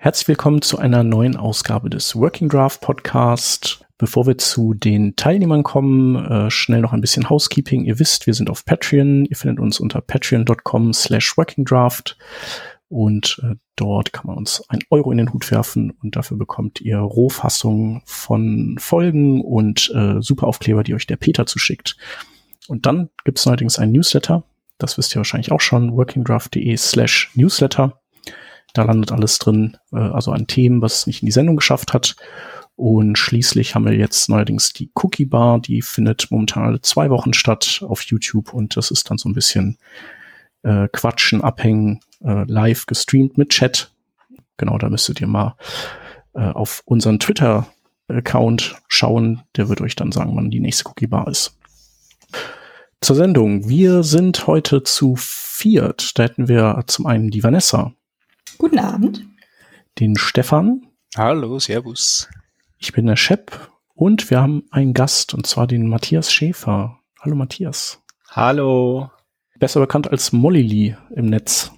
Herzlich 0.00 0.28
willkommen 0.28 0.62
zu 0.62 0.78
einer 0.78 1.02
neuen 1.02 1.36
Ausgabe 1.36 1.90
des 1.90 2.14
Working 2.14 2.48
Draft 2.48 2.80
Podcast. 2.80 3.84
Bevor 3.98 4.28
wir 4.28 4.38
zu 4.38 4.72
den 4.72 5.16
Teilnehmern 5.16 5.64
kommen, 5.64 6.14
äh, 6.24 6.52
schnell 6.52 6.82
noch 6.82 6.92
ein 6.92 7.00
bisschen 7.00 7.28
Housekeeping. 7.28 7.84
Ihr 7.84 7.98
wisst, 7.98 8.28
wir 8.28 8.34
sind 8.34 8.48
auf 8.48 8.64
Patreon. 8.64 9.24
Ihr 9.24 9.34
findet 9.34 9.58
uns 9.58 9.80
unter 9.80 10.00
patreon.com 10.00 10.92
slash 10.92 11.36
workingdraft. 11.36 12.16
Und 12.88 13.40
äh, 13.42 13.56
dort 13.74 14.12
kann 14.12 14.28
man 14.28 14.36
uns 14.36 14.62
ein 14.68 14.78
Euro 14.90 15.10
in 15.10 15.18
den 15.18 15.32
Hut 15.32 15.50
werfen 15.50 15.90
und 16.00 16.14
dafür 16.14 16.36
bekommt 16.36 16.80
ihr 16.80 16.98
Rohfassungen 16.98 18.02
von 18.04 18.76
Folgen 18.78 19.42
und 19.42 19.92
äh, 19.96 20.22
super 20.22 20.46
Aufkleber, 20.46 20.84
die 20.84 20.94
euch 20.94 21.08
der 21.08 21.16
Peter 21.16 21.44
zuschickt. 21.44 21.96
Und 22.68 22.86
dann 22.86 23.08
gibt 23.24 23.40
es 23.40 23.46
neuerdings 23.46 23.80
ein 23.80 23.90
Newsletter. 23.90 24.44
Das 24.78 24.96
wisst 24.96 25.16
ihr 25.16 25.18
wahrscheinlich 25.18 25.50
auch 25.50 25.60
schon. 25.60 25.96
workingdraft.de 25.96 26.76
slash 26.76 27.32
Newsletter. 27.34 27.98
Da 28.74 28.82
landet 28.82 29.12
alles 29.12 29.38
drin, 29.38 29.76
äh, 29.92 29.98
also 29.98 30.32
an 30.32 30.46
Themen, 30.46 30.82
was 30.82 30.98
es 30.98 31.06
nicht 31.06 31.22
in 31.22 31.26
die 31.26 31.32
Sendung 31.32 31.56
geschafft 31.56 31.94
hat. 31.94 32.16
Und 32.76 33.18
schließlich 33.18 33.74
haben 33.74 33.86
wir 33.86 33.94
jetzt 33.94 34.28
neuerdings 34.28 34.72
die 34.72 34.90
Cookie 34.94 35.24
Bar, 35.24 35.58
die 35.58 35.82
findet 35.82 36.30
momentan 36.30 36.64
alle 36.64 36.80
zwei 36.80 37.10
Wochen 37.10 37.34
statt 37.34 37.82
auf 37.84 38.02
YouTube 38.02 38.54
und 38.54 38.76
das 38.76 38.92
ist 38.92 39.10
dann 39.10 39.18
so 39.18 39.28
ein 39.28 39.34
bisschen 39.34 39.78
äh, 40.62 40.86
Quatschen, 40.92 41.42
Abhängen, 41.42 41.98
äh, 42.22 42.44
live 42.44 42.86
gestreamt 42.86 43.36
mit 43.36 43.50
Chat. 43.50 43.90
Genau, 44.58 44.78
da 44.78 44.88
müsstet 44.88 45.20
ihr 45.20 45.26
mal 45.26 45.56
äh, 46.34 46.50
auf 46.50 46.82
unseren 46.84 47.18
Twitter-Account 47.18 48.76
schauen. 48.86 49.42
Der 49.56 49.68
wird 49.68 49.80
euch 49.80 49.96
dann 49.96 50.12
sagen, 50.12 50.36
wann 50.36 50.50
die 50.50 50.60
nächste 50.60 50.88
Cookie 50.88 51.08
Bar 51.08 51.26
ist. 51.26 51.58
Zur 53.00 53.16
Sendung. 53.16 53.68
Wir 53.68 54.04
sind 54.04 54.46
heute 54.46 54.82
zu 54.82 55.14
viert. 55.16 56.18
Da 56.18 56.24
hätten 56.24 56.46
wir 56.46 56.84
zum 56.86 57.06
einen 57.06 57.30
die 57.30 57.42
Vanessa. 57.42 57.92
Guten 58.58 58.80
Abend. 58.80 59.24
Den 60.00 60.16
Stefan. 60.16 60.88
Hallo, 61.16 61.60
Servus. 61.60 62.28
Ich 62.78 62.92
bin 62.92 63.06
der 63.06 63.14
Shep 63.14 63.70
und 63.94 64.30
wir 64.30 64.40
haben 64.40 64.64
einen 64.72 64.94
Gast 64.94 65.32
und 65.32 65.46
zwar 65.46 65.68
den 65.68 65.86
Matthias 65.86 66.32
Schäfer. 66.32 66.98
Hallo 67.20 67.36
Matthias. 67.36 68.02
Hallo. 68.30 69.12
Besser 69.60 69.78
bekannt 69.78 70.10
als 70.10 70.32
Molly 70.32 70.62
Lee 70.62 70.96
im 71.14 71.26
Netz. 71.26 71.70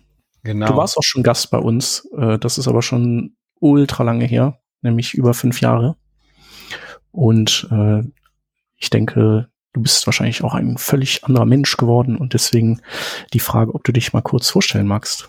Genau. 0.42 0.68
Du 0.68 0.76
warst 0.78 0.96
auch 0.96 1.02
schon 1.02 1.22
Gast 1.22 1.50
bei 1.50 1.58
uns. 1.58 2.08
Äh, 2.16 2.38
das 2.38 2.56
ist 2.56 2.66
aber 2.66 2.80
schon 2.80 3.36
ultra 3.60 4.02
lange 4.02 4.24
her, 4.24 4.58
nämlich 4.80 5.12
über 5.12 5.34
fünf 5.34 5.60
Jahre. 5.60 5.96
Und 7.10 7.68
äh, 7.70 8.04
ich 8.78 8.88
denke, 8.88 9.50
du 9.74 9.82
bist 9.82 10.06
wahrscheinlich 10.06 10.42
auch 10.42 10.54
ein 10.54 10.78
völlig 10.78 11.24
anderer 11.24 11.44
Mensch 11.44 11.76
geworden 11.76 12.16
und 12.16 12.32
deswegen 12.32 12.80
die 13.34 13.40
Frage, 13.40 13.74
ob 13.74 13.84
du 13.84 13.92
dich 13.92 14.14
mal 14.14 14.22
kurz 14.22 14.48
vorstellen 14.48 14.86
magst. 14.86 15.28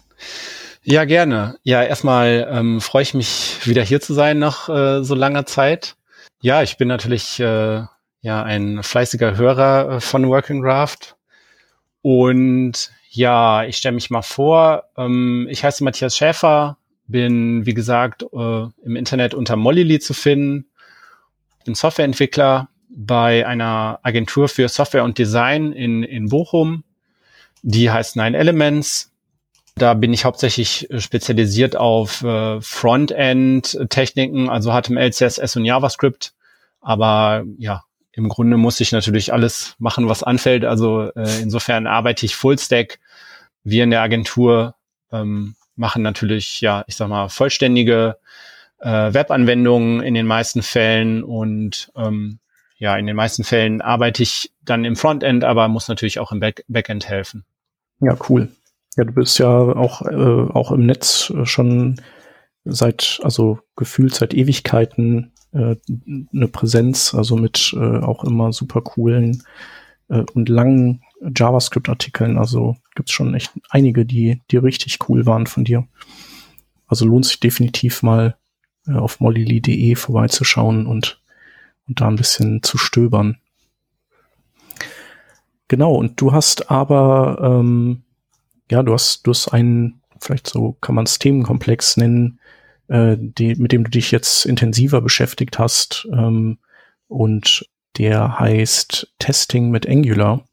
Ja, 0.84 1.06
gerne. 1.06 1.58
Ja, 1.64 1.84
erstmal 1.84 2.48
ähm, 2.52 2.82
freue 2.82 3.04
ich 3.04 3.14
mich, 3.14 3.60
wieder 3.66 3.84
hier 3.84 4.02
zu 4.02 4.14
sein 4.14 4.40
nach 4.40 4.68
äh, 4.68 5.04
so 5.04 5.14
langer 5.14 5.46
Zeit. 5.46 5.96
Ja, 6.42 6.64
ich 6.64 6.78
bin 6.78 6.88
natürlich 6.88 7.40
äh, 7.40 7.84
ja 8.22 8.44
ein 8.44 8.82
fleißiger 8.82 9.38
Hörer 9.38 9.98
äh, 9.98 10.02
von 10.02 10.28
Working 10.28 10.64
Draft. 10.64 11.18
Und 12.02 12.92
ja, 13.12 13.64
ich 13.66 13.78
stelle 13.78 13.94
mich 13.94 14.10
mal 14.10 14.24
vor. 14.24 14.86
Ähm, 14.98 15.48
ich 15.52 15.64
heiße 15.64 15.84
Matthias 15.84 16.18
Schäfer, 16.18 16.78
bin, 17.08 17.66
wie 17.68 17.76
gesagt, 17.76 18.24
äh, 18.24 18.64
im 18.84 18.96
Internet 18.96 19.36
unter 19.36 19.58
Mollily 19.58 20.00
zu 20.00 20.16
finden, 20.16 20.66
bin 21.64 21.76
Softwareentwickler 21.76 22.70
bei 22.90 23.46
einer 23.46 24.00
Agentur 24.02 24.50
für 24.50 24.68
Software 24.68 25.04
und 25.04 25.20
Design 25.20 25.74
in, 25.74 26.02
in 26.02 26.30
Bochum. 26.30 26.84
Die 27.62 27.92
heißt 27.92 28.16
Nine 28.16 28.36
Elements 28.36 29.11
da 29.76 29.94
bin 29.94 30.14
ich 30.14 30.26
hauptsächlich 30.26 30.90
äh, 30.90 31.00
spezialisiert 31.00 31.76
auf 31.76 32.24
äh, 32.24 32.62
Frontend-Techniken, 32.62 34.50
also 34.50 34.72
HTML, 34.72 35.12
CSS 35.12 35.56
und 35.56 35.66
JavaScript. 35.66 36.34
Aber 36.82 37.44
ja, 37.58 37.84
im 38.12 38.28
Grunde 38.30 38.58
muss 38.58 38.80
ich 38.80 38.92
natürlich 38.92 39.32
alles 39.34 39.76
machen, 39.80 40.10
was 40.10 40.24
anfällt. 40.24 40.66
Also 40.66 41.12
äh, 41.16 41.42
insofern 41.42 41.88
arbeite 41.88 42.26
ich 42.26 42.36
Fullstack. 42.36 43.00
Wir 43.64 43.84
in 43.84 43.92
der 43.92 44.02
Agentur 44.02 44.76
ähm, 45.12 45.56
machen 45.76 46.02
natürlich, 46.02 46.62
ja, 46.62 46.84
ich 46.88 46.96
sag 46.96 47.08
mal, 47.08 47.30
vollständige 47.30 48.18
äh, 48.80 49.14
Webanwendungen 49.14 50.02
in 50.02 50.14
den 50.14 50.26
meisten 50.26 50.62
Fällen 50.62 51.24
und 51.24 51.92
ähm, 51.96 52.40
ja, 52.78 52.98
in 52.98 53.06
den 53.06 53.16
meisten 53.16 53.44
Fällen 53.44 53.82
arbeite 53.82 54.24
ich 54.24 54.52
dann 54.64 54.86
im 54.86 54.96
Frontend, 54.96 55.44
aber 55.44 55.68
muss 55.68 55.88
natürlich 55.88 56.20
auch 56.20 56.32
im 56.32 56.40
Back 56.40 56.66
Backend 56.68 57.08
helfen. 57.08 57.46
Ja, 58.00 58.18
cool. 58.28 58.50
Ja, 58.98 59.06
du 59.06 59.14
bist 59.14 59.40
ja 59.40 59.50
auch, 59.50 60.02
äh, 60.02 60.52
auch 60.52 60.72
im 60.72 60.86
Netz 60.86 61.32
äh, 61.36 61.46
schon 61.46 62.02
seit, 62.66 63.20
also 63.24 63.60
gefühlt 63.76 64.14
seit 64.14 64.34
Ewigkeiten 64.34 65.32
äh, 65.54 65.76
eine 66.34 66.48
Präsenz, 66.48 67.14
also 67.14 67.36
mit 67.38 67.74
äh, 67.76 68.00
auch 68.00 68.24
immer 68.24 68.54
super 68.54 68.82
coolen 68.82 69.44
äh, 70.10 70.24
und 70.34 70.50
langen 70.50 71.02
JavaScript-Artikeln. 71.22 72.38
Also 72.38 72.76
gibt's 72.96 73.12
schon 73.12 73.34
echt 73.34 73.52
einige, 73.70 74.06
die, 74.06 74.42
die 74.52 74.58
richtig 74.58 75.00
cool 75.08 75.26
waren 75.26 75.48
von 75.48 75.64
dir. 75.64 75.88
Also 76.88 77.06
lohnt 77.06 77.26
sich 77.26 77.40
definitiv 77.40 78.04
mal 78.04 78.36
äh, 78.88 78.94
auf 78.94 79.20
mollylee.de 79.20 79.96
vorbeizuschauen 79.96 80.86
und, 80.86 81.22
und 81.88 82.02
da 82.02 82.08
ein 82.08 82.18
bisschen 82.18 82.62
zu 82.64 82.78
stöbern. 82.78 83.38
Genau, 85.70 85.96
und 85.96 86.20
du 86.20 86.34
hast 86.34 86.70
aber 86.70 87.40
ähm, 87.42 88.04
ja, 88.72 88.84
du 88.84 88.94
hast, 88.94 89.28
du 89.28 89.32
hast 89.32 89.50
einen, 89.50 90.02
vielleicht 90.20 90.48
so 90.48 90.78
kann 90.80 90.96
man 90.96 91.06
es 91.06 91.20
Themenkomplex 91.20 91.98
nennen, 91.98 92.40
äh, 92.88 93.18
die, 93.20 93.56
mit 93.56 93.74
dem 93.74 93.84
du 93.84 93.92
dich 93.92 94.12
jetzt 94.12 94.46
intensiver 94.46 95.02
beschäftigt 95.02 95.60
hast. 95.60 96.08
Ähm, 96.12 96.58
und 97.08 97.70
der 97.98 98.40
heißt 98.40 99.14
Testing 99.20 99.70
mit 99.70 99.88
Angular. 99.88 100.46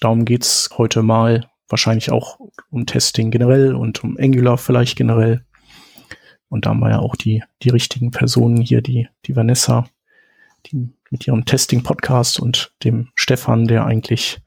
Darum 0.00 0.24
geht's 0.24 0.70
heute 0.78 1.02
mal 1.02 1.50
wahrscheinlich 1.68 2.12
auch 2.12 2.38
um 2.70 2.86
Testing 2.86 3.32
generell 3.32 3.74
und 3.74 4.04
um 4.04 4.16
Angular 4.16 4.56
vielleicht 4.56 4.96
generell. 4.96 5.44
Und 6.48 6.66
da 6.66 6.70
haben 6.70 6.80
wir 6.80 6.90
ja 6.90 6.98
auch 7.00 7.16
die, 7.16 7.42
die 7.62 7.70
richtigen 7.70 8.12
Personen 8.12 8.60
hier, 8.60 8.80
die, 8.80 9.08
die 9.26 9.34
Vanessa, 9.34 9.88
die 10.66 10.88
mit 11.10 11.26
ihrem 11.26 11.46
Testing-Podcast 11.46 12.38
und 12.38 12.72
dem 12.84 13.08
Stefan, 13.16 13.66
der 13.66 13.86
eigentlich 13.86 14.40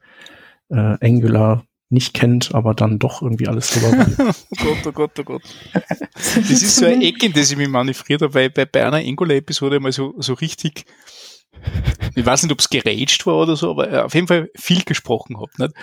äh, 0.70 0.96
Angular 1.00 1.66
nicht 1.88 2.14
kennt, 2.14 2.54
aber 2.54 2.74
dann 2.74 2.98
doch 2.98 3.22
irgendwie 3.22 3.46
alles 3.46 3.70
drüber 3.70 3.92
weiß. 3.92 4.18
oh 4.50 4.64
Gott, 4.64 4.86
oh 4.86 4.92
Gott, 4.92 5.18
oh 5.18 5.24
Gott. 5.24 5.42
Das 6.14 6.50
ist 6.50 6.76
so 6.76 6.86
ein 6.86 7.02
Eck, 7.02 7.22
in 7.22 7.32
das 7.32 7.50
ich 7.50 7.56
mich 7.56 7.68
manövriert 7.68 8.22
habe, 8.22 8.34
weil 8.34 8.50
bei, 8.50 8.64
bei 8.64 8.84
einer 8.84 8.96
Angular-Episode 8.96 9.80
mal 9.80 9.92
so, 9.92 10.14
so 10.18 10.34
richtig, 10.34 10.84
ich 12.14 12.26
weiß 12.26 12.42
nicht, 12.42 12.52
ob 12.52 12.60
es 12.60 12.70
geraged 12.70 13.26
war 13.26 13.36
oder 13.36 13.56
so, 13.56 13.70
aber 13.70 14.06
auf 14.06 14.14
jeden 14.14 14.26
Fall 14.26 14.50
viel 14.56 14.82
gesprochen 14.82 15.36
habe. 15.38 15.50
Nicht? 15.58 15.74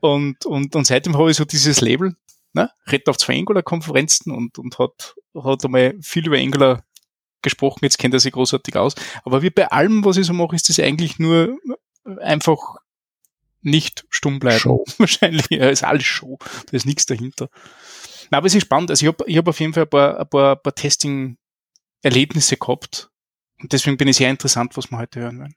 Und, 0.00 0.46
und, 0.46 0.74
und 0.74 0.86
seitdem 0.86 1.16
habe 1.16 1.30
ich 1.30 1.36
so 1.36 1.44
dieses 1.44 1.80
Label, 1.80 2.16
ne? 2.52 2.70
redet 2.90 3.08
auf 3.08 3.18
zwei 3.18 3.36
Angular-Konferenzen 3.36 4.32
und, 4.32 4.58
und 4.58 4.78
hat, 4.78 5.14
hat 5.34 5.64
einmal 5.64 5.94
viel 6.00 6.26
über 6.26 6.38
Angular 6.38 6.82
gesprochen, 7.42 7.80
jetzt 7.82 7.98
kennt 7.98 8.14
er 8.14 8.20
sich 8.20 8.32
großartig 8.32 8.76
aus. 8.76 8.94
Aber 9.24 9.42
wie 9.42 9.50
bei 9.50 9.68
allem, 9.68 10.04
was 10.04 10.16
ich 10.16 10.26
so 10.26 10.32
mache, 10.32 10.56
ist 10.56 10.68
das 10.68 10.80
eigentlich 10.80 11.18
nur 11.18 11.58
einfach 12.20 12.76
nicht 13.66 14.06
stumm 14.08 14.38
bleiben. 14.38 14.60
Show. 14.60 14.84
Wahrscheinlich 14.98 15.46
ja, 15.50 15.68
ist 15.68 15.84
alles 15.84 16.04
Show. 16.04 16.38
Da 16.70 16.76
ist 16.76 16.86
nichts 16.86 17.04
dahinter. 17.04 17.48
Na, 18.30 18.38
aber 18.38 18.46
es 18.46 18.54
ist 18.54 18.62
spannend. 18.62 18.90
Also 18.90 19.04
ich 19.04 19.12
habe 19.12 19.24
ich 19.26 19.36
hab 19.36 19.48
auf 19.48 19.60
jeden 19.60 19.74
Fall 19.74 19.84
ein 19.84 19.90
paar, 19.90 20.20
ein 20.20 20.28
paar, 20.28 20.56
ein 20.56 20.62
paar 20.62 20.74
Testing-Erlebnisse 20.74 22.56
gehabt. 22.56 23.10
Und 23.60 23.72
deswegen 23.72 23.96
bin 23.96 24.08
ich 24.08 24.16
sehr 24.16 24.30
interessant, 24.30 24.76
was 24.76 24.90
wir 24.90 24.98
heute 24.98 25.20
hören 25.20 25.38
werden. 25.40 25.54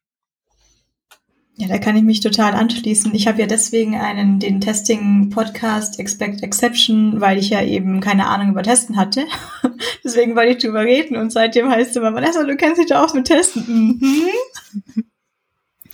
Ja, 1.56 1.68
da 1.68 1.78
kann 1.78 1.98
ich 1.98 2.04
mich 2.04 2.22
total 2.22 2.54
anschließen. 2.54 3.14
Ich 3.14 3.28
habe 3.28 3.42
ja 3.42 3.46
deswegen 3.46 3.96
einen, 3.96 4.40
den 4.40 4.62
Testing-Podcast 4.62 6.00
Expect 6.00 6.42
Exception, 6.42 7.20
weil 7.20 7.38
ich 7.38 7.50
ja 7.50 7.62
eben 7.62 8.00
keine 8.00 8.28
Ahnung 8.28 8.52
über 8.52 8.64
Testen 8.64 8.96
hatte. 8.96 9.26
deswegen 10.04 10.38
wollte 10.38 10.54
ich 10.54 10.64
drüber 10.64 10.82
reden 10.82 11.18
und 11.18 11.32
seitdem 11.32 11.70
heißt 11.70 11.92
es 11.92 11.96
immer, 11.98 12.14
Vanessa, 12.14 12.46
du 12.46 12.56
kennst 12.56 12.80
dich 12.80 12.88
da 12.88 13.04
aus 13.04 13.14
mit 13.14 13.26
Testen. 13.26 14.00
Mhm. 14.00 15.04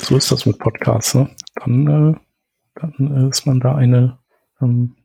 So 0.02 0.18
ist 0.18 0.32
das 0.32 0.46
mit 0.46 0.60
Podcasts, 0.60 1.16
ne? 1.16 1.30
Dann, 1.56 1.88
äh, 1.88 2.20
dann 2.80 3.26
äh, 3.26 3.30
ist 3.30 3.46
man 3.46 3.60
da 3.60 3.76
eine, 3.76 4.20
ähm, 4.62 4.96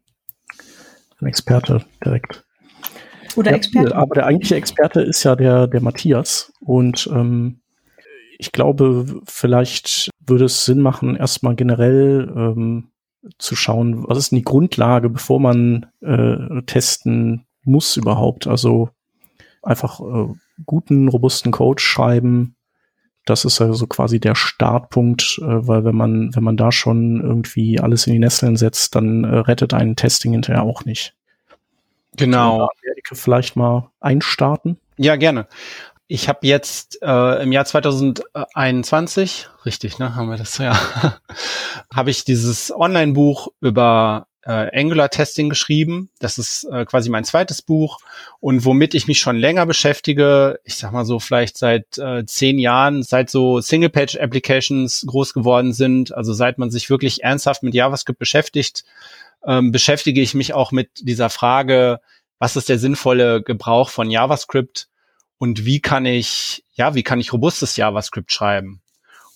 ein 1.20 1.26
Experte 1.26 1.84
direkt. 2.04 2.44
Oder 3.36 3.52
ja, 3.52 3.56
Experte. 3.56 3.94
Aber 3.94 4.14
der 4.14 4.26
eigentliche 4.26 4.56
Experte 4.56 5.00
ist 5.00 5.22
ja 5.22 5.36
der, 5.36 5.66
der 5.66 5.80
Matthias. 5.80 6.52
Und 6.60 7.08
ähm, 7.12 7.60
ich 8.38 8.52
glaube, 8.52 9.06
vielleicht 9.26 10.10
würde 10.26 10.46
es 10.46 10.64
Sinn 10.64 10.80
machen, 10.80 11.16
erstmal 11.16 11.54
generell 11.54 12.32
ähm, 12.34 12.88
zu 13.38 13.54
schauen, 13.54 14.08
was 14.08 14.18
ist 14.18 14.30
denn 14.30 14.38
die 14.38 14.44
Grundlage, 14.44 15.10
bevor 15.10 15.40
man 15.40 15.86
äh, 16.00 16.62
testen 16.62 17.46
muss 17.64 17.96
überhaupt. 17.96 18.46
Also 18.46 18.90
einfach 19.62 20.00
äh, 20.00 20.32
guten, 20.64 21.08
robusten 21.08 21.52
Code 21.52 21.82
schreiben. 21.82 22.56
Das 23.30 23.44
ist 23.44 23.60
also 23.60 23.86
quasi 23.86 24.18
der 24.18 24.34
Startpunkt, 24.34 25.38
äh, 25.40 25.44
weil 25.46 25.84
wenn 25.84 25.94
man, 25.94 26.34
wenn 26.34 26.42
man 26.42 26.56
da 26.56 26.72
schon 26.72 27.20
irgendwie 27.20 27.78
alles 27.78 28.08
in 28.08 28.14
die 28.14 28.18
Nesseln 28.18 28.56
setzt, 28.56 28.96
dann 28.96 29.22
äh, 29.22 29.36
rettet 29.36 29.72
einen 29.72 29.94
Testing 29.94 30.32
hinterher 30.32 30.64
auch 30.64 30.84
nicht. 30.84 31.14
Genau. 32.16 32.68
Vielleicht 33.12 33.54
mal 33.54 33.88
einstarten? 34.00 34.78
Ja, 34.96 35.14
gerne. 35.14 35.46
Ich 36.08 36.28
habe 36.28 36.40
jetzt 36.42 36.98
äh, 37.02 37.42
im 37.42 37.52
Jahr 37.52 37.64
2021, 37.66 39.48
richtig, 39.64 40.00
ne, 40.00 40.16
haben 40.16 40.28
wir 40.28 40.36
das 40.36 40.58
ja, 40.58 40.76
habe 41.94 42.10
ich 42.10 42.24
dieses 42.24 42.74
Online-Buch 42.74 43.46
über 43.60 44.26
äh, 44.42 44.80
Angular-Testing 44.80 45.48
geschrieben. 45.48 46.10
Das 46.18 46.38
ist 46.38 46.64
äh, 46.64 46.84
quasi 46.84 47.10
mein 47.10 47.24
zweites 47.24 47.62
Buch 47.62 47.98
und 48.40 48.64
womit 48.64 48.94
ich 48.94 49.06
mich 49.06 49.20
schon 49.20 49.36
länger 49.36 49.66
beschäftige, 49.66 50.60
ich 50.64 50.76
sag 50.76 50.92
mal 50.92 51.04
so 51.04 51.18
vielleicht 51.18 51.58
seit 51.58 51.98
äh, 51.98 52.24
zehn 52.24 52.58
Jahren, 52.58 53.02
seit 53.02 53.30
so 53.30 53.60
Single-Page-Applications 53.60 55.04
groß 55.06 55.34
geworden 55.34 55.72
sind, 55.72 56.14
also 56.14 56.32
seit 56.32 56.58
man 56.58 56.70
sich 56.70 56.90
wirklich 56.90 57.22
ernsthaft 57.22 57.62
mit 57.62 57.74
JavaScript 57.74 58.18
beschäftigt, 58.18 58.84
ähm, 59.46 59.72
beschäftige 59.72 60.20
ich 60.20 60.34
mich 60.34 60.54
auch 60.54 60.72
mit 60.72 60.90
dieser 61.00 61.30
Frage, 61.30 62.00
was 62.38 62.56
ist 62.56 62.68
der 62.68 62.78
sinnvolle 62.78 63.42
Gebrauch 63.42 63.90
von 63.90 64.10
JavaScript 64.10 64.88
und 65.38 65.64
wie 65.64 65.80
kann 65.80 66.06
ich, 66.06 66.64
ja, 66.72 66.94
wie 66.94 67.02
kann 67.02 67.20
ich 67.20 67.32
robustes 67.32 67.76
JavaScript 67.76 68.32
schreiben? 68.32 68.79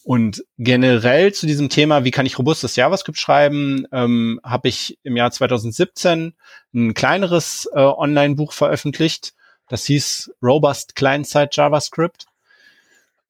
Und 0.04 0.44
generell 0.58 1.32
zu 1.32 1.46
diesem 1.46 1.70
Thema, 1.70 2.04
wie 2.04 2.10
kann 2.10 2.26
ich 2.26 2.38
robustes 2.38 2.76
JavaScript 2.76 3.18
schreiben, 3.18 3.86
ähm, 3.90 4.38
habe 4.44 4.68
ich 4.68 4.98
im 5.02 5.16
Jahr 5.16 5.30
2017 5.30 6.34
ein 6.74 6.92
kleineres 6.92 7.66
äh, 7.72 7.80
Online-Buch 7.80 8.52
veröffentlicht. 8.52 9.32
Das 9.68 9.86
hieß 9.86 10.30
Robust 10.42 10.94
Client-Side 10.94 11.48
JavaScript. 11.52 12.26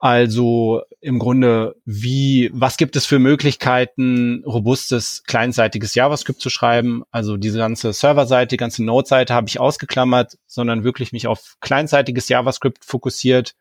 Also 0.01 0.83
im 1.01 1.21
Grunde, 1.21 1.77
wie, 1.85 2.51
was 2.53 2.77
gibt 2.77 2.97
es 2.97 3.07
für 3.07 3.21
Möglichkeiten, 3.21 4.43
robustes, 4.45 5.23
kleinseitiges 5.25 5.95
JavaScript 5.95 6.41
zu 6.41 6.51
schreiben? 6.51 7.05
Also 7.13 7.37
diese 7.37 7.59
ganze 7.59 7.93
Serverseite, 7.93 8.49
die 8.49 8.57
ganze 8.57 8.85
Node-Seite 8.85 9.33
habe 9.33 9.47
ich 9.47 9.61
ausgeklammert, 9.61 10.39
sondern 10.49 10.83
wirklich 10.83 11.13
mich 11.13 11.29
auf 11.29 11.57
kleinseitiges 11.61 12.29
JavaScript 12.29 12.85
fokussiert. 12.85 13.55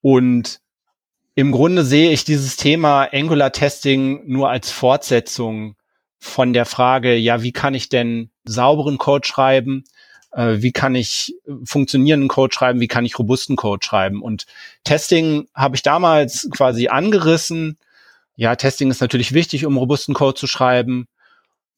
Und 0.00 0.60
im 1.38 1.52
Grunde 1.52 1.84
sehe 1.84 2.10
ich 2.10 2.24
dieses 2.24 2.56
Thema 2.56 3.08
Angular-Testing 3.12 4.26
nur 4.26 4.50
als 4.50 4.70
Fortsetzung 4.70 5.76
von 6.18 6.52
der 6.52 6.66
Frage, 6.66 7.14
ja, 7.14 7.42
wie 7.42 7.52
kann 7.52 7.74
ich 7.74 7.88
denn 7.88 8.30
sauberen 8.44 8.98
Code 8.98 9.26
schreiben? 9.26 9.84
äh, 10.32 10.56
wie 10.58 10.72
kann 10.72 10.94
ich 10.94 11.34
funktionierenden 11.64 12.28
Code 12.28 12.52
schreiben, 12.54 12.80
wie 12.80 12.88
kann 12.88 13.04
ich 13.04 13.18
robusten 13.18 13.56
Code 13.56 13.84
schreiben. 13.84 14.22
Und 14.22 14.46
Testing 14.84 15.48
habe 15.54 15.76
ich 15.76 15.82
damals 15.82 16.48
quasi 16.50 16.88
angerissen. 16.88 17.78
Ja, 18.36 18.56
Testing 18.56 18.90
ist 18.90 19.00
natürlich 19.00 19.32
wichtig, 19.32 19.66
um 19.66 19.76
robusten 19.76 20.14
Code 20.14 20.34
zu 20.34 20.46
schreiben, 20.46 21.06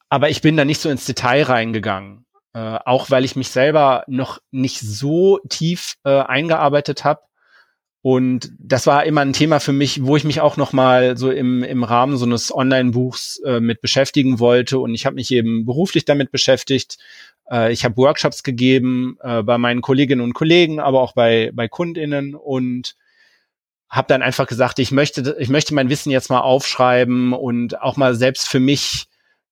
aber 0.09 0.31
ich 0.31 0.41
bin 0.43 0.56
da 0.56 0.65
nicht 0.65 0.81
so 0.81 0.91
ins 0.91 1.06
Detail 1.06 1.45
reingegangen. 1.45 2.25
Äh, 2.53 2.79
auch 2.85 3.11
weil 3.11 3.25
ich 3.25 3.37
mich 3.37 3.51
selber 3.51 4.03
noch 4.09 4.41
nicht 4.51 4.81
so 4.81 5.39
tief 5.49 5.95
äh, 6.05 6.21
eingearbeitet 6.21 7.05
habe. 7.05 7.21
Und 8.02 8.50
das 8.58 8.87
war 8.87 9.05
immer 9.05 9.20
ein 9.20 9.35
Thema 9.35 9.61
für 9.61 9.75
mich, 9.75 10.05
wo 10.05 10.17
ich 10.17 10.25
mich 10.25 10.41
auch 10.41 10.56
noch 10.56 10.73
mal 10.73 11.19
so 11.19 11.31
im, 11.31 11.62
im 11.62 11.85
Rahmen 11.85 12.17
so 12.17 12.25
eines 12.25 12.55
Online-Buchs 12.55 13.41
äh, 13.44 13.61
mit 13.61 13.82
beschäftigen 13.82 14.38
wollte. 14.38 14.79
Und 14.79 14.94
ich 14.94 15.05
habe 15.05 15.17
mich 15.17 15.31
eben 15.31 15.67
beruflich 15.67 16.06
damit 16.06 16.31
beschäftigt, 16.31 16.97
äh, 17.50 17.73
ich 17.73 17.85
habe 17.85 17.99
Workshops 17.99 18.43
gegeben 18.43 19.19
äh, 19.23 19.43
bei 19.43 19.58
meinen 19.58 19.82
Kolleginnen 19.82 20.23
und 20.23 20.32
Kollegen, 20.32 20.81
aber 20.81 21.02
auch 21.02 21.12
bei, 21.12 21.50
bei 21.52 21.69
KundInnen 21.69 22.35
und 22.35 22.97
habe 23.91 24.08
dann 24.08 24.23
einfach 24.23 24.46
gesagt, 24.46 24.79
ich 24.79 24.93
möchte, 24.93 25.37
ich 25.38 25.49
möchte 25.49 25.75
mein 25.75 25.91
Wissen 25.91 26.11
jetzt 26.11 26.31
mal 26.31 26.41
aufschreiben 26.41 27.32
und 27.32 27.82
auch 27.82 27.96
mal 27.96 28.14
selbst 28.14 28.49
für 28.49 28.61
mich 28.61 29.08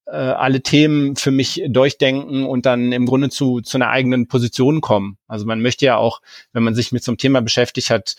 äh, 0.06 0.16
alle 0.16 0.62
Themen 0.62 1.16
für 1.16 1.32
mich 1.32 1.62
durchdenken 1.68 2.46
und 2.46 2.64
dann 2.64 2.92
im 2.92 3.04
Grunde 3.04 3.30
zu, 3.30 3.60
zu 3.60 3.76
einer 3.76 3.90
eigenen 3.90 4.28
Position 4.28 4.80
kommen. 4.80 5.18
Also 5.26 5.44
man 5.44 5.60
möchte 5.60 5.84
ja 5.84 5.96
auch, 5.96 6.22
wenn 6.52 6.62
man 6.62 6.74
sich 6.74 6.92
mit 6.92 7.02
so 7.02 7.10
einem 7.10 7.18
Thema 7.18 7.42
beschäftigt 7.42 7.90
hat, 7.90 8.16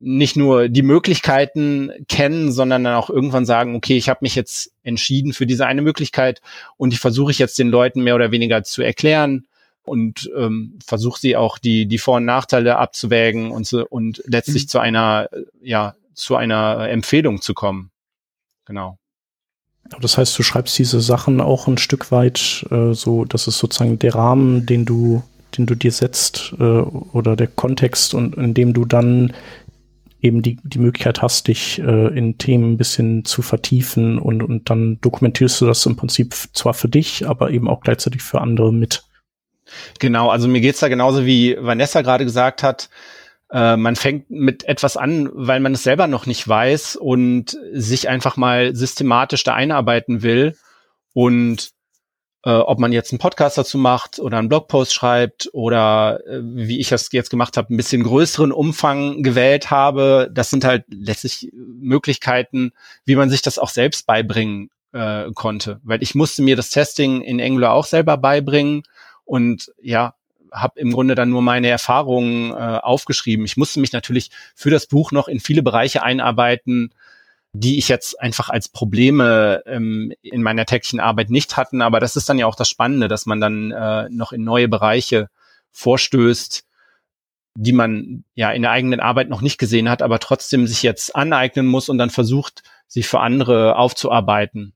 nicht 0.00 0.36
nur 0.36 0.68
die 0.68 0.82
Möglichkeiten 0.82 1.90
kennen, 2.08 2.52
sondern 2.52 2.84
dann 2.84 2.94
auch 2.94 3.10
irgendwann 3.10 3.46
sagen, 3.46 3.74
okay, 3.74 3.96
ich 3.96 4.08
habe 4.08 4.20
mich 4.22 4.34
jetzt 4.34 4.72
entschieden 4.82 5.32
für 5.32 5.46
diese 5.46 5.66
eine 5.66 5.82
Möglichkeit 5.82 6.42
und 6.76 6.92
die 6.92 6.98
versuche 6.98 7.30
ich 7.30 7.38
jetzt 7.38 7.58
den 7.58 7.68
Leuten 7.68 8.02
mehr 8.02 8.14
oder 8.14 8.30
weniger 8.30 8.64
zu 8.64 8.82
erklären 8.82 9.46
und 9.82 10.30
ähm, 10.36 10.78
versuche 10.84 11.20
sie 11.20 11.36
auch 11.36 11.58
die 11.58 11.86
die 11.86 11.98
Vor- 11.98 12.16
und 12.16 12.24
Nachteile 12.24 12.76
abzuwägen 12.76 13.50
und 13.50 13.66
so, 13.66 13.86
und 13.86 14.22
letztlich 14.26 14.64
mhm. 14.64 14.68
zu 14.68 14.78
einer 14.78 15.28
ja 15.62 15.94
zu 16.14 16.36
einer 16.36 16.88
Empfehlung 16.88 17.40
zu 17.40 17.54
kommen. 17.54 17.90
Genau. 18.66 18.98
Das 20.00 20.16
heißt, 20.16 20.38
du 20.38 20.42
schreibst 20.42 20.78
diese 20.78 21.00
Sachen 21.00 21.40
auch 21.42 21.66
ein 21.66 21.76
Stück 21.76 22.10
weit 22.10 22.66
äh, 22.70 22.94
so, 22.94 23.26
das 23.26 23.46
ist 23.46 23.58
sozusagen 23.58 23.98
der 23.98 24.14
Rahmen, 24.14 24.64
den 24.64 24.86
du 24.86 25.22
den 25.56 25.66
du 25.66 25.74
dir 25.74 25.92
setzt 25.92 26.54
äh, 26.58 26.62
oder 26.62 27.36
der 27.36 27.46
Kontext 27.46 28.14
und 28.14 28.34
in 28.36 28.54
dem 28.54 28.72
du 28.72 28.84
dann 28.84 29.32
eben 30.24 30.40
die, 30.40 30.56
die 30.62 30.78
Möglichkeit 30.78 31.20
hast, 31.20 31.48
dich 31.48 31.78
äh, 31.80 32.18
in 32.18 32.38
Themen 32.38 32.72
ein 32.72 32.76
bisschen 32.78 33.24
zu 33.24 33.42
vertiefen 33.42 34.18
und, 34.18 34.42
und 34.42 34.70
dann 34.70 34.98
dokumentierst 35.02 35.60
du 35.60 35.66
das 35.66 35.84
im 35.84 35.96
Prinzip 35.96 36.34
zwar 36.54 36.72
für 36.72 36.88
dich, 36.88 37.28
aber 37.28 37.50
eben 37.50 37.68
auch 37.68 37.82
gleichzeitig 37.82 38.22
für 38.22 38.40
andere 38.40 38.72
mit. 38.72 39.04
Genau, 40.00 40.30
also 40.30 40.48
mir 40.48 40.60
geht's 40.60 40.80
da 40.80 40.88
genauso 40.88 41.26
wie 41.26 41.56
Vanessa 41.60 42.00
gerade 42.00 42.24
gesagt 42.24 42.62
hat. 42.62 42.88
Äh, 43.50 43.76
man 43.76 43.96
fängt 43.96 44.30
mit 44.30 44.64
etwas 44.64 44.96
an, 44.96 45.28
weil 45.34 45.60
man 45.60 45.74
es 45.74 45.82
selber 45.82 46.06
noch 46.06 46.24
nicht 46.24 46.48
weiß 46.48 46.96
und 46.96 47.58
sich 47.72 48.08
einfach 48.08 48.38
mal 48.38 48.74
systematisch 48.74 49.44
da 49.44 49.54
einarbeiten 49.54 50.22
will. 50.22 50.56
Und 51.12 51.73
äh, 52.44 52.50
ob 52.50 52.78
man 52.78 52.92
jetzt 52.92 53.10
einen 53.12 53.18
Podcast 53.18 53.56
dazu 53.56 53.78
macht 53.78 54.18
oder 54.18 54.38
einen 54.38 54.48
Blogpost 54.48 54.92
schreibt 54.92 55.48
oder 55.52 56.20
äh, 56.26 56.40
wie 56.42 56.78
ich 56.78 56.90
das 56.90 57.10
jetzt 57.12 57.30
gemacht 57.30 57.56
habe, 57.56 57.72
ein 57.72 57.76
bisschen 57.76 58.02
größeren 58.02 58.52
Umfang 58.52 59.22
gewählt 59.22 59.70
habe. 59.70 60.30
Das 60.32 60.50
sind 60.50 60.64
halt 60.64 60.84
letztlich 60.88 61.50
Möglichkeiten, 61.54 62.72
wie 63.06 63.16
man 63.16 63.30
sich 63.30 63.40
das 63.40 63.58
auch 63.58 63.70
selbst 63.70 64.06
beibringen 64.06 64.70
äh, 64.92 65.30
konnte. 65.34 65.80
Weil 65.84 66.02
ich 66.02 66.14
musste 66.14 66.42
mir 66.42 66.56
das 66.56 66.70
Testing 66.70 67.22
in 67.22 67.40
Angular 67.40 67.72
auch 67.72 67.86
selber 67.86 68.18
beibringen 68.18 68.82
und 69.24 69.72
ja, 69.80 70.14
habe 70.52 70.78
im 70.78 70.92
Grunde 70.92 71.14
dann 71.14 71.30
nur 71.30 71.42
meine 71.42 71.68
Erfahrungen 71.68 72.52
äh, 72.52 72.54
aufgeschrieben. 72.54 73.44
Ich 73.46 73.56
musste 73.56 73.80
mich 73.80 73.92
natürlich 73.92 74.30
für 74.54 74.70
das 74.70 74.86
Buch 74.86 75.12
noch 75.12 75.28
in 75.28 75.40
viele 75.40 75.62
Bereiche 75.62 76.02
einarbeiten, 76.02 76.94
die 77.54 77.78
ich 77.78 77.88
jetzt 77.88 78.20
einfach 78.20 78.50
als 78.50 78.68
Probleme 78.68 79.62
ähm, 79.66 80.12
in 80.22 80.42
meiner 80.42 80.66
täglichen 80.66 80.98
Arbeit 80.98 81.30
nicht 81.30 81.56
hatten. 81.56 81.82
Aber 81.82 82.00
das 82.00 82.16
ist 82.16 82.28
dann 82.28 82.38
ja 82.38 82.46
auch 82.46 82.56
das 82.56 82.68
Spannende, 82.68 83.06
dass 83.06 83.26
man 83.26 83.40
dann 83.40 83.70
äh, 83.70 84.08
noch 84.10 84.32
in 84.32 84.42
neue 84.42 84.66
Bereiche 84.66 85.30
vorstößt, 85.70 86.64
die 87.56 87.72
man 87.72 88.24
ja 88.34 88.50
in 88.50 88.62
der 88.62 88.72
eigenen 88.72 88.98
Arbeit 88.98 89.28
noch 89.28 89.40
nicht 89.40 89.58
gesehen 89.58 89.88
hat, 89.88 90.02
aber 90.02 90.18
trotzdem 90.18 90.66
sich 90.66 90.82
jetzt 90.82 91.14
aneignen 91.14 91.66
muss 91.66 91.88
und 91.88 91.98
dann 91.98 92.10
versucht, 92.10 92.64
sich 92.88 93.06
für 93.06 93.20
andere 93.20 93.76
aufzuarbeiten. 93.76 94.74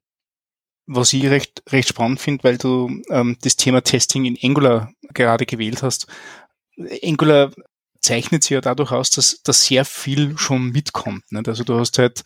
Was 0.86 1.12
ich 1.12 1.26
recht, 1.26 1.64
recht 1.70 1.88
spannend 1.88 2.20
finde, 2.20 2.44
weil 2.44 2.58
du 2.58 3.02
ähm, 3.10 3.36
das 3.42 3.56
Thema 3.56 3.82
Testing 3.82 4.24
in 4.24 4.38
Angular 4.40 4.92
gerade 5.14 5.46
gewählt 5.46 5.82
hast. 5.82 6.06
Angular 7.02 7.50
zeichnet 8.00 8.42
sich 8.42 8.50
ja 8.50 8.60
dadurch 8.60 8.92
aus, 8.92 9.10
dass, 9.10 9.42
dass 9.42 9.64
sehr 9.64 9.84
viel 9.84 10.38
schon 10.38 10.70
mitkommt. 10.70 11.30
Nicht? 11.30 11.48
Also 11.48 11.64
du 11.64 11.78
hast 11.78 11.98
halt 11.98 12.22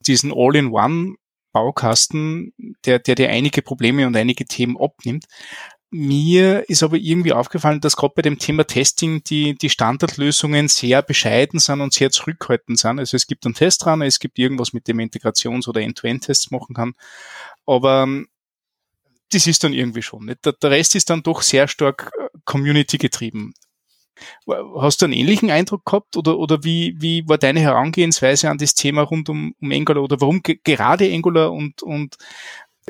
diesen 0.00 0.32
All-in-One 0.34 1.14
Baukasten, 1.54 2.52
der, 2.84 2.98
der 2.98 3.14
dir 3.14 3.30
einige 3.30 3.62
Probleme 3.62 4.06
und 4.06 4.16
einige 4.16 4.44
Themen 4.44 4.76
abnimmt. 4.76 5.26
Mir 5.90 6.68
ist 6.68 6.82
aber 6.82 6.96
irgendwie 6.96 7.32
aufgefallen, 7.32 7.80
dass 7.80 7.94
gerade 7.94 8.14
bei 8.16 8.22
dem 8.22 8.40
Thema 8.40 8.64
Testing 8.64 9.22
die, 9.22 9.54
die 9.54 9.70
Standardlösungen 9.70 10.66
sehr 10.66 11.00
bescheiden 11.02 11.60
sind 11.60 11.80
und 11.80 11.92
sehr 11.92 12.10
zurückhaltend 12.10 12.80
sind. 12.80 12.98
Also 12.98 13.16
es 13.16 13.28
gibt 13.28 13.46
einen 13.46 13.54
Testrunner, 13.54 14.04
es 14.04 14.18
gibt 14.18 14.40
irgendwas, 14.40 14.72
mit 14.72 14.88
dem 14.88 14.98
Integrations- 14.98 15.68
oder 15.68 15.80
End-to-End-Tests 15.80 16.50
machen 16.50 16.74
kann. 16.74 16.94
Aber 17.64 18.02
ähm, 18.02 18.26
das 19.30 19.46
ist 19.46 19.62
dann 19.62 19.72
irgendwie 19.72 20.02
schon. 20.02 20.24
Nicht? 20.24 20.44
Der, 20.44 20.54
der 20.54 20.72
Rest 20.72 20.96
ist 20.96 21.10
dann 21.10 21.22
doch 21.22 21.42
sehr 21.42 21.68
stark 21.68 22.10
äh, 22.18 22.28
Community 22.44 22.98
getrieben. 22.98 23.54
Hast 24.78 25.02
du 25.02 25.06
einen 25.06 25.14
ähnlichen 25.14 25.50
Eindruck 25.50 25.84
gehabt 25.84 26.16
oder, 26.16 26.38
oder 26.38 26.62
wie, 26.64 26.94
wie 26.98 27.28
war 27.28 27.38
deine 27.38 27.60
Herangehensweise 27.60 28.48
an 28.48 28.58
das 28.58 28.74
Thema 28.74 29.02
rund 29.02 29.28
um, 29.28 29.54
um 29.60 29.72
Angular 29.72 30.02
oder 30.02 30.20
warum 30.20 30.42
gerade 30.42 31.12
Angular 31.12 31.52
und, 31.52 31.82
und 31.82 32.16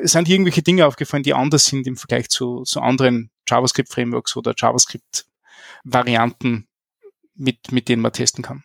sind 0.01 0.29
irgendwelche 0.29 0.61
Dinge 0.61 0.85
aufgefallen, 0.85 1.23
die 1.23 1.33
anders 1.33 1.65
sind 1.65 1.87
im 1.87 1.97
Vergleich 1.97 2.29
zu, 2.29 2.63
zu 2.63 2.81
anderen 2.81 3.31
JavaScript-Frameworks 3.47 4.35
oder 4.35 4.53
JavaScript 4.57 5.25
Varianten, 5.83 6.67
mit, 7.35 7.71
mit 7.71 7.89
denen 7.89 8.01
man 8.01 8.11
testen 8.11 8.43
kann. 8.43 8.63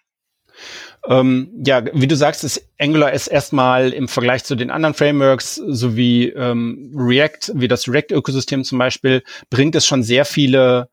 Ähm, 1.07 1.51
ja, 1.65 1.83
wie 1.95 2.07
du 2.07 2.17
sagst, 2.17 2.45
ist 2.45 2.69
Angular 2.79 3.13
ist 3.13 3.29
erstmal 3.29 3.93
im 3.93 4.09
Vergleich 4.09 4.45
zu 4.45 4.55
den 4.55 4.71
anderen 4.71 4.95
Frameworks 4.95 5.55
sowie 5.55 6.29
ähm, 6.29 6.93
React, 6.95 7.53
wie 7.55 7.69
das 7.69 7.89
React-Ökosystem 7.89 8.65
zum 8.65 8.79
Beispiel, 8.79 9.23
bringt 9.49 9.75
es 9.75 9.87
schon 9.87 10.03
sehr 10.03 10.25
viele, 10.25 10.91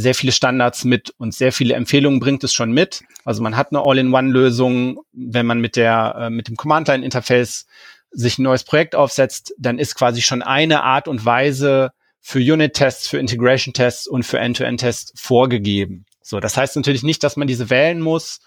sehr 0.00 0.14
viele 0.14 0.30
Standards 0.30 0.84
mit 0.84 1.12
und 1.18 1.34
sehr 1.34 1.50
viele 1.50 1.74
Empfehlungen 1.74 2.20
bringt 2.20 2.44
es 2.44 2.52
schon 2.52 2.70
mit. 2.70 3.02
Also 3.24 3.42
man 3.42 3.56
hat 3.56 3.72
eine 3.72 3.84
All-in-One-Lösung, 3.84 5.00
wenn 5.12 5.44
man 5.44 5.60
mit 5.60 5.74
der 5.74 6.14
äh, 6.16 6.30
mit 6.30 6.46
dem 6.46 6.54
Command-Line-Interface 6.54 7.66
sich 8.12 8.38
ein 8.38 8.44
neues 8.44 8.62
Projekt 8.62 8.94
aufsetzt, 8.94 9.54
dann 9.58 9.80
ist 9.80 9.96
quasi 9.96 10.22
schon 10.22 10.40
eine 10.40 10.84
Art 10.84 11.08
und 11.08 11.24
Weise 11.24 11.90
für 12.20 12.38
Unit-Tests, 12.38 13.08
für 13.08 13.18
Integration-Tests 13.18 14.06
und 14.06 14.22
für 14.22 14.38
End-to-End-Tests 14.38 15.20
vorgegeben. 15.20 16.06
So, 16.22 16.38
das 16.38 16.56
heißt 16.56 16.76
natürlich 16.76 17.02
nicht, 17.02 17.24
dass 17.24 17.36
man 17.36 17.48
diese 17.48 17.68
wählen 17.68 18.00
muss 18.00 18.38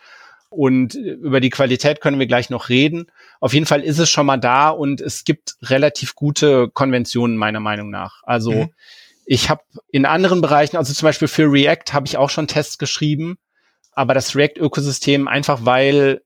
und 0.49 0.95
über 0.95 1.41
die 1.41 1.49
Qualität 1.49 1.99
können 1.99 2.19
wir 2.19 2.27
gleich 2.27 2.49
noch 2.49 2.69
reden. 2.69 3.07
Auf 3.41 3.53
jeden 3.53 3.65
Fall 3.65 3.81
ist 3.81 3.99
es 3.99 4.09
schon 4.09 4.25
mal 4.25 4.37
da 4.37 4.69
und 4.69 5.01
es 5.01 5.25
gibt 5.25 5.55
relativ 5.63 6.15
gute 6.15 6.69
Konventionen 6.69 7.35
meiner 7.35 7.59
Meinung 7.59 7.89
nach. 7.89 8.21
Also 8.23 8.51
mhm. 8.53 8.69
Ich 9.33 9.49
habe 9.49 9.63
in 9.93 10.05
anderen 10.05 10.41
Bereichen, 10.41 10.75
also 10.75 10.93
zum 10.93 11.05
Beispiel 11.05 11.29
für 11.29 11.49
React 11.49 11.93
habe 11.93 12.05
ich 12.05 12.17
auch 12.17 12.29
schon 12.29 12.49
Tests 12.49 12.77
geschrieben, 12.77 13.37
aber 13.93 14.13
das 14.13 14.35
React-Ökosystem 14.35 15.29
einfach, 15.29 15.63
weil 15.63 16.21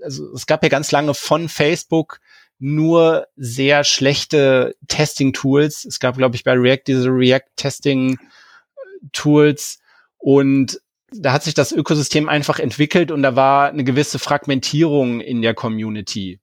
also 0.00 0.32
es 0.32 0.46
gab 0.46 0.62
ja 0.62 0.68
ganz 0.68 0.92
lange 0.92 1.14
von 1.14 1.48
Facebook 1.48 2.20
nur 2.60 3.26
sehr 3.34 3.82
schlechte 3.82 4.76
Testing-Tools. 4.86 5.84
Es 5.84 5.98
gab, 5.98 6.16
glaube 6.16 6.36
ich, 6.36 6.44
bei 6.44 6.52
React 6.52 6.82
diese 6.86 7.08
React-Testing-Tools 7.08 9.80
und 10.18 10.80
da 11.10 11.32
hat 11.32 11.42
sich 11.42 11.54
das 11.54 11.72
Ökosystem 11.72 12.28
einfach 12.28 12.60
entwickelt 12.60 13.10
und 13.10 13.24
da 13.24 13.34
war 13.34 13.70
eine 13.70 13.82
gewisse 13.82 14.20
Fragmentierung 14.20 15.20
in 15.20 15.42
der 15.42 15.54
Community. 15.54 16.38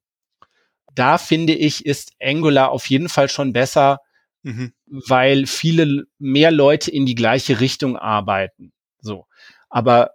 Da 0.94 1.18
finde 1.18 1.54
ich, 1.54 1.86
ist 1.86 2.12
Angular 2.22 2.72
auf 2.72 2.88
jeden 2.88 3.08
Fall 3.08 3.30
schon 3.30 3.54
besser, 3.54 4.02
mhm. 4.44 4.74
weil 4.86 5.46
viele 5.46 6.06
mehr 6.20 6.52
Leute 6.52 6.92
in 6.92 7.06
die 7.06 7.16
gleiche 7.16 7.60
Richtung 7.60 7.98
arbeiten. 7.98 8.72
So. 9.00 9.26
Aber 9.70 10.12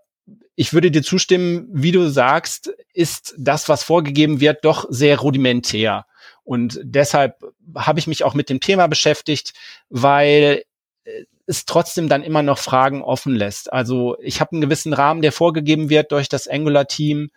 ich 0.55 0.73
würde 0.73 0.91
dir 0.91 1.03
zustimmen, 1.03 1.69
wie 1.71 1.93
du 1.93 2.09
sagst, 2.09 2.73
ist 2.95 3.35
das, 3.39 3.69
was 3.69 3.83
vorgegeben 3.83 4.41
wird, 4.41 4.65
doch 4.65 4.87
sehr 4.89 5.19
rudimentär. 5.19 6.07
Und 6.45 6.81
deshalb 6.83 7.37
habe 7.77 7.99
ich 7.99 8.07
mich 8.07 8.25
auch 8.25 8.35
mit 8.35 8.49
dem 8.49 8.61
Thema 8.61 8.87
beschäftigt, 8.87 9.53
weil 9.89 10.63
äh, 11.05 11.25
es 11.47 11.65
trotzdem 11.65 12.09
dann 12.09 12.23
immer 12.23 12.43
noch 12.43 12.59
Fragen 12.59 13.03
offen 13.03 13.35
lässt. 13.35 13.73
Also 13.73 14.17
ich 14.21 14.41
habe 14.41 14.53
einen 14.53 14.61
gewissen 14.61 14.93
Rahmen, 14.93 15.23
der 15.23 15.33
vorgegeben 15.33 15.91
wird 15.91 16.11
durch 16.11 16.29
das 16.29 16.49
Angular-Team, 16.49 17.31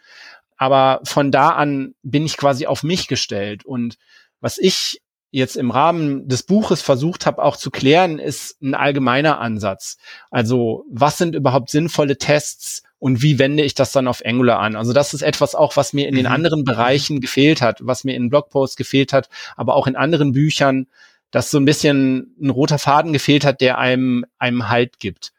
aber 0.58 1.02
von 1.04 1.32
da 1.32 1.50
an 1.50 1.96
bin 2.04 2.26
ich 2.26 2.38
quasi 2.38 2.66
auf 2.66 2.84
mich 2.84 3.08
gestellt. 3.08 3.66
Und 3.66 3.98
was 4.42 4.58
ich 4.58 5.02
jetzt 5.32 5.58
im 5.58 5.72
Rahmen 5.72 6.28
des 6.28 6.44
Buches 6.44 6.82
versucht 6.82 7.26
habe 7.26 7.44
auch 7.44 7.56
zu 7.56 7.70
klären, 7.70 8.20
ist 8.20 8.62
ein 8.62 8.74
allgemeiner 8.74 9.40
Ansatz. 9.40 9.98
Also 10.32 10.86
was 10.90 11.18
sind 11.18 11.36
überhaupt 11.36 11.70
sinnvolle 11.70 12.18
Tests 12.18 12.84
und 12.98 13.22
wie 13.22 13.40
wende 13.40 13.64
ich 13.64 13.76
das 13.76 13.92
dann 13.92 14.08
auf 14.08 14.26
Angular 14.26 14.60
an? 14.60 14.76
Also 14.76 14.92
das 14.92 15.14
ist 15.14 15.22
etwas 15.22 15.56
auch, 15.56 15.78
was 15.78 15.94
mir 15.94 16.08
in 16.08 16.16
den 16.16 16.26
mhm. 16.26 16.32
anderen 16.32 16.64
Bereichen 16.64 17.22
gefehlt 17.22 17.62
hat, 17.62 17.80
was 17.82 18.04
mir 18.04 18.16
in 18.16 18.30
Blogposts 18.30 18.76
gefehlt 18.76 19.14
hat, 19.14 19.30
aber 19.56 19.76
auch 19.76 19.88
in 19.88 19.96
anderen 19.96 20.34
Büchern, 20.34 20.88
dass 21.32 21.52
so 21.52 21.60
ein 21.60 21.66
bisschen 21.66 22.36
ein 22.42 22.50
roter 22.50 22.80
Faden 22.80 23.14
gefehlt 23.14 23.46
hat, 23.46 23.62
der 23.62 23.78
einem 23.78 24.26
einem 24.40 24.68
Halt 24.68 25.00
gibt. 25.00 25.32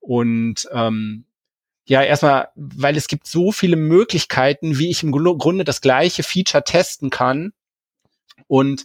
Und 0.00 0.68
ähm, 0.72 1.24
ja, 1.86 2.02
erstmal, 2.02 2.48
weil 2.54 2.98
es 2.98 3.08
gibt 3.08 3.26
so 3.26 3.50
viele 3.50 3.76
Möglichkeiten, 3.76 4.78
wie 4.78 4.90
ich 4.90 5.02
im 5.02 5.10
Grunde 5.10 5.64
das 5.64 5.80
gleiche 5.80 6.22
Feature 6.22 6.62
testen 6.62 7.08
kann. 7.08 7.54
Und 8.46 8.84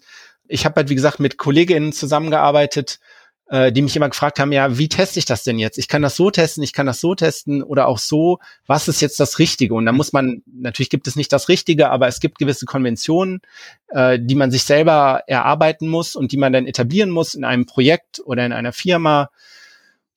ich 0.54 0.66
habe 0.66 0.76
halt, 0.76 0.90
wie 0.90 0.96
gesagt, 0.96 1.20
mit 1.20 1.38
Kolleginnen 1.38 1.94
zusammengearbeitet, 1.94 3.00
äh, 3.48 3.72
die 3.72 3.82
mich 3.82 3.96
immer 3.96 4.08
gefragt 4.08 4.40
haben, 4.40 4.52
ja, 4.52 4.78
wie 4.78 4.88
teste 4.88 5.18
ich 5.18 5.26
das 5.26 5.44
denn 5.44 5.58
jetzt? 5.58 5.80
Ich 5.80 5.88
kann 5.88 6.04
das 6.04 6.16
so 6.16 6.30
testen, 6.30 6.64
ich 6.64 6.74
kann 6.74 6.86
das 6.86 7.02
so 7.02 7.16
testen 7.16 7.64
oder 7.64 7.88
auch 7.88 7.98
so. 7.98 8.38
Was 8.68 8.88
ist 8.88 9.02
jetzt 9.02 9.20
das 9.20 9.40
Richtige? 9.40 9.74
Und 9.74 9.88
da 9.88 9.92
muss 9.92 10.14
man, 10.14 10.44
natürlich 10.46 10.92
gibt 10.92 11.08
es 11.08 11.16
nicht 11.16 11.34
das 11.34 11.50
Richtige, 11.50 11.90
aber 11.90 12.08
es 12.08 12.20
gibt 12.20 12.38
gewisse 12.38 12.68
Konventionen, 12.68 13.42
äh, 13.88 14.20
die 14.22 14.36
man 14.36 14.52
sich 14.52 14.64
selber 14.64 15.24
erarbeiten 15.26 15.88
muss 15.88 16.16
und 16.16 16.32
die 16.32 16.38
man 16.38 16.54
dann 16.54 16.68
etablieren 16.68 17.10
muss 17.10 17.34
in 17.34 17.46
einem 17.46 17.66
Projekt 17.66 18.22
oder 18.24 18.46
in 18.46 18.54
einer 18.54 18.74
Firma. 18.74 19.32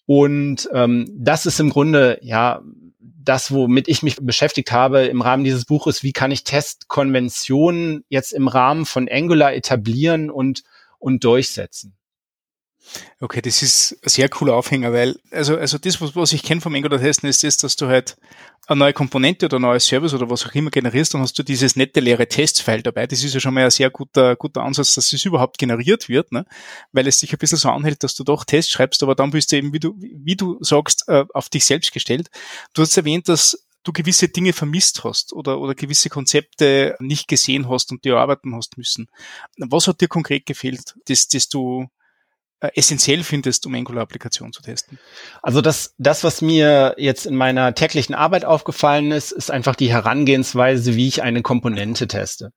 Und 0.05 0.69
ähm, 0.75 1.11
das 1.17 1.47
ist 1.47 1.61
im 1.61 1.71
Grunde, 1.71 2.19
ja, 2.21 2.61
das, 3.29 3.53
womit 3.53 3.89
ich 3.89 4.03
mich 4.03 4.17
beschäftigt 4.21 4.73
habe 4.73 5.05
im 5.05 5.21
Rahmen 5.21 5.45
dieses 5.45 5.65
Buches, 5.65 6.03
wie 6.03 6.13
kann 6.13 6.31
ich 6.31 6.45
Testkonventionen 6.45 8.05
jetzt 8.09 8.33
im 8.33 8.49
Rahmen 8.49 8.87
von 8.87 9.09
Angular 9.11 9.55
etablieren 9.55 10.31
und, 10.31 10.63
und 10.99 11.25
durchsetzen. 11.25 11.97
Okay, 13.21 13.41
das 13.41 13.63
ist 13.63 13.99
ein 14.03 14.09
sehr 14.09 14.29
cooler 14.29 14.55
Aufhänger, 14.55 14.93
weil, 14.93 15.17
also, 15.31 15.57
also 15.57 15.79
das, 15.79 16.01
was, 16.01 16.15
was 16.15 16.33
ich 16.33 16.43
kenne 16.43 16.61
vom 16.61 16.75
Angular 16.75 17.01
testen, 17.01 17.29
ist 17.29 17.45
das, 17.45 17.57
dass 17.57 17.77
du 17.77 17.87
halt 17.87 18.17
eine 18.67 18.79
neue 18.79 18.93
Komponente 18.93 19.47
oder 19.47 19.59
ein 19.59 19.63
neues 19.63 19.87
Service 19.87 20.13
oder 20.13 20.29
was 20.29 20.45
auch 20.45 20.55
immer 20.55 20.71
generierst, 20.71 21.15
dann 21.15 21.21
hast 21.21 21.39
du 21.39 21.43
dieses 21.43 21.77
nette 21.77 22.01
leere 22.01 22.27
Testfile 22.27 22.83
dabei. 22.83 23.07
Das 23.07 23.23
ist 23.23 23.33
ja 23.33 23.41
schon 23.41 23.55
mal 23.55 23.65
ein 23.65 23.71
sehr 23.71 23.91
guter, 23.91 24.37
guter 24.37 24.63
Ansatz, 24.63 24.95
dass 24.95 25.13
es 25.13 25.25
überhaupt 25.25 25.59
generiert 25.59 26.09
wird, 26.09 26.33
ne? 26.33 26.47
weil 26.93 27.07
es 27.07 27.21
sich 27.21 27.33
ein 27.33 27.39
bisschen 27.39 27.59
so 27.59 27.71
anhält, 27.71 28.03
dass 28.03 28.15
du 28.15 28.25
doch 28.25 28.45
Tests 28.45 28.73
schreibst, 28.73 29.03
aber 29.03 29.15
dann 29.15 29.31
bist 29.31 29.53
du 29.53 29.57
eben, 29.57 29.73
wie 29.73 29.81
du, 29.81 29.95
wie 29.99 30.37
du 30.37 30.59
sagst, 30.61 31.09
äh, 31.09 31.25
auf 31.33 31.49
dich 31.49 31.65
selbst 31.65 31.93
gestellt. 31.93 32.29
Du 32.75 32.83
hast 32.83 32.97
erwähnt, 32.97 33.29
dass 33.29 33.67
du 33.85 33.93
gewisse 33.93 34.29
Dinge 34.29 34.53
vermisst 34.53 35.05
hast 35.05 35.33
oder, 35.33 35.61
oder 35.61 35.77
gewisse 35.77 36.09
Konzepte 36.09 36.97
nicht 36.99 37.29
gesehen 37.29 37.69
hast 37.69 37.93
und 37.93 38.05
die 38.05 38.09
erarbeiten 38.09 38.55
hast 38.55 38.77
müssen. 38.77 39.09
Was 39.59 39.87
hat 39.87 40.01
dir 40.01 40.09
konkret 40.09 40.45
gefehlt, 40.45 40.97
das, 41.07 41.29
das 41.29 41.49
du 41.49 41.89
essentiell 42.61 43.23
findest, 43.23 43.67
um 43.67 43.75
Angular-Applikationen 43.75 44.53
zu 44.53 44.63
testen? 44.63 44.99
Also 45.43 45.61
das, 45.61 45.95
das, 45.99 46.25
was 46.25 46.43
mir 46.43 46.95
jetzt 46.99 47.27
in 47.27 47.37
meiner 47.37 47.75
täglichen 47.75 48.15
Arbeit 48.15 48.45
aufgefallen 48.45 49.13
ist, 49.13 49.33
ist 49.33 49.51
einfach 49.51 49.77
die 49.77 49.91
Herangehensweise, 49.91 50.97
wie 50.97 51.09
ich 51.09 51.23
eine 51.23 51.43
Komponente 51.43 52.07
teste. 52.07 52.53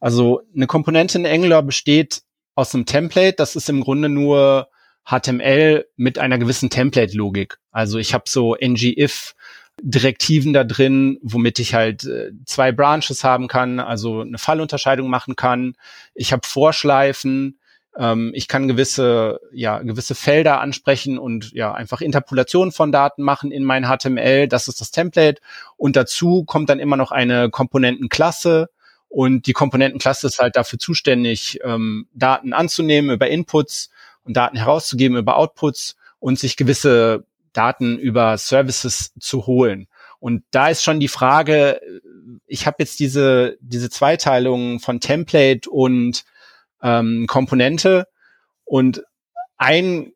Also 0.00 0.42
eine 0.54 0.66
Komponente 0.66 1.18
in 1.18 1.26
Angular 1.26 1.62
besteht 1.62 2.22
aus 2.54 2.74
einem 2.74 2.86
Template, 2.86 3.36
das 3.36 3.56
ist 3.56 3.68
im 3.68 3.82
Grunde 3.82 4.08
nur 4.08 4.68
HTML 5.04 5.86
mit 5.96 6.18
einer 6.18 6.38
gewissen 6.38 6.70
Template-Logik. 6.70 7.58
Also 7.70 7.98
ich 7.98 8.14
habe 8.14 8.24
so 8.26 8.56
ngIf 8.60 9.34
Direktiven 9.82 10.52
da 10.52 10.62
drin, 10.62 11.18
womit 11.22 11.58
ich 11.58 11.74
halt 11.74 12.04
äh, 12.04 12.30
zwei 12.46 12.70
Branches 12.70 13.24
haben 13.24 13.48
kann, 13.48 13.80
also 13.80 14.20
eine 14.20 14.38
Fallunterscheidung 14.38 15.10
machen 15.10 15.34
kann. 15.34 15.74
Ich 16.14 16.32
habe 16.32 16.46
Vorschleifen, 16.46 17.58
ähm, 17.96 18.32
ich 18.34 18.48
kann 18.48 18.68
gewisse, 18.68 19.40
ja, 19.52 19.78
gewisse 19.78 20.14
Felder 20.14 20.60
ansprechen 20.60 21.18
und 21.18 21.52
ja, 21.52 21.72
einfach 21.72 22.00
Interpolation 22.00 22.72
von 22.72 22.92
Daten 22.92 23.22
machen 23.22 23.50
in 23.50 23.64
mein 23.64 23.84
HTML. 23.84 24.48
Das 24.48 24.68
ist 24.68 24.80
das 24.80 24.90
Template. 24.90 25.40
Und 25.76 25.96
dazu 25.96 26.44
kommt 26.44 26.68
dann 26.70 26.80
immer 26.80 26.96
noch 26.96 27.12
eine 27.12 27.50
Komponentenklasse. 27.50 28.68
Und 29.08 29.46
die 29.46 29.52
Komponentenklasse 29.52 30.26
ist 30.26 30.40
halt 30.40 30.56
dafür 30.56 30.78
zuständig, 30.78 31.60
ähm, 31.62 32.08
Daten 32.14 32.52
anzunehmen 32.52 33.12
über 33.12 33.28
Inputs 33.28 33.90
und 34.24 34.36
Daten 34.36 34.56
herauszugeben 34.56 35.16
über 35.16 35.36
Outputs 35.36 35.96
und 36.18 36.38
sich 36.38 36.56
gewisse 36.56 37.24
Daten 37.52 37.96
über 37.98 38.36
Services 38.38 39.12
zu 39.20 39.46
holen. 39.46 39.86
Und 40.18 40.42
da 40.50 40.68
ist 40.68 40.82
schon 40.82 40.98
die 40.98 41.08
Frage, 41.08 41.80
ich 42.46 42.66
habe 42.66 42.76
jetzt 42.80 42.98
diese, 42.98 43.56
diese 43.60 43.90
Zweiteilung 43.90 44.80
von 44.80 44.98
Template 44.98 45.70
und 45.70 46.24
ähm, 46.84 47.26
Komponente 47.26 48.06
und 48.64 49.02
ein 49.56 50.12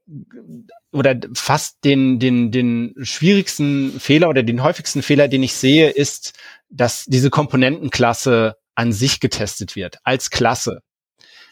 oder 0.93 1.19
fast 1.35 1.85
den, 1.85 2.19
den, 2.19 2.51
den 2.51 2.95
schwierigsten 3.03 3.99
Fehler 3.99 4.29
oder 4.29 4.43
den 4.43 4.63
häufigsten 4.63 5.03
Fehler, 5.03 5.29
den 5.29 5.43
ich 5.43 5.55
sehe, 5.55 5.91
ist, 5.91 6.35
dass 6.71 7.05
diese 7.05 7.31
Komponentenklasse 7.31 8.57
an 8.75 8.93
sich 8.93 9.21
getestet 9.21 9.75
wird, 9.77 9.99
als 10.05 10.31
Klasse. 10.31 10.83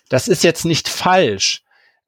Das 0.09 0.29
ist 0.29 0.45
jetzt 0.45 0.65
nicht 0.65 0.89
falsch. 0.89 1.63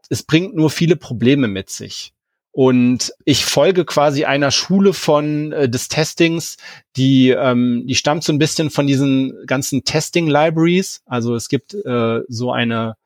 Es 0.08 0.22
bringt 0.22 0.54
nur 0.54 0.70
viele 0.70 0.96
Probleme 0.96 1.48
mit 1.48 1.70
sich. 1.70 2.14
Und 2.58 3.12
ich 3.24 3.44
folge 3.44 3.84
quasi 3.84 4.24
einer 4.24 4.50
Schule 4.50 4.92
von 4.92 5.52
äh, 5.52 5.68
des 5.68 5.86
Testings, 5.86 6.56
die 6.96 7.28
ähm, 7.30 7.84
die 7.86 7.94
stammt 7.94 8.24
so 8.24 8.32
ein 8.32 8.40
bisschen 8.40 8.70
von 8.70 8.88
diesen 8.88 9.46
ganzen 9.46 9.84
Testing 9.84 10.26
Libraries. 10.26 11.00
Also 11.06 11.36
es 11.36 11.48
gibt 11.48 11.72
äh, 11.74 12.20
so 12.26 12.50
eine 12.50 12.96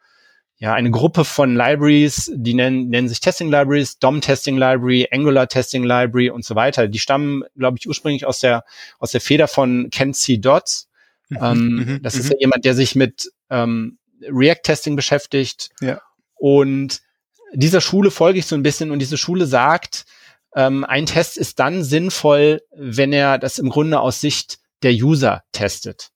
ja 0.56 0.72
eine 0.72 0.90
Gruppe 0.90 1.26
von 1.26 1.54
Libraries, 1.54 2.32
die 2.34 2.54
nennen, 2.54 2.88
nennen 2.88 3.10
sich 3.10 3.20
Testing 3.20 3.50
Libraries, 3.50 3.98
DOM 3.98 4.22
Testing 4.22 4.56
Library, 4.56 5.06
Angular 5.12 5.46
Testing 5.46 5.84
Library 5.84 6.30
und 6.30 6.46
so 6.46 6.54
weiter. 6.54 6.88
Die 6.88 6.98
stammen, 6.98 7.44
glaube 7.54 7.76
ich, 7.78 7.86
ursprünglich 7.86 8.24
aus 8.24 8.38
der 8.38 8.64
aus 9.00 9.10
der 9.10 9.20
Feder 9.20 9.48
von 9.48 9.90
Ken 9.90 10.14
C. 10.14 10.38
Dodds. 10.38 10.88
Mhm, 11.28 11.38
ähm, 11.42 11.58
mhm, 11.58 12.02
das 12.02 12.14
ist 12.14 12.24
mhm. 12.24 12.30
ja 12.30 12.36
jemand, 12.40 12.64
der 12.64 12.74
sich 12.74 12.94
mit 12.94 13.30
ähm, 13.50 13.98
React 14.22 14.62
Testing 14.62 14.96
beschäftigt. 14.96 15.68
Ja. 15.82 16.00
Und 16.36 17.02
dieser 17.52 17.80
Schule 17.80 18.10
folge 18.10 18.38
ich 18.38 18.46
so 18.46 18.54
ein 18.54 18.62
bisschen 18.62 18.90
und 18.90 18.98
diese 18.98 19.16
Schule 19.16 19.46
sagt, 19.46 20.04
ähm, 20.54 20.84
ein 20.84 21.06
Test 21.06 21.36
ist 21.36 21.58
dann 21.58 21.82
sinnvoll, 21.82 22.62
wenn 22.74 23.12
er 23.12 23.38
das 23.38 23.58
im 23.58 23.70
Grunde 23.70 24.00
aus 24.00 24.20
Sicht 24.20 24.58
der 24.82 24.92
User 24.92 25.44
testet. 25.52 26.10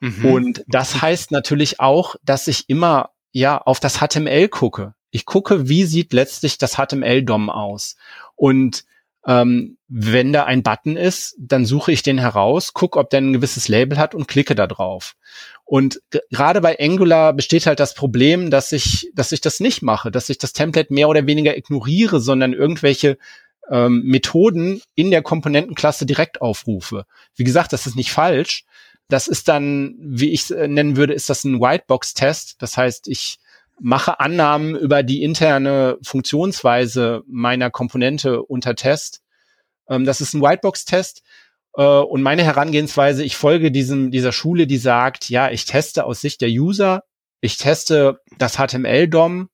Mhm. 0.00 0.24
Und 0.24 0.64
das 0.66 1.00
heißt 1.00 1.30
natürlich 1.30 1.80
auch, 1.80 2.16
dass 2.22 2.48
ich 2.48 2.68
immer 2.68 3.10
ja 3.32 3.58
auf 3.58 3.80
das 3.80 3.98
HTML 3.98 4.48
gucke. 4.48 4.94
Ich 5.10 5.26
gucke, 5.26 5.68
wie 5.68 5.84
sieht 5.84 6.12
letztlich 6.12 6.58
das 6.58 6.76
HTML-DOM 6.76 7.50
aus. 7.50 7.96
Und 8.36 8.84
ähm, 9.26 9.76
wenn 9.92 10.32
da 10.32 10.44
ein 10.44 10.62
Button 10.62 10.96
ist, 10.96 11.34
dann 11.36 11.66
suche 11.66 11.90
ich 11.90 12.04
den 12.04 12.18
heraus, 12.18 12.74
gucke, 12.74 12.96
ob 12.96 13.10
der 13.10 13.20
ein 13.20 13.32
gewisses 13.32 13.66
Label 13.66 13.98
hat 13.98 14.14
und 14.14 14.28
klicke 14.28 14.54
da 14.54 14.68
drauf. 14.68 15.16
Und 15.64 16.00
gerade 16.30 16.60
bei 16.60 16.78
Angular 16.78 17.32
besteht 17.32 17.66
halt 17.66 17.80
das 17.80 17.94
Problem, 17.94 18.50
dass 18.50 18.70
ich, 18.70 19.10
dass 19.14 19.32
ich 19.32 19.40
das 19.40 19.58
nicht 19.58 19.82
mache, 19.82 20.12
dass 20.12 20.28
ich 20.28 20.38
das 20.38 20.52
Template 20.52 20.94
mehr 20.94 21.08
oder 21.08 21.26
weniger 21.26 21.56
ignoriere, 21.56 22.20
sondern 22.20 22.52
irgendwelche 22.52 23.18
ähm, 23.68 24.02
Methoden 24.04 24.80
in 24.94 25.10
der 25.10 25.22
Komponentenklasse 25.22 26.06
direkt 26.06 26.40
aufrufe. 26.40 27.04
Wie 27.34 27.44
gesagt, 27.44 27.72
das 27.72 27.88
ist 27.88 27.96
nicht 27.96 28.12
falsch. 28.12 28.64
Das 29.08 29.26
ist 29.26 29.48
dann, 29.48 29.96
wie 29.98 30.30
ich 30.30 30.42
es 30.42 30.50
äh, 30.52 30.68
nennen 30.68 30.96
würde, 30.96 31.14
ist 31.14 31.28
das 31.28 31.42
ein 31.42 31.60
Whitebox-Test. 31.60 32.62
Das 32.62 32.76
heißt, 32.76 33.08
ich 33.08 33.38
mache 33.80 34.20
Annahmen 34.20 34.76
über 34.76 35.02
die 35.02 35.24
interne 35.24 35.98
Funktionsweise 36.02 37.22
meiner 37.26 37.70
Komponente 37.70 38.42
unter 38.42 38.76
Test. 38.76 39.22
Ähm, 39.90 40.06
das 40.06 40.20
ist 40.22 40.32
ein 40.32 40.40
Whitebox-Test. 40.40 41.22
Äh, 41.74 41.82
und 41.82 42.22
meine 42.22 42.44
Herangehensweise, 42.44 43.24
ich 43.24 43.36
folge 43.36 43.70
diesem, 43.70 44.10
dieser 44.10 44.32
Schule, 44.32 44.66
die 44.66 44.78
sagt, 44.78 45.28
ja, 45.28 45.50
ich 45.50 45.66
teste 45.66 46.04
aus 46.04 46.20
Sicht 46.20 46.40
der 46.40 46.48
User, 46.48 47.04
ich 47.42 47.56
teste 47.56 48.20
das 48.38 48.56
HTML-DOM 48.56 49.50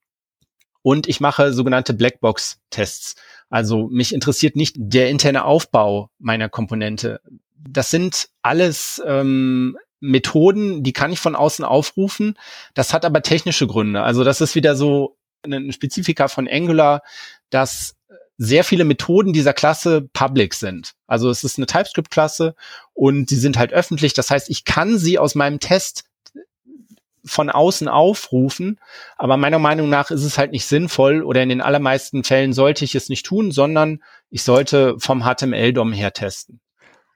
und 0.81 1.07
ich 1.07 1.19
mache 1.19 1.51
sogenannte 1.51 1.93
Blackbox-Tests. 1.93 3.15
Also 3.49 3.87
mich 3.87 4.13
interessiert 4.13 4.55
nicht 4.55 4.75
der 4.77 5.09
interne 5.09 5.45
Aufbau 5.45 6.09
meiner 6.19 6.49
Komponente. 6.49 7.21
Das 7.55 7.89
sind 7.89 8.29
alles 8.41 9.01
ähm, 9.05 9.77
Methoden, 9.99 10.83
die 10.83 10.93
kann 10.93 11.11
ich 11.11 11.19
von 11.19 11.35
außen 11.35 11.65
aufrufen. 11.65 12.37
Das 12.73 12.93
hat 12.93 13.05
aber 13.05 13.21
technische 13.21 13.67
Gründe. 13.67 14.03
Also 14.03 14.23
das 14.23 14.41
ist 14.41 14.55
wieder 14.55 14.75
so 14.75 15.17
ein 15.43 15.71
Spezifika 15.71 16.27
von 16.27 16.47
Angular, 16.47 17.01
dass 17.49 17.96
sehr 18.37 18.63
viele 18.63 18.85
Methoden 18.85 19.33
dieser 19.33 19.53
Klasse 19.53 20.09
public 20.13 20.53
sind. 20.53 20.93
Also 21.07 21.29
es 21.29 21.43
ist 21.43 21.57
eine 21.57 21.65
TypeScript-Klasse 21.65 22.55
und 22.93 23.31
die 23.31 23.35
sind 23.35 23.57
halt 23.57 23.73
öffentlich. 23.73 24.13
Das 24.13 24.29
heißt, 24.29 24.49
ich 24.49 24.63
kann 24.63 24.97
sie 24.97 25.17
aus 25.17 25.35
meinem 25.35 25.59
Test 25.59 26.05
von 27.25 27.49
außen 27.49 27.87
aufrufen, 27.87 28.79
aber 29.17 29.37
meiner 29.37 29.59
Meinung 29.59 29.89
nach 29.89 30.11
ist 30.11 30.23
es 30.23 30.37
halt 30.37 30.51
nicht 30.51 30.65
sinnvoll 30.65 31.23
oder 31.23 31.43
in 31.43 31.49
den 31.49 31.61
allermeisten 31.61 32.23
Fällen 32.23 32.53
sollte 32.53 32.85
ich 32.85 32.95
es 32.95 33.09
nicht 33.09 33.25
tun, 33.25 33.51
sondern 33.51 34.01
ich 34.29 34.43
sollte 34.43 34.95
vom 34.99 35.23
HTML-DOM 35.23 35.91
her 35.91 36.13
testen. 36.13 36.61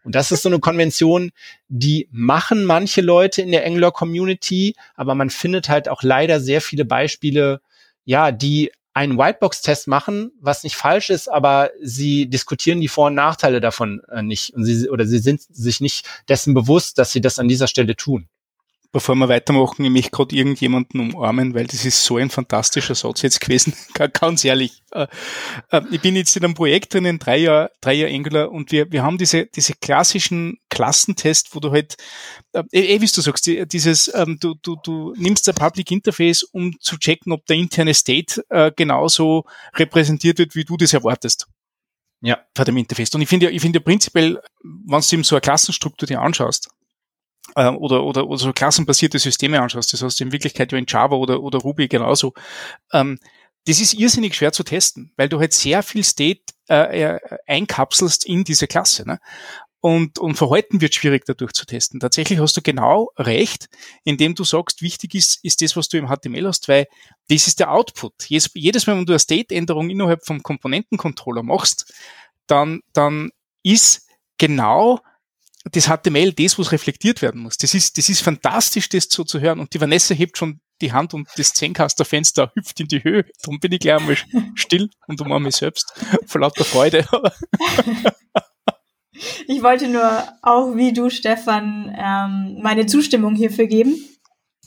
Und 0.03 0.15
das 0.15 0.31
ist 0.31 0.41
so 0.41 0.49
eine 0.49 0.59
Konvention, 0.59 1.31
die 1.67 2.09
machen 2.11 2.65
manche 2.65 3.01
Leute 3.01 3.41
in 3.41 3.51
der 3.51 3.65
Angular 3.65 3.91
Community, 3.91 4.75
aber 4.95 5.15
man 5.15 5.29
findet 5.29 5.69
halt 5.69 5.87
auch 5.87 6.01
leider 6.01 6.39
sehr 6.39 6.61
viele 6.61 6.85
Beispiele, 6.85 7.61
ja, 8.03 8.31
die 8.31 8.71
einen 8.93 9.17
Whitebox-Test 9.17 9.87
machen, 9.87 10.31
was 10.39 10.63
nicht 10.63 10.75
falsch 10.75 11.09
ist, 11.09 11.29
aber 11.29 11.71
sie 11.81 12.29
diskutieren 12.29 12.81
die 12.81 12.87
Vor- 12.87 13.07
und 13.07 13.15
Nachteile 13.15 13.61
davon 13.61 14.01
äh, 14.11 14.21
nicht. 14.21 14.53
Und 14.53 14.65
sie 14.65 14.89
oder 14.89 15.05
sie 15.05 15.19
sind 15.19 15.41
sich 15.41 15.79
nicht 15.79 16.07
dessen 16.27 16.53
bewusst, 16.53 16.97
dass 16.97 17.11
sie 17.11 17.21
das 17.21 17.39
an 17.39 17.47
dieser 17.47 17.67
Stelle 17.67 17.95
tun 17.95 18.27
bevor 18.91 19.15
wir 19.15 19.29
weitermachen, 19.29 19.85
ich 19.85 19.91
möchte 19.91 20.11
gerade 20.11 20.35
irgendjemanden 20.35 20.99
umarmen, 20.99 21.53
weil 21.53 21.65
das 21.65 21.85
ist 21.85 22.03
so 22.03 22.17
ein 22.17 22.29
fantastischer 22.29 22.95
Satz 22.95 23.21
jetzt 23.21 23.39
gewesen, 23.39 23.73
ganz 24.13 24.43
ehrlich. 24.43 24.83
Äh, 24.91 25.07
äh, 25.69 25.81
ich 25.91 26.01
bin 26.01 26.15
jetzt 26.15 26.35
in 26.35 26.43
einem 26.43 26.53
Projekt 26.53 26.93
drinnen, 26.93 27.17
drei 27.17 27.37
Jahre, 27.37 27.71
drei 27.79 27.93
Jahre 27.93 28.13
Angular, 28.13 28.51
und 28.51 28.71
wir, 28.71 28.91
wir 28.91 29.03
haben 29.03 29.17
diese, 29.17 29.45
diese 29.45 29.73
klassischen 29.75 30.59
Klassentests, 30.69 31.55
wo 31.55 31.59
du 31.59 31.71
halt, 31.71 31.95
äh, 32.53 32.63
eh, 32.71 33.01
wie 33.01 33.05
du 33.05 33.21
sagst, 33.21 33.47
dieses, 33.47 34.13
ähm, 34.13 34.37
du, 34.39 34.55
du, 34.61 34.75
du 34.83 35.13
nimmst 35.17 35.47
ein 35.47 35.55
Public 35.55 35.91
Interface, 35.91 36.43
um 36.43 36.77
zu 36.79 36.97
checken, 36.97 37.31
ob 37.31 37.45
der 37.45 37.55
interne 37.55 37.93
State 37.93 38.43
genauso 38.75 39.45
repräsentiert 39.75 40.39
wird, 40.39 40.55
wie 40.55 40.65
du 40.65 40.77
das 40.77 40.93
erwartest. 40.93 41.47
Ja. 42.21 42.39
Vor 42.55 42.65
dem 42.65 42.77
Interface. 42.77 43.13
Und 43.15 43.21
ich 43.21 43.29
finde 43.29 43.47
ja, 43.47 43.51
ich 43.51 43.61
finde 43.61 43.79
ja 43.79 43.83
prinzipiell, 43.83 44.39
wenn 44.63 45.01
du 45.01 45.15
eben 45.15 45.23
so 45.23 45.35
eine 45.35 45.41
Klassenstruktur 45.41 46.07
dir 46.07 46.21
anschaust, 46.21 46.69
äh, 47.55 47.69
oder, 47.69 48.03
oder, 48.03 48.27
oder 48.27 48.37
so 48.37 48.53
klassenbasierte 48.53 49.19
Systeme 49.19 49.61
anschaust, 49.61 49.93
das 49.93 50.01
heißt 50.01 50.21
in 50.21 50.31
Wirklichkeit 50.31 50.71
ja 50.71 50.77
in 50.77 50.85
Java 50.87 51.15
oder, 51.15 51.41
oder 51.41 51.59
Ruby 51.59 51.87
genauso, 51.87 52.33
ähm, 52.93 53.19
das 53.65 53.79
ist 53.79 53.93
irrsinnig 53.93 54.35
schwer 54.35 54.51
zu 54.51 54.63
testen, 54.63 55.11
weil 55.17 55.29
du 55.29 55.39
halt 55.39 55.53
sehr 55.53 55.83
viel 55.83 56.03
State 56.03 56.41
äh, 56.69 57.03
äh, 57.03 57.19
einkapselst 57.45 58.25
in 58.25 58.43
diese 58.43 58.67
Klasse. 58.67 59.07
Ne? 59.07 59.19
Und, 59.81 60.19
und 60.19 60.35
Verhalten 60.35 60.79
wird 60.81 60.93
schwierig 60.93 61.25
dadurch 61.25 61.53
zu 61.53 61.65
testen. 61.65 61.99
Tatsächlich 61.99 62.39
hast 62.39 62.55
du 62.55 62.61
genau 62.61 63.09
recht, 63.17 63.67
indem 64.03 64.35
du 64.35 64.43
sagst, 64.43 64.81
wichtig 64.81 65.15
ist, 65.15 65.43
ist 65.43 65.61
das, 65.61 65.75
was 65.75 65.89
du 65.89 65.97
im 65.97 66.07
HTML 66.07 66.47
hast, 66.47 66.67
weil 66.67 66.87
das 67.29 67.47
ist 67.47 67.59
der 67.59 67.71
Output. 67.71 68.13
Jedes, 68.27 68.51
jedes 68.53 68.85
Mal, 68.85 68.97
wenn 68.97 69.05
du 69.05 69.13
eine 69.13 69.19
State-Änderung 69.19 69.89
innerhalb 69.89 70.25
vom 70.25 70.43
Komponentencontroller 70.43 71.41
machst, 71.41 71.93
dann, 72.45 72.81
dann 72.93 73.31
ist 73.63 74.07
genau 74.37 74.99
das 75.65 75.85
HTML 75.85 76.33
das, 76.33 76.57
was 76.57 76.71
reflektiert 76.71 77.21
werden 77.21 77.41
muss. 77.41 77.57
Das 77.57 77.73
ist, 77.73 77.97
das 77.97 78.09
ist 78.09 78.21
fantastisch, 78.21 78.89
das 78.89 79.07
so 79.09 79.23
zu 79.23 79.39
hören. 79.39 79.59
Und 79.59 79.73
die 79.73 79.81
Vanessa 79.81 80.13
hebt 80.13 80.37
schon 80.37 80.59
die 80.81 80.91
Hand 80.91 81.13
und 81.13 81.27
das 81.37 81.53
Zencaster-Fenster 81.53 82.51
hüpft 82.55 82.79
in 82.79 82.87
die 82.87 83.03
Höhe. 83.03 83.25
Darum 83.43 83.59
bin 83.59 83.71
ich 83.71 83.79
gleich 83.79 83.99
einmal 83.99 84.17
still 84.55 84.89
und 85.07 85.21
umarme 85.21 85.45
mich 85.45 85.57
selbst 85.57 85.93
vor 86.25 86.41
lauter 86.41 86.63
Freude. 86.63 87.05
ich 89.47 89.61
wollte 89.61 89.87
nur 89.87 90.23
auch 90.41 90.75
wie 90.75 90.93
du, 90.93 91.09
Stefan, 91.09 91.95
ähm, 91.95 92.59
meine 92.61 92.87
Zustimmung 92.87 93.35
hierfür 93.35 93.67
geben. 93.67 93.95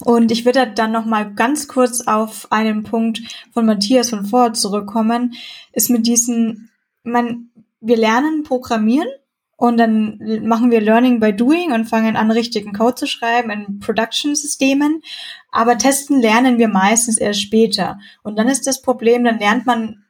Und 0.05 0.33
ich 0.33 0.45
würde 0.45 0.73
dann 0.73 0.93
noch 0.93 1.05
mal 1.05 1.35
ganz 1.35 1.69
kurz 1.69 2.03
auf 2.03 2.51
einen 2.51 2.83
Punkt 2.83 3.21
von 3.53 3.67
Matthias 3.67 4.11
von 4.11 4.27
vorher 4.27 4.53
zurückkommen. 4.53 5.35
Ist 5.73 5.91
mit 5.91 6.07
diesen, 6.07 6.71
man, 7.05 7.51
wir 7.81 7.97
lernen 7.97 8.43
Programmieren 8.43 9.09
und 9.65 9.79
dann 9.79 10.19
machen 10.47 10.71
wir 10.71 10.83
Learning 10.83 11.21
by 11.21 11.35
Doing 11.35 11.73
und 11.73 11.87
fangen 11.87 12.17
an, 12.17 12.31
richtigen 12.31 12.75
Code 12.75 12.97
zu 12.97 13.07
schreiben 13.07 13.49
in 13.49 13.81
Production-Systemen. 13.81 15.01
Aber 15.51 15.79
testen 15.79 16.21
lernen 16.21 16.59
wir 16.59 16.69
meistens 16.69 17.17
erst 17.17 17.41
später. 17.41 17.99
Und 18.23 18.39
dann 18.39 18.51
ist 18.51 18.67
das 18.67 18.83
Problem, 18.83 19.25
dann 19.25 19.39
lernt 19.39 19.65
man 19.65 20.05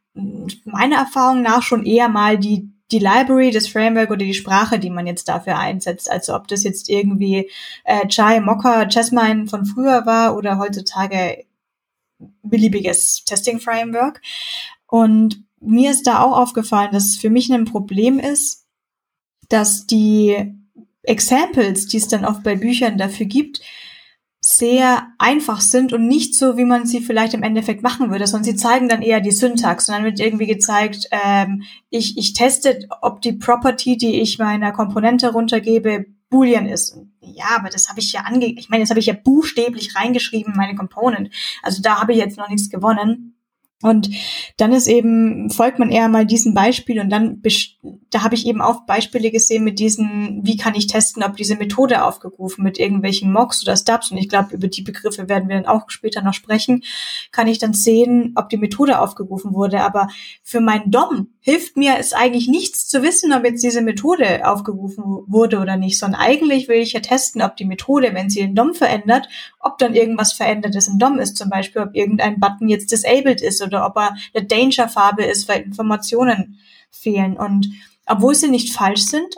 meiner 0.65 0.97
Erfahrung 0.97 1.43
nach 1.43 1.63
schon 1.63 1.87
eher 1.87 2.09
mal 2.09 2.37
die, 2.37 2.69
die 2.91 2.99
Library, 2.99 3.53
das 3.53 3.69
Framework 3.69 4.11
oder 4.11 4.25
die 4.25 4.35
Sprache, 4.35 4.81
die 4.81 4.91
man 4.91 5.07
jetzt 5.07 5.29
dafür 5.29 5.57
einsetzt. 5.57 6.11
Also 6.11 6.35
ob 6.35 6.49
das 6.49 6.65
jetzt 6.65 6.89
irgendwie 6.89 7.49
äh, 7.85 8.09
Chai, 8.09 8.41
Mocha, 8.41 8.87
Chessmine 8.87 9.47
von 9.47 9.67
früher 9.67 10.05
war 10.05 10.37
oder 10.37 10.59
heutzutage 10.59 11.45
beliebiges 12.43 13.23
Testing-Framework. 13.25 14.21
Und 14.89 15.45
mir 15.61 15.93
ist 15.93 16.09
da 16.09 16.25
auch 16.25 16.37
aufgefallen, 16.37 16.91
dass 16.91 17.05
es 17.05 17.19
für 17.19 17.31
mich 17.31 17.53
ein 17.53 17.67
Problem 17.67 18.19
ist, 18.19 18.64
dass 19.49 19.87
die 19.87 20.55
Examples, 21.03 21.87
die 21.87 21.99
es 21.99 22.09
dann 22.09 22.25
oft 22.25 22.43
bei 22.43 22.57
Büchern 22.57 22.99
dafür 22.99 23.27
gibt, 23.27 23.61
sehr 24.41 25.07
einfach 25.19 25.63
sind 25.63 25.95
und 25.95 26.07
nicht 26.07 26.35
so, 26.35 26.59
wie 26.59 26.67
man 26.67 26.85
sie 26.85 27.01
vielleicht 27.01 27.33
im 27.33 27.43
Endeffekt 27.43 27.83
machen 27.83 28.11
würde, 28.11 28.27
sondern 28.27 28.45
sie 28.45 28.57
zeigen 28.57 28.91
dann 28.91 29.01
eher 29.01 29.23
die 29.23 29.31
Syntax 29.31 29.89
und 29.89 29.95
dann 29.95 30.05
wird 30.05 30.21
irgendwie 30.21 30.47
gezeigt, 30.47 31.09
ähm, 31.13 31.63
ich, 31.89 32.19
ich 32.19 32.35
teste, 32.35 32.87
ob 33.01 33.23
die 33.23 33.33
Property, 33.33 33.97
die 33.97 34.21
ich 34.21 34.39
meiner 34.39 34.73
Komponente 34.73 35.33
runtergebe, 35.33 36.05
Boolean 36.29 36.67
ist. 36.67 36.99
Ja, 37.23 37.57
aber 37.57 37.71
das 37.71 37.89
habe 37.89 38.01
ich 38.01 38.13
ja 38.13 38.21
ange, 38.23 38.47
ich 38.47 38.69
meine, 38.69 38.83
das 38.83 38.91
habe 38.91 39.01
ich 39.01 39.07
ja 39.07 39.15
buchstäblich 39.15 39.97
reingeschrieben, 39.97 40.53
meine 40.55 40.75
Component. 40.75 41.31
Also 41.63 41.81
da 41.81 42.01
habe 42.01 42.13
ich 42.13 42.19
jetzt 42.19 42.37
noch 42.37 42.51
nichts 42.51 42.69
gewonnen. 42.69 43.37
Und 43.83 44.11
dann 44.57 44.73
ist 44.73 44.89
eben, 44.89 45.51
folgt 45.51 45.79
man 45.79 45.91
eher 45.91 46.09
mal 46.09 46.27
diesem 46.27 46.53
Beispiel 46.53 47.01
und 47.01 47.09
dann, 47.09 47.41
da 48.11 48.23
habe 48.23 48.35
ich 48.35 48.47
eben 48.47 48.63
auch 48.63 48.87
Beispiele 48.87 49.31
gesehen 49.31 49.65
mit 49.65 49.79
diesen, 49.79 50.41
wie 50.43 50.57
kann 50.57 50.75
ich 50.75 50.87
testen, 50.87 51.23
ob 51.23 51.37
diese 51.37 51.57
Methode 51.57 52.05
aufgerufen 52.05 52.65
mit 52.65 52.79
irgendwelchen 52.79 53.33
Mocks 53.33 53.63
oder 53.63 53.77
Stubs. 53.77 54.11
Und 54.11 54.17
ich 54.17 54.29
glaube, 54.29 54.55
über 54.55 54.69
die 54.69 54.83
Begriffe 54.83 55.29
werden 55.29 55.49
wir 55.49 55.57
dann 55.57 55.67
auch 55.67 55.91
später 55.91 56.23
noch 56.23 56.33
sprechen, 56.33 56.83
kann 57.31 57.47
ich 57.47 57.59
dann 57.59 57.75
sehen, 57.75 58.33
ob 58.37 58.49
die 58.49 58.57
Methode 58.57 59.01
aufgerufen 59.01 59.53
wurde. 59.53 59.83
Aber 59.83 60.09
für 60.43 60.61
meinen 60.61 60.91
DOM 60.91 61.29
hilft 61.41 61.77
mir 61.77 61.97
es 61.99 62.15
eigentlich 62.15 62.49
nichts 62.49 62.89
zu 62.89 63.03
wissen, 63.03 63.33
ob 63.35 63.45
jetzt 63.45 63.63
diese 63.63 63.83
Methode 63.83 64.49
aufgerufen 64.49 65.05
wurde 65.27 65.59
oder 65.59 65.77
nicht, 65.77 65.99
sondern 65.99 66.21
eigentlich 66.21 66.69
will 66.69 66.81
ich 66.81 66.95
ja 66.95 67.01
testen, 67.01 67.43
ob 67.43 67.57
die 67.57 67.67
Methode, 67.67 68.15
wenn 68.15 68.31
sie 68.31 68.41
den 68.41 68.55
DOM 68.55 68.75
verändert, 68.75 69.29
ob 69.61 69.77
dann 69.79 69.95
irgendwas 69.95 70.33
Verändertes 70.33 70.89
im 70.89 70.99
DOM 70.99 71.19
ist, 71.19 71.37
zum 71.37 71.51
Beispiel, 71.51 71.83
ob 71.83 71.95
irgendein 71.95 72.41
Button 72.41 72.69
jetzt 72.69 72.93
disabled 72.93 73.43
ist 73.43 73.63
oder 73.63 73.85
ob 73.87 73.97
er 73.97 74.17
eine 74.33 74.47
Danger-Farbe 74.47 75.25
ist, 75.25 75.49
weil 75.49 75.63
Informationen 75.63 76.59
fehlen. 76.95 77.37
Und 77.37 77.69
obwohl 78.07 78.35
sie 78.35 78.49
nicht 78.49 78.73
falsch 78.73 79.03
sind 79.03 79.37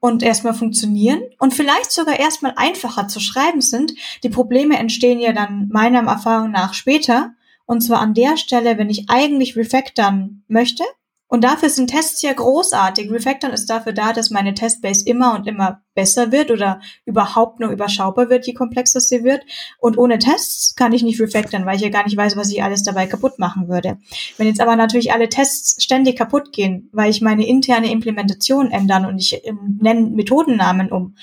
und 0.00 0.22
erstmal 0.22 0.54
funktionieren 0.54 1.22
und 1.38 1.54
vielleicht 1.54 1.90
sogar 1.90 2.18
erstmal 2.18 2.54
einfacher 2.56 3.08
zu 3.08 3.20
schreiben 3.20 3.60
sind, 3.60 3.94
die 4.22 4.28
Probleme 4.28 4.78
entstehen 4.78 5.20
ja 5.20 5.32
dann 5.32 5.68
meiner 5.70 6.02
Erfahrung 6.08 6.50
nach 6.50 6.74
später. 6.74 7.34
Und 7.66 7.82
zwar 7.82 8.00
an 8.00 8.14
der 8.14 8.36
Stelle, 8.36 8.78
wenn 8.78 8.90
ich 8.90 9.10
eigentlich 9.10 9.56
refactoren 9.56 10.44
möchte 10.48 10.84
Und 11.28 11.44
dafür 11.44 11.68
sind 11.68 11.88
Tests 11.88 12.22
ja 12.22 12.32
großartig. 12.32 13.10
Refactoren 13.10 13.52
ist 13.52 13.68
dafür 13.68 13.92
da, 13.92 14.14
dass 14.14 14.30
meine 14.30 14.54
Testbase 14.54 15.06
immer 15.06 15.34
und 15.34 15.46
immer 15.46 15.82
besser 15.94 16.32
wird 16.32 16.50
oder 16.50 16.80
überhaupt 17.04 17.60
nur 17.60 17.70
überschaubar 17.70 18.30
wird, 18.30 18.46
je 18.46 18.54
komplexer 18.54 19.00
sie 19.00 19.24
wird. 19.24 19.42
Und 19.78 19.98
ohne 19.98 20.18
Tests 20.18 20.74
kann 20.74 20.94
ich 20.94 21.02
nicht 21.02 21.20
refactoren, 21.20 21.66
weil 21.66 21.76
ich 21.76 21.82
ja 21.82 21.90
gar 21.90 22.04
nicht 22.04 22.16
weiß, 22.16 22.36
was 22.36 22.50
ich 22.50 22.62
alles 22.62 22.82
dabei 22.82 23.06
kaputt 23.06 23.38
machen 23.38 23.68
würde. 23.68 23.98
Wenn 24.38 24.46
jetzt 24.46 24.60
aber 24.60 24.74
natürlich 24.74 25.12
alle 25.12 25.28
Tests 25.28 25.82
ständig 25.82 26.16
kaputt 26.16 26.52
gehen, 26.52 26.88
weil 26.92 27.10
ich 27.10 27.20
meine 27.20 27.46
interne 27.46 27.92
Implementation 27.92 28.70
ändern 28.70 29.04
und 29.04 29.18
ich 29.18 29.44
ähm, 29.44 29.78
nenne 29.82 30.08
Methodennamen 30.08 30.90
um, 30.90 31.14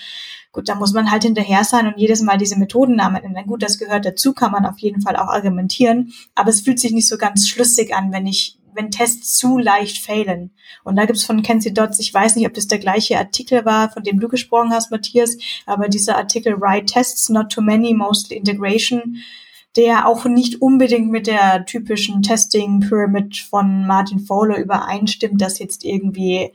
gut, 0.52 0.70
da 0.70 0.76
muss 0.76 0.94
man 0.94 1.10
halt 1.10 1.24
hinterher 1.24 1.64
sein 1.64 1.88
und 1.88 1.98
jedes 1.98 2.22
Mal 2.22 2.38
diese 2.38 2.60
Methodennamen 2.60 3.24
ändern. 3.24 3.48
Gut, 3.48 3.64
das 3.64 3.80
gehört 3.80 4.06
dazu, 4.06 4.34
kann 4.34 4.52
man 4.52 4.68
auf 4.68 4.78
jeden 4.78 5.02
Fall 5.02 5.16
auch 5.16 5.30
argumentieren, 5.30 6.14
aber 6.36 6.50
es 6.50 6.62
fühlt 6.62 6.80
sich 6.80 6.92
nicht 6.92 7.08
so 7.08 7.18
ganz 7.18 7.48
schlüssig 7.48 7.96
an, 7.96 8.12
wenn 8.12 8.28
ich 8.28 8.60
wenn 8.76 8.92
Tests 8.92 9.38
zu 9.38 9.58
leicht 9.58 10.00
failen. 10.00 10.52
Und 10.84 10.98
da 10.98 11.06
gibt's 11.06 11.24
von 11.24 11.42
Kenzie 11.42 11.74
Dodds, 11.74 12.00
ich 12.00 12.14
weiß 12.14 12.36
nicht, 12.36 12.46
ob 12.46 12.54
das 12.54 12.68
der 12.68 12.80
gleiche 12.80 13.18
Artikel 13.18 13.66
war, 13.66 13.90
von 13.90 14.04
dem 14.04 14.20
du 14.20 14.28
gesprochen 14.28 14.72
hast, 14.72 14.92
Matthias, 14.92 15.38
aber 15.66 15.88
dieser 15.88 16.18
Artikel 16.18 16.60
Write 16.60 16.86
Tests, 16.86 17.30
Not 17.30 17.52
Too 17.52 17.62
Many, 17.62 17.94
Mostly 17.94 18.38
Integration, 18.38 19.18
der 19.76 20.08
auch 20.08 20.26
nicht 20.26 20.62
unbedingt 20.62 21.12
mit 21.12 21.28
der 21.28 21.66
typischen 21.66 22.22
Testing 22.22 22.80
Pyramid 22.80 23.38
von 23.38 23.86
Martin 23.86 24.20
Fowler 24.20 24.58
übereinstimmt, 24.58 25.42
dass 25.42 25.60
jetzt 25.60 25.84
irgendwie 25.84 26.52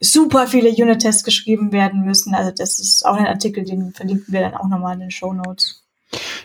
super 0.00 0.46
viele 0.46 0.70
Unit-Tests 0.70 1.24
geschrieben 1.24 1.72
werden 1.72 2.04
müssen. 2.04 2.34
Also 2.34 2.52
das 2.52 2.78
ist 2.78 3.04
auch 3.04 3.16
ein 3.16 3.26
Artikel, 3.26 3.64
den 3.64 3.92
verlinken 3.92 4.32
wir 4.32 4.40
dann 4.40 4.54
auch 4.54 4.68
nochmal 4.68 4.94
in 4.94 5.00
den 5.00 5.10
Show 5.10 5.32
Notes. 5.32 5.87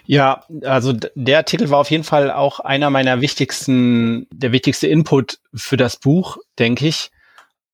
Ja, 0.05 0.43
also 0.63 0.93
der 1.15 1.37
Artikel 1.37 1.69
war 1.69 1.79
auf 1.79 1.91
jeden 1.91 2.03
Fall 2.03 2.31
auch 2.31 2.59
einer 2.59 2.89
meiner 2.89 3.21
wichtigsten, 3.21 4.27
der 4.31 4.51
wichtigste 4.51 4.87
Input 4.87 5.39
für 5.53 5.77
das 5.77 5.97
Buch, 5.97 6.37
denke 6.59 6.87
ich, 6.87 7.11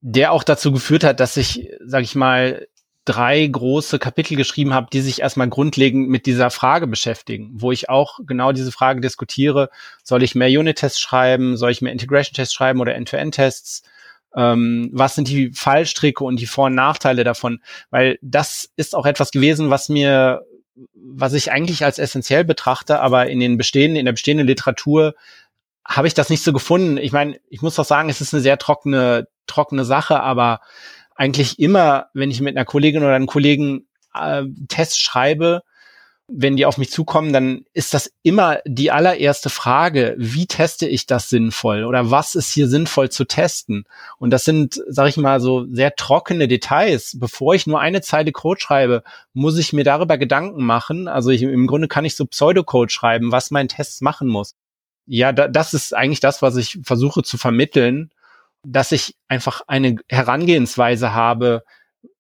der 0.02 0.32
auch 0.32 0.44
dazu 0.44 0.72
geführt 0.72 1.04
hat, 1.04 1.20
dass 1.20 1.38
ich, 1.38 1.70
sag 1.84 2.04
ich 2.04 2.16
mal, 2.16 2.68
drei 3.06 3.48
große 3.48 3.98
Kapitel 3.98 4.36
geschrieben 4.36 4.74
habe, 4.74 4.88
die 4.94 5.02
sich 5.02 5.22
erstmal 5.22 5.50
grundlegend 5.50 6.10
mit 6.10 6.28
dieser 6.28 6.52
Frage 6.52 6.86
beschäftigen, 6.86 7.50
wo 7.54 7.72
ich 7.72 7.90
auch 7.90 8.20
genau 8.26 8.52
diese 8.52 8.72
Frage 8.72 9.02
diskutiere, 9.02 9.70
soll 10.04 10.22
ich 10.22 10.36
mehr 10.36 10.48
Unit-Tests 10.48 11.00
schreiben, 11.00 11.58
soll 11.58 11.72
ich 11.72 11.82
mehr 11.82 11.92
Integration-Tests 11.92 12.54
schreiben 12.54 12.82
oder 12.82 12.94
End-to-End-Tests? 12.94 13.82
Ähm, 14.36 14.92
was 14.94 15.16
sind 15.16 15.28
die 15.28 15.52
Fallstricke 15.54 16.24
und 16.24 16.40
die 16.40 16.46
Vor- 16.46 16.68
und 16.68 16.76
Nachteile 16.76 17.24
davon? 17.24 17.62
Weil 17.90 18.20
das 18.22 18.70
ist 18.76 18.96
auch 18.96 19.08
etwas 19.08 19.32
gewesen, 19.32 19.72
was 19.72 19.90
mir 19.90 20.46
was 20.94 21.34
ich 21.34 21.52
eigentlich 21.52 21.84
als 21.84 22.00
essentiell 22.00 22.44
betrachte, 22.44 23.00
aber 23.00 23.30
in 23.30 23.40
den 23.40 23.58
bestehenden, 23.58 23.98
in 23.98 24.06
der 24.06 24.14
bestehenden 24.14 24.48
Literatur 24.48 25.16
habe 25.86 26.08
ich 26.08 26.14
das 26.14 26.30
nicht 26.30 26.44
so 26.44 26.54
gefunden. 26.54 26.98
Ich 26.98 27.12
meine, 27.12 27.40
ich 27.50 27.62
muss 27.62 27.76
doch 27.76 27.86
sagen, 27.86 28.10
es 28.10 28.22
ist 28.22 28.34
eine 28.34 28.44
sehr 28.44 28.58
trockene, 28.58 29.28
trockene 29.48 29.86
Sache, 29.86 30.22
aber 30.22 30.62
eigentlich 31.16 31.60
immer, 31.60 32.08
wenn 32.14 32.32
ich 32.32 32.42
mit 32.42 32.56
einer 32.56 32.66
Kollegin 32.66 33.04
oder 33.04 33.16
einem 33.16 33.28
Kollegen 33.28 33.88
äh, 34.14 34.44
Tests 34.68 35.00
schreibe, 35.00 35.64
wenn 36.32 36.56
die 36.56 36.66
auf 36.66 36.78
mich 36.78 36.92
zukommen, 36.92 37.34
dann 37.34 37.66
ist 37.74 37.94
das 37.94 38.12
immer 38.22 38.60
die 38.66 38.92
allererste 38.92 39.50
Frage, 39.50 40.16
wie 40.18 40.46
teste 40.46 40.88
ich 40.88 41.08
das 41.08 41.30
sinnvoll 41.30 41.84
oder 41.84 42.12
was 42.12 42.36
ist 42.36 42.52
hier 42.52 42.68
sinnvoll 42.68 43.10
zu 43.10 43.26
testen? 43.26 43.86
Und 44.20 44.30
das 44.30 44.46
sind, 44.46 44.82
sage 44.88 45.10
ich 45.10 45.18
mal, 45.18 45.40
so 45.40 45.66
sehr 45.72 45.96
trockene 45.96 46.48
Details. 46.48 47.18
Bevor 47.20 47.56
ich 47.56 47.68
nur 47.68 47.80
eine 47.80 48.02
Zeile 48.02 48.32
Code 48.32 48.62
schreibe, 48.62 49.04
muss 49.34 49.58
ich 49.58 49.74
mir 49.74 49.84
darüber 49.84 50.18
Gedanken 50.18 50.64
machen. 50.64 51.08
Also 51.08 51.32
ich, 51.32 51.42
im 51.42 51.68
Grunde 51.68 51.88
kann 51.88 52.06
ich 52.06 52.16
so 52.16 52.26
Pseudocode 52.26 52.92
schreiben, 52.92 53.32
was 53.32 53.52
mein 53.52 53.68
Test 53.68 54.02
machen 54.02 54.28
muss. 54.28 54.56
Ja, 55.08 55.32
da, 55.32 55.48
das 55.48 55.74
ist 55.74 55.96
eigentlich 55.96 56.20
das, 56.20 56.42
was 56.44 56.56
ich 56.56 56.80
versuche 56.84 57.24
zu 57.24 57.38
vermitteln, 57.38 58.12
dass 58.64 58.92
ich 58.92 59.16
einfach 59.28 59.62
eine 59.68 59.96
Herangehensweise 60.08 61.14
habe, 61.14 61.64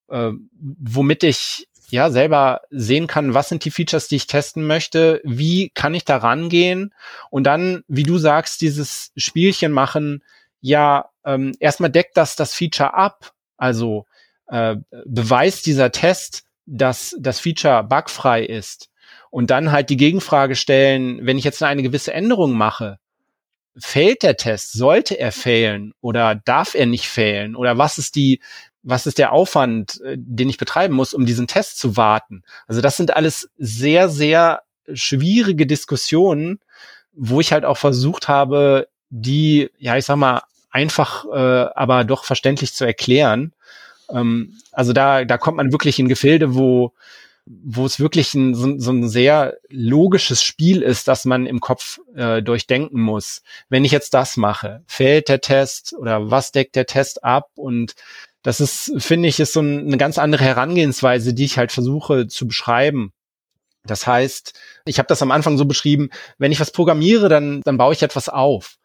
äh, 0.10 0.32
womit 0.60 1.24
ich 1.24 1.68
ja 1.91 2.10
selber 2.10 2.62
sehen 2.69 3.08
kann, 3.08 3.34
was 3.34 3.49
sind 3.49 3.65
die 3.65 3.71
Features, 3.71 4.08
die 4.08 4.17
ich 4.17 4.28
testen 4.28 4.65
möchte, 4.65 5.21
wie 5.23 5.69
kann 5.69 5.93
ich 5.93 6.06
da 6.06 6.17
rangehen 6.17 6.93
und 7.30 7.43
dann, 7.45 7.84
wie 7.88 8.04
du 8.04 8.17
sagst, 8.17 8.62
dieses 8.62 9.12
Spielchen 9.15 9.71
machen, 9.71 10.23
ja, 10.62 11.10
ähm, 11.25 11.54
erstmal 11.60 11.89
deckt 11.89 12.17
das 12.17 12.36
das 12.36 12.54
Feature 12.54 12.93
ab, 12.93 13.34
also 13.58 14.06
äh, 14.47 14.75
beweist 15.06 15.65
dieser 15.65 15.91
Test, 15.91 16.43
dass 16.65 17.15
das 17.19 17.39
Feature 17.39 17.84
bugfrei 17.84 18.43
ist 18.43 18.89
und 19.30 19.49
dann 19.49 19.71
halt 19.71 19.89
die 19.89 19.97
Gegenfrage 19.97 20.56
stellen, 20.56 21.25
wenn 21.25 21.38
ich 21.38 21.43
jetzt 21.43 21.62
eine 21.63 21.84
gewisse 21.84 22.13
Änderung 22.13 22.54
mache, 22.54 22.99
fehlt 23.78 24.23
der 24.23 24.38
Test? 24.38 24.73
Sollte 24.73 25.19
er 25.19 25.32
fehlen 25.32 25.93
oder 26.02 26.36
darf 26.36 26.75
er 26.75 26.86
nicht 26.86 27.08
fehlen? 27.08 27.56
Oder 27.56 27.78
was 27.78 27.97
ist 27.97 28.15
die, 28.15 28.41
was 28.84 29.06
ist 29.06 29.18
der 29.18 29.32
Aufwand, 29.32 30.02
äh, 30.02 30.15
den 30.18 30.50
ich 30.50 30.58
betreiben 30.58 30.96
muss, 30.96 31.13
um 31.13 31.26
diesen 31.26 31.48
Test 31.48 31.80
zu 31.80 31.98
warten? 31.98 32.44
Also 32.68 32.82
das 32.82 32.98
sind 32.98 33.15
alles 33.15 33.50
sehr, 33.58 34.10
sehr 34.10 34.63
schwierige 34.94 35.68
Diskussionen, 35.68 36.60
wo 37.13 37.39
ich 37.39 37.52
halt 37.52 37.65
auch 37.65 37.78
versucht 37.78 38.28
habe, 38.28 38.88
die, 39.10 39.70
ja, 39.78 39.98
ich 39.98 40.06
sag 40.06 40.18
mal, 40.18 40.44
einfach, 40.72 41.26
äh, 41.26 41.70
aber 41.76 42.04
doch 42.04 42.24
verständlich 42.24 42.74
zu 42.74 42.86
erklären. 42.86 43.54
Ähm, 44.10 44.58
also 44.72 44.94
da, 44.94 45.26
da 45.26 45.38
kommt 45.38 45.58
man 45.58 45.72
wirklich 45.72 46.00
in 46.00 46.08
Gefilde, 46.08 46.56
wo, 46.56 46.94
wo 47.46 47.86
es 47.86 48.00
wirklich 48.00 48.34
ein, 48.36 48.54
so, 48.54 48.78
so 48.78 48.92
ein 48.92 49.10
sehr 49.10 49.58
logisches 49.70 50.44
Spiel 50.44 50.82
ist, 50.82 51.08
dass 51.08 51.26
man 51.26 51.48
im 51.48 51.60
Kopf 51.60 52.00
äh, 52.15 52.42
durchdenken 52.44 53.02
muss. 53.02 53.42
Wenn 53.70 53.86
ich 53.86 53.92
jetzt 53.92 54.13
das 54.13 54.38
mache, 54.38 54.84
fällt 54.86 55.30
der 55.30 55.42
Test 55.42 55.96
oder 55.98 56.30
was 56.30 56.52
deckt 56.52 56.76
der 56.76 56.86
Test 56.86 57.24
ab? 57.24 57.50
Und 57.56 57.96
das 58.43 58.60
ist, 58.60 58.93
finde 58.97 59.28
ich, 59.28 59.39
ist 59.39 59.54
so 59.54 59.62
ein, 59.62 59.88
eine 59.88 59.97
ganz 59.97 60.17
andere 60.17 60.43
Herangehensweise, 60.43 61.34
die 61.34 61.45
ich 61.45 61.58
halt 61.58 61.71
versuche 61.71 62.28
zu 62.28 62.47
beschreiben. 62.47 63.12
Das 63.86 64.08
heißt, 64.08 64.60
ich 64.86 64.99
habe 64.99 65.08
das 65.08 65.21
am 65.21 65.32
Anfang 65.32 65.58
so 65.58 65.65
beschrieben, 65.65 66.10
wenn 66.38 66.52
ich 66.52 66.60
was 66.60 66.71
programmiere, 66.71 67.30
dann, 67.30 67.62
dann 67.62 67.78
baue 67.78 67.93
ich 67.93 68.04
etwas 68.04 68.30
auf. 68.30 68.78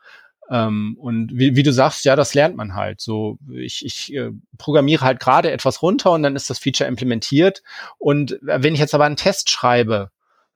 Ähm, 0.51 0.97
und 0.99 1.31
wie, 1.33 1.57
wie 1.57 1.63
du 1.63 1.73
sagst, 1.73 2.05
ja, 2.05 2.17
das 2.17 2.35
lernt 2.35 2.57
man 2.57 2.75
halt. 2.75 3.01
So, 3.01 3.39
ich, 3.51 3.85
ich 3.85 4.15
äh, 4.15 4.31
programmiere 4.59 5.05
halt 5.05 5.21
gerade 5.21 5.51
etwas 5.51 5.83
runter 5.83 6.13
und 6.13 6.23
dann 6.23 6.37
ist 6.37 6.51
das 6.51 6.59
Feature 6.59 6.89
implementiert. 6.89 7.63
Und 7.99 8.39
wenn 8.43 8.75
ich 8.75 8.81
jetzt 8.81 8.95
aber 8.95 9.05
einen 9.05 9.17
Test 9.17 9.51
schreibe, 9.51 10.11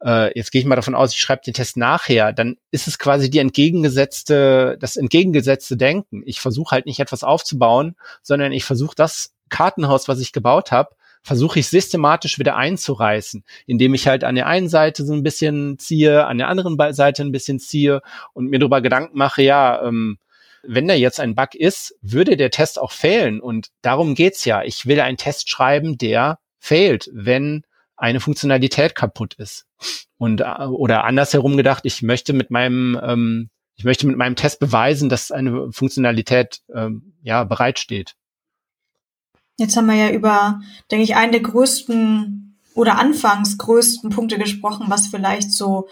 äh, 0.04 0.37
jetzt 0.37 0.52
gehe 0.52 0.61
ich 0.61 0.66
mal 0.66 0.76
davon 0.76 0.94
aus, 0.94 1.12
ich 1.12 1.20
schreibe 1.20 1.42
den 1.44 1.54
Test 1.54 1.76
nachher, 1.76 2.32
dann 2.32 2.56
ist 2.70 2.88
es 2.88 2.98
quasi 2.98 3.30
die 3.30 3.38
entgegengesetzte, 3.38 4.76
das 4.80 4.96
entgegengesetzte 4.96 5.76
Denken. 5.76 6.22
Ich 6.24 6.40
versuche 6.40 6.72
halt 6.72 6.87
nicht 6.87 7.00
etwas 7.00 7.24
aufzubauen, 7.24 7.96
sondern 8.22 8.52
ich 8.52 8.64
versuche 8.64 8.94
das 8.96 9.34
Kartenhaus, 9.48 10.08
was 10.08 10.20
ich 10.20 10.32
gebaut 10.32 10.72
habe, 10.72 10.90
versuche 11.22 11.58
ich 11.58 11.68
systematisch 11.68 12.38
wieder 12.38 12.56
einzureißen, 12.56 13.44
indem 13.66 13.94
ich 13.94 14.06
halt 14.06 14.24
an 14.24 14.34
der 14.34 14.46
einen 14.46 14.68
Seite 14.68 15.04
so 15.04 15.12
ein 15.12 15.22
bisschen 15.22 15.78
ziehe, 15.78 16.26
an 16.26 16.38
der 16.38 16.48
anderen 16.48 16.76
Seite 16.92 17.22
ein 17.22 17.32
bisschen 17.32 17.58
ziehe 17.58 18.00
und 18.34 18.46
mir 18.46 18.58
darüber 18.58 18.80
Gedanken 18.80 19.18
mache, 19.18 19.42
ja, 19.42 19.82
ähm, 19.82 20.18
wenn 20.62 20.88
da 20.88 20.94
jetzt 20.94 21.20
ein 21.20 21.34
Bug 21.34 21.54
ist, 21.54 21.96
würde 22.02 22.37
der 22.37 22.50
Test 22.50 22.80
auch 22.80 22.92
fehlen. 22.92 23.40
Und 23.40 23.68
darum 23.80 24.14
geht's 24.14 24.44
ja. 24.44 24.62
Ich 24.64 24.87
will 24.87 25.00
einen 25.00 25.16
Test 25.16 25.48
schreiben, 25.48 25.98
der 25.98 26.38
fehlt, 26.58 27.08
wenn 27.12 27.64
eine 27.98 28.20
Funktionalität 28.20 28.94
kaputt 28.94 29.34
ist. 29.34 29.66
Und 30.16 30.40
äh, 30.40 30.64
oder 30.64 31.04
andersherum 31.04 31.56
gedacht, 31.56 31.84
ich 31.84 32.02
möchte 32.02 32.32
mit 32.32 32.50
meinem 32.50 32.98
ähm, 33.02 33.50
ich 33.76 33.84
möchte 33.84 34.08
mit 34.08 34.16
meinem 34.16 34.34
Test 34.34 34.58
beweisen, 34.58 35.08
dass 35.08 35.30
eine 35.30 35.72
Funktionalität 35.72 36.62
ähm, 36.74 37.14
ja 37.22 37.44
bereitsteht. 37.44 38.16
Jetzt 39.56 39.76
haben 39.76 39.87
wir 39.87 39.94
ja 39.94 40.11
über, 40.11 40.61
denke 40.90 41.04
ich, 41.04 41.16
einen 41.16 41.32
der 41.32 41.40
größten 41.42 42.58
oder 42.74 42.98
anfangs 42.98 43.58
größten 43.58 44.11
Punkte 44.11 44.38
gesprochen, 44.38 44.87
was 44.88 45.08
vielleicht 45.08 45.52
so 45.52 45.88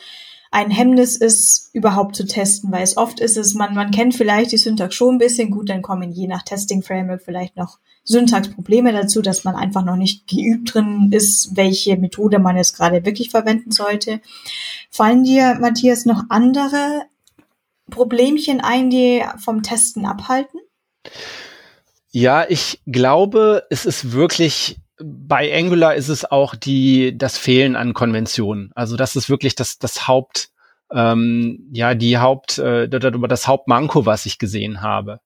ein 0.50 0.70
Hemmnis 0.70 1.16
ist, 1.16 1.70
überhaupt 1.72 2.16
zu 2.16 2.26
testen, 2.26 2.72
weil 2.72 2.82
es 2.82 2.96
oft 2.96 3.20
ist 3.20 3.36
es, 3.36 3.54
man, 3.54 3.74
man 3.74 3.90
kennt 3.90 4.14
vielleicht 4.14 4.52
die 4.52 4.56
Syntax 4.56 4.94
schon 4.94 5.16
ein 5.16 5.18
bisschen 5.18 5.50
gut, 5.50 5.68
dann 5.68 5.82
kommen 5.82 6.12
je 6.12 6.26
nach 6.26 6.42
Testing 6.42 6.82
Framework 6.82 7.22
vielleicht 7.22 7.56
noch 7.56 7.78
Syntaxprobleme 8.04 8.92
dazu, 8.92 9.20
dass 9.20 9.42
man 9.44 9.56
einfach 9.56 9.84
noch 9.84 9.96
nicht 9.96 10.28
geübt 10.28 10.74
drin 10.74 11.10
ist, 11.12 11.56
welche 11.56 11.96
Methode 11.96 12.38
man 12.38 12.56
jetzt 12.56 12.76
gerade 12.76 13.04
wirklich 13.04 13.30
verwenden 13.30 13.72
sollte. 13.72 14.20
Fallen 14.90 15.24
dir, 15.24 15.56
Matthias, 15.60 16.06
noch 16.06 16.24
andere 16.28 17.02
Problemchen 17.90 18.60
ein, 18.60 18.90
die 18.90 19.24
vom 19.38 19.62
Testen 19.62 20.06
abhalten? 20.06 20.60
Ja, 22.10 22.46
ich 22.48 22.80
glaube, 22.86 23.64
es 23.70 23.86
ist 23.86 24.12
wirklich 24.12 24.78
bei 25.02 25.54
Angular 25.56 25.94
ist 25.94 26.08
es 26.08 26.24
auch 26.24 26.54
die 26.54 27.16
das 27.16 27.38
Fehlen 27.38 27.76
an 27.76 27.94
Konventionen. 27.94 28.70
Also 28.74 28.96
das 28.96 29.16
ist 29.16 29.28
wirklich 29.28 29.54
das 29.54 29.78
das 29.78 30.08
Haupt 30.08 30.50
ähm, 30.92 31.68
ja 31.72 31.94
die 31.94 32.18
Haupt 32.18 32.58
äh, 32.58 32.88
das 32.88 33.46
Hauptmanko, 33.46 34.06
was 34.06 34.26
ich 34.26 34.38
gesehen 34.38 34.80
habe. 34.80 35.20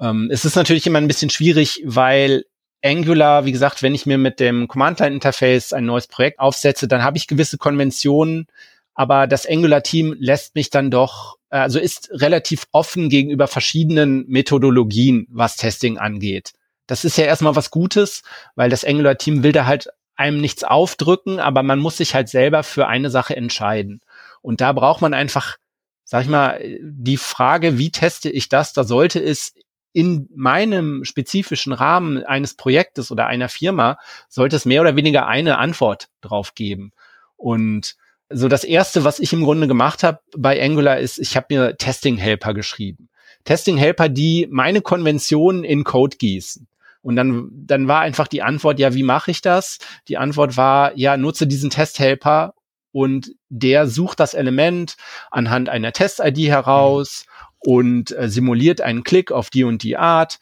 Ähm, 0.00 0.28
es 0.32 0.44
ist 0.44 0.56
natürlich 0.56 0.86
immer 0.86 0.98
ein 0.98 1.08
bisschen 1.08 1.30
schwierig, 1.30 1.82
weil 1.84 2.44
Angular, 2.84 3.44
wie 3.44 3.52
gesagt, 3.52 3.82
wenn 3.82 3.94
ich 3.94 4.06
mir 4.06 4.18
mit 4.18 4.40
dem 4.40 4.66
Command-Line-Interface 4.66 5.72
ein 5.72 5.86
neues 5.86 6.08
Projekt 6.08 6.40
aufsetze, 6.40 6.88
dann 6.88 7.04
habe 7.04 7.16
ich 7.16 7.28
gewisse 7.28 7.58
Konventionen, 7.58 8.46
aber 8.94 9.26
das 9.26 9.46
Angular-Team 9.46 10.16
lässt 10.18 10.56
mich 10.56 10.70
dann 10.70 10.90
doch, 10.90 11.36
also 11.48 11.78
ist 11.78 12.10
relativ 12.12 12.66
offen 12.72 13.08
gegenüber 13.08 13.46
verschiedenen 13.46 14.26
Methodologien, 14.26 15.28
was 15.30 15.56
Testing 15.56 15.98
angeht. 15.98 16.52
Das 16.92 17.06
ist 17.06 17.16
ja 17.16 17.24
erstmal 17.24 17.56
was 17.56 17.70
Gutes, 17.70 18.22
weil 18.54 18.68
das 18.68 18.84
Angular-Team 18.84 19.42
will 19.42 19.52
da 19.52 19.64
halt 19.64 19.88
einem 20.14 20.42
nichts 20.42 20.62
aufdrücken, 20.62 21.40
aber 21.40 21.62
man 21.62 21.78
muss 21.78 21.96
sich 21.96 22.14
halt 22.14 22.28
selber 22.28 22.62
für 22.64 22.86
eine 22.86 23.08
Sache 23.08 23.34
entscheiden. 23.34 24.02
Und 24.42 24.60
da 24.60 24.74
braucht 24.74 25.00
man 25.00 25.14
einfach, 25.14 25.56
sag 26.04 26.24
ich 26.24 26.28
mal, 26.28 26.60
die 26.82 27.16
Frage, 27.16 27.78
wie 27.78 27.90
teste 27.90 28.28
ich 28.28 28.50
das? 28.50 28.74
Da 28.74 28.84
sollte 28.84 29.20
es 29.20 29.54
in 29.94 30.28
meinem 30.34 31.06
spezifischen 31.06 31.72
Rahmen 31.72 32.24
eines 32.24 32.56
Projektes 32.56 33.10
oder 33.10 33.26
einer 33.26 33.48
Firma, 33.48 33.96
sollte 34.28 34.56
es 34.56 34.66
mehr 34.66 34.82
oder 34.82 34.94
weniger 34.94 35.26
eine 35.26 35.56
Antwort 35.56 36.08
drauf 36.20 36.54
geben. 36.54 36.92
Und 37.38 37.96
so 38.28 38.48
das 38.48 38.64
erste, 38.64 39.02
was 39.04 39.18
ich 39.18 39.32
im 39.32 39.44
Grunde 39.44 39.66
gemacht 39.66 40.02
habe 40.02 40.20
bei 40.36 40.62
Angular 40.62 40.98
ist, 40.98 41.18
ich 41.18 41.38
habe 41.38 41.46
mir 41.48 41.74
Testing 41.78 42.18
Helper 42.18 42.52
geschrieben. 42.52 43.08
Testing 43.44 43.78
Helper, 43.78 44.10
die 44.10 44.46
meine 44.50 44.82
Konventionen 44.82 45.64
in 45.64 45.84
Code 45.84 46.18
gießen. 46.18 46.68
Und 47.02 47.16
dann, 47.16 47.50
dann 47.52 47.88
war 47.88 48.00
einfach 48.00 48.28
die 48.28 48.42
Antwort, 48.42 48.78
ja, 48.78 48.94
wie 48.94 49.02
mache 49.02 49.30
ich 49.30 49.42
das? 49.42 49.78
Die 50.08 50.16
Antwort 50.16 50.56
war, 50.56 50.96
ja, 50.96 51.16
nutze 51.16 51.46
diesen 51.46 51.70
Test-Helper 51.70 52.54
und 52.92 53.32
der 53.48 53.86
sucht 53.88 54.20
das 54.20 54.34
Element 54.34 54.96
anhand 55.30 55.68
einer 55.68 55.92
Test-ID 55.92 56.48
heraus 56.48 57.26
und 57.58 58.16
äh, 58.16 58.28
simuliert 58.28 58.80
einen 58.80 59.02
Klick 59.02 59.32
auf 59.32 59.50
die 59.50 59.64
und 59.64 59.82
die 59.82 59.96
Art. 59.96 60.38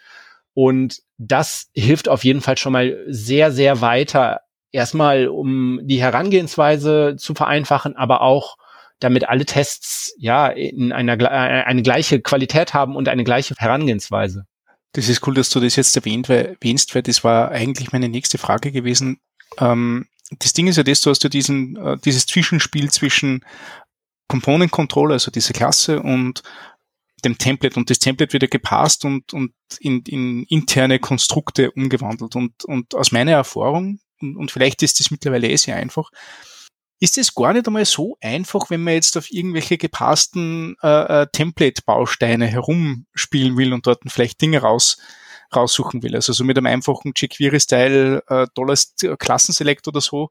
Und 0.52 1.00
das 1.16 1.70
hilft 1.74 2.08
auf 2.08 2.24
jeden 2.24 2.40
Fall 2.40 2.58
schon 2.58 2.72
mal 2.72 3.04
sehr, 3.08 3.52
sehr 3.52 3.80
weiter. 3.80 4.40
Erstmal, 4.72 5.28
um 5.28 5.80
die 5.82 6.00
Herangehensweise 6.00 7.16
zu 7.16 7.34
vereinfachen, 7.34 7.96
aber 7.96 8.20
auch 8.20 8.56
damit 9.00 9.28
alle 9.28 9.46
Tests 9.46 10.14
ja 10.18 10.48
in 10.48 10.92
einer 10.92 11.18
äh, 11.18 11.64
eine 11.64 11.82
gleiche 11.82 12.20
Qualität 12.20 12.74
haben 12.74 12.96
und 12.96 13.08
eine 13.08 13.24
gleiche 13.24 13.54
Herangehensweise. 13.56 14.44
Das 14.92 15.08
ist 15.08 15.26
cool, 15.26 15.34
dass 15.34 15.50
du 15.50 15.60
das 15.60 15.76
jetzt 15.76 15.96
erwähnt, 15.96 16.28
weil, 16.28 16.56
erwähnst, 16.60 16.94
weil 16.94 17.02
das 17.02 17.22
war 17.22 17.50
eigentlich 17.50 17.92
meine 17.92 18.08
nächste 18.08 18.38
Frage 18.38 18.72
gewesen. 18.72 19.20
Ähm, 19.58 20.06
das 20.38 20.52
Ding 20.52 20.66
ist 20.66 20.76
ja 20.76 20.82
das, 20.82 21.00
du 21.00 21.10
hast 21.10 21.22
ja 21.22 21.30
diesen, 21.30 21.76
äh, 21.76 21.96
dieses 22.04 22.26
Zwischenspiel 22.26 22.90
zwischen 22.90 23.44
Component 24.28 24.70
Controller, 24.70 25.14
also 25.14 25.30
diese 25.30 25.52
Klasse 25.52 26.00
und 26.00 26.42
dem 27.24 27.36
Template 27.36 27.78
und 27.78 27.90
das 27.90 27.98
Template 27.98 28.32
wird 28.32 28.44
ja 28.44 28.48
gepasst 28.48 29.04
und, 29.04 29.32
und 29.34 29.52
in, 29.78 30.02
in 30.02 30.44
interne 30.44 30.98
Konstrukte 30.98 31.70
umgewandelt. 31.72 32.34
Und, 32.36 32.64
und 32.64 32.94
aus 32.94 33.12
meiner 33.12 33.32
Erfahrung, 33.32 34.00
und, 34.20 34.36
und 34.36 34.50
vielleicht 34.50 34.82
ist 34.82 35.00
das 35.00 35.10
mittlerweile 35.10 35.48
eh 35.48 35.56
sehr 35.56 35.76
einfach, 35.76 36.10
ist 37.00 37.16
es 37.16 37.34
gar 37.34 37.54
nicht 37.54 37.66
einmal 37.66 37.86
so 37.86 38.16
einfach, 38.20 38.68
wenn 38.68 38.84
man 38.84 38.94
jetzt 38.94 39.16
auf 39.16 39.32
irgendwelche 39.32 39.78
gepassten 39.78 40.76
äh, 40.82 41.22
äh, 41.22 41.26
Template-Bausteine 41.32 42.46
herumspielen 42.46 43.56
will 43.56 43.72
und 43.72 43.86
dort 43.86 44.02
vielleicht 44.06 44.40
Dinge 44.40 44.58
raus 44.58 44.98
raussuchen 45.54 46.02
will. 46.02 46.14
Also 46.14 46.32
so 46.32 46.44
mit 46.44 46.56
einem 46.56 46.66
einfachen 46.66 47.12
jQuery-Style 47.16 48.22
äh, 48.28 48.46
Dollars 48.54 48.94
Klassenselect 49.18 49.88
oder 49.88 50.00
so 50.00 50.30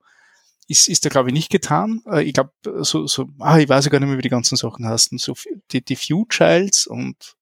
ist, 0.67 0.87
ist 0.87 1.03
da 1.03 1.09
glaube 1.09 1.29
ich 1.29 1.33
nicht 1.33 1.51
getan. 1.51 2.03
Äh, 2.05 2.23
ich 2.23 2.33
glaube, 2.33 2.51
so, 2.83 3.07
so, 3.07 3.27
ah, 3.39 3.57
ich 3.57 3.67
weiß 3.67 3.85
ja 3.85 3.91
gar 3.91 3.99
nicht 3.99 4.07
mehr, 4.07 4.17
wie 4.17 4.23
die 4.23 4.29
ganzen 4.29 4.55
Sachen 4.55 4.87
heißen. 4.87 5.17
So 5.17 5.33
die, 5.71 5.83
die 5.83 5.97
View 5.97 6.25
Childs 6.29 6.87
und 6.87 7.35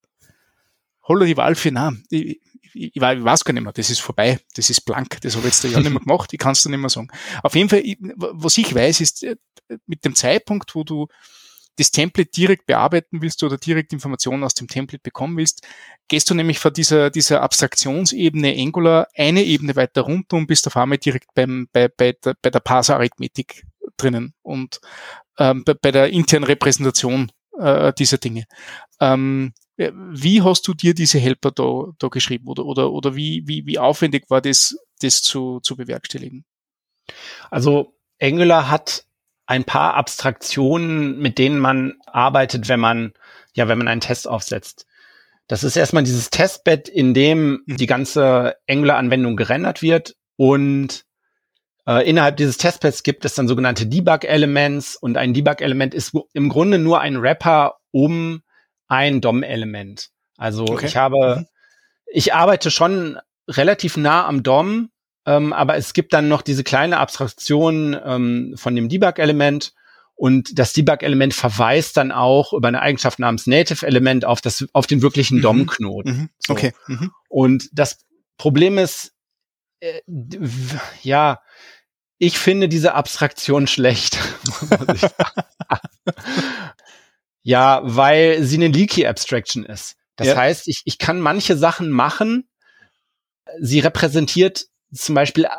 Holla 1.04 1.26
die 1.26 1.38
Wahl 1.38 1.56
für 1.56 1.72
Namen. 1.72 2.04
Ich, 2.10 2.40
ich, 2.78 2.96
ich 2.96 3.02
weiß 3.02 3.44
gar 3.44 3.54
nicht 3.54 3.64
mehr, 3.64 3.74
das 3.74 3.90
ist 3.90 4.00
vorbei, 4.00 4.40
das 4.56 4.70
ist 4.70 4.82
blank, 4.82 5.20
das 5.22 5.36
habe 5.36 5.48
ich 5.48 5.54
jetzt 5.54 5.64
ja 5.64 5.80
nicht 5.80 5.90
mehr 5.90 6.00
gemacht, 6.04 6.32
ich 6.32 6.40
kann 6.40 6.54
es 6.54 6.64
dir 6.64 6.70
nicht 6.70 6.80
mehr 6.80 6.90
sagen. 6.90 7.10
Auf 7.44 7.56
jeden 7.56 7.70
Fall, 7.70 7.84
was 8.16 8.58
ich 8.58 8.74
weiß, 8.74 9.02
ist, 9.02 9.24
äh, 9.24 9.36
mit 9.86 10.06
dem 10.06 10.16
Zeitpunkt, 10.16 10.76
wo 10.76 10.84
du 10.84 11.08
das 11.78 11.92
Template 11.92 12.32
direkt 12.32 12.66
bearbeiten 12.66 13.22
willst 13.22 13.44
oder 13.44 13.58
direkt 13.58 13.94
Informationen 13.94 14.44
aus 14.44 14.56
dem 14.56 14.68
Template 14.68 15.02
bekommen 15.04 15.38
willst, 15.38 15.66
gehst 16.08 16.30
du 16.30 16.34
nämlich 16.34 16.60
von 16.60 16.74
dieser, 16.74 17.12
dieser 17.12 17.42
Abstraktionsebene 17.42 18.56
Angular 18.58 19.08
eine 19.16 19.44
Ebene 19.44 19.76
weiter 19.76 20.02
runter 20.02 20.38
und 20.38 20.48
bist 20.48 20.66
auf 20.68 20.76
einmal 20.76 20.98
direkt 20.98 21.34
beim, 21.36 21.68
bei, 21.72 21.88
bei, 21.88 22.14
der, 22.14 22.36
bei 22.42 22.50
der 22.50 22.60
Parser-Arithmetik 22.60 23.64
drinnen 23.96 24.34
und 24.42 24.80
ähm, 25.38 25.64
bei, 25.64 25.76
bei 25.76 25.92
der 25.92 26.10
internen 26.10 26.46
Repräsentation 26.46 27.32
äh, 27.60 27.94
dieser 27.94 28.18
Dinge. 28.18 28.46
Ähm, 29.00 29.54
wie 29.78 30.42
hast 30.42 30.68
du 30.68 30.74
dir 30.74 30.94
diese 30.94 31.20
Helper 31.20 31.52
da, 31.52 31.92
da 32.00 32.08
geschrieben 32.08 32.48
oder, 32.48 32.66
oder, 32.66 32.92
oder 32.92 33.16
wie, 33.16 33.44
wie, 33.46 33.66
wie 33.66 33.78
aufwendig 33.80 34.30
war 34.30 34.42
das, 34.42 34.76
das 35.02 35.22
zu, 35.22 35.60
zu 35.60 35.76
bewerkstelligen? 35.76 36.46
Also 37.52 37.94
Angular 38.20 38.70
hat 38.70 39.06
ein 39.46 39.64
paar 39.64 39.94
Abstraktionen, 39.94 41.20
mit 41.20 41.38
denen 41.38 41.60
man 41.60 41.94
arbeitet, 42.06 42.68
wenn 42.68 42.80
man, 42.80 43.14
ja, 43.54 43.68
wenn 43.68 43.78
man 43.78 43.88
einen 43.88 44.02
Test 44.02 44.28
aufsetzt. 44.28 44.86
Das 45.48 45.64
ist 45.64 45.78
erstmal 45.78 46.04
dieses 46.04 46.30
Testbed, 46.30 46.90
in 46.90 47.14
dem 47.14 47.64
mhm. 47.66 47.78
die 47.78 47.88
ganze 47.88 48.56
Angular-Anwendung 48.68 49.38
gerendert 49.38 49.82
wird 49.82 50.16
und 50.36 51.06
äh, 51.88 52.08
innerhalb 52.08 52.36
dieses 52.36 52.58
Testbeds 52.58 53.04
gibt 53.04 53.24
es 53.24 53.36
dann 53.36 53.48
sogenannte 53.48 53.88
Debug-Elements 53.88 54.98
und 54.98 55.16
ein 55.16 55.34
Debug-Element 55.34 55.94
ist 55.94 56.14
im 56.34 56.50
Grunde 56.50 56.80
nur 56.80 57.00
ein 57.00 57.22
Wrapper 57.22 57.78
um 57.92 58.42
ein 58.88 59.22
DOM-Element. 59.22 60.10
Also 60.38 60.66
okay. 60.66 60.86
ich 60.86 60.98
habe, 60.98 61.38
mhm. 61.40 61.46
ich 62.08 62.34
arbeite 62.34 62.72
schon 62.72 63.18
relativ 63.48 63.98
nah 63.98 64.26
am 64.26 64.44
DOM, 64.44 64.90
ähm, 65.26 65.54
aber 65.54 65.76
es 65.76 65.94
gibt 65.94 66.14
dann 66.14 66.28
noch 66.28 66.42
diese 66.42 66.64
kleine 66.64 67.00
Abstraktion 67.00 67.98
ähm, 68.04 68.54
von 68.58 68.76
dem 68.76 68.90
Debug-Element 68.90 69.74
und 70.16 70.58
das 70.58 70.74
Debug-Element 70.74 71.34
verweist 71.34 71.98
dann 71.98 72.12
auch 72.12 72.54
über 72.54 72.68
eine 72.68 72.82
Eigenschaft 72.82 73.20
namens 73.20 73.46
Native-Element 73.46 74.26
auf 74.26 74.42
das, 74.42 74.66
auf 74.74 74.88
den 74.88 75.02
wirklichen 75.02 75.38
mhm. 75.38 75.42
DOM-Knoten. 75.44 76.12
Mhm. 76.12 76.30
So. 76.40 76.54
Okay. 76.54 76.74
Mhm. 76.88 77.12
Und 77.30 77.70
das 77.72 78.00
Problem 78.38 78.78
ist, 78.78 79.14
äh, 79.80 80.02
ja, 81.04 81.40
ich 82.18 82.40
finde 82.40 82.68
diese 82.68 82.96
Abstraktion 82.96 83.68
schlecht. 83.68 84.18
Ja, 87.48 87.80
weil 87.82 88.44
sie 88.44 88.58
eine 88.58 88.68
Leaky 88.68 89.08
Abstraction 89.08 89.64
ist. 89.64 89.96
Das 90.18 90.28
ja. 90.28 90.36
heißt, 90.36 90.68
ich, 90.68 90.82
ich 90.84 90.98
kann 90.98 91.22
manche 91.22 91.56
Sachen 91.56 91.90
machen. 91.90 92.50
Sie 93.62 93.80
repräsentiert 93.80 94.66
zum 94.94 95.16
Beispiel 95.16 95.46
äh, 95.46 95.50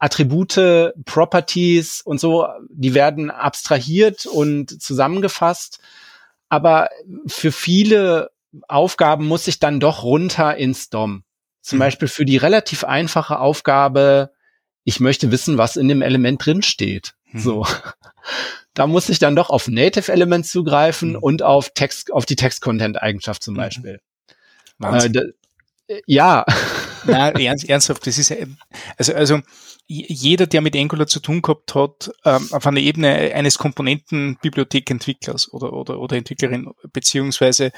Attribute, 0.00 0.92
Properties 1.04 2.00
und 2.00 2.18
so, 2.18 2.48
die 2.70 2.92
werden 2.92 3.30
abstrahiert 3.30 4.26
und 4.26 4.82
zusammengefasst. 4.82 5.78
Aber 6.48 6.88
für 7.28 7.52
viele 7.52 8.32
Aufgaben 8.66 9.24
muss 9.24 9.46
ich 9.46 9.60
dann 9.60 9.78
doch 9.78 10.02
runter 10.02 10.56
ins 10.56 10.90
DOM. 10.90 11.22
Zum 11.60 11.78
mhm. 11.78 11.80
Beispiel 11.80 12.08
für 12.08 12.24
die 12.24 12.36
relativ 12.36 12.82
einfache 12.82 13.38
Aufgabe, 13.38 14.32
ich 14.82 14.98
möchte 14.98 15.30
wissen, 15.30 15.56
was 15.56 15.76
in 15.76 15.86
dem 15.86 16.02
Element 16.02 16.44
drin 16.44 16.62
steht. 16.62 17.14
Mhm. 17.32 17.38
So. 17.38 17.66
Da 18.74 18.86
muss 18.86 19.08
ich 19.08 19.18
dann 19.18 19.34
doch 19.34 19.50
auf 19.50 19.66
Native 19.66 20.12
Elements 20.12 20.50
zugreifen 20.50 21.10
mhm. 21.10 21.18
und 21.18 21.42
auf 21.42 21.70
Text, 21.74 22.12
auf 22.12 22.26
die 22.26 22.36
Text-Content-Eigenschaft 22.36 23.42
zum 23.42 23.54
mhm. 23.54 23.58
Beispiel. 23.58 24.00
Wahnsinn. 24.78 25.32
Äh, 25.88 26.00
ja. 26.06 26.44
Na, 27.04 27.30
ernst, 27.30 27.68
ernsthaft, 27.68 28.06
das 28.06 28.18
ist, 28.18 28.34
also, 28.96 29.14
also, 29.14 29.40
jeder, 29.86 30.46
der 30.46 30.60
mit 30.60 30.76
Angular 30.76 31.06
zu 31.06 31.18
tun 31.18 31.40
gehabt 31.40 31.74
hat, 31.74 32.10
ähm, 32.26 32.46
auf 32.50 32.66
einer 32.66 32.80
Ebene 32.80 33.32
eines 33.34 33.56
Komponentenbibliothekentwicklers 33.56 35.50
oder, 35.52 35.72
oder, 35.72 35.98
oder 35.98 36.16
Entwicklerin, 36.16 36.70
beziehungsweise 36.92 37.72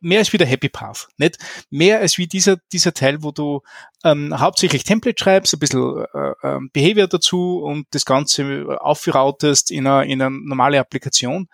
mehr 0.00 0.18
als 0.18 0.32
wie 0.34 0.38
der 0.38 0.46
Happy 0.46 0.68
Path, 0.68 1.08
nicht? 1.16 1.38
Mehr 1.70 2.00
als 2.00 2.18
wie 2.18 2.26
dieser, 2.26 2.58
dieser 2.70 2.92
Teil, 2.92 3.22
wo 3.22 3.30
du 3.30 3.62
ähm, 4.04 4.38
hauptsächlich 4.38 4.84
Template 4.84 5.16
schreibst, 5.18 5.54
ein 5.54 5.58
bisschen 5.58 6.04
äh, 6.12 6.32
äh, 6.42 6.58
Behavior 6.72 7.08
dazu 7.08 7.62
und 7.64 7.86
das 7.92 8.04
Ganze 8.04 8.66
aufrautest 8.80 9.70
in 9.70 9.86
eine, 9.86 10.10
in 10.10 10.20
eine 10.20 10.36
normale 10.36 10.78
Applikation, 10.78 11.48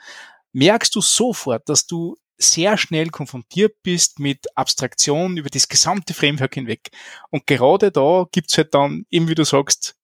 merkst 0.53 0.95
du 0.95 1.01
sofort, 1.01 1.69
dass 1.69 1.87
du 1.87 2.17
sehr 2.41 2.79
schnell 2.79 3.11
konfrontiert 3.11 3.77
bist 3.83 4.19
mit 4.19 4.47
Abstraktion 4.57 5.37
über 5.37 5.51
das 5.51 5.69
gesamte 5.69 6.15
Framework 6.15 6.55
hinweg. 6.55 6.91
Und 7.31 7.47
gerade 7.47 7.93
da 7.93 8.27
gibt's 8.33 8.57
halt 8.57 8.75
dann, 8.75 9.05
eben 9.11 9.29
wie 9.29 9.35
du 9.35 9.45
sagst, 9.45 9.97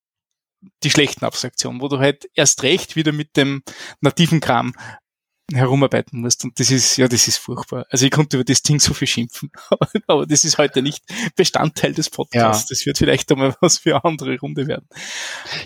die 0.83 0.89
schlechten 0.89 1.25
Abstraktionen, 1.25 1.81
wo 1.81 1.87
du 1.87 1.99
halt 1.99 2.29
erst 2.33 2.63
recht 2.63 2.95
wieder 2.95 3.11
mit 3.11 3.37
dem 3.37 3.63
nativen 4.01 4.39
Kram 4.39 4.73
herumarbeiten 5.53 6.19
musst. 6.19 6.43
Und 6.43 6.59
das 6.59 6.71
ist, 6.71 6.97
ja, 6.97 7.07
das 7.07 7.27
ist 7.27 7.37
furchtbar. 7.37 7.85
Also 7.89 8.05
ich 8.05 8.11
konnte 8.11 8.37
über 8.37 8.43
das 8.43 8.61
Ding 8.61 8.79
so 8.79 8.93
viel 8.93 9.07
schimpfen, 9.07 9.51
aber 10.07 10.25
das 10.25 10.43
ist 10.43 10.57
heute 10.57 10.81
nicht 10.81 11.03
Bestandteil 11.35 11.93
des 11.93 12.09
Podcasts. 12.09 12.69
Ja. 12.69 12.75
Das 12.75 12.85
wird 12.85 12.97
vielleicht 12.97 13.31
einmal 13.31 13.55
was 13.61 13.79
für 13.79 13.95
eine 13.95 14.03
andere 14.03 14.37
Runde 14.39 14.67
werden. 14.67 14.87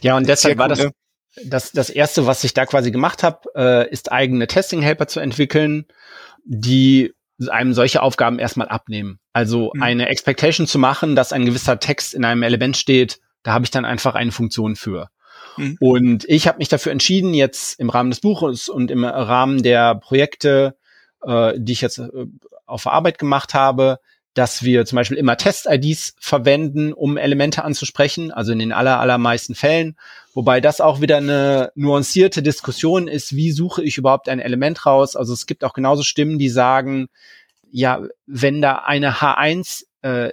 Ja, 0.02 0.18
und 0.18 0.28
deshalb 0.28 0.58
war 0.58 0.68
das, 0.68 0.88
das, 1.44 1.72
das 1.72 1.90
erste, 1.90 2.28
was 2.28 2.44
ich 2.44 2.54
da 2.54 2.66
quasi 2.66 2.92
gemacht 2.92 3.24
habe, 3.24 3.50
äh, 3.56 3.90
ist 3.90 4.12
eigene 4.12 4.48
Testing-Helper 4.48 5.08
zu 5.08 5.20
entwickeln, 5.20 5.86
die 6.46 7.14
einem 7.50 7.74
solche 7.74 8.02
Aufgaben 8.04 8.40
erstmal 8.40 8.68
abnehmen. 8.68 9.20
Also 9.34 9.72
mhm. 9.74 9.82
eine 9.82 10.10
Expectation 10.10 10.68
zu 10.68 10.78
machen, 10.78 11.16
dass 11.16 11.34
ein 11.34 11.46
gewisser 11.46 11.80
Text 11.80 12.14
in 12.14 12.26
einem 12.26 12.44
Element 12.44 12.78
steht, 12.78 13.20
da 13.44 13.54
habe 13.54 13.66
ich 13.66 13.72
dann 13.72 13.86
einfach 13.86 14.16
eine 14.16 14.32
Funktion 14.32 14.76
für. 14.76 15.10
Mhm. 15.58 15.78
Und 15.80 16.26
ich 16.28 16.48
habe 16.48 16.60
mich 16.60 16.70
dafür 16.70 16.92
entschieden, 16.92 17.34
jetzt 17.34 17.80
im 17.80 17.90
Rahmen 17.90 18.12
des 18.12 18.22
Buches 18.22 18.70
und 18.70 18.92
im 18.92 19.04
Rahmen 19.04 19.64
der 19.64 19.96
Projekte, 19.96 20.78
äh, 21.24 21.54
die 21.58 21.74
ich 21.74 21.82
jetzt 21.82 21.98
äh, 21.98 22.26
auf 22.66 22.88
Arbeit 22.88 23.18
gemacht 23.18 23.54
habe, 23.54 24.00
dass 24.34 24.64
wir 24.64 24.86
zum 24.86 24.96
Beispiel 24.96 25.18
immer 25.18 25.36
Test-IDs 25.36 26.16
verwenden, 26.20 26.94
um 26.94 27.18
Elemente 27.18 27.64
anzusprechen, 27.64 28.32
also 28.32 28.54
in 28.54 28.60
den 28.60 28.72
aller, 28.72 29.00
allermeisten 29.00 29.56
Fällen. 29.56 29.98
Wobei 30.34 30.62
das 30.62 30.80
auch 30.80 31.02
wieder 31.02 31.18
eine 31.18 31.72
nuancierte 31.76 32.42
Diskussion 32.42 33.08
ist, 33.08 33.36
wie 33.36 33.52
suche 33.52 33.84
ich 33.84 33.98
überhaupt 33.98 34.30
ein 34.30 34.40
Element 34.40 34.86
raus? 34.86 35.16
Also 35.16 35.34
es 35.34 35.46
gibt 35.46 35.64
auch 35.64 35.74
genauso 35.74 36.04
Stimmen, 36.04 36.40
die 36.40 36.50
sagen, 36.50 37.10
ja, 37.70 38.02
wenn 38.26 38.62
da 38.62 38.76
eine 38.86 39.16
H1 39.16 39.84
äh, 40.02 40.32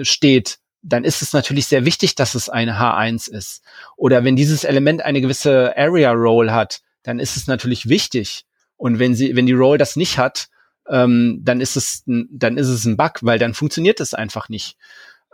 steht, 0.00 0.58
dann 0.82 1.04
ist 1.04 1.22
es 1.22 1.32
natürlich 1.32 1.66
sehr 1.66 1.84
wichtig, 1.84 2.14
dass 2.14 2.34
es 2.34 2.48
eine 2.48 2.78
H1 2.78 3.30
ist. 3.30 3.62
Oder 3.96 4.24
wenn 4.24 4.36
dieses 4.36 4.64
Element 4.64 5.02
eine 5.02 5.20
gewisse 5.20 5.76
Area 5.76 6.12
Role 6.12 6.52
hat, 6.52 6.80
dann 7.02 7.18
ist 7.18 7.36
es 7.36 7.46
natürlich 7.46 7.88
wichtig. 7.88 8.44
Und 8.76 8.98
wenn 8.98 9.14
sie, 9.14 9.34
wenn 9.36 9.46
die 9.46 9.52
Role 9.52 9.78
das 9.78 9.96
nicht 9.96 10.18
hat, 10.18 10.48
ähm, 10.88 11.40
dann 11.42 11.60
ist 11.60 11.76
es, 11.76 12.02
dann 12.06 12.56
ist 12.56 12.68
es 12.68 12.84
ein 12.84 12.96
Bug, 12.96 13.18
weil 13.22 13.38
dann 13.38 13.54
funktioniert 13.54 14.00
es 14.00 14.14
einfach 14.14 14.48
nicht. 14.48 14.76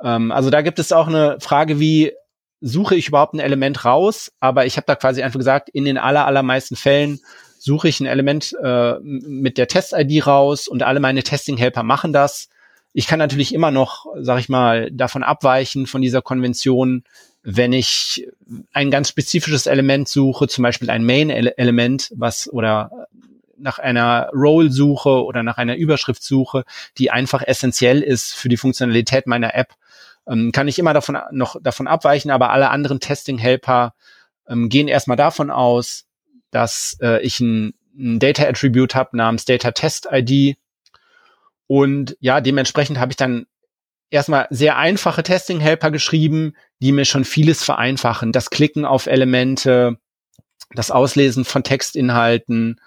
Ähm, 0.03 0.33
also 0.33 0.51
da 0.51 0.63
gibt 0.63 0.79
es 0.79 0.93
auch 0.93 1.09
eine 1.09 1.39
Frage, 1.41 1.79
wie 1.79 2.13
suche 2.61 2.95
ich 2.95 3.09
überhaupt 3.09 3.35
ein 3.35 3.41
Element 3.41 3.85
raus? 3.85 4.33
Aber 4.41 4.67
ich 4.67 4.77
habe 4.77 4.87
da 4.87 4.95
quasi 4.95 5.23
einfach 5.23 5.39
gesagt, 5.39 5.69
in 5.69 5.85
den 5.85 5.99
aller, 5.99 6.27
allermeisten 6.27 6.77
Fällen 6.77 7.21
suche 7.59 7.89
ich 7.89 8.01
ein 8.01 8.07
Element 8.07 8.57
äh, 8.63 8.95
mit 9.01 9.59
der 9.59 9.69
Test-ID 9.69 10.27
raus 10.27 10.69
und 10.69 10.83
alle 10.83 11.01
meine 11.01 11.23
Testing-Helper 11.23 11.83
machen 11.83 12.13
das. 12.13 12.49
Ich 12.93 13.07
kann 13.07 13.19
natürlich 13.19 13.55
immer 13.55 13.71
noch, 13.71 14.07
sag 14.21 14.39
ich 14.41 14.49
mal, 14.49 14.91
davon 14.91 15.23
abweichen 15.23 15.87
von 15.87 16.03
dieser 16.03 16.23
Konvention, 16.23 17.05
wenn 17.43 17.73
ich 17.73 18.29
ein 18.73 18.91
ganz 18.91 19.09
spezifisches 19.09 19.67
Element 19.67 20.09
suche, 20.09 20.47
zum 20.47 20.63
Beispiel 20.63 20.91
ein 20.91 21.05
Main-Element, 21.05 22.13
was 22.17 22.53
oder 22.53 23.09
nach 23.63 23.79
einer 23.79 24.29
Role 24.33 24.71
suche 24.71 25.25
oder 25.25 25.43
nach 25.43 25.57
einer 25.57 25.77
Überschrift 25.77 26.23
suche, 26.23 26.65
die 26.99 27.11
einfach 27.11 27.43
essentiell 27.43 28.03
ist 28.03 28.35
für 28.35 28.49
die 28.49 28.57
Funktionalität 28.57 29.27
meiner 29.27 29.55
App, 29.55 29.75
ähm, 30.27 30.53
kann 30.53 30.69
ich 30.69 30.79
immer 30.79 30.93
davon 30.93 31.19
noch 31.31 31.57
davon 31.61 31.87
abweichen, 31.87 32.31
aber 32.31 32.51
alle 32.51 32.71
anderen 32.71 33.01
Testing-Helper 33.01 33.95
ähm, 34.49 34.69
gehen 34.69 34.89
erstmal 34.89 35.17
davon 35.17 35.51
aus, 35.51 36.07
dass 36.51 36.97
äh, 37.01 37.21
ich 37.23 37.41
ein, 37.41 37.75
ein 37.97 38.19
Data-Attribute 38.19 38.95
habe 38.95 39.17
namens 39.17 39.45
Data-Test-ID 39.45 40.57
und 41.67 42.17
ja, 42.21 42.41
dementsprechend 42.41 42.99
habe 42.99 43.13
ich 43.13 43.17
dann 43.17 43.47
erstmal 44.11 44.47
sehr 44.51 44.77
einfache 44.77 45.23
Testing-Helper 45.23 45.91
geschrieben, 45.91 46.55
die 46.81 46.93
mir 46.93 47.05
schon 47.05 47.25
vieles 47.25 47.65
vereinfachen. 47.65 48.33
Das 48.33 48.51
Klicken 48.51 48.85
auf 48.85 49.07
Elemente, 49.07 49.97
das 50.75 50.91
Auslesen 50.91 51.45
von 51.45 51.65
Textinhalten, 51.65 52.81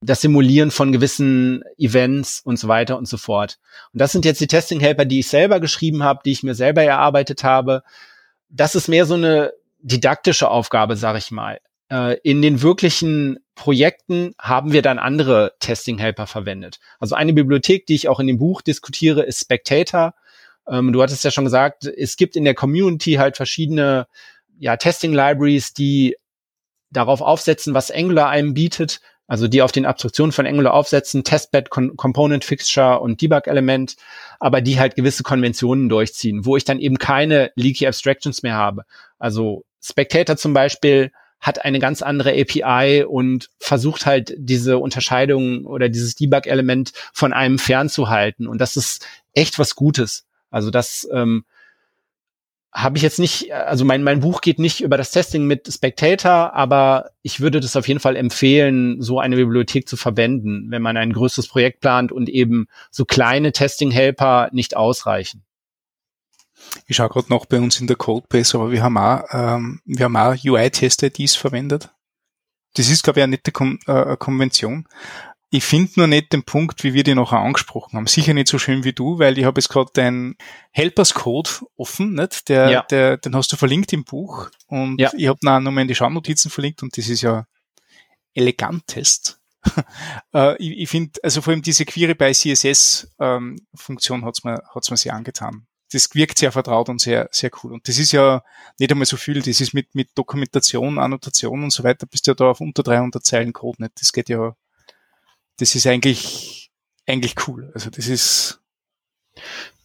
das 0.00 0.20
Simulieren 0.20 0.70
von 0.70 0.92
gewissen 0.92 1.62
Events 1.78 2.40
und 2.40 2.58
so 2.58 2.68
weiter 2.68 2.98
und 2.98 3.08
so 3.08 3.16
fort. 3.16 3.58
Und 3.92 4.00
das 4.00 4.12
sind 4.12 4.24
jetzt 4.24 4.40
die 4.40 4.46
Testing-Helper, 4.46 5.04
die 5.04 5.20
ich 5.20 5.28
selber 5.28 5.60
geschrieben 5.60 6.02
habe, 6.02 6.20
die 6.24 6.32
ich 6.32 6.42
mir 6.42 6.54
selber 6.54 6.82
erarbeitet 6.82 7.44
habe. 7.44 7.82
Das 8.48 8.74
ist 8.74 8.88
mehr 8.88 9.06
so 9.06 9.14
eine 9.14 9.52
didaktische 9.78 10.50
Aufgabe, 10.50 10.96
sage 10.96 11.18
ich 11.18 11.30
mal. 11.30 11.60
Äh, 11.90 12.18
in 12.22 12.42
den 12.42 12.62
wirklichen 12.62 13.38
Projekten 13.54 14.34
haben 14.38 14.72
wir 14.72 14.82
dann 14.82 14.98
andere 14.98 15.54
Testing-Helper 15.60 16.26
verwendet. 16.26 16.78
Also 16.98 17.14
eine 17.14 17.32
Bibliothek, 17.32 17.86
die 17.86 17.94
ich 17.94 18.08
auch 18.08 18.20
in 18.20 18.26
dem 18.26 18.38
Buch 18.38 18.60
diskutiere, 18.60 19.22
ist 19.22 19.40
Spectator. 19.40 20.14
Ähm, 20.68 20.92
du 20.92 21.02
hattest 21.02 21.24
ja 21.24 21.30
schon 21.30 21.44
gesagt, 21.44 21.86
es 21.86 22.16
gibt 22.16 22.36
in 22.36 22.44
der 22.44 22.54
Community 22.54 23.14
halt 23.14 23.36
verschiedene 23.36 24.06
ja, 24.58 24.76
Testing-Libraries, 24.76 25.72
die 25.72 26.16
darauf 26.90 27.20
aufsetzen, 27.20 27.74
was 27.74 27.90
Angular 27.90 28.28
einem 28.28 28.54
bietet, 28.54 29.00
also 29.26 29.48
die 29.48 29.62
auf 29.62 29.72
den 29.72 29.86
Abstraktionen 29.86 30.32
von 30.32 30.46
Angular 30.46 30.74
aufsetzen, 30.74 31.24
Testbed, 31.24 31.70
Component 31.70 32.44
Fixture 32.44 33.00
und 33.00 33.20
Debug 33.20 33.46
Element, 33.46 33.96
aber 34.38 34.60
die 34.60 34.78
halt 34.78 34.94
gewisse 34.94 35.22
Konventionen 35.22 35.88
durchziehen, 35.88 36.44
wo 36.44 36.56
ich 36.56 36.64
dann 36.64 36.78
eben 36.78 36.98
keine 36.98 37.50
Leaky 37.56 37.86
Abstractions 37.86 38.42
mehr 38.42 38.54
habe. 38.54 38.84
Also 39.18 39.64
Spectator 39.82 40.36
zum 40.36 40.52
Beispiel 40.52 41.10
hat 41.40 41.64
eine 41.64 41.78
ganz 41.78 42.02
andere 42.02 42.30
API 42.30 43.04
und 43.04 43.50
versucht 43.58 44.06
halt 44.06 44.34
diese 44.36 44.78
Unterscheidung 44.78 45.66
oder 45.66 45.88
dieses 45.88 46.14
Debug-Element 46.14 46.92
von 47.12 47.32
einem 47.32 47.58
fernzuhalten. 47.58 48.46
Und 48.46 48.60
das 48.60 48.76
ist 48.76 49.06
echt 49.32 49.58
was 49.58 49.74
Gutes. 49.74 50.26
Also 50.50 50.70
das 50.70 51.06
ähm, 51.12 51.44
habe 52.76 52.98
ich 52.98 53.02
jetzt 53.02 53.18
nicht, 53.18 53.50
also 53.54 53.86
mein, 53.86 54.02
mein 54.02 54.20
Buch 54.20 54.42
geht 54.42 54.58
nicht 54.58 54.82
über 54.82 54.98
das 54.98 55.10
Testing 55.10 55.46
mit 55.46 55.72
Spectator, 55.72 56.52
aber 56.52 57.10
ich 57.22 57.40
würde 57.40 57.60
das 57.60 57.74
auf 57.74 57.88
jeden 57.88 58.00
Fall 58.00 58.16
empfehlen, 58.16 59.00
so 59.00 59.18
eine 59.18 59.36
Bibliothek 59.36 59.88
zu 59.88 59.96
verwenden, 59.96 60.70
wenn 60.70 60.82
man 60.82 60.98
ein 60.98 61.14
größeres 61.14 61.48
Projekt 61.48 61.80
plant 61.80 62.12
und 62.12 62.28
eben 62.28 62.66
so 62.90 63.06
kleine 63.06 63.52
Testing-Helper 63.52 64.50
nicht 64.52 64.76
ausreichen. 64.76 65.42
Ich 66.86 66.96
schaue 66.96 67.08
gerade 67.08 67.30
noch 67.30 67.46
bei 67.46 67.58
uns 67.58 67.80
in 67.80 67.86
der 67.86 67.96
Codebase, 67.96 68.58
aber 68.58 68.70
wir 68.70 68.82
haben 68.82 68.98
auch, 68.98 69.24
ähm, 69.30 69.80
wir 69.86 70.04
haben 70.04 70.16
auch 70.16 70.36
UI-Test-IDs 70.44 71.34
verwendet. 71.34 71.88
Das 72.74 72.90
ist, 72.90 73.02
glaube 73.02 73.20
ich, 73.20 73.24
eine 73.24 73.30
nette 73.30 73.52
Kon 73.52 73.78
äh, 73.86 74.18
Konvention. 74.18 74.86
Ich 75.50 75.64
finde 75.64 75.92
nur 75.96 76.06
nicht 76.08 76.32
den 76.32 76.42
Punkt, 76.42 76.82
wie 76.82 76.92
wir 76.92 77.04
die 77.04 77.14
noch 77.14 77.32
angesprochen 77.32 77.96
haben. 77.96 78.06
Sicher 78.08 78.34
nicht 78.34 78.48
so 78.48 78.58
schön 78.58 78.82
wie 78.82 78.92
du, 78.92 79.18
weil 79.20 79.38
ich 79.38 79.44
habe 79.44 79.60
jetzt 79.60 79.68
gerade 79.68 79.90
deinen 79.94 80.36
Helpers 80.72 81.14
Code 81.14 81.50
offen, 81.76 82.14
nicht? 82.14 82.48
Der, 82.48 82.70
ja. 82.70 82.82
der, 82.82 83.16
den 83.16 83.36
hast 83.36 83.52
du 83.52 83.56
verlinkt 83.56 83.92
im 83.92 84.04
Buch 84.04 84.50
und 84.66 85.00
ja. 85.00 85.12
ich 85.16 85.28
habe 85.28 85.38
noch 85.42 85.60
nochmal 85.60 85.82
in 85.82 85.88
die 85.88 85.94
Schaunotizen 85.94 86.50
verlinkt 86.50 86.82
und 86.82 86.96
das 86.98 87.08
ist 87.08 87.22
ja 87.22 87.46
elegantest. 88.34 89.40
äh, 90.34 90.56
ich 90.56 90.78
ich 90.78 90.88
finde, 90.88 91.18
also 91.22 91.40
vor 91.40 91.52
allem 91.52 91.62
diese 91.62 91.84
Query 91.84 92.14
by 92.14 92.32
CSS 92.32 93.12
ähm, 93.20 93.56
hat's 93.88 94.44
mir, 94.44 94.62
hat's 94.74 94.90
mir 94.90 94.96
sehr 94.96 95.14
angetan. 95.14 95.66
Das 95.92 96.12
wirkt 96.14 96.38
sehr 96.38 96.50
vertraut 96.50 96.88
und 96.88 97.00
sehr, 97.00 97.28
sehr 97.30 97.50
cool. 97.62 97.72
Und 97.72 97.86
das 97.86 97.98
ist 97.98 98.10
ja 98.10 98.42
nicht 98.78 98.90
einmal 98.90 99.06
so 99.06 99.16
viel. 99.16 99.40
Das 99.40 99.60
ist 99.60 99.72
mit, 99.72 99.94
mit 99.94 100.10
Dokumentation, 100.16 100.98
Annotation 100.98 101.62
und 101.62 101.70
so 101.70 101.84
weiter, 101.84 102.06
bist 102.06 102.26
du 102.26 102.32
ja 102.32 102.34
da 102.34 102.50
auf 102.50 102.60
unter 102.60 102.82
300 102.82 103.24
Zeilen 103.24 103.52
Code 103.52 103.82
nicht. 103.82 103.92
Das 104.00 104.12
geht 104.12 104.28
ja 104.28 104.56
das 105.58 105.74
ist 105.74 105.86
eigentlich, 105.86 106.70
eigentlich 107.06 107.34
cool. 107.46 107.70
Also 107.74 107.90
das 107.90 108.08
ist. 108.08 108.60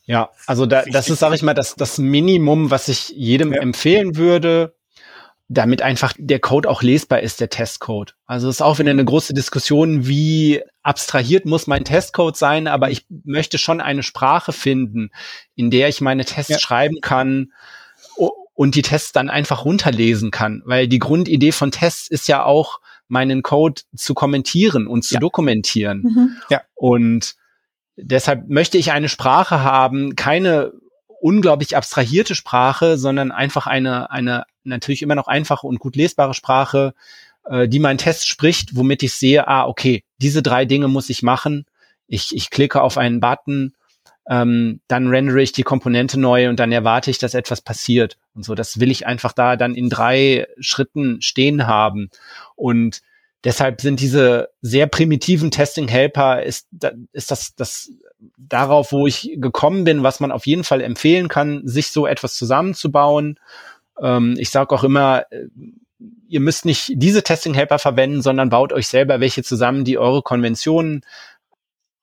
Ja, 0.05 0.29
also 0.47 0.65
da, 0.65 0.83
das 0.83 1.09
ist, 1.09 1.19
sage 1.19 1.35
ich 1.35 1.43
mal, 1.43 1.53
das, 1.53 1.75
das 1.75 1.97
Minimum, 1.97 2.71
was 2.71 2.87
ich 2.87 3.09
jedem 3.09 3.53
ja. 3.53 3.61
empfehlen 3.61 4.15
würde, 4.15 4.75
damit 5.47 5.81
einfach 5.81 6.13
der 6.17 6.39
Code 6.39 6.69
auch 6.69 6.81
lesbar 6.81 7.19
ist, 7.19 7.39
der 7.39 7.49
Testcode. 7.49 8.15
Also 8.25 8.49
es 8.49 8.57
ist 8.57 8.61
auch 8.61 8.79
wieder 8.79 8.91
eine 8.91 9.05
große 9.05 9.33
Diskussion, 9.33 10.07
wie 10.07 10.61
abstrahiert 10.81 11.45
muss 11.45 11.67
mein 11.67 11.83
Testcode 11.83 12.37
sein, 12.37 12.67
aber 12.67 12.89
ich 12.89 13.05
möchte 13.09 13.57
schon 13.57 13.81
eine 13.81 14.03
Sprache 14.03 14.53
finden, 14.53 15.11
in 15.55 15.69
der 15.69 15.89
ich 15.89 16.01
meine 16.01 16.25
Tests 16.25 16.51
ja. 16.51 16.59
schreiben 16.59 17.01
kann 17.01 17.51
und 18.53 18.75
die 18.75 18.81
Tests 18.81 19.11
dann 19.11 19.29
einfach 19.29 19.65
runterlesen 19.65 20.31
kann, 20.31 20.61
weil 20.65 20.87
die 20.87 20.99
Grundidee 20.99 21.51
von 21.51 21.71
Tests 21.71 22.07
ist 22.07 22.27
ja 22.27 22.43
auch, 22.43 22.79
meinen 23.11 23.43
Code 23.43 23.81
zu 23.95 24.13
kommentieren 24.13 24.87
und 24.87 25.03
zu 25.03 25.15
ja. 25.15 25.19
dokumentieren. 25.19 26.01
Mhm. 26.01 26.37
Ja. 26.49 26.61
Und 26.73 27.35
deshalb 27.97 28.47
möchte 28.47 28.77
ich 28.77 28.91
eine 28.91 29.09
Sprache 29.09 29.63
haben, 29.63 30.15
keine 30.15 30.71
unglaublich 31.19 31.75
abstrahierte 31.75 32.35
Sprache, 32.35 32.97
sondern 32.97 33.31
einfach 33.31 33.67
eine, 33.67 34.09
eine 34.09 34.45
natürlich 34.63 35.01
immer 35.01 35.15
noch 35.15 35.27
einfache 35.27 35.67
und 35.67 35.79
gut 35.79 35.95
lesbare 35.95 36.33
Sprache, 36.33 36.93
äh, 37.45 37.67
die 37.67 37.79
mein 37.79 37.97
Test 37.97 38.27
spricht, 38.27 38.75
womit 38.75 39.03
ich 39.03 39.13
sehe, 39.13 39.47
ah, 39.47 39.67
okay, 39.67 40.03
diese 40.21 40.41
drei 40.41 40.65
Dinge 40.65 40.87
muss 40.87 41.09
ich 41.09 41.21
machen. 41.21 41.65
Ich, 42.07 42.35
ich 42.35 42.49
klicke 42.49 42.81
auf 42.81 42.97
einen 42.97 43.19
Button, 43.19 43.75
ähm, 44.31 44.79
dann 44.87 45.09
rendere 45.09 45.41
ich 45.41 45.51
die 45.51 45.63
Komponente 45.63 46.17
neu 46.17 46.47
und 46.47 46.57
dann 46.57 46.71
erwarte 46.71 47.11
ich, 47.11 47.17
dass 47.17 47.33
etwas 47.33 47.59
passiert 47.59 48.17
und 48.33 48.45
so. 48.45 48.55
Das 48.55 48.79
will 48.79 48.89
ich 48.89 49.05
einfach 49.05 49.33
da 49.33 49.57
dann 49.57 49.75
in 49.75 49.89
drei 49.89 50.47
Schritten 50.57 51.21
stehen 51.21 51.67
haben. 51.67 52.09
Und 52.55 53.01
deshalb 53.43 53.81
sind 53.81 53.99
diese 53.99 54.47
sehr 54.61 54.87
primitiven 54.87 55.51
Testing-Helper 55.51 56.43
ist, 56.43 56.69
ist 57.11 57.29
das, 57.29 57.55
das 57.55 57.91
darauf, 58.37 58.93
wo 58.93 59.05
ich 59.05 59.33
gekommen 59.35 59.83
bin, 59.83 60.01
was 60.01 60.21
man 60.21 60.31
auf 60.31 60.47
jeden 60.47 60.63
Fall 60.63 60.79
empfehlen 60.79 61.27
kann, 61.27 61.67
sich 61.67 61.89
so 61.89 62.07
etwas 62.07 62.35
zusammenzubauen. 62.35 63.37
Ähm, 64.01 64.37
ich 64.39 64.49
sage 64.49 64.73
auch 64.73 64.85
immer, 64.85 65.25
äh, 65.31 65.47
ihr 66.29 66.39
müsst 66.39 66.63
nicht 66.63 66.93
diese 66.95 67.21
Testing-Helper 67.21 67.79
verwenden, 67.79 68.21
sondern 68.21 68.47
baut 68.49 68.71
euch 68.71 68.87
selber 68.87 69.19
welche 69.19 69.43
zusammen, 69.43 69.83
die 69.83 69.97
eure 69.97 70.21
Konventionen 70.21 71.01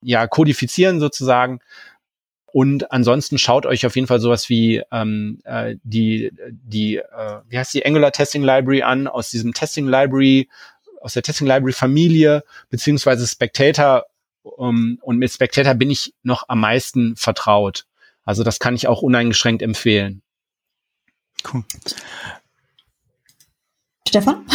ja 0.01 0.27
kodifizieren 0.27 0.99
sozusagen. 0.99 1.59
Und 2.51 2.91
ansonsten 2.91 3.37
schaut 3.37 3.65
euch 3.65 3.85
auf 3.85 3.95
jeden 3.95 4.07
Fall 4.07 4.19
sowas 4.19 4.49
wie 4.49 4.81
ähm, 4.91 5.39
äh, 5.43 5.75
die, 5.83 6.31
die 6.49 6.97
äh, 6.97 7.41
wie 7.47 7.57
heißt 7.57 7.73
die 7.73 7.85
Angular 7.85 8.11
Testing 8.11 8.43
Library 8.43 8.81
an, 8.81 9.07
aus 9.07 9.29
diesem 9.29 9.53
Testing 9.53 9.87
Library, 9.87 10.49
aus 11.01 11.13
der 11.13 11.23
Testing 11.23 11.47
Library 11.47 11.73
Familie, 11.73 12.43
beziehungsweise 12.69 13.27
Spectator. 13.27 14.05
Um, 14.41 14.97
und 15.01 15.17
mit 15.17 15.31
Spectator 15.31 15.73
bin 15.75 15.91
ich 15.91 16.13
noch 16.23 16.45
am 16.47 16.61
meisten 16.61 17.15
vertraut. 17.15 17.85
Also 18.23 18.43
das 18.43 18.59
kann 18.59 18.75
ich 18.75 18.87
auch 18.87 19.01
uneingeschränkt 19.01 19.61
empfehlen. 19.61 20.21
Cool. 21.51 21.63
Stefan? 24.07 24.45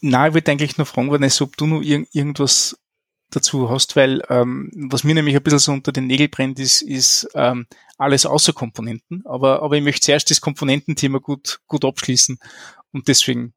Na, 0.00 0.28
ich 0.28 0.34
würde 0.34 0.50
eigentlich 0.50 0.78
nur 0.78 0.86
fragen, 0.86 1.10
Vanessa, 1.10 1.44
ob 1.44 1.56
du 1.56 1.66
noch 1.66 1.82
ir 1.82 2.06
irgendwas 2.12 2.78
dazu 3.34 3.70
hast, 3.70 3.96
weil 3.96 4.22
ähm, 4.28 4.70
was 4.74 5.04
mir 5.04 5.14
nämlich 5.14 5.36
ein 5.36 5.42
bisschen 5.42 5.58
so 5.58 5.72
unter 5.72 5.92
den 5.92 6.06
Nägel 6.06 6.28
brennt, 6.28 6.58
ist, 6.58 6.82
ist 6.82 7.28
ähm, 7.34 7.66
alles 7.98 8.26
außer 8.26 8.52
Komponenten. 8.52 9.22
Aber, 9.26 9.62
aber 9.62 9.76
ich 9.76 9.82
möchte 9.82 10.02
zuerst 10.02 10.30
das 10.30 10.40
Komponententhema 10.40 11.18
gut, 11.18 11.60
gut 11.66 11.84
abschließen 11.84 12.38
und 12.92 13.08
deswegen. 13.08 13.54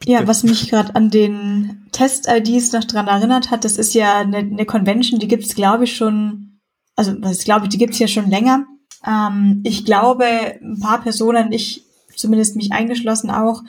Bitte. 0.00 0.12
Ja, 0.12 0.26
was 0.26 0.44
mich 0.44 0.70
gerade 0.70 0.94
an 0.94 1.10
den 1.10 1.88
Test-IDs 1.90 2.72
noch 2.72 2.84
dran 2.84 3.08
erinnert 3.08 3.50
hat, 3.50 3.64
das 3.64 3.76
ist 3.76 3.94
ja 3.94 4.20
eine, 4.20 4.38
eine 4.38 4.64
Convention, 4.64 5.18
die 5.18 5.28
gibt's 5.28 5.56
glaube 5.56 5.84
ich, 5.84 5.96
schon, 5.96 6.60
also 6.94 7.14
was 7.18 7.44
glaube 7.44 7.66
ich, 7.66 7.70
die 7.70 7.78
gibt's 7.78 7.98
ja 7.98 8.06
schon 8.06 8.30
länger. 8.30 8.64
Ähm, 9.04 9.60
ich 9.64 9.84
glaube, 9.84 10.24
ein 10.24 10.78
paar 10.80 11.02
Personen, 11.02 11.50
ich 11.52 11.84
zumindest 12.14 12.56
mich 12.56 12.72
eingeschlossen 12.72 13.30
auch, 13.30 13.62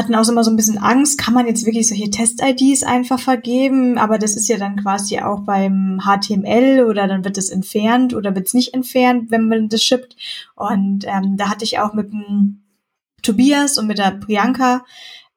hatten 0.00 0.14
auch 0.14 0.28
immer 0.28 0.42
so 0.42 0.50
ein 0.50 0.56
bisschen 0.56 0.78
Angst, 0.78 1.18
kann 1.18 1.34
man 1.34 1.46
jetzt 1.46 1.66
wirklich 1.66 1.88
solche 1.88 2.10
Test-IDs 2.10 2.82
einfach 2.82 3.20
vergeben? 3.20 3.98
Aber 3.98 4.18
das 4.18 4.34
ist 4.34 4.48
ja 4.48 4.56
dann 4.56 4.76
quasi 4.76 5.20
auch 5.20 5.40
beim 5.40 6.00
HTML 6.02 6.86
oder 6.88 7.06
dann 7.06 7.24
wird 7.24 7.38
es 7.38 7.50
entfernt 7.50 8.14
oder 8.14 8.34
wird 8.34 8.46
es 8.46 8.54
nicht 8.54 8.74
entfernt, 8.74 9.30
wenn 9.30 9.48
man 9.48 9.68
das 9.68 9.82
shippt. 9.82 10.16
Und 10.56 11.04
ähm, 11.06 11.36
da 11.36 11.48
hatte 11.48 11.64
ich 11.64 11.78
auch 11.78 11.92
mit 11.92 12.10
dem 12.10 12.62
Tobias 13.22 13.78
und 13.78 13.86
mit 13.86 13.98
der 13.98 14.12
Priyanka 14.12 14.84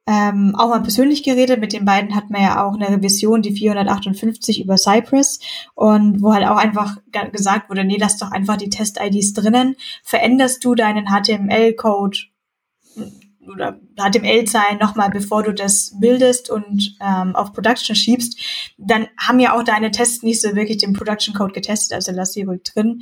ähm, 0.05 0.55
auch 0.57 0.69
mal 0.69 0.81
persönlich 0.81 1.23
geredet. 1.23 1.59
Mit 1.59 1.73
den 1.73 1.85
beiden 1.85 2.15
hatten 2.15 2.33
wir 2.33 2.41
ja 2.41 2.65
auch 2.65 2.73
eine 2.73 2.89
Revision, 2.89 3.41
die 3.41 3.55
458 3.55 4.63
über 4.63 4.77
Cypress 4.77 5.39
und 5.75 6.21
wo 6.21 6.33
halt 6.33 6.45
auch 6.45 6.57
einfach 6.57 6.97
gesagt 7.31 7.69
wurde, 7.69 7.83
nee, 7.83 7.97
lass 7.99 8.17
doch 8.17 8.31
einfach 8.31 8.57
die 8.57 8.69
Test-IDs 8.69 9.33
drinnen. 9.33 9.75
Veränderst 10.03 10.63
du 10.65 10.75
deinen 10.75 11.07
HTML-Code 11.07 12.17
oder 13.51 13.79
HTML-Zeilen 13.97 14.79
nochmal, 14.79 15.09
bevor 15.09 15.43
du 15.43 15.53
das 15.53 15.93
bildest 15.99 16.49
und 16.49 16.95
ähm, 17.01 17.35
auf 17.35 17.53
Production 17.53 17.95
schiebst, 17.95 18.39
dann 18.77 19.07
haben 19.17 19.39
ja 19.39 19.55
auch 19.55 19.63
deine 19.63 19.91
Tests 19.91 20.23
nicht 20.23 20.41
so 20.41 20.55
wirklich 20.55 20.77
den 20.77 20.93
Production 20.93 21.33
Code 21.33 21.53
getestet, 21.53 21.93
also 21.93 22.11
lass 22.11 22.33
sie 22.33 22.43
ruhig 22.43 22.63
drin. 22.63 23.01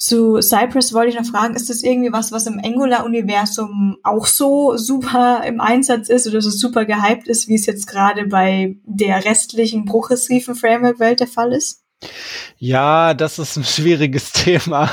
Zu 0.00 0.40
Cypress 0.40 0.94
wollte 0.94 1.10
ich 1.10 1.16
noch 1.16 1.26
fragen, 1.26 1.54
ist 1.54 1.68
das 1.68 1.82
irgendwie 1.82 2.10
was, 2.10 2.32
was 2.32 2.46
im 2.46 2.58
Angular-Universum 2.58 3.98
auch 4.02 4.24
so 4.24 4.78
super 4.78 5.42
im 5.44 5.60
Einsatz 5.60 6.08
ist 6.08 6.26
oder 6.26 6.40
so 6.40 6.48
super 6.48 6.86
gehypt 6.86 7.28
ist, 7.28 7.48
wie 7.48 7.54
es 7.54 7.66
jetzt 7.66 7.86
gerade 7.86 8.26
bei 8.26 8.76
der 8.84 9.26
restlichen 9.26 9.84
progressiven 9.84 10.54
Framework-Welt 10.54 11.20
der 11.20 11.26
Fall 11.26 11.52
ist? 11.52 11.82
Ja, 12.56 13.12
das 13.12 13.38
ist 13.38 13.56
ein 13.56 13.64
schwieriges 13.64 14.32
Thema. 14.32 14.90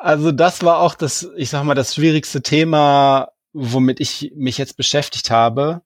Also 0.00 0.32
das 0.32 0.62
war 0.62 0.78
auch 0.78 0.94
das, 0.94 1.28
ich 1.36 1.50
sag 1.50 1.62
mal, 1.64 1.74
das 1.74 1.94
schwierigste 1.94 2.40
Thema, 2.40 3.32
womit 3.52 4.00
ich 4.00 4.32
mich 4.34 4.56
jetzt 4.56 4.78
beschäftigt 4.78 5.30
habe. 5.30 5.82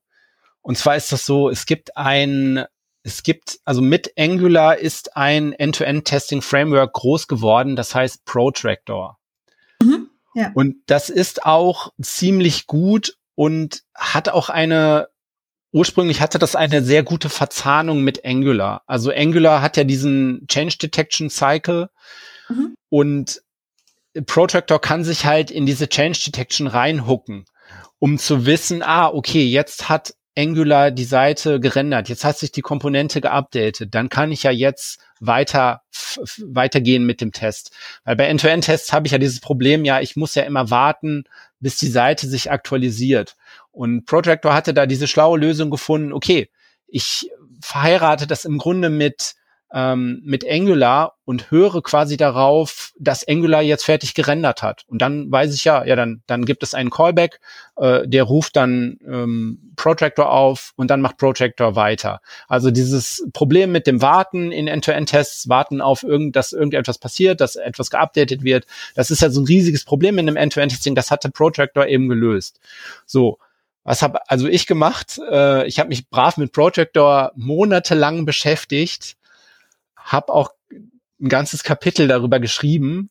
Und 0.61 0.77
zwar 0.77 0.95
ist 0.95 1.11
das 1.11 1.25
so, 1.25 1.49
es 1.49 1.65
gibt 1.65 1.97
ein, 1.97 2.63
es 3.03 3.23
gibt, 3.23 3.59
also 3.65 3.81
mit 3.81 4.13
Angular 4.17 4.77
ist 4.77 5.17
ein 5.17 5.51
End-to-End-Testing-Framework 5.51 6.93
groß 6.93 7.27
geworden, 7.27 7.75
das 7.75 7.93
heißt 7.93 8.23
Protractor. 8.23 9.19
Mhm, 9.83 10.09
ja. 10.33 10.51
Und 10.55 10.77
das 10.85 11.09
ist 11.09 11.45
auch 11.45 11.91
ziemlich 12.01 12.67
gut 12.67 13.17
und 13.35 13.83
hat 13.93 14.29
auch 14.29 14.47
eine, 14.47 15.09
ursprünglich 15.73 16.21
hatte 16.21 16.39
das 16.39 16.55
eine 16.55 16.81
sehr 16.81 17.03
gute 17.03 17.27
Verzahnung 17.27 18.01
mit 18.01 18.23
Angular. 18.23 18.81
Also 18.87 19.11
Angular 19.11 19.61
hat 19.61 19.75
ja 19.75 19.83
diesen 19.83 20.47
Change 20.47 20.77
Detection 20.77 21.29
Cycle 21.29 21.89
mhm. 22.47 22.75
und 22.87 23.41
Protractor 24.25 24.79
kann 24.79 25.03
sich 25.03 25.25
halt 25.25 25.51
in 25.51 25.65
diese 25.65 25.89
Change 25.89 26.19
Detection 26.25 26.67
reinhucken, 26.67 27.45
um 27.99 28.17
zu 28.17 28.45
wissen, 28.45 28.81
ah, 28.81 29.07
okay, 29.07 29.45
jetzt 29.45 29.89
hat 29.89 30.13
Angular 30.37 30.91
die 30.91 31.05
Seite 31.05 31.59
gerendert, 31.61 32.09
jetzt 32.09 32.25
hat 32.25 32.37
sich 32.37 32.51
die 32.51 32.61
Komponente 32.61 33.21
geupdatet, 33.21 33.95
dann 33.95 34.09
kann 34.09 34.31
ich 34.33 34.43
ja 34.43 34.51
jetzt 34.51 34.99
weiter 35.21 35.81
weitergehen 36.45 37.05
mit 37.05 37.21
dem 37.21 37.31
Test. 37.31 37.71
Weil 38.03 38.17
bei 38.17 38.25
End-to-End-Tests 38.25 38.91
habe 38.91 39.07
ich 39.07 39.13
ja 39.13 39.17
dieses 39.17 39.39
Problem, 39.39 39.85
ja, 39.85 40.01
ich 40.01 40.17
muss 40.17 40.35
ja 40.35 40.43
immer 40.43 40.69
warten, 40.69 41.23
bis 41.59 41.77
die 41.77 41.87
Seite 41.87 42.27
sich 42.27 42.51
aktualisiert. 42.51 43.37
Und 43.71 44.05
Protractor 44.05 44.53
hatte 44.53 44.73
da 44.73 44.85
diese 44.85 45.07
schlaue 45.07 45.39
Lösung 45.39 45.69
gefunden, 45.69 46.11
okay, 46.11 46.49
ich 46.87 47.29
verheirate 47.61 48.27
das 48.27 48.45
im 48.45 48.57
Grunde 48.57 48.89
mit 48.89 49.35
ähm, 49.75 50.21
mit 50.23 50.49
Angular 50.49 51.17
und 51.25 51.51
höre 51.51 51.83
quasi 51.83 52.15
darauf, 52.15 52.93
dass 52.97 53.27
Angular 53.27 53.61
jetzt 53.61 53.83
fertig 53.83 54.13
gerendert 54.13 54.63
hat. 54.63 54.85
Und 54.87 55.01
dann 55.01 55.29
weiß 55.29 55.53
ich 55.53 55.65
ja, 55.65 55.83
ja, 55.83 55.97
dann, 55.97 56.23
dann 56.27 56.45
gibt 56.45 56.63
es 56.63 56.73
einen 56.73 56.89
Callback, 56.89 57.41
äh, 57.75 58.07
der 58.07 58.23
ruft 58.23 58.55
dann 58.55 58.97
ähm, 59.05 59.73
Protractor 59.75 60.31
auf 60.31 60.71
und 60.77 60.89
dann 60.89 61.01
macht 61.01 61.17
Protractor 61.17 61.75
weiter. 61.75 62.21
Also 62.47 62.71
dieses 62.71 63.27
Problem 63.33 63.73
mit 63.73 63.85
dem 63.85 64.01
Warten 64.01 64.53
in 64.53 64.69
End-to-End-Tests, 64.69 65.49
warten 65.49 65.81
auf 65.81 66.03
irgend, 66.03 66.37
dass 66.37 66.53
irgendetwas 66.53 66.97
passiert, 66.97 67.41
dass 67.41 67.57
etwas 67.57 67.89
geupdatet 67.89 68.43
wird, 68.43 68.65
das 68.95 69.11
ist 69.11 69.21
ja 69.21 69.29
so 69.29 69.41
ein 69.41 69.45
riesiges 69.45 69.83
Problem 69.83 70.17
in 70.19 70.29
einem 70.29 70.37
End-to-End-Testing, 70.37 70.95
das 70.95 71.11
hatte 71.11 71.29
Protractor 71.31 71.85
eben 71.85 72.07
gelöst. 72.07 72.61
So, 73.05 73.39
was 73.83 74.01
habe 74.01 74.19
also 74.29 74.47
ich 74.47 74.67
gemacht? 74.67 75.19
Äh, 75.29 75.67
ich 75.67 75.79
habe 75.79 75.89
mich 75.89 76.09
brav 76.09 76.37
mit 76.37 76.53
Projector 76.53 77.33
monatelang 77.35 78.23
beschäftigt 78.25 79.17
habe 80.05 80.31
auch 80.33 80.51
ein 80.71 81.29
ganzes 81.29 81.63
Kapitel 81.63 82.07
darüber 82.07 82.39
geschrieben 82.39 83.09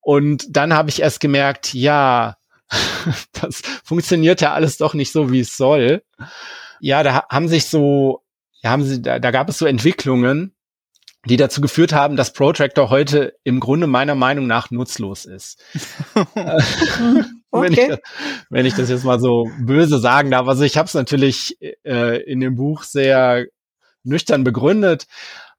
und 0.00 0.44
dann 0.50 0.74
habe 0.74 0.90
ich 0.90 1.00
erst 1.00 1.20
gemerkt, 1.20 1.74
ja, 1.74 2.36
das 3.40 3.62
funktioniert 3.84 4.40
ja 4.40 4.52
alles 4.52 4.78
doch 4.78 4.94
nicht 4.94 5.12
so, 5.12 5.30
wie 5.30 5.40
es 5.40 5.56
soll. 5.56 6.02
Ja, 6.80 7.02
da 7.02 7.24
haben 7.30 7.48
sich 7.48 7.66
so, 7.66 8.22
ja, 8.62 8.70
haben 8.70 8.84
sie, 8.84 9.00
da, 9.00 9.18
da 9.18 9.30
gab 9.30 9.48
es 9.48 9.58
so 9.58 9.66
Entwicklungen, 9.66 10.54
die 11.26 11.36
dazu 11.36 11.60
geführt 11.60 11.92
haben, 11.92 12.16
dass 12.16 12.32
Protractor 12.32 12.90
heute 12.90 13.34
im 13.44 13.60
Grunde 13.60 13.86
meiner 13.86 14.16
Meinung 14.16 14.48
nach 14.48 14.72
nutzlos 14.72 15.24
ist. 15.24 15.62
wenn, 17.52 17.72
ich 17.72 17.88
das, 17.88 17.98
wenn 18.50 18.66
ich 18.66 18.74
das 18.74 18.88
jetzt 18.88 19.04
mal 19.04 19.20
so 19.20 19.48
böse 19.60 20.00
sagen 20.00 20.32
darf. 20.32 20.48
Also 20.48 20.64
ich 20.64 20.76
habe 20.76 20.86
es 20.86 20.94
natürlich 20.94 21.58
äh, 21.84 22.22
in 22.22 22.40
dem 22.40 22.56
Buch 22.56 22.82
sehr 22.82 23.46
nüchtern 24.04 24.42
begründet, 24.42 25.06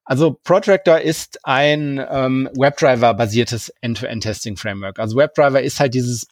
also 0.06 0.39
Protractor 0.43 0.99
ist 0.99 1.39
ein 1.43 2.04
ähm, 2.10 2.49
WebDriver-basiertes 2.56 3.72
End-to-End-Testing-Framework. 3.82 4.97
Also 4.99 5.18
WebDriver 5.18 5.62
ist 5.62 5.80
halt 5.80 5.93
dieses 5.93 6.28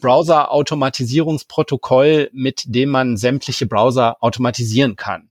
Browser-Automatisierungsprotokoll, 0.00 2.30
mit 2.32 2.64
dem 2.66 2.88
man 2.90 3.16
sämtliche 3.16 3.66
Browser 3.66 4.16
automatisieren 4.20 4.96
kann. 4.96 5.30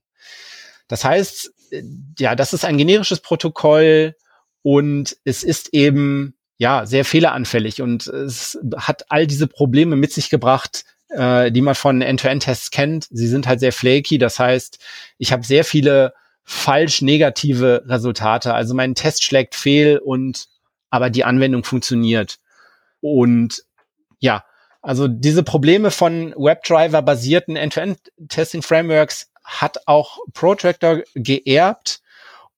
Das 0.88 1.04
heißt, 1.04 1.52
äh, 1.70 1.82
ja, 2.18 2.34
das 2.34 2.54
ist 2.54 2.64
ein 2.64 2.78
generisches 2.78 3.20
Protokoll 3.20 4.14
und 4.62 5.18
es 5.24 5.42
ist 5.42 5.74
eben 5.74 6.36
ja 6.56 6.86
sehr 6.86 7.04
fehleranfällig 7.04 7.82
und 7.82 8.06
es 8.06 8.58
hat 8.76 9.10
all 9.10 9.26
diese 9.26 9.46
Probleme 9.46 9.96
mit 9.96 10.10
sich 10.12 10.30
gebracht, 10.30 10.86
äh, 11.08 11.52
die 11.52 11.60
man 11.60 11.74
von 11.74 12.00
End-to-End-Tests 12.00 12.70
kennt. 12.70 13.08
Sie 13.10 13.28
sind 13.28 13.46
halt 13.46 13.60
sehr 13.60 13.72
flaky. 13.72 14.16
Das 14.18 14.38
heißt, 14.38 14.78
ich 15.18 15.32
habe 15.32 15.44
sehr 15.44 15.64
viele 15.64 16.14
falsch 16.44 17.02
negative 17.02 17.84
Resultate. 17.86 18.54
Also 18.54 18.74
mein 18.74 18.94
Test 18.94 19.24
schlägt 19.24 19.54
fehl 19.54 19.98
und 19.98 20.46
aber 20.90 21.10
die 21.10 21.24
Anwendung 21.24 21.64
funktioniert. 21.64 22.38
Und 23.00 23.64
ja, 24.20 24.44
also 24.80 25.08
diese 25.08 25.42
Probleme 25.42 25.90
von 25.90 26.34
WebDriver-basierten 26.36 27.56
End-to-End-Testing-Frameworks 27.56 29.30
hat 29.42 29.78
auch 29.86 30.18
Protractor 30.32 31.02
geerbt. 31.14 32.00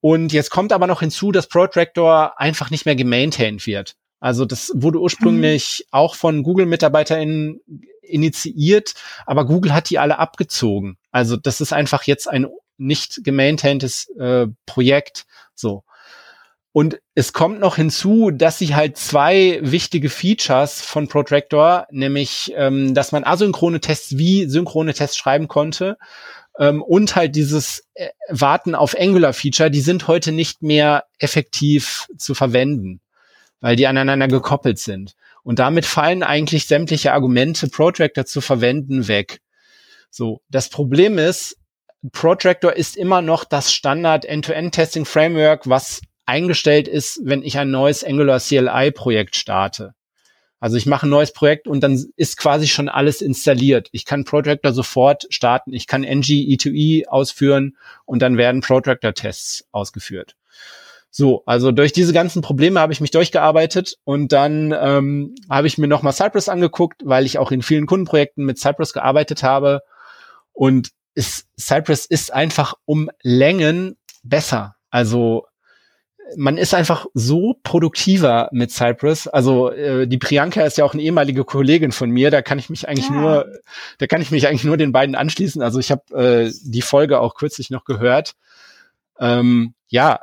Und 0.01 0.33
jetzt 0.33 0.51
kommt 0.51 0.73
aber 0.73 0.87
noch 0.87 1.01
hinzu, 1.01 1.33
dass 1.33 1.49
Protractor 1.49 2.39
einfach 2.41 2.71
nicht 2.71 2.85
mehr 2.85 2.97
gemaintained 2.97 3.67
wird. 3.67 3.97
Also 4.21 4.45
das 4.45 4.73
wurde 4.75 5.01
ursprünglich 5.01 5.85
mhm. 5.85 5.89
auch 5.93 6.15
von 6.15 6.43
Google-MitarbeiterInnen 6.43 7.61
initiiert, 8.03 8.95
aber 9.25 9.47
Google 9.47 9.75
hat 9.75 9.91
die 9.91 9.99
alle 9.99 10.19
abgezogen. 10.19 10.97
Also 11.11 11.37
das 11.37 11.61
ist 11.61 11.73
einfach 11.73 12.05
jetzt 12.05 12.29
ein 12.29 12.47
nicht 12.79 13.25
gemaintaintes 13.25 14.09
äh, 14.19 14.47
Projekt. 14.67 15.27
So. 15.55 15.85
Und 16.73 17.01
es 17.15 17.33
kommt 17.33 17.59
noch 17.59 17.77
hinzu, 17.77 18.31
dass 18.31 18.59
sie 18.59 18.75
halt 18.75 18.99
zwei 18.99 19.61
wichtige 19.63 20.11
Features 20.11 20.83
von 20.83 21.09
Protractor, 21.09 21.87
nämlich, 21.91 22.53
ähm, 22.55 22.93
dass 22.93 23.13
man 23.13 23.25
asynchrone 23.25 23.81
Tests 23.81 24.19
wie 24.19 24.45
synchrone 24.45 24.93
Tests 24.93 25.17
schreiben 25.17 25.49
konnte 25.49 25.97
ähm, 26.59 26.83
und 26.83 27.17
halt 27.17 27.35
dieses 27.35 27.85
äh, 27.95 28.09
Warten 28.29 28.75
auf 28.75 28.95
Angular-Feature, 28.99 29.71
die 29.71 29.81
sind 29.81 30.07
heute 30.07 30.33
nicht 30.33 30.63
mehr 30.63 31.05
effektiv 31.19 32.09
zu 32.17 32.35
verwenden, 32.35 33.01
weil 33.61 33.77
die 33.77 33.87
aneinander 33.87 34.29
gekoppelt 34.29 34.79
sind. 34.79 35.15
Und 35.43 35.59
damit 35.59 35.87
fallen 35.87 36.23
eigentlich 36.23 36.67
sämtliche 36.67 37.13
Argumente, 37.13 37.69
Protractor 37.69 38.27
zu 38.27 38.41
verwenden, 38.41 39.09
weg. 39.09 39.41
So, 40.11 40.41
das 40.49 40.69
Problem 40.69 41.19
ist, 41.19 41.57
Protractor 42.13 42.73
ist 42.73 42.97
immer 42.97 43.23
noch 43.23 43.45
das 43.45 43.73
Standard 43.73 44.25
End-to-End-Testing 44.25 45.05
Framework, 45.05 45.69
was 45.69 46.01
eingestellt 46.27 46.89
ist, 46.89 47.21
wenn 47.23 47.43
ich 47.43 47.59
ein 47.59 47.71
neues 47.71 48.05
Angular 48.05 48.41
CLI 48.41 48.91
Projekt 48.91 49.37
starte. 49.37 49.95
Also 50.59 50.77
ich 50.77 50.87
mache 50.87 51.07
ein 51.07 51.11
neues 51.11 51.33
Projekt 51.33 51.69
und 51.69 51.81
dann 51.81 52.03
ist 52.17 52.39
quasi 52.39 52.67
schon 52.67 52.89
alles 52.89 53.21
installiert. 53.21 53.89
Ich 53.93 54.05
kann 54.05 54.25
Protractor 54.25 54.73
sofort 54.73 55.27
starten. 55.31 55.73
Ich 55.73 55.87
kann 55.87 56.03
ng 56.03 56.23
E2E 56.23 56.73
e 56.75 57.07
ausführen 57.07 57.77
und 58.05 58.21
dann 58.21 58.37
werden 58.37 58.63
Protractor-Tests 58.63 59.67
ausgeführt. 59.71 60.35
So, 61.11 61.43
also 61.47 61.73
durch 61.73 61.93
diese 61.93 62.13
ganzen 62.13 62.43
Probleme 62.43 62.81
habe 62.81 62.93
ich 62.93 63.01
mich 63.01 63.11
durchgearbeitet 63.11 63.97
und 64.05 64.33
dann 64.33 64.75
ähm, 64.79 65.35
habe 65.49 65.67
ich 65.67 65.79
mir 65.79 65.89
nochmal 65.89 66.13
Cypress 66.13 66.49
angeguckt, 66.49 67.03
weil 67.05 67.27
ich 67.27 67.39
auch 67.39 67.53
in 67.53 67.63
vielen 67.63 67.87
Kundenprojekten 67.87 68.45
mit 68.45 68.59
Cypress 68.59 68.93
gearbeitet 68.93 69.43
habe. 69.43 69.83
Und 70.53 70.91
ist, 71.17 71.49
Cypress 71.59 72.07
ist 72.07 72.33
einfach 72.33 72.75
um 72.85 73.11
Längen 73.23 73.97
besser. 74.23 74.77
Also 74.91 75.47
man 76.37 76.59
ist 76.59 76.75
einfach 76.75 77.07
so 77.15 77.59
produktiver 77.63 78.49
mit 78.53 78.71
Cypress. 78.71 79.27
Also 79.29 79.71
äh, 79.71 80.07
die 80.07 80.19
Priyanka 80.19 80.63
ist 80.63 80.77
ja 80.77 80.85
auch 80.85 80.93
eine 80.93 81.03
ehemalige 81.03 81.45
Kollegin 81.45 81.93
von 81.93 82.11
mir. 82.11 82.31
Da 82.31 82.43
kann 82.43 82.59
ich 82.59 82.69
mich 82.69 82.89
eigentlich 82.89 83.09
ja. 83.09 83.15
nur, 83.15 83.47
da 83.99 84.07
kann 84.07 84.21
ich 84.21 84.31
mich 84.31 84.47
eigentlich 84.47 84.65
nur 84.65 84.77
den 84.77 84.93
beiden 84.93 85.15
anschließen. 85.15 85.63
Also 85.63 85.79
ich 85.79 85.91
habe 85.91 86.15
äh, 86.15 86.53
die 86.63 86.83
Folge 86.83 87.21
auch 87.21 87.35
kürzlich 87.35 87.71
noch 87.71 87.85
gehört. 87.85 88.35
Ähm, 89.19 89.75
ja, 89.89 90.21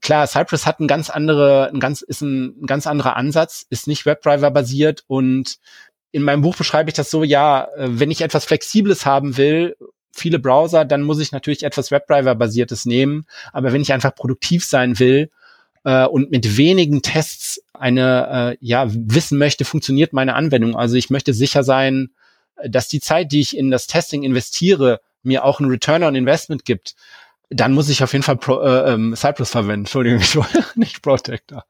klar, 0.00 0.26
Cypress 0.26 0.66
hat 0.66 0.80
ein 0.80 0.88
ganz 0.88 1.10
andere, 1.10 1.70
ein 1.72 1.80
ganz 1.80 2.02
ist 2.02 2.20
ein, 2.20 2.62
ein 2.62 2.66
ganz 2.66 2.86
anderer 2.86 3.16
Ansatz, 3.16 3.66
ist 3.70 3.86
nicht 3.86 4.06
WebDriver 4.06 4.50
basiert 4.50 5.04
und 5.06 5.58
in 6.10 6.22
meinem 6.22 6.42
Buch 6.42 6.56
beschreibe 6.56 6.90
ich 6.90 6.94
das 6.94 7.10
so, 7.10 7.24
ja, 7.24 7.68
äh, 7.76 7.88
wenn 7.88 8.10
ich 8.10 8.20
etwas 8.20 8.44
Flexibles 8.44 9.06
haben 9.06 9.36
will 9.36 9.76
viele 10.18 10.38
Browser, 10.38 10.84
dann 10.84 11.02
muss 11.02 11.20
ich 11.20 11.32
natürlich 11.32 11.62
etwas 11.62 11.90
WebDriver-basiertes 11.90 12.84
nehmen. 12.84 13.26
Aber 13.52 13.72
wenn 13.72 13.80
ich 13.80 13.92
einfach 13.92 14.14
produktiv 14.14 14.64
sein 14.64 14.98
will 14.98 15.30
äh, 15.84 16.06
und 16.06 16.30
mit 16.30 16.56
wenigen 16.56 17.02
Tests 17.02 17.62
eine, 17.72 18.56
äh, 18.56 18.56
ja, 18.60 18.86
wissen 18.88 19.38
möchte, 19.38 19.64
funktioniert 19.64 20.12
meine 20.12 20.34
Anwendung. 20.34 20.76
Also 20.76 20.96
ich 20.96 21.10
möchte 21.10 21.32
sicher 21.32 21.62
sein, 21.62 22.10
dass 22.66 22.88
die 22.88 23.00
Zeit, 23.00 23.32
die 23.32 23.40
ich 23.40 23.56
in 23.56 23.70
das 23.70 23.86
Testing 23.86 24.24
investiere, 24.24 25.00
mir 25.22 25.44
auch 25.44 25.60
einen 25.60 25.70
Return 25.70 26.02
on 26.02 26.14
Investment 26.14 26.64
gibt, 26.64 26.94
dann 27.50 27.72
muss 27.72 27.88
ich 27.88 28.02
auf 28.02 28.12
jeden 28.12 28.22
Fall 28.22 28.36
Pro, 28.36 28.60
äh, 28.60 28.92
ähm, 28.92 29.14
Cypress 29.16 29.50
verwenden. 29.50 29.86
Entschuldigung, 29.86 30.20
nicht 30.74 31.02
Protector. 31.02 31.64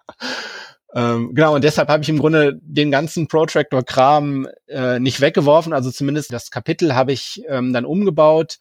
Ähm, 0.94 1.34
genau, 1.34 1.54
und 1.54 1.64
deshalb 1.64 1.88
habe 1.88 2.02
ich 2.02 2.08
im 2.08 2.18
Grunde 2.18 2.58
den 2.62 2.90
ganzen 2.90 3.28
Protractor-Kram 3.28 4.48
äh, 4.68 4.98
nicht 4.98 5.20
weggeworfen. 5.20 5.72
Also 5.72 5.90
zumindest 5.90 6.32
das 6.32 6.50
Kapitel 6.50 6.94
habe 6.94 7.12
ich 7.12 7.42
ähm, 7.48 7.72
dann 7.72 7.84
umgebaut. 7.84 8.58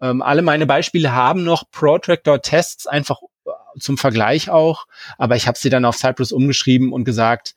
Ähm, 0.00 0.20
alle 0.20 0.42
meine 0.42 0.66
Beispiele 0.66 1.12
haben 1.14 1.44
noch 1.44 1.70
Protractor-Tests, 1.70 2.86
einfach 2.86 3.20
äh, 3.46 3.50
zum 3.78 3.96
Vergleich 3.96 4.50
auch. 4.50 4.86
Aber 5.16 5.36
ich 5.36 5.46
habe 5.46 5.58
sie 5.58 5.70
dann 5.70 5.84
auf 5.84 5.96
Cypress 5.96 6.32
umgeschrieben 6.32 6.92
und 6.92 7.04
gesagt, 7.04 7.54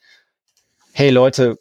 hey 0.93 1.09
Leute, 1.09 1.57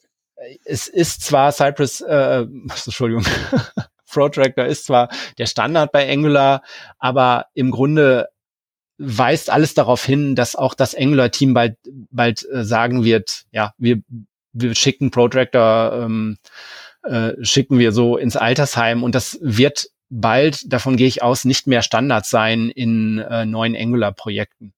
es 0.64 0.86
ist 0.86 1.22
zwar 1.22 1.50
Cypress, 1.50 2.02
äh, 2.02 2.42
Entschuldigung, 2.86 3.24
Protractor 4.12 4.64
ist 4.66 4.86
zwar 4.86 5.08
der 5.38 5.46
Standard 5.46 5.90
bei 5.90 6.08
Angular, 6.08 6.62
aber 6.98 7.46
im 7.54 7.72
Grunde 7.72 8.28
weist 8.98 9.50
alles 9.50 9.74
darauf 9.74 10.04
hin, 10.04 10.34
dass 10.34 10.56
auch 10.56 10.74
das 10.74 10.94
Angular-Team 10.94 11.54
bald, 11.54 11.76
bald 12.10 12.46
äh, 12.50 12.64
sagen 12.64 13.04
wird, 13.04 13.44
ja, 13.50 13.74
wir, 13.78 14.02
wir 14.52 14.74
schicken 14.74 15.10
Protractor, 15.10 16.04
ähm, 16.04 16.38
äh, 17.02 17.32
schicken 17.42 17.78
wir 17.78 17.92
so 17.92 18.16
ins 18.16 18.36
Altersheim 18.36 19.02
und 19.02 19.14
das 19.14 19.38
wird 19.42 19.88
bald, 20.10 20.72
davon 20.72 20.96
gehe 20.96 21.08
ich 21.08 21.22
aus, 21.22 21.44
nicht 21.44 21.66
mehr 21.66 21.82
Standard 21.82 22.26
sein 22.26 22.70
in 22.70 23.18
äh, 23.18 23.44
neuen 23.44 23.76
Angular-Projekten. 23.76 24.72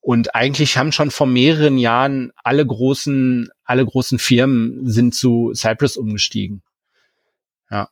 Und 0.00 0.34
eigentlich 0.34 0.78
haben 0.78 0.92
schon 0.92 1.10
vor 1.10 1.26
mehreren 1.26 1.76
Jahren 1.76 2.32
alle 2.42 2.66
großen, 2.66 3.50
alle 3.64 3.84
großen 3.84 4.18
Firmen 4.18 4.88
sind 4.88 5.14
zu 5.14 5.52
Cypress 5.54 5.96
umgestiegen. 5.96 6.62
Ja. 7.70 7.90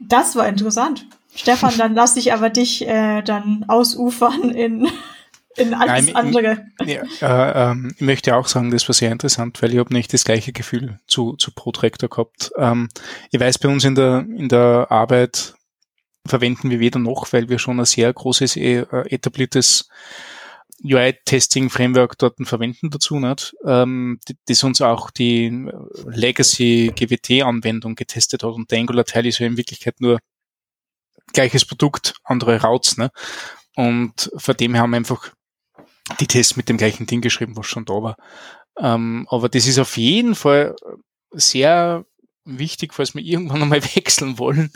Das 0.00 0.36
war 0.36 0.46
interessant. 0.46 1.06
Stefan, 1.36 1.76
dann 1.76 1.94
lasse 1.94 2.18
ich 2.18 2.32
aber 2.32 2.50
dich 2.50 2.86
äh, 2.86 3.22
dann 3.22 3.64
ausufern 3.68 4.50
in, 4.50 4.88
in 5.56 5.74
alles 5.74 6.06
Nein, 6.06 6.16
andere. 6.16 6.66
Ja, 6.84 7.02
äh, 7.22 7.72
äh, 7.72 7.92
ich 7.94 8.00
möchte 8.00 8.36
auch 8.36 8.48
sagen, 8.48 8.70
das 8.70 8.88
war 8.88 8.94
sehr 8.94 9.12
interessant, 9.12 9.62
weil 9.62 9.72
ich 9.72 9.78
habe 9.78 9.92
nicht 9.92 10.12
das 10.12 10.24
gleiche 10.24 10.52
Gefühl 10.52 10.98
zu, 11.06 11.34
zu 11.34 11.52
Protractor 11.52 12.08
gehabt. 12.08 12.52
Ähm, 12.56 12.88
ich 13.30 13.40
weiß, 13.40 13.58
bei 13.58 13.68
uns 13.68 13.84
in 13.84 13.94
der, 13.94 14.26
in 14.36 14.48
der 14.48 14.86
Arbeit 14.90 15.54
verwenden 16.26 16.70
wir 16.70 16.80
weder 16.80 16.98
noch, 16.98 17.32
weil 17.32 17.48
wir 17.48 17.58
schon 17.58 17.78
ein 17.78 17.86
sehr 17.86 18.12
großes, 18.12 18.56
äh, 18.56 18.86
etabliertes 19.08 19.88
UI-Testing-Framework 20.84 22.18
dort 22.18 22.36
verwenden 22.42 22.90
dazu, 22.90 23.18
nicht? 23.18 23.54
Ähm, 23.64 24.20
das 24.46 24.62
uns 24.62 24.80
auch 24.82 25.10
die 25.10 25.68
Legacy 26.06 26.92
GWT-Anwendung 26.94 27.94
getestet 27.94 28.42
hat 28.42 28.52
und 28.52 28.70
der 28.70 28.80
Angular-Teil 28.80 29.26
ist 29.26 29.38
ja 29.38 29.46
in 29.46 29.56
Wirklichkeit 29.56 30.00
nur 30.00 30.18
gleiches 31.32 31.64
Produkt, 31.64 32.14
andere 32.24 32.62
Routes, 32.62 32.96
ne? 32.96 33.10
Und 33.74 34.30
von 34.36 34.56
dem 34.56 34.74
her 34.74 34.82
haben 34.82 34.90
wir 34.90 34.96
einfach 34.96 35.32
die 36.20 36.26
Tests 36.26 36.56
mit 36.56 36.68
dem 36.68 36.76
gleichen 36.76 37.06
Ding 37.06 37.20
geschrieben, 37.20 37.56
was 37.56 37.66
schon 37.66 37.84
da 37.84 37.94
war. 37.94 38.16
Ähm, 38.78 39.26
aber 39.30 39.48
das 39.48 39.66
ist 39.66 39.78
auf 39.78 39.96
jeden 39.96 40.34
Fall 40.34 40.74
sehr 41.32 42.04
wichtig, 42.44 42.94
falls 42.94 43.14
wir 43.14 43.22
irgendwann 43.22 43.62
einmal 43.62 43.82
wechseln 43.96 44.38
wollen, 44.38 44.72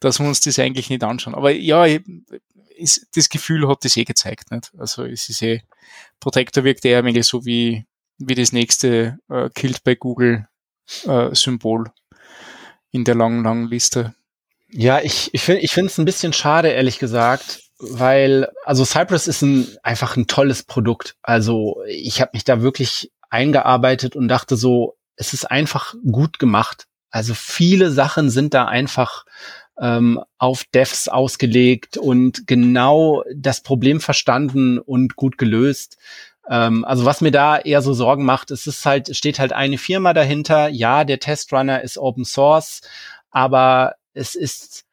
dass 0.00 0.18
wir 0.18 0.26
uns 0.26 0.40
das 0.40 0.58
eigentlich 0.58 0.90
nicht 0.90 1.04
anschauen. 1.04 1.34
Aber 1.34 1.50
ja, 1.50 1.86
ist, 2.76 3.06
das 3.14 3.28
Gefühl 3.28 3.68
hat 3.68 3.84
das 3.84 3.96
eh 3.96 4.04
gezeigt, 4.04 4.50
nicht? 4.50 4.72
Also 4.76 5.04
es 5.04 5.28
ist 5.28 5.42
eh, 5.42 5.62
Protector 6.20 6.64
wirkt 6.64 6.84
eher 6.84 7.02
ein 7.02 7.22
so 7.22 7.44
wie, 7.44 7.86
wie 8.18 8.34
das 8.34 8.52
nächste 8.52 9.18
äh, 9.28 9.48
Killed 9.54 9.84
by 9.84 9.96
Google 9.96 10.48
äh, 11.04 11.34
Symbol 11.34 11.90
in 12.90 13.04
der 13.04 13.14
langen, 13.14 13.44
langen 13.44 13.68
Liste. 13.68 14.14
Ja, 14.72 15.00
ich, 15.00 15.30
ich 15.32 15.42
finde 15.42 15.60
ich 15.60 15.72
finde 15.72 15.90
es 15.90 15.98
ein 15.98 16.06
bisschen 16.06 16.32
schade, 16.32 16.68
ehrlich 16.68 16.98
gesagt, 16.98 17.60
weil, 17.78 18.48
also 18.64 18.84
Cypress 18.84 19.26
ist 19.26 19.42
ein, 19.42 19.68
einfach 19.82 20.16
ein 20.16 20.26
tolles 20.26 20.62
Produkt. 20.62 21.16
Also 21.22 21.82
ich 21.86 22.20
habe 22.20 22.30
mich 22.32 22.44
da 22.44 22.62
wirklich 22.62 23.12
eingearbeitet 23.28 24.16
und 24.16 24.28
dachte 24.28 24.56
so, 24.56 24.96
es 25.16 25.34
ist 25.34 25.50
einfach 25.50 25.94
gut 26.10 26.38
gemacht. 26.38 26.86
Also 27.10 27.34
viele 27.34 27.90
Sachen 27.90 28.30
sind 28.30 28.54
da 28.54 28.64
einfach 28.64 29.24
ähm, 29.78 30.20
auf 30.38 30.64
Devs 30.72 31.08
ausgelegt 31.08 31.98
und 31.98 32.46
genau 32.46 33.24
das 33.34 33.62
Problem 33.62 34.00
verstanden 34.00 34.78
und 34.78 35.16
gut 35.16 35.36
gelöst. 35.36 35.98
Ähm, 36.48 36.84
also 36.86 37.04
was 37.04 37.20
mir 37.20 37.30
da 37.30 37.58
eher 37.58 37.82
so 37.82 37.92
Sorgen 37.92 38.24
macht, 38.24 38.50
es 38.50 38.66
ist 38.66 38.86
halt, 38.86 39.14
steht 39.14 39.38
halt 39.38 39.52
eine 39.52 39.76
Firma 39.76 40.14
dahinter. 40.14 40.68
Ja, 40.68 41.04
der 41.04 41.20
Testrunner 41.20 41.82
ist 41.82 41.98
Open 41.98 42.24
Source, 42.24 42.80
aber 43.30 43.94
es 44.14 44.34
ist, 44.34 44.84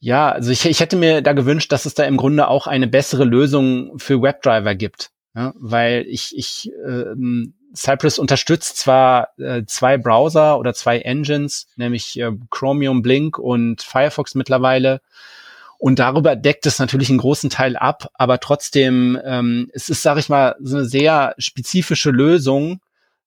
ja, 0.00 0.30
also 0.30 0.50
ich, 0.50 0.64
ich 0.66 0.80
hätte 0.80 0.96
mir 0.96 1.22
da 1.22 1.32
gewünscht, 1.32 1.72
dass 1.72 1.86
es 1.86 1.94
da 1.94 2.04
im 2.04 2.16
Grunde 2.16 2.48
auch 2.48 2.66
eine 2.66 2.86
bessere 2.86 3.24
Lösung 3.24 3.98
für 3.98 4.22
WebDriver 4.22 4.74
gibt. 4.74 5.10
Ja, 5.34 5.52
weil 5.56 6.04
ich, 6.08 6.36
ich 6.36 6.72
ähm, 6.86 7.54
Cypress 7.74 8.18
unterstützt 8.18 8.76
zwar 8.78 9.28
äh, 9.38 9.64
zwei 9.66 9.98
Browser 9.98 10.58
oder 10.58 10.74
zwei 10.74 10.98
Engines, 11.00 11.68
nämlich 11.76 12.18
äh, 12.18 12.32
Chromium 12.50 13.02
Blink 13.02 13.38
und 13.38 13.82
Firefox 13.82 14.34
mittlerweile. 14.34 15.00
Und 15.78 16.00
darüber 16.00 16.34
deckt 16.34 16.66
es 16.66 16.80
natürlich 16.80 17.08
einen 17.08 17.18
großen 17.18 17.50
Teil 17.50 17.76
ab, 17.76 18.08
aber 18.14 18.40
trotzdem, 18.40 19.18
ähm, 19.24 19.70
es 19.72 19.88
ist, 19.88 20.02
sage 20.02 20.18
ich 20.18 20.28
mal, 20.28 20.56
so 20.60 20.78
eine 20.78 20.86
sehr 20.86 21.34
spezifische 21.38 22.10
Lösung, 22.10 22.80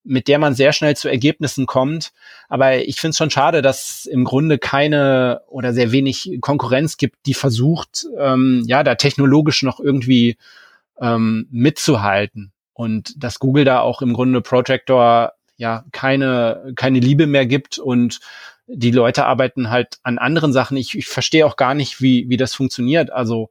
mit 0.03 0.27
der 0.27 0.39
man 0.39 0.55
sehr 0.55 0.73
schnell 0.73 0.95
zu 0.95 1.09
Ergebnissen 1.09 1.65
kommt. 1.65 2.11
Aber 2.49 2.77
ich 2.77 2.99
finde 2.99 3.11
es 3.11 3.17
schon 3.17 3.29
schade, 3.29 3.61
dass 3.61 4.05
im 4.05 4.23
Grunde 4.23 4.57
keine 4.57 5.41
oder 5.47 5.73
sehr 5.73 5.91
wenig 5.91 6.39
Konkurrenz 6.41 6.97
gibt, 6.97 7.25
die 7.25 7.33
versucht, 7.33 8.07
ähm, 8.17 8.63
ja, 8.67 8.83
da 8.83 8.95
technologisch 8.95 9.63
noch 9.63 9.79
irgendwie 9.79 10.37
ähm, 10.99 11.47
mitzuhalten. 11.51 12.51
Und 12.73 13.23
dass 13.23 13.39
Google 13.39 13.65
da 13.65 13.81
auch 13.81 14.01
im 14.01 14.13
Grunde 14.13 14.41
Projector 14.41 15.33
ja 15.57 15.85
keine, 15.91 16.73
keine 16.75 16.99
Liebe 16.99 17.27
mehr 17.27 17.45
gibt 17.45 17.77
und 17.77 18.19
die 18.67 18.91
Leute 18.91 19.25
arbeiten 19.25 19.69
halt 19.69 19.99
an 20.03 20.17
anderen 20.17 20.53
Sachen. 20.53 20.77
Ich, 20.77 20.97
ich 20.97 21.07
verstehe 21.07 21.45
auch 21.45 21.57
gar 21.57 21.73
nicht, 21.73 22.01
wie, 22.01 22.29
wie 22.29 22.37
das 22.37 22.55
funktioniert. 22.55 23.11
Also 23.11 23.49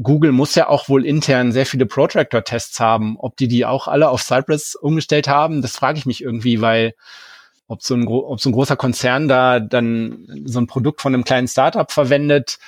Google 0.00 0.32
muss 0.32 0.54
ja 0.54 0.68
auch 0.68 0.88
wohl 0.88 1.04
intern 1.04 1.52
sehr 1.52 1.66
viele 1.66 1.86
Protractor-Tests 1.86 2.80
haben. 2.80 3.16
Ob 3.18 3.36
die 3.36 3.48
die 3.48 3.64
auch 3.64 3.88
alle 3.88 4.08
auf 4.08 4.22
Cypress 4.22 4.74
umgestellt 4.74 5.28
haben, 5.28 5.62
das 5.62 5.76
frage 5.76 5.98
ich 5.98 6.06
mich 6.06 6.22
irgendwie, 6.22 6.60
weil 6.60 6.94
ob 7.66 7.82
so, 7.82 7.94
ein, 7.94 8.06
ob 8.06 8.40
so 8.40 8.50
ein 8.50 8.52
großer 8.52 8.76
Konzern 8.76 9.28
da 9.28 9.60
dann 9.60 10.26
so 10.44 10.60
ein 10.60 10.66
Produkt 10.66 11.00
von 11.00 11.14
einem 11.14 11.24
kleinen 11.24 11.48
Startup 11.48 11.90
verwendet. 11.90 12.58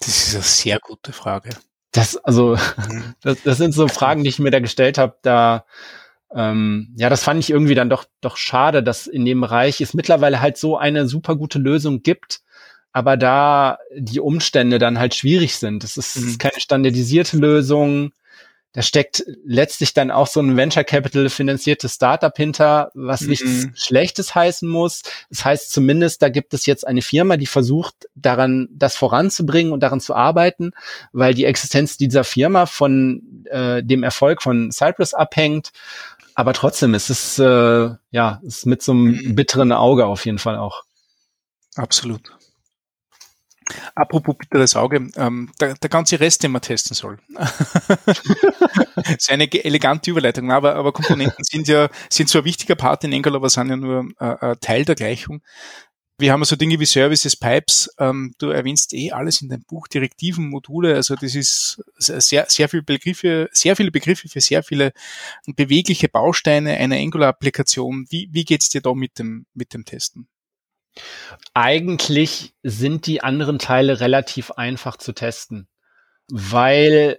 Das 0.00 0.08
ist 0.08 0.34
eine 0.34 0.44
sehr 0.44 0.78
gute 0.78 1.12
Frage. 1.12 1.50
Das, 1.92 2.16
also, 2.16 2.56
mhm. 2.90 3.14
das, 3.22 3.42
das 3.42 3.56
sind 3.56 3.72
so 3.72 3.88
Fragen, 3.88 4.22
die 4.22 4.28
ich 4.28 4.38
mir 4.38 4.50
da 4.50 4.60
gestellt 4.60 4.98
habe. 4.98 5.16
Da, 5.22 5.64
ähm, 6.34 6.94
ja, 6.96 7.08
das 7.08 7.22
fand 7.22 7.40
ich 7.40 7.50
irgendwie 7.50 7.74
dann 7.74 7.88
doch, 7.88 8.04
doch 8.20 8.36
schade, 8.36 8.82
dass 8.82 9.06
in 9.06 9.24
dem 9.24 9.40
Bereich 9.40 9.80
es 9.80 9.94
mittlerweile 9.94 10.40
halt 10.40 10.58
so 10.58 10.76
eine 10.76 11.08
super 11.08 11.36
gute 11.36 11.58
Lösung 11.58 12.02
gibt, 12.02 12.42
aber 12.98 13.16
da 13.16 13.78
die 13.96 14.18
Umstände 14.18 14.80
dann 14.80 14.98
halt 14.98 15.14
schwierig 15.14 15.54
sind. 15.54 15.84
Das 15.84 15.96
ist, 15.96 16.16
mhm. 16.16 16.38
keine 16.38 16.58
standardisierte 16.58 17.36
Lösung. 17.36 18.10
da 18.72 18.82
steckt 18.82 19.22
letztlich 19.44 19.94
dann 19.94 20.10
auch 20.10 20.26
so 20.26 20.40
ein 20.40 20.56
Venture 20.56 20.82
Capital 20.82 21.28
finanziertes 21.28 21.94
Startup 21.94 22.36
hinter, 22.36 22.90
was 22.94 23.20
mhm. 23.20 23.28
nichts 23.28 23.68
Schlechtes 23.74 24.34
heißen 24.34 24.68
muss. 24.68 25.02
Das 25.30 25.44
heißt 25.44 25.70
zumindest, 25.70 26.22
da 26.22 26.28
gibt 26.28 26.54
es 26.54 26.66
jetzt 26.66 26.84
eine 26.84 27.02
Firma, 27.02 27.36
die 27.36 27.46
versucht, 27.46 28.08
daran 28.16 28.68
das 28.72 28.96
voranzubringen 28.96 29.72
und 29.72 29.80
daran 29.84 30.00
zu 30.00 30.16
arbeiten, 30.16 30.72
weil 31.12 31.34
die 31.34 31.44
Existenz 31.44 31.98
dieser 31.98 32.24
Firma 32.24 32.66
von 32.66 33.44
äh, 33.44 33.84
dem 33.84 34.02
Erfolg 34.02 34.42
von 34.42 34.72
Cypress 34.72 35.14
abhängt. 35.14 35.70
Aber 36.34 36.52
trotzdem 36.52 36.94
ist 36.94 37.10
es 37.10 37.38
äh, 37.38 37.90
ja 38.10 38.40
ist 38.42 38.66
mit 38.66 38.82
so 38.82 38.90
einem 38.90 39.04
mhm. 39.04 39.34
bitteren 39.36 39.70
Auge 39.70 40.06
auf 40.06 40.26
jeden 40.26 40.40
Fall 40.40 40.56
auch. 40.56 40.82
Absolut. 41.76 42.37
Apropos 43.94 44.36
bitteres 44.36 44.76
Auge, 44.76 45.10
ähm, 45.16 45.50
der, 45.60 45.74
der 45.74 45.90
ganze 45.90 46.20
Rest, 46.20 46.42
den 46.42 46.52
man 46.52 46.62
testen 46.62 46.94
soll. 46.94 47.18
das 47.34 48.22
ist 49.18 49.30
eine 49.30 49.52
elegante 49.52 50.10
Überleitung, 50.10 50.50
aber, 50.52 50.74
aber 50.74 50.92
Komponenten 50.92 51.44
sind 51.44 51.68
ja 51.68 51.88
sind 52.10 52.28
so 52.28 52.38
ein 52.38 52.44
wichtiger 52.44 52.76
Part 52.76 53.04
in 53.04 53.12
Angular, 53.12 53.36
aber 53.36 53.50
sind 53.50 53.68
ja 53.68 53.76
nur 53.76 54.08
äh, 54.18 54.56
Teil 54.60 54.84
der 54.84 54.94
Gleichung. 54.94 55.42
Wir 56.20 56.32
haben 56.32 56.44
so 56.44 56.56
Dinge 56.56 56.80
wie 56.80 56.84
Services, 56.84 57.36
Pipes. 57.36 57.94
Ähm, 57.98 58.34
du 58.38 58.48
erwähnst 58.48 58.92
eh 58.92 59.12
alles 59.12 59.40
in 59.40 59.50
deinem 59.50 59.62
Buch, 59.62 59.86
Direktiven, 59.86 60.48
Module. 60.48 60.96
Also 60.96 61.14
das 61.14 61.36
ist 61.36 61.80
sehr, 61.96 62.46
sehr 62.48 62.68
viele 62.68 62.82
Begriffe, 62.82 63.48
sehr 63.52 63.76
viele 63.76 63.92
Begriffe 63.92 64.28
für 64.28 64.40
sehr 64.40 64.64
viele 64.64 64.92
bewegliche 65.46 66.08
Bausteine 66.08 66.76
einer 66.76 66.96
Angular-Applikation. 66.96 68.06
Wie, 68.10 68.28
wie 68.32 68.44
geht's 68.44 68.68
dir 68.68 68.80
da 68.80 68.94
mit 68.94 69.20
dem, 69.20 69.46
mit 69.54 69.72
dem 69.74 69.84
Testen? 69.84 70.26
Eigentlich 71.54 72.54
sind 72.62 73.06
die 73.06 73.22
anderen 73.22 73.58
Teile 73.58 74.00
relativ 74.00 74.52
einfach 74.52 74.96
zu 74.96 75.12
testen, 75.12 75.68
weil 76.28 77.18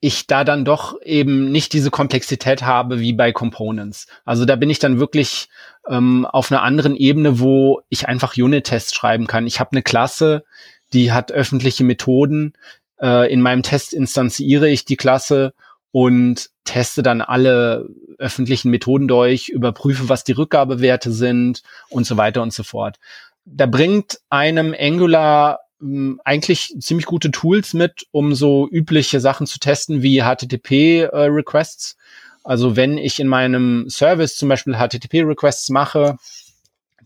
ich 0.00 0.26
da 0.26 0.44
dann 0.44 0.64
doch 0.64 1.00
eben 1.02 1.50
nicht 1.50 1.72
diese 1.72 1.90
Komplexität 1.90 2.62
habe 2.62 3.00
wie 3.00 3.12
bei 3.12 3.32
Components. 3.32 4.06
Also 4.24 4.44
da 4.44 4.54
bin 4.54 4.70
ich 4.70 4.78
dann 4.78 5.00
wirklich 5.00 5.48
ähm, 5.88 6.24
auf 6.24 6.52
einer 6.52 6.62
anderen 6.62 6.94
Ebene, 6.94 7.40
wo 7.40 7.80
ich 7.88 8.06
einfach 8.06 8.36
Unit-Tests 8.36 8.94
schreiben 8.94 9.26
kann. 9.26 9.46
Ich 9.46 9.58
habe 9.58 9.72
eine 9.72 9.82
Klasse, 9.82 10.44
die 10.92 11.12
hat 11.12 11.32
öffentliche 11.32 11.82
Methoden. 11.82 12.52
Äh, 13.00 13.32
in 13.32 13.40
meinem 13.40 13.64
Test 13.64 13.92
instanziere 13.92 14.68
ich 14.68 14.84
die 14.84 14.96
Klasse 14.96 15.52
und 15.98 16.50
teste 16.62 17.02
dann 17.02 17.20
alle 17.20 17.88
öffentlichen 18.18 18.70
Methoden 18.70 19.08
durch, 19.08 19.48
überprüfe, 19.48 20.08
was 20.08 20.22
die 20.22 20.30
Rückgabewerte 20.30 21.10
sind 21.10 21.64
und 21.88 22.06
so 22.06 22.16
weiter 22.16 22.40
und 22.40 22.52
so 22.52 22.62
fort. 22.62 23.00
Da 23.44 23.66
bringt 23.66 24.20
einem 24.30 24.76
Angular 24.78 25.58
hm, 25.80 26.20
eigentlich 26.24 26.72
ziemlich 26.78 27.04
gute 27.04 27.32
Tools 27.32 27.74
mit, 27.74 28.06
um 28.12 28.32
so 28.36 28.68
übliche 28.70 29.18
Sachen 29.18 29.48
zu 29.48 29.58
testen 29.58 30.00
wie 30.00 30.22
HTTP-Requests. 30.22 31.96
Äh, 31.96 32.38
also 32.44 32.76
wenn 32.76 32.96
ich 32.96 33.18
in 33.18 33.26
meinem 33.26 33.90
Service 33.90 34.36
zum 34.36 34.48
Beispiel 34.48 34.74
HTTP-Requests 34.74 35.68
mache, 35.70 36.14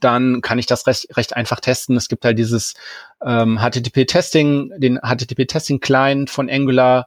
dann 0.00 0.42
kann 0.42 0.58
ich 0.58 0.66
das 0.66 0.86
recht, 0.86 1.16
recht 1.16 1.34
einfach 1.34 1.60
testen. 1.60 1.96
Es 1.96 2.08
gibt 2.08 2.26
halt 2.26 2.38
dieses 2.38 2.74
ähm, 3.24 3.58
HTTP-Testing, 3.58 4.72
den 4.76 4.98
HTTP-Testing-Client 4.98 6.28
von 6.28 6.50
Angular, 6.50 7.06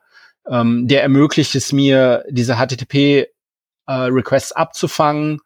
ähm, 0.50 0.88
der 0.88 1.02
ermöglicht 1.04 1.56
es 1.56 1.72
mir, 1.72 2.24
diese 2.30 2.56
HTTP-Requests 2.56 4.52
äh, 4.52 4.56
abzufangen 4.56 5.40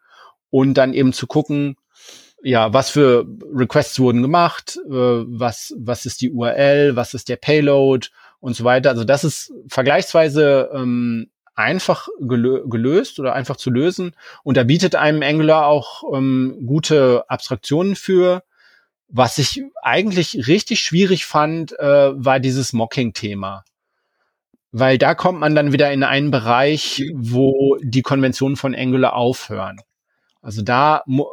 und 0.49 0.73
dann 0.75 0.93
eben 0.93 1.13
zu 1.13 1.27
gucken, 1.27 1.75
ja, 2.41 2.73
was 2.73 2.89
für 2.89 3.25
Requests 3.53 3.99
wurden 3.99 4.21
gemacht, 4.21 4.77
äh, 4.85 4.91
was, 4.91 5.73
was 5.77 6.05
ist 6.05 6.21
die 6.21 6.31
URL, 6.31 6.95
was 6.95 7.13
ist 7.13 7.29
der 7.29 7.35
Payload 7.35 8.07
und 8.39 8.55
so 8.55 8.63
weiter. 8.63 8.89
Also 8.89 9.03
das 9.03 9.23
ist 9.23 9.53
vergleichsweise 9.67 10.69
ähm, 10.73 11.29
einfach 11.55 12.07
gelö 12.21 12.67
gelöst 12.67 13.19
oder 13.19 13.33
einfach 13.33 13.57
zu 13.57 13.69
lösen. 13.69 14.15
Und 14.43 14.55
da 14.55 14.63
bietet 14.63 14.95
einem 14.95 15.21
Angular 15.21 15.67
auch 15.67 16.03
ähm, 16.15 16.63
gute 16.65 17.25
Abstraktionen 17.27 17.95
für. 17.95 18.43
Was 19.09 19.37
ich 19.39 19.63
eigentlich 19.81 20.47
richtig 20.47 20.81
schwierig 20.81 21.25
fand, 21.25 21.77
äh, 21.77 22.11
war 22.13 22.39
dieses 22.39 22.73
Mocking-Thema. 22.73 23.65
Weil 24.71 24.97
da 24.97 25.15
kommt 25.15 25.39
man 25.39 25.55
dann 25.55 25.73
wieder 25.73 25.91
in 25.91 26.03
einen 26.03 26.31
Bereich, 26.31 27.03
wo 27.13 27.77
die 27.81 28.03
Konventionen 28.03 28.55
von 28.55 28.75
Angular 28.75 29.13
aufhören. 29.13 29.81
Also 30.41 30.61
da 30.61 31.03
mu 31.05 31.25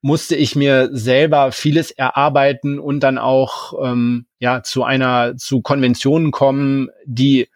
musste 0.00 0.36
ich 0.36 0.54
mir 0.54 0.90
selber 0.92 1.50
vieles 1.50 1.90
erarbeiten 1.90 2.78
und 2.78 3.00
dann 3.00 3.18
auch 3.18 3.74
ähm, 3.84 4.26
ja 4.38 4.62
zu 4.62 4.84
einer 4.84 5.36
zu 5.36 5.60
Konventionen 5.60 6.30
kommen, 6.30 6.88
die 7.04 7.48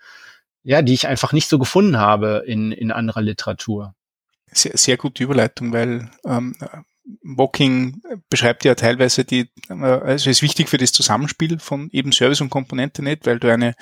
ja, 0.64 0.82
die 0.82 0.94
ich 0.94 1.06
einfach 1.06 1.32
nicht 1.32 1.48
so 1.48 1.58
gefunden 1.58 1.98
habe 1.98 2.42
in 2.46 2.72
in 2.72 2.90
anderer 2.90 3.22
Literatur. 3.22 3.94
Sehr, 4.50 4.76
sehr 4.76 4.96
gute 4.96 5.22
Überleitung, 5.22 5.72
weil 5.72 6.10
ähm, 6.26 6.56
Mocking 7.22 8.00
beschreibt 8.30 8.64
ja 8.64 8.74
teilweise 8.74 9.24
die, 9.24 9.50
äh, 9.68 9.74
also 9.74 10.30
ist 10.30 10.42
wichtig 10.42 10.68
für 10.68 10.78
das 10.78 10.92
Zusammenspiel 10.92 11.58
von 11.58 11.88
eben 11.92 12.12
Service 12.12 12.40
und 12.40 12.50
Komponente 12.50 13.02
nicht, 13.02 13.26
weil 13.26 13.38
du 13.38 13.52
eine, 13.52 13.74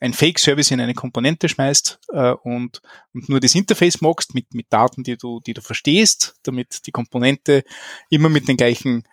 ein 0.00 0.12
Fake-Service 0.12 0.70
in 0.70 0.80
eine 0.80 0.94
Komponente 0.94 1.48
schmeißt 1.48 1.98
äh, 2.12 2.32
und, 2.32 2.82
und 3.14 3.28
nur 3.28 3.40
das 3.40 3.54
Interface 3.54 4.00
mockst 4.00 4.34
mit, 4.34 4.52
mit 4.54 4.66
Daten, 4.70 5.04
die 5.04 5.16
du, 5.16 5.40
die 5.40 5.54
du 5.54 5.62
verstehst, 5.62 6.36
damit 6.42 6.86
die 6.86 6.92
Komponente 6.92 7.64
immer 8.10 8.28
mit 8.28 8.48
den 8.48 8.56
gleichen 8.56 9.04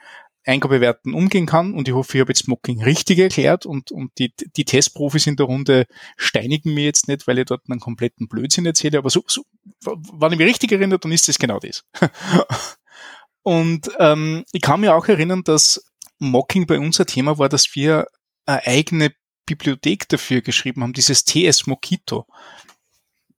Eingabewerten 0.46 1.14
umgehen 1.14 1.46
kann. 1.46 1.74
Und 1.74 1.88
ich 1.88 1.94
hoffe, 1.94 2.18
ich 2.18 2.22
habe 2.22 2.32
jetzt 2.32 2.48
Mocking 2.48 2.84
richtig 2.84 3.20
erklärt 3.20 3.66
und, 3.66 3.92
und 3.92 4.12
die, 4.18 4.34
die 4.58 4.66
Testprofis 4.66 5.28
in 5.28 5.38
der 5.38 5.46
Runde 5.46 5.86
steinigen 6.18 6.74
mir 6.74 6.84
jetzt 6.84 7.08
nicht, 7.08 7.28
weil 7.28 7.40
ich 7.40 7.46
dort 7.46 7.70
einen 7.70 7.80
kompletten 7.80 8.28
Blödsinn 8.28 8.66
erzähle. 8.66 8.98
Aber 8.98 9.10
so, 9.10 9.24
so 9.28 9.46
wenn 9.86 10.34
ich 10.34 10.38
mich 10.38 10.48
richtig 10.48 10.72
erinnere, 10.72 11.00
dann 11.00 11.12
ist 11.12 11.28
das 11.28 11.40
genau 11.40 11.60
das. 11.60 11.86
Und 13.44 13.92
ähm, 14.00 14.46
ich 14.52 14.62
kann 14.62 14.80
mir 14.80 14.96
auch 14.96 15.08
erinnern, 15.08 15.44
dass 15.44 15.86
Mocking 16.20 16.66
bei 16.66 16.80
uns 16.80 17.00
ein 17.00 17.06
Thema 17.06 17.38
war, 17.38 17.50
dass 17.50 17.76
wir 17.76 18.08
eine 18.46 18.66
eigene 18.66 19.14
Bibliothek 19.46 20.08
dafür 20.08 20.42
geschrieben 20.42 20.84
haben, 20.84 20.94
dieses 20.94 21.26
TS 21.26 21.68
Mockito, 21.68 22.26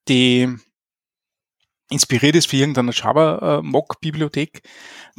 die 0.07 0.55
inspiriert 1.89 2.35
ist 2.35 2.47
für 2.47 2.57
irgendeine 2.57 2.91
Java-Mock-Bibliothek, 2.91 4.61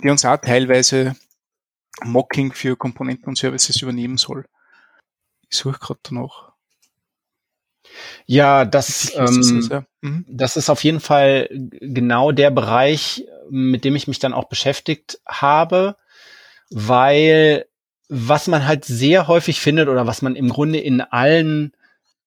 die 0.03 0.11
uns 0.11 0.24
auch 0.24 0.37
teilweise 0.37 1.16
Mocking 2.05 2.53
für 2.53 2.76
Komponenten 2.76 3.28
und 3.28 3.39
Services 3.39 3.80
übernehmen 3.82 4.18
soll. 4.18 4.47
Ich 5.49 5.57
suche 5.57 5.78
gerade 5.78 6.01
danach. 6.03 6.53
Ja, 8.26 8.64
das, 8.64 9.12
ähm, 9.14 9.68
das, 9.68 9.82
mhm. 10.01 10.24
das 10.28 10.57
ist 10.57 10.70
auf 10.70 10.82
jeden 10.82 11.01
Fall 11.01 11.49
genau 11.51 12.32
der 12.32 12.51
Bereich, 12.51 13.24
mit 13.51 13.84
dem 13.84 13.97
ich 13.97 14.09
mich 14.09 14.18
dann 14.18 14.32
auch 14.32 14.49
beschäftigt 14.49 15.20
habe, 15.26 15.97
weil 16.70 17.66
was 18.09 18.47
man 18.47 18.66
halt 18.66 18.84
sehr 18.84 19.26
häufig 19.26 19.61
findet 19.61 19.88
oder 19.88 20.07
was 20.07 20.22
man 20.22 20.36
im 20.36 20.49
Grunde 20.49 20.78
in 20.78 21.01
allen 21.01 21.72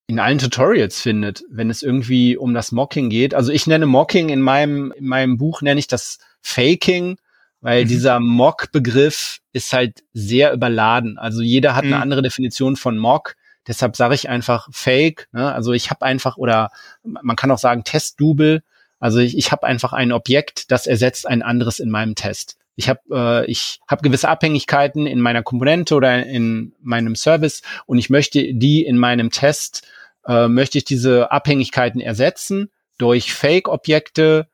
in 0.07 0.19
allen 0.19 0.39
Tutorials 0.39 0.99
findet, 0.99 1.43
wenn 1.51 1.69
es 1.69 1.83
irgendwie 1.83 2.35
um 2.35 2.55
das 2.55 2.71
Mocking 2.71 3.11
geht. 3.11 3.35
Also 3.35 3.51
ich 3.51 3.67
nenne 3.67 3.85
Mocking 3.85 4.29
in 4.29 4.41
meinem 4.41 4.91
in 4.91 5.07
meinem 5.07 5.37
Buch 5.37 5.61
nenne 5.61 5.79
ich 5.79 5.87
das 5.87 6.17
Faking, 6.41 7.17
weil 7.61 7.83
mhm. 7.83 7.89
dieser 7.89 8.19
Mock-Begriff 8.19 9.39
ist 9.53 9.71
halt 9.71 10.03
sehr 10.13 10.51
überladen. 10.53 11.17
Also 11.17 11.41
jeder 11.41 11.75
hat 11.75 11.85
mhm. 11.85 11.93
eine 11.93 12.01
andere 12.01 12.21
Definition 12.21 12.75
von 12.75 12.97
Mock. 12.97 13.35
Deshalb 13.67 13.95
sage 13.95 14.15
ich 14.15 14.29
einfach 14.29 14.67
Fake. 14.71 15.27
Ne? 15.31 15.53
Also 15.53 15.73
ich 15.73 15.91
habe 15.91 16.05
einfach 16.05 16.37
oder 16.37 16.71
man 17.03 17.35
kann 17.35 17.51
auch 17.51 17.59
sagen 17.59 17.83
Testdouble. 17.83 18.63
Also 18.99 19.19
ich, 19.19 19.37
ich 19.37 19.51
habe 19.51 19.65
einfach 19.65 19.93
ein 19.93 20.11
Objekt, 20.11 20.71
das 20.71 20.87
ersetzt 20.87 21.27
ein 21.27 21.41
anderes 21.41 21.79
in 21.79 21.89
meinem 21.89 22.15
Test. 22.15 22.57
Ich 22.75 22.87
habe 22.87 22.99
äh, 23.11 23.45
ich 23.51 23.79
habe 23.87 24.01
gewisse 24.01 24.29
Abhängigkeiten 24.29 25.05
in 25.05 25.19
meiner 25.19 25.43
Komponente 25.43 25.95
oder 25.95 26.25
in 26.25 26.73
meinem 26.81 27.15
Service 27.15 27.61
und 27.85 27.97
ich 27.97 28.09
möchte 28.09 28.53
die 28.53 28.85
in 28.85 28.97
meinem 28.97 29.31
Test 29.31 29.87
äh, 30.25 30.47
möchte 30.47 30.77
ich 30.77 30.85
diese 30.85 31.31
Abhängigkeiten 31.31 32.01
ersetzen 32.01 32.69
durch 32.97 33.33
Fake-Objekte, 33.33 34.47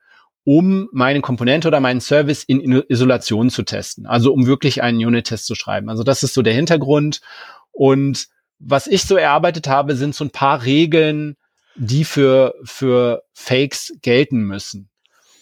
um 0.44 0.88
meine 0.92 1.22
Komponente 1.22 1.68
oder 1.68 1.80
meinen 1.80 2.02
Service 2.02 2.44
in 2.44 2.62
Isolation 2.88 3.50
zu 3.50 3.64
testen. 3.64 4.06
Also 4.06 4.32
um 4.32 4.46
wirklich 4.46 4.82
einen 4.84 5.04
Unit-Test 5.04 5.48
zu 5.48 5.56
schreiben. 5.56 5.90
Also 5.90 6.04
das 6.04 6.24
ist 6.24 6.34
so 6.34 6.44
der 6.44 6.54
Hintergrund. 6.54 7.22
Und 7.72 8.28
was 8.60 8.88
ich 8.88 9.04
so 9.04 9.18
erarbeitet 9.18 9.68
habe, 9.68 9.96
sind 9.96 10.16
so 10.16 10.24
ein 10.24 10.30
paar 10.30 10.64
Regeln, 10.64 11.36
die 11.76 12.06
für, 12.06 12.56
für 12.64 13.24
Fakes 13.34 13.94
gelten 14.02 14.42
müssen. 14.42 14.90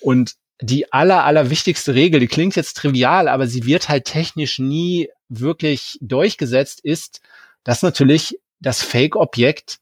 Und 0.02 0.36
die 0.62 0.92
aller, 0.92 1.24
aller 1.26 1.50
wichtigste 1.50 1.94
Regel, 1.94 2.20
die 2.20 2.28
klingt 2.28 2.56
jetzt 2.56 2.78
trivial, 2.78 3.28
aber 3.28 3.48
sie 3.48 3.66
wird 3.66 3.90
halt 3.90 4.06
technisch 4.06 4.60
nie 4.60 5.10
wirklich 5.30 5.98
durchgesetzt, 6.02 6.80
ist, 6.82 7.22
dass 7.64 7.82
natürlich 7.82 8.40
das 8.60 8.82
Fake-Objekt 8.82 9.80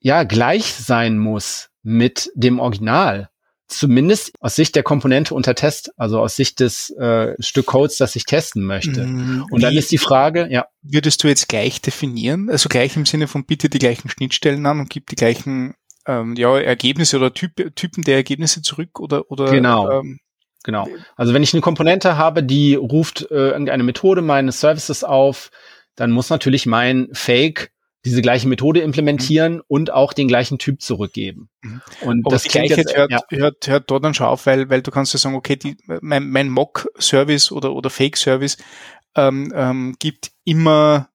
ja 0.00 0.22
gleich 0.22 0.72
sein 0.72 1.18
muss 1.18 1.70
mit 1.82 2.30
dem 2.34 2.60
Original 2.60 3.28
zumindest 3.68 4.32
aus 4.40 4.54
Sicht 4.54 4.76
der 4.76 4.82
Komponente 4.82 5.34
unter 5.34 5.54
Test, 5.54 5.92
also 5.96 6.20
aus 6.20 6.36
Sicht 6.36 6.60
des 6.60 6.90
äh, 6.90 7.34
Stück 7.40 7.66
Codes, 7.66 7.96
das 7.96 8.16
ich 8.16 8.24
testen 8.24 8.62
möchte. 8.62 9.06
Mm, 9.06 9.46
Und 9.50 9.62
dann 9.62 9.74
ist 9.74 9.90
die 9.90 9.98
Frage, 9.98 10.48
ja. 10.50 10.66
Würdest 10.82 11.24
du 11.24 11.28
jetzt 11.28 11.48
gleich 11.48 11.80
definieren? 11.80 12.48
Also 12.48 12.68
gleich 12.68 12.96
im 12.96 13.06
Sinne 13.06 13.26
von 13.26 13.44
bitte 13.44 13.68
die 13.68 13.80
gleichen 13.80 14.08
Schnittstellen 14.08 14.64
an 14.66 14.78
und 14.78 14.90
gib 14.90 15.08
die 15.08 15.16
gleichen 15.16 15.74
ähm, 16.06 16.36
ja, 16.36 16.56
Ergebnisse 16.58 17.16
oder 17.16 17.34
typ, 17.34 17.74
Typen 17.74 18.04
der 18.04 18.16
Ergebnisse 18.16 18.62
zurück 18.62 19.00
oder 19.00 19.30
oder 19.30 19.50
genau. 19.50 19.90
Ähm, 19.90 20.20
genau. 20.62 20.86
Also 21.16 21.34
wenn 21.34 21.42
ich 21.42 21.52
eine 21.52 21.60
Komponente 21.60 22.16
habe, 22.16 22.44
die 22.44 22.76
ruft 22.76 23.28
äh, 23.30 23.48
irgendeine 23.48 23.82
Methode 23.82 24.22
meines 24.22 24.60
Services 24.60 25.02
auf, 25.02 25.50
dann 25.96 26.12
muss 26.12 26.30
natürlich 26.30 26.66
mein 26.66 27.08
Fake 27.12 27.72
diese 28.06 28.22
gleiche 28.22 28.48
Methode 28.48 28.80
implementieren 28.80 29.56
mhm. 29.56 29.62
und 29.68 29.92
auch 29.92 30.12
den 30.12 30.28
gleichen 30.28 30.58
Typ 30.58 30.80
zurückgeben. 30.80 31.50
Mhm. 31.60 31.82
Und 32.02 32.26
Aber 32.26 32.34
das 32.34 32.44
die 32.44 32.48
Gleichheit 32.48 32.96
hört, 32.96 33.10
ja. 33.10 33.20
hört, 33.30 33.66
hört 33.66 33.90
dort 33.90 34.04
dann 34.04 34.14
schon 34.14 34.26
auf, 34.26 34.46
weil, 34.46 34.70
weil 34.70 34.82
du 34.82 34.90
kannst 34.90 35.12
ja 35.12 35.18
sagen, 35.18 35.34
okay, 35.34 35.56
die, 35.56 35.76
mein, 36.00 36.30
mein 36.30 36.48
Mock-Service 36.48 37.52
oder, 37.52 37.74
oder 37.74 37.90
Fake-Service 37.90 38.56
ähm, 39.16 39.52
ähm, 39.54 39.96
gibt 39.98 40.30
immer 40.44 41.10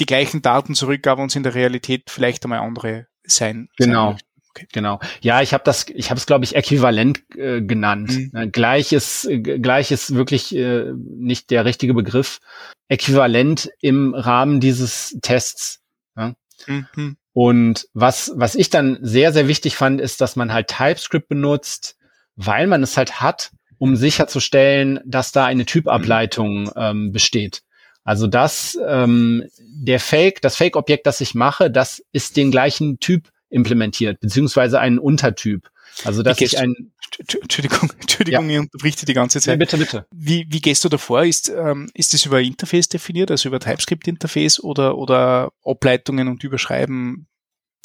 die 0.00 0.06
gleichen 0.06 0.40
Daten 0.40 0.74
zurück, 0.74 1.06
aber 1.06 1.22
uns 1.22 1.36
in 1.36 1.42
der 1.42 1.54
Realität 1.54 2.04
vielleicht 2.08 2.44
einmal 2.44 2.60
andere 2.60 3.06
sein. 3.24 3.68
Genau. 3.76 4.12
Sein 4.12 4.20
okay. 4.54 4.66
Genau. 4.72 5.00
Ja, 5.20 5.42
ich 5.42 5.52
habe 5.52 5.64
das, 5.64 5.86
ich 5.88 6.10
habe 6.10 6.18
es 6.18 6.26
glaube 6.26 6.44
ich 6.44 6.54
äquivalent 6.54 7.22
äh, 7.36 7.60
genannt. 7.60 8.12
Mhm. 8.12 8.30
Ne, 8.32 8.50
gleich 8.50 8.92
ist, 8.92 9.24
äh, 9.26 9.38
gleich 9.40 9.90
ist 9.90 10.14
wirklich 10.14 10.54
äh, 10.54 10.92
nicht 10.94 11.50
der 11.50 11.64
richtige 11.64 11.94
Begriff. 11.94 12.40
Äquivalent 12.88 13.70
im 13.80 14.14
Rahmen 14.14 14.60
dieses 14.60 15.18
Tests. 15.22 15.80
Ja? 16.16 16.34
Mhm. 16.66 17.16
Und 17.32 17.88
was 17.94 18.32
was 18.36 18.54
ich 18.54 18.70
dann 18.70 18.98
sehr 19.02 19.32
sehr 19.32 19.48
wichtig 19.48 19.76
fand, 19.76 20.00
ist, 20.00 20.20
dass 20.20 20.36
man 20.36 20.52
halt 20.52 20.68
TypeScript 20.68 21.28
benutzt, 21.28 21.96
weil 22.36 22.66
man 22.66 22.82
es 22.82 22.96
halt 22.96 23.20
hat, 23.20 23.50
um 23.78 23.96
sicherzustellen, 23.96 25.00
dass 25.04 25.32
da 25.32 25.44
eine 25.44 25.66
Typableitung 25.66 26.70
ähm, 26.76 27.12
besteht. 27.12 27.62
Also 28.04 28.26
das, 28.26 28.78
ähm, 28.86 29.44
der 29.58 29.98
Fake, 29.98 30.42
das 30.42 30.56
Fake-Objekt, 30.56 31.06
das 31.06 31.20
ich 31.22 31.34
mache, 31.34 31.70
das 31.70 32.02
ist 32.12 32.36
den 32.36 32.50
gleichen 32.50 33.00
Typ 33.00 33.30
implementiert, 33.48 34.20
beziehungsweise 34.20 34.78
einen 34.78 34.98
Untertyp. 34.98 35.70
Also 36.04 36.22
dass 36.22 36.40
ich 36.40 36.58
ein 36.58 36.92
Entschuldigung, 37.18 37.92
Entschuldigung, 38.00 38.50
ja. 38.50 38.56
ich 38.56 38.60
unterbrichte 38.60 39.06
die 39.06 39.14
ganze 39.14 39.40
Zeit. 39.40 39.52
Ja, 39.52 39.56
bitte, 39.56 39.78
bitte. 39.78 40.06
Wie, 40.12 40.46
wie 40.48 40.60
gehst 40.60 40.84
du 40.84 40.88
davor? 40.88 41.24
Ist, 41.24 41.48
ähm, 41.48 41.90
ist 41.94 42.12
das 42.14 42.26
über 42.26 42.40
Interface 42.40 42.88
definiert, 42.88 43.30
also 43.30 43.48
über 43.48 43.60
TypeScript-Interface 43.60 44.60
oder, 44.60 44.98
oder 44.98 45.52
Ableitungen 45.64 46.28
und 46.28 46.42
Überschreiben 46.42 47.28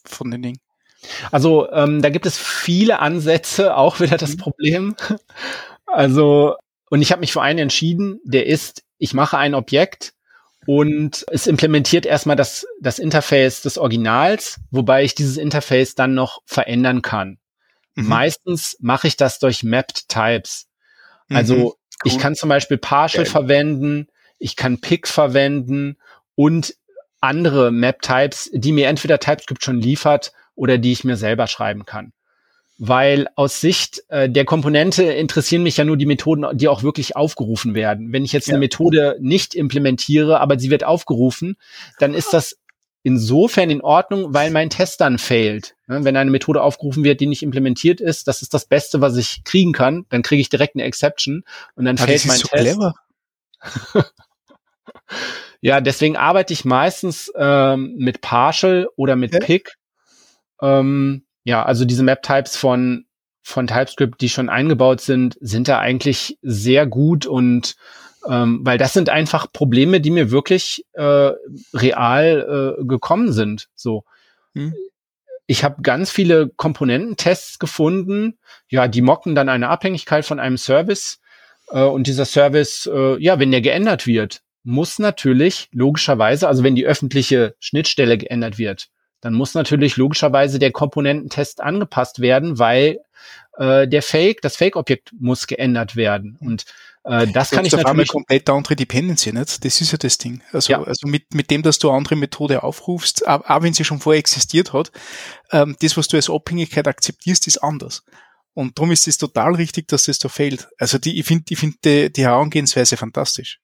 von 0.06 0.32
den 0.32 0.42
Dingen? 0.42 0.60
Also 1.32 1.72
ähm, 1.72 2.02
da 2.02 2.10
gibt 2.10 2.26
es 2.26 2.38
viele 2.38 3.00
Ansätze, 3.00 3.76
auch 3.78 4.00
wieder 4.00 4.18
das 4.18 4.34
mhm. 4.34 4.38
Problem. 4.38 4.96
Also, 5.92 6.54
und 6.92 7.02
ich 7.02 7.12
habe 7.12 7.22
mich 7.22 7.34
für 7.34 7.42
einen 7.42 7.58
entschieden, 7.58 8.20
der 8.24 8.46
ist, 8.46 8.84
ich 9.00 9.16
mache 9.16 9.40
ein 9.40 9.56
Objekt 9.56 10.14
und 10.68 11.26
es 11.32 11.48
implementiert 11.48 12.06
erstmal 12.06 12.36
das, 12.36 12.68
das 12.80 13.00
Interface 13.00 13.64
des 13.64 13.80
Originals, 13.80 14.60
wobei 14.70 15.04
ich 15.04 15.16
dieses 15.16 15.38
Interface 15.38 15.96
dann 15.96 16.14
noch 16.14 16.44
verändern 16.46 17.02
kann. 17.02 17.40
Mhm. 18.00 18.08
Meistens 18.08 18.78
mache 18.80 19.08
ich 19.08 19.18
das 19.18 19.40
durch 19.40 19.64
Mapped 19.64 20.10
Types. 20.10 20.68
Also 21.30 21.56
mhm, 21.56 21.62
cool. 21.64 21.74
ich 22.04 22.18
kann 22.18 22.36
zum 22.36 22.50
Beispiel 22.50 22.78
Partial 22.78 23.24
Geil. 23.24 23.32
verwenden, 23.32 24.08
ich 24.38 24.56
kann 24.56 24.80
Pick 24.80 25.08
verwenden 25.08 25.98
und 26.36 26.76
andere 27.22 27.72
Map 27.72 28.02
Types, 28.02 28.50
die 28.54 28.72
mir 28.72 28.88
entweder 28.88 29.20
TypeScript 29.20 29.64
schon 29.64 29.82
liefert 29.82 30.32
oder 30.56 30.78
die 30.78 30.92
ich 30.92 31.04
mir 31.04 31.18
selber 31.18 31.48
schreiben 31.48 31.86
kann 31.86 32.14
weil 32.80 33.28
aus 33.36 33.60
Sicht 33.60 34.04
äh, 34.08 34.30
der 34.30 34.46
Komponente 34.46 35.04
interessieren 35.04 35.64
mich 35.64 35.76
ja 35.76 35.84
nur 35.84 35.98
die 35.98 36.06
Methoden, 36.06 36.46
die 36.58 36.70
auch 36.70 36.82
wirklich 36.82 37.16
aufgerufen 37.18 37.76
werden. 37.76 38.14
Wenn 38.14 38.24
ich 38.24 38.32
jetzt 38.32 38.48
ja. 38.48 38.54
eine 38.54 38.60
Methode 38.60 39.18
nicht 39.20 39.54
implementiere, 39.54 40.40
aber 40.40 40.58
sie 40.58 40.72
wird 40.72 40.86
aufgerufen, 40.86 41.58
dann 42.00 42.14
ist 42.14 42.32
das 42.32 42.58
insofern 43.04 43.70
in 43.70 43.82
Ordnung, 43.82 44.34
weil 44.34 44.52
mein 44.52 44.70
Test 44.70 45.02
dann 45.02 45.18
failt. 45.18 45.76
Wenn 45.88 46.16
eine 46.16 46.32
Methode 46.32 46.62
aufgerufen 46.62 47.04
wird, 47.04 47.22
die 47.22 47.28
nicht 47.28 47.44
implementiert 47.44 48.02
ist, 48.02 48.28
das 48.28 48.42
ist 48.42 48.54
das 48.54 48.66
Beste, 48.66 49.02
was 49.02 49.16
ich 49.16 49.44
kriegen 49.44 49.72
kann. 49.72 50.06
Dann 50.10 50.22
kriege 50.22 50.42
ich 50.42 50.50
direkt 50.50 50.76
eine 50.76 50.84
Exception 50.84 51.44
und 51.76 51.86
dann 51.86 51.98
ah, 51.98 52.06
fällt 52.06 52.26
mein 52.26 52.38
so 52.38 52.48
Test. 52.48 52.80
ja, 55.62 55.82
deswegen 55.82 56.18
arbeite 56.18 56.54
ich 56.54 56.66
meistens 56.66 57.32
ähm, 57.36 57.96
mit 57.98 58.22
Partial 58.22 58.88
oder 58.96 59.16
mit 59.16 59.34
ja. 59.34 59.40
Pick. 59.40 59.76
Ähm, 60.62 61.26
ja, 61.44 61.64
also 61.64 61.86
diese 61.86 62.04
Map-Types 62.04 62.58
von, 62.58 63.06
von 63.42 63.68
TypeScript, 63.68 64.22
die 64.22 64.30
schon 64.30 64.50
eingebaut 64.50 65.02
sind, 65.02 65.38
sind 65.40 65.68
da 65.68 65.80
eigentlich 65.80 66.38
sehr 66.42 66.86
gut 66.86 67.26
und 67.26 67.76
ähm, 68.28 68.60
weil 68.64 68.78
das 68.78 68.94
sind 68.94 69.10
einfach 69.10 69.52
Probleme, 69.52 70.02
die 70.02 70.12
mir 70.12 70.32
wirklich 70.32 70.86
äh, 70.94 71.32
real 71.74 72.78
äh, 72.80 72.86
gekommen 72.86 73.32
sind. 73.32 73.70
So. 73.76 74.04
Hm. 74.54 74.74
Ich 75.48 75.64
habe 75.64 75.82
ganz 75.82 76.12
viele 76.12 76.50
Komponententests 76.50 77.60
gefunden, 77.60 78.38
ja, 78.68 78.88
die 78.88 79.02
mocken 79.02 79.36
dann 79.36 79.50
eine 79.50 79.70
Abhängigkeit 79.70 80.26
von 80.26 80.40
einem 80.40 80.58
Service 80.58 81.20
äh, 81.72 81.82
und 81.82 82.08
dieser 82.08 82.26
Service, 82.26 82.90
äh, 82.92 83.18
ja, 83.22 83.40
wenn 83.40 83.52
der 83.52 83.62
geändert 83.62 84.06
wird, 84.06 84.42
muss 84.64 85.00
natürlich 85.00 85.70
logischerweise, 85.72 86.48
also 86.48 86.64
wenn 86.64 86.76
die 86.76 86.86
öffentliche 86.86 87.56
Schnittstelle 87.60 88.18
geändert 88.18 88.58
wird, 88.58 88.90
dann 89.22 89.34
muss 89.34 89.54
natürlich 89.54 89.98
logischerweise 89.98 90.60
der 90.60 90.72
Komponententest 90.72 91.62
angepasst 91.62 92.20
werden, 92.20 92.60
weil 92.60 93.00
äh, 93.58 93.88
der 93.88 94.02
Fake, 94.02 94.42
das 94.42 94.56
Fake-Objekt 94.56 95.12
muss 95.20 95.48
geändert 95.48 95.96
werden. 95.96 96.38
Und 96.40 96.66
äh, 97.04 97.28
das 97.28 97.52
kann 97.52 97.66
ich 97.66 97.72
natürlich. 97.72 97.90
Eine 97.90 98.06
komplett 98.06 98.50
andere 98.50 98.76
Dependency, 98.76 99.32
nicht? 99.32 99.64
Das 99.64 99.82
ist 99.82 99.92
ja 99.92 99.98
das 99.98 100.18
Ding. 100.18 100.42
Also, 100.52 100.72
ja. 100.72 100.84
also 100.84 101.08
mit, 101.08 101.34
mit 101.34 101.50
dem, 101.50 101.62
dass 101.62 101.80
du 101.80 101.90
eine 101.90 101.98
andere 101.98 102.16
Methode 102.16 102.64
aufrufst, 102.64 103.28
auch 103.28 103.62
wenn 103.62 103.74
sie 103.74 103.86
schon 103.86 104.00
vorher 104.00 104.20
existiert 104.20 104.74
hat, 104.74 104.92
ähm, 105.52 105.76
das, 105.82 105.98
was 105.98 106.08
du 106.08 106.18
als 106.18 106.30
Abhängigkeit 106.30 106.88
akzeptierst, 106.88 107.48
ist 107.48 107.60
anders. 107.60 108.04
Und 108.54 108.78
darum 108.78 108.92
ist 108.92 109.08
es 109.08 109.18
total 109.18 109.56
richtig, 109.56 109.88
dass 109.88 110.04
das 110.04 110.20
da 110.20 110.28
fehlt. 110.28 110.68
Also 110.78 110.98
die, 110.98 111.20
ich 111.20 111.26
finde 111.26 111.46
ich 111.50 111.60
finde 111.60 111.78
die, 111.84 112.12
die 112.12 112.24
Herangehensweise 112.24 112.98
fantastisch. 112.98 113.60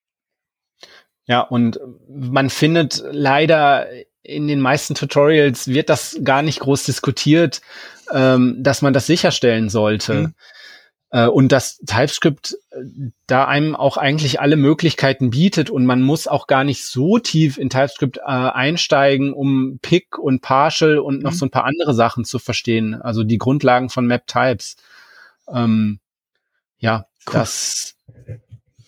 Ja, 1.27 1.41
und 1.41 1.79
man 2.07 2.49
findet 2.49 3.03
leider 3.11 3.87
in 4.21 4.47
den 4.47 4.59
meisten 4.59 4.95
Tutorials 4.95 5.67
wird 5.67 5.89
das 5.89 6.17
gar 6.23 6.41
nicht 6.41 6.59
groß 6.61 6.83
diskutiert, 6.83 7.61
ähm, 8.11 8.57
dass 8.59 8.81
man 8.81 8.93
das 8.93 9.05
sicherstellen 9.05 9.69
sollte. 9.69 10.13
Mhm. 10.13 10.33
Äh, 11.15 11.27
und 11.27 11.53
dass 11.53 11.77
TypeScript 11.77 12.57
äh, 12.71 12.83
da 13.25 13.45
einem 13.45 13.73
auch 13.73 13.95
eigentlich 13.95 14.41
alle 14.41 14.57
Möglichkeiten 14.57 15.29
bietet 15.29 15.69
und 15.69 15.85
man 15.85 16.01
muss 16.01 16.27
auch 16.27 16.45
gar 16.45 16.65
nicht 16.65 16.83
so 16.83 17.19
tief 17.19 17.57
in 17.57 17.69
TypeScript 17.69 18.17
äh, 18.17 18.21
einsteigen, 18.23 19.31
um 19.31 19.79
Pick 19.81 20.17
und 20.17 20.41
Partial 20.41 20.97
und 20.99 21.23
noch 21.23 21.31
mhm. 21.31 21.35
so 21.35 21.45
ein 21.45 21.51
paar 21.51 21.63
andere 21.63 21.93
Sachen 21.93 22.25
zu 22.25 22.37
verstehen. 22.37 23.01
Also 23.01 23.23
die 23.23 23.37
Grundlagen 23.37 23.89
von 23.89 24.05
Map 24.05 24.27
Types. 24.27 24.75
Ähm, 25.47 25.99
ja, 26.79 27.05
cool. 27.27 27.33
das 27.33 27.95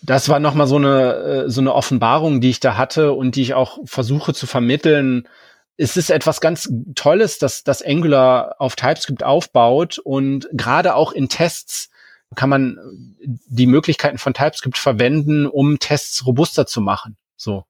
das 0.01 0.28
war 0.28 0.39
nochmal 0.41 0.67
so 0.67 0.75
eine, 0.75 1.13
äh, 1.13 1.49
so 1.49 1.61
eine 1.61 1.73
Offenbarung, 1.73 2.41
die 2.41 2.49
ich 2.49 2.59
da 2.59 2.75
hatte 2.75 3.13
und 3.13 3.38
die 3.38 3.41
ich 3.41 3.53
auch 3.53 3.80
versuche 3.86 4.34
zu 4.34 4.47
vermitteln. 4.47 5.30
Es 5.78 5.95
ist 5.95 6.09
etwas 6.09 6.41
ganz 6.41 6.69
Tolles, 6.93 7.39
dass 7.39 7.63
dass 7.63 7.82
Angular 7.82 8.55
auf 8.59 8.75
TypeScript 8.75 9.23
aufbaut 9.23 9.97
und 9.97 10.49
gerade 10.51 10.95
auch 10.95 11.13
in 11.13 11.30
Tests 11.30 11.89
kann 12.36 12.49
man 12.49 12.78
die 13.19 13.67
Möglichkeiten 13.67 14.17
von 14.17 14.34
TypeScript 14.34 14.78
verwenden, 14.78 15.45
um 15.45 15.80
Tests 15.80 16.25
robuster 16.25 16.65
zu 16.65 16.82
machen. 16.82 17.17
So. 17.36 17.65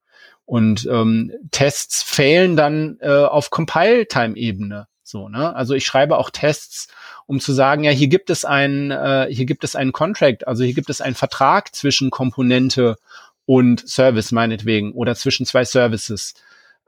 Und 0.45 0.88
ähm, 0.89 1.32
Tests 1.51 2.03
fehlen 2.03 2.55
dann 2.55 2.97
äh, 3.01 3.10
auf 3.10 3.49
Compile-Time-Ebene. 3.49 4.88
So, 5.03 5.30
ne? 5.30 5.55
Also 5.55 5.74
ich 5.74 5.86
schreibe 5.86 6.18
auch 6.18 6.30
Tests, 6.30 6.88
um 7.26 7.39
zu 7.39 7.53
sagen, 7.53 7.84
ja, 7.84 7.91
hier 7.91 8.08
gibt 8.08 8.30
es 8.30 8.45
ein, 8.45 8.91
äh, 8.91 9.28
hier 9.30 9.45
gibt 9.45 9.64
es 9.64 9.76
einen 9.76 9.91
Contract, 9.91 10.47
also 10.47 10.64
hier 10.64 10.74
gibt 10.74 10.89
es 10.89 11.01
einen 11.01 11.16
Vertrag 11.16 11.74
zwischen 11.76 12.10
Komponente 12.10 12.97
und 13.45 13.88
Service 13.88 14.32
meinetwegen 14.32 14.91
oder 14.93 15.16
zwischen 15.16 15.45
zwei 15.45 15.66
Services. 15.66 16.34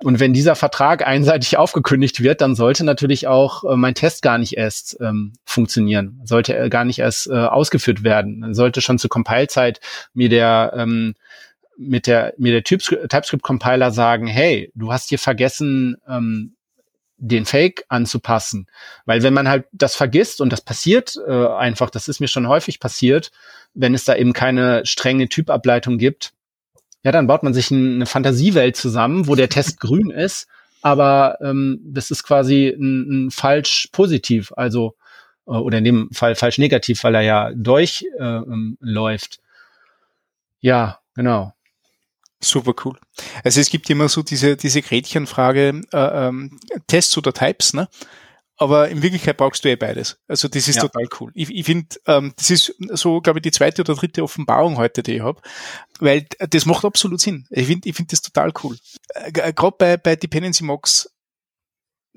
Und 0.02 0.22
wenn 0.22 0.32
dieser 0.32 0.56
Vertrag 0.56 1.06
einseitig 1.06 1.58
aufgekündigt 1.58 2.24
wird, 2.24 2.39
dann 2.39 2.56
sollte 2.56 2.86
natürlich 2.86 3.28
auch 3.28 3.66
äh, 3.66 3.76
mein 3.76 3.95
Test 3.95 4.22
gar 4.22 4.38
nicht 4.38 4.56
erst 4.56 4.97
ähm, 5.02 5.34
funktionieren, 5.43 6.22
sollte 6.24 6.56
er 6.56 6.70
gar 6.70 6.86
nicht 6.86 7.00
erst 7.00 7.28
äh, 7.28 7.34
ausgeführt 7.34 8.04
werden. 8.04 8.54
Sollte 8.54 8.80
schon 8.82 8.97
zur 8.97 9.10
Compile-Zeit 9.10 9.82
mir 10.14 10.30
der 10.30 10.74
ähm, 10.76 11.16
mit 11.78 12.08
der 12.08 12.34
mir 12.38 12.62
der 12.62 12.64
TypeScript-Compiler 12.64 13.91
sagen, 13.91 14.28
hey, 14.28 14.72
du 14.76 14.91
hast 14.91 15.10
hier 15.10 15.20
vergessen, 15.20 15.97
ähm, 16.08 16.56
den 17.20 17.45
Fake 17.45 17.84
anzupassen. 17.89 18.68
Weil 19.06 19.24
wenn 19.24 19.34
man 19.34 19.47
halt 19.47 19.66
das 19.72 19.95
vergisst 19.95 20.41
und 20.41 20.52
das 20.52 20.62
passiert 20.62 21.16
äh, 21.28 21.47
einfach, 21.47 21.89
das 21.89 22.08
ist 22.08 22.20
mir 22.20 22.28
schon 22.28 22.47
häufig 22.47 22.80
passiert, 22.80 23.32
wenn 23.74 23.93
es 23.93 24.06
da 24.06 24.16
eben 24.16 24.34
keine 24.34 24.86
strenge 24.86 25.28
Typableitung 25.28 25.97
gibt, 25.97 26.32
ja, 27.04 27.12
dann 27.12 27.28
baut 27.28 27.43
man 27.43 27.54
sich 27.54 27.72
ein, 27.72 27.95
eine 27.95 28.06
Fantasiewelt 28.06 28.76
zusammen, 28.76 29.28
wo 29.28 29.36
der 29.36 29.50
Test 29.50 29.80
grün 29.80 30.12
ist, 30.12 30.47
aber 30.82 31.38
ähm, 31.41 31.80
das 31.84 32.12
ist 32.12 32.24
quasi 32.24 32.68
ein, 32.68 33.28
ein 33.28 33.32
falsch 33.32 33.89
positiv, 33.91 34.54
also 34.56 34.95
äh, 35.47 35.52
oder 35.52 35.80
in 35.80 35.84
dem 35.84 36.10
Fall 36.12 36.36
falsch 36.36 36.58
negativ, 36.58 37.04
weil 37.04 37.16
er 37.16 37.22
ja 37.22 37.52
durchläuft. 37.54 38.06
Äh, 38.20 38.52
ähm, 38.52 38.78
läuft. 38.80 39.39
ja, 40.62 41.00
genau. 41.16 41.54
Super 42.41 42.74
cool. 42.86 42.97
Also 43.43 43.60
es 43.60 43.70
gibt 43.70 43.89
immer 43.89 44.08
so 44.08 44.24
diese, 44.24 44.56
diese 44.56 44.82
Gretchenfrage, 44.82 45.82
äh, 45.91 46.28
ähm, 46.28 46.58
Tests 46.88 47.18
oder 47.18 47.34
Types, 47.34 47.74
ne? 47.74 47.89
Aber 48.60 48.89
in 48.89 49.01
Wirklichkeit 49.01 49.38
brauchst 49.38 49.64
du 49.64 49.70
eh 49.70 49.78
beides. 49.78 50.20
Also 50.28 50.49
das 50.49 50.68
ist 50.68 50.76
ja. 50.76 50.82
total 50.82 51.07
cool. 51.20 51.32
Ich, 51.34 51.49
ich 51.49 51.66
finde, 51.66 51.95
ähm, 52.05 52.34
das 52.36 52.49
ist 52.49 52.76
so, 52.89 53.22
glaube 53.22 53.39
ich, 53.39 53.43
die 53.43 53.51
zweite 53.51 53.82
oder 53.82 53.95
dritte 53.95 54.22
Offenbarung 54.22 54.78
heute, 54.78 55.01
die 55.01 55.16
ich 55.16 55.22
habe, 55.22 55.41
weil 55.99 56.28
das 56.38 56.66
macht 56.66 56.84
absolut 56.84 57.22
Sinn. 57.22 57.47
Ich 57.51 57.68
finde 57.68 57.88
ich 57.88 57.95
finde 57.95 58.12
das 58.12 58.22
total 58.22 58.51
cool. 58.64 58.78
Äh, 59.16 59.53
Gerade 59.53 59.76
bei, 59.78 59.97
bei 59.97 60.18
Dependency 60.18 60.66
Mocks, 60.66 61.10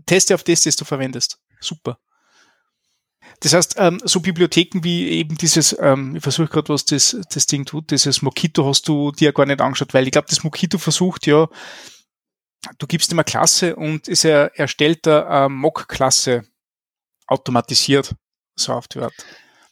teste 0.04 0.34
auf 0.34 0.42
das, 0.42 0.62
das 0.62 0.74
du 0.74 0.84
verwendest. 0.84 1.38
Super. 1.60 1.98
Das 3.38 3.52
heißt, 3.52 3.76
ähm, 3.78 4.00
so 4.04 4.20
Bibliotheken 4.20 4.80
wie 4.82 5.08
eben 5.10 5.36
dieses, 5.36 5.76
ähm, 5.80 6.16
ich 6.16 6.22
versuche 6.22 6.48
gerade, 6.48 6.70
was 6.70 6.84
das, 6.84 7.16
das 7.32 7.46
Ding 7.46 7.64
tut, 7.64 7.92
dieses 7.92 8.20
Mockito 8.20 8.66
hast 8.66 8.88
du 8.88 9.12
dir 9.12 9.32
gar 9.32 9.46
nicht 9.46 9.60
angeschaut, 9.60 9.94
weil 9.94 10.06
ich 10.06 10.12
glaube, 10.12 10.28
das 10.28 10.42
Mockito 10.42 10.78
versucht 10.78 11.26
ja, 11.26 11.48
du 12.78 12.86
gibst 12.86 13.12
ihm 13.12 13.18
eine 13.18 13.24
Klasse 13.24 13.76
und 13.76 14.08
ist 14.08 14.24
er 14.24 14.58
erstellt 14.58 15.06
eine 15.06 15.48
Mock-Klasse 15.48 16.44
automatisiert, 17.26 18.14
so 18.56 18.72
auf 18.72 18.88
die 18.88 19.00
Art. 19.00 19.14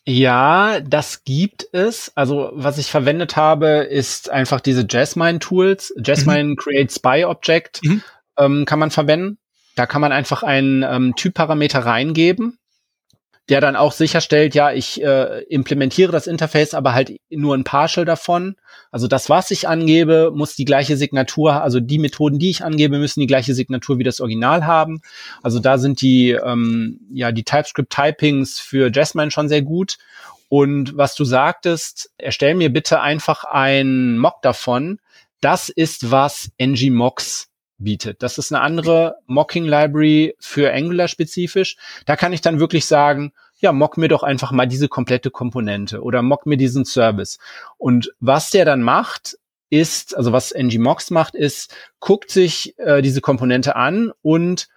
Ja, 0.07 0.80
das 0.80 1.24
gibt 1.24 1.66
es. 1.72 2.11
Also 2.16 2.51
was 2.55 2.78
ich 2.78 2.91
verwendet 2.91 3.36
habe, 3.36 3.68
ist 3.91 4.30
einfach 4.30 4.61
diese 4.61 4.86
Jasmine-Tools. 4.88 5.95
Jasmine 6.03 6.45
mhm. 6.45 6.57
Create 6.57 6.91
Spy 6.91 7.24
Object 7.24 7.80
mhm. 7.84 8.03
ähm, 8.38 8.64
kann 8.64 8.78
man 8.78 8.91
verwenden. 8.91 9.38
Da 9.76 9.86
kann 9.86 10.01
man 10.01 10.12
einfach 10.12 10.43
einen 10.43 10.82
ähm, 10.82 11.14
Typparameter 11.16 11.80
reingeben 11.80 12.60
der 13.51 13.61
dann 13.61 13.74
auch 13.74 13.92
sicherstellt, 13.92 14.55
ja, 14.55 14.72
ich 14.72 15.03
äh, 15.03 15.42
implementiere 15.48 16.12
das 16.12 16.28
Interface, 16.28 16.72
aber 16.72 16.94
halt 16.94 17.16
nur 17.30 17.57
ein 17.57 17.64
Partial 17.64 18.07
davon. 18.07 18.55
Also 18.92 19.09
das, 19.09 19.28
was 19.28 19.51
ich 19.51 19.68
angebe, 19.68 20.30
muss 20.32 20.55
die 20.55 20.64
gleiche 20.64 20.96
Signatur, 20.96 21.61
also 21.61 21.80
die 21.80 21.98
Methoden, 21.98 22.38
die 22.38 22.51
ich 22.51 22.64
angebe, 22.64 22.98
müssen 22.98 23.20
die 23.20 23.26
gleiche 23.26 23.55
Signatur 23.55 23.98
wie 23.98 24.05
das 24.05 24.20
Original 24.20 24.66
haben. 24.66 25.03
Also 25.42 25.59
da 25.59 25.78
sind 25.78 26.01
die, 26.01 26.30
ähm, 26.30 27.01
ja, 27.12 27.32
die 27.32 27.42
TypeScript-Typings 27.42 28.61
für 28.61 28.90
Jasmine 28.92 29.32
schon 29.32 29.48
sehr 29.48 29.62
gut. 29.62 29.98
Und 30.48 30.96
was 30.96 31.16
du 31.16 31.24
sagtest, 31.24 32.12
erstell 32.18 32.55
mir 32.55 32.72
bitte 32.72 33.01
einfach 33.01 33.44
ein 33.44 34.16
Mock 34.16 34.42
davon. 34.42 35.01
Das 35.40 35.68
ist, 35.68 36.11
was 36.12 36.51
ngMocks 36.61 37.49
bietet. 37.81 38.22
Das 38.22 38.39
ist 38.39 38.53
eine 38.53 38.62
andere 38.62 39.16
Mocking 39.26 39.64
Library 39.64 40.35
für 40.39 40.72
Angular 40.72 41.09
spezifisch. 41.09 41.76
Da 42.07 42.16
kann 42.16 42.33
ich 42.33 42.41
dann 42.41 42.61
wirklich 42.61 42.87
sagen, 42.87 43.33
ja, 43.59 43.72
mock 43.72 43.97
mir 43.97 44.09
doch 44.09 44.22
einfach 44.22 44.53
mal 44.53 44.66
diese 44.66 44.89
komplette 44.89 45.31
Komponente 45.31 46.03
oder 46.03 46.22
mock 46.22 46.47
mir 46.47 46.57
diesen 46.57 46.85
Service. 46.85 47.39
Und 47.76 48.12
was 48.20 48.51
der 48.51 48.64
dann 48.64 48.83
macht, 48.83 49.37
ist, 49.68 50.16
also 50.16 50.33
was 50.33 50.53
ngMocks 50.53 51.11
macht, 51.11 51.35
ist, 51.35 51.74
guckt 52.01 52.31
sich 52.31 52.78
äh, 52.78 53.03
diese 53.03 53.20
Komponente 53.20 53.76
an 53.76 54.12
und 54.22 54.68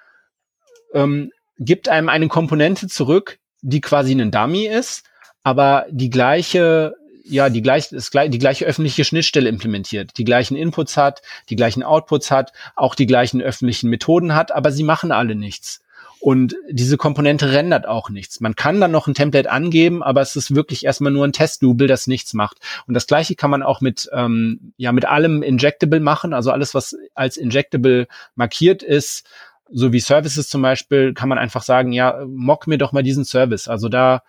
ähm, 0.94 1.32
gibt 1.58 1.90
einem 1.90 2.10
eine 2.10 2.28
Komponente 2.28 2.88
zurück, 2.88 3.40
die 3.62 3.82
quasi 3.82 4.14
ein 4.14 4.32
Dummy 4.32 4.68
ist, 4.68 5.04
aber 5.44 5.86
die 5.90 6.10
gleiche 6.10 6.96
ja 7.24 7.50
die 7.50 7.62
gleiche, 7.62 7.96
das, 7.96 8.10
die 8.10 8.40
gleiche 8.40 8.66
öffentliche 8.66 9.04
Schnittstelle 9.04 9.50
implementiert, 9.50 10.18
die 10.18 10.26
gleichen 10.26 10.56
Inputs 10.56 10.98
hat, 10.98 11.22
die 11.50 11.56
gleichen 11.56 11.84
Outputs 11.84 12.32
hat, 12.32 12.54
auch 12.76 12.96
die 12.96 13.06
gleichen 13.06 13.42
öffentlichen 13.42 13.90
Methoden 13.90 14.36
hat, 14.36 14.52
aber 14.52 14.72
sie 14.72 14.84
machen 14.84 15.12
alle 15.12 15.36
nichts. 15.36 15.82
Und 16.20 16.56
diese 16.70 16.96
Komponente 16.96 17.52
rendert 17.52 17.86
auch 17.86 18.10
nichts. 18.10 18.40
Man 18.40 18.56
kann 18.56 18.80
dann 18.80 18.92
noch 18.92 19.08
ein 19.08 19.14
Template 19.14 19.52
angeben, 19.52 20.02
aber 20.02 20.22
es 20.22 20.38
ist 20.38 20.56
wirklich 20.56 20.86
erstmal 20.86 21.12
nur 21.12 21.26
ein 21.28 21.34
Test-Double, 21.34 21.86
das 21.86 22.08
nichts 22.08 22.34
macht. 22.34 22.60
Und 22.88 22.94
das 22.94 23.08
gleiche 23.08 23.36
kann 23.36 23.50
man 23.50 23.62
auch 23.62 23.82
mit, 23.82 24.10
ähm, 24.14 24.72
ja, 24.78 24.94
mit 24.94 25.04
allem 25.04 25.44
Injectable 25.44 26.00
machen. 26.00 26.34
Also 26.34 26.52
alles, 26.52 26.74
was 26.74 26.96
als 27.14 27.36
Injectable 27.36 28.08
markiert 28.36 28.84
ist, 28.84 29.28
so 29.70 29.92
wie 29.92 30.00
Services 30.00 30.48
zum 30.48 30.62
Beispiel, 30.62 31.14
kann 31.14 31.28
man 31.28 31.40
einfach 31.40 31.62
sagen, 31.62 31.92
ja, 31.92 32.24
mock 32.26 32.68
mir 32.68 32.78
doch 32.78 32.94
mal 32.94 33.04
diesen 33.04 33.26
Service. 33.26 33.68
Also 33.68 33.90
da 33.90 34.24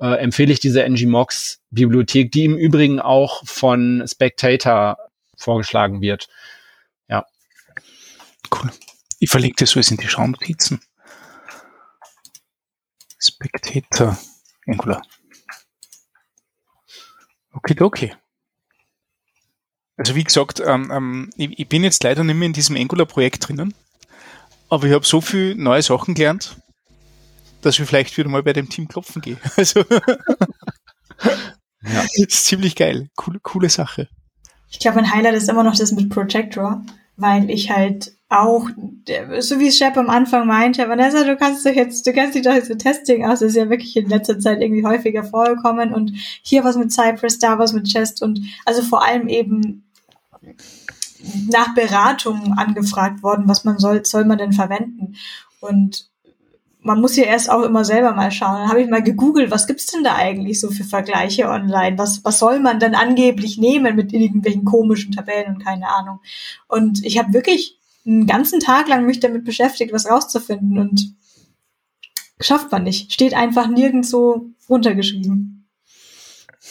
äh, 0.00 0.16
empfehle 0.16 0.52
ich 0.52 0.60
diese 0.60 0.88
ngMox 0.88 1.60
Bibliothek, 1.70 2.32
die 2.32 2.44
im 2.44 2.56
Übrigen 2.56 3.00
auch 3.00 3.46
von 3.46 4.04
Spectator 4.06 4.96
vorgeschlagen 5.36 6.00
wird. 6.00 6.28
Ja. 7.08 7.26
Cool. 8.52 8.70
Ich 9.18 9.30
verlinke 9.30 9.56
das 9.58 9.76
alles 9.76 9.90
in 9.90 9.98
die 9.98 10.08
Schaunotizen. 10.08 10.80
Spectator 13.18 14.18
Angular. 14.66 15.02
Okay, 17.52 17.76
okay. 17.80 18.14
Also 19.96 20.14
wie 20.14 20.24
gesagt, 20.24 20.60
ähm, 20.64 20.90
ähm, 20.90 21.30
ich, 21.36 21.58
ich, 21.58 21.68
bin 21.68 21.84
jetzt 21.84 22.02
leider 22.02 22.24
nicht 22.24 22.36
mehr 22.36 22.46
in 22.46 22.54
diesem 22.54 22.76
Angular-Projekt 22.76 23.48
drinnen, 23.48 23.74
aber 24.70 24.86
ich 24.86 24.94
habe 24.94 25.04
so 25.04 25.20
viel 25.20 25.54
neue 25.56 25.82
Sachen 25.82 26.14
gelernt, 26.14 26.56
dass 27.62 27.78
ich 27.78 27.86
vielleicht 27.86 28.16
wieder 28.16 28.28
mal 28.28 28.42
bei 28.42 28.52
dem 28.52 28.68
Team 28.68 28.88
klopfen 28.88 29.22
gehe. 29.22 29.36
Also 29.56 29.84
ja. 31.82 32.02
ist 32.14 32.44
ziemlich 32.44 32.76
geil. 32.76 33.08
Coole, 33.16 33.40
coole 33.42 33.68
Sache. 33.68 34.08
Ich 34.70 34.78
glaube, 34.78 34.98
ein 34.98 35.12
Highlight 35.12 35.34
ist 35.34 35.48
immer 35.48 35.64
noch 35.64 35.76
das 35.76 35.92
mit 35.92 36.10
Projector, 36.10 36.82
weil 37.16 37.50
ich 37.50 37.70
halt 37.70 38.14
auch, 38.28 38.68
so 39.40 39.58
wie 39.58 39.72
Shep 39.72 39.96
am 39.96 40.08
Anfang 40.08 40.46
meinte, 40.46 40.88
Vanessa, 40.88 41.24
du 41.24 41.36
kannst 41.36 41.66
doch 41.66 41.72
jetzt, 41.72 42.06
du 42.06 42.12
kennst 42.12 42.36
dich 42.36 42.42
doch 42.42 42.54
jetzt 42.54 42.68
mit 42.68 42.80
Testing 42.80 43.24
aus, 43.24 43.40
das 43.40 43.50
ist 43.50 43.56
ja 43.56 43.68
wirklich 43.68 43.96
in 43.96 44.08
letzter 44.08 44.38
Zeit 44.38 44.60
irgendwie 44.60 44.84
häufiger 44.84 45.24
vorgekommen 45.24 45.92
und 45.92 46.12
hier 46.42 46.62
was 46.62 46.76
mit 46.76 46.92
Cypress, 46.92 47.40
da 47.40 47.58
was 47.58 47.72
mit 47.72 47.88
Chest 47.88 48.22
und 48.22 48.40
also 48.64 48.82
vor 48.82 49.04
allem 49.04 49.26
eben 49.26 49.90
nach 51.50 51.74
Beratung 51.74 52.54
angefragt 52.56 53.22
worden, 53.22 53.48
was 53.48 53.64
man 53.64 53.78
soll, 53.78 54.04
soll 54.04 54.24
man 54.24 54.38
denn 54.38 54.52
verwenden? 54.52 55.16
Und 55.60 56.09
man 56.82 57.00
muss 57.00 57.16
ja 57.16 57.24
erst 57.24 57.50
auch 57.50 57.62
immer 57.62 57.84
selber 57.84 58.12
mal 58.14 58.30
schauen. 58.30 58.60
Dann 58.60 58.68
habe 58.68 58.82
ich 58.82 58.88
mal 58.88 59.02
gegoogelt, 59.02 59.50
was 59.50 59.66
gibt's 59.66 59.86
denn 59.86 60.04
da 60.04 60.14
eigentlich 60.14 60.60
so 60.60 60.70
für 60.70 60.84
Vergleiche 60.84 61.48
online? 61.48 61.98
Was, 61.98 62.24
was 62.24 62.38
soll 62.38 62.60
man 62.60 62.80
denn 62.80 62.94
angeblich 62.94 63.58
nehmen 63.58 63.96
mit 63.96 64.12
irgendwelchen 64.12 64.64
komischen 64.64 65.12
Tabellen 65.12 65.54
und 65.54 65.64
keine 65.64 65.88
Ahnung? 65.88 66.20
Und 66.68 67.04
ich 67.04 67.18
habe 67.18 67.32
wirklich 67.32 67.78
einen 68.06 68.26
ganzen 68.26 68.60
Tag 68.60 68.88
lang 68.88 69.04
mich 69.04 69.20
damit 69.20 69.44
beschäftigt, 69.44 69.92
was 69.92 70.08
rauszufinden 70.08 70.78
und 70.78 71.14
schafft 72.40 72.72
man 72.72 72.84
nicht. 72.84 73.12
Steht 73.12 73.34
einfach 73.34 73.68
nirgendwo 73.68 74.46
runtergeschrieben. 74.68 75.68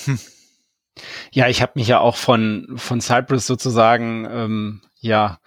Hm. 0.06 0.20
Ja, 1.32 1.48
ich 1.48 1.62
habe 1.62 1.74
mich 1.76 1.88
ja 1.88 2.00
auch 2.00 2.16
von, 2.16 2.74
von 2.76 3.00
Cypress 3.00 3.46
sozusagen 3.46 4.26
ähm, 4.30 4.82
ja 5.00 5.40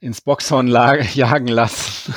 ins 0.00 0.20
Boxhorn 0.20 0.68
jagen 1.14 1.48
lassen. 1.48 2.14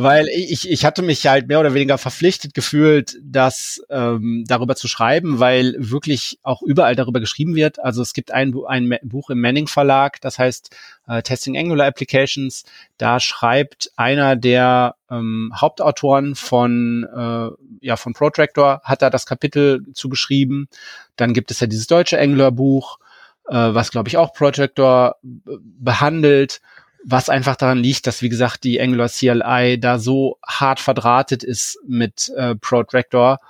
Weil 0.00 0.28
ich, 0.28 0.70
ich 0.70 0.84
hatte 0.84 1.02
mich 1.02 1.26
halt 1.26 1.48
mehr 1.48 1.58
oder 1.58 1.74
weniger 1.74 1.98
verpflichtet 1.98 2.54
gefühlt, 2.54 3.18
das 3.20 3.82
ähm, 3.90 4.44
darüber 4.46 4.76
zu 4.76 4.86
schreiben, 4.86 5.40
weil 5.40 5.74
wirklich 5.76 6.38
auch 6.44 6.62
überall 6.62 6.94
darüber 6.94 7.18
geschrieben 7.18 7.56
wird. 7.56 7.80
Also 7.80 8.00
es 8.00 8.12
gibt 8.12 8.30
ein, 8.30 8.54
ein 8.68 8.96
Buch 9.02 9.28
im 9.28 9.40
Manning 9.40 9.66
Verlag, 9.66 10.20
das 10.20 10.38
heißt 10.38 10.70
äh, 11.08 11.20
Testing 11.22 11.58
Angular 11.58 11.88
Applications. 11.88 12.62
Da 12.96 13.18
schreibt 13.18 13.90
einer 13.96 14.36
der 14.36 14.94
ähm, 15.10 15.52
Hauptautoren 15.60 16.36
von 16.36 17.02
äh, 17.02 17.84
ja 17.84 17.96
von 17.96 18.12
Protractor 18.12 18.80
hat 18.84 19.02
da 19.02 19.10
das 19.10 19.26
Kapitel 19.26 19.84
zugeschrieben. 19.94 20.68
Dann 21.16 21.34
gibt 21.34 21.50
es 21.50 21.58
ja 21.58 21.66
dieses 21.66 21.88
deutsche 21.88 22.20
Angular 22.20 22.52
Buch, 22.52 23.00
äh, 23.48 23.54
was 23.54 23.90
glaube 23.90 24.08
ich 24.08 24.16
auch 24.16 24.32
Protractor 24.32 25.16
behandelt 25.22 26.60
was 27.04 27.28
einfach 27.28 27.56
daran 27.56 27.78
liegt, 27.78 28.06
dass, 28.06 28.22
wie 28.22 28.28
gesagt, 28.28 28.64
die 28.64 28.80
Angular 28.80 29.08
CLI 29.08 29.78
da 29.80 29.98
so 29.98 30.38
hart 30.46 30.80
verdrahtet 30.80 31.42
ist 31.42 31.78
mit 31.86 32.30
äh, 32.36 32.54
Protractor. 32.56 33.40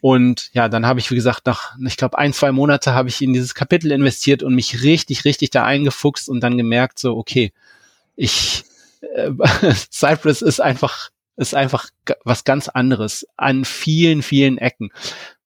Und 0.00 0.50
ja, 0.52 0.68
dann 0.68 0.86
habe 0.86 1.00
ich, 1.00 1.10
wie 1.10 1.16
gesagt, 1.16 1.46
nach, 1.46 1.76
ich 1.84 1.96
glaube, 1.96 2.18
ein, 2.18 2.32
zwei 2.32 2.52
Monate 2.52 2.94
habe 2.94 3.08
ich 3.08 3.20
in 3.20 3.32
dieses 3.32 3.54
Kapitel 3.54 3.90
investiert 3.90 4.42
und 4.42 4.54
mich 4.54 4.82
richtig, 4.82 5.24
richtig 5.24 5.50
da 5.50 5.64
eingefuchst 5.64 6.28
und 6.28 6.40
dann 6.40 6.56
gemerkt, 6.56 6.98
so, 6.98 7.16
okay, 7.16 7.52
ich, 8.14 8.64
äh, 9.14 9.30
Cypress 9.90 10.42
ist 10.42 10.60
einfach, 10.60 11.10
ist 11.36 11.54
einfach 11.54 11.88
was 12.24 12.44
ganz 12.44 12.68
anderes 12.68 13.26
an 13.36 13.64
vielen, 13.64 14.22
vielen 14.22 14.58
Ecken. 14.58 14.90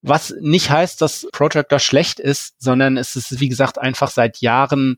Was 0.03 0.35
nicht 0.41 0.71
heißt, 0.71 1.01
dass 1.01 1.29
Protractor 1.33 1.79
schlecht 1.79 2.19
ist, 2.19 2.55
sondern 2.59 2.97
es 2.97 3.15
ist, 3.15 3.41
wie 3.41 3.49
gesagt, 3.49 3.79
einfach 3.79 4.11
seit 4.11 4.39
Jahren 4.39 4.97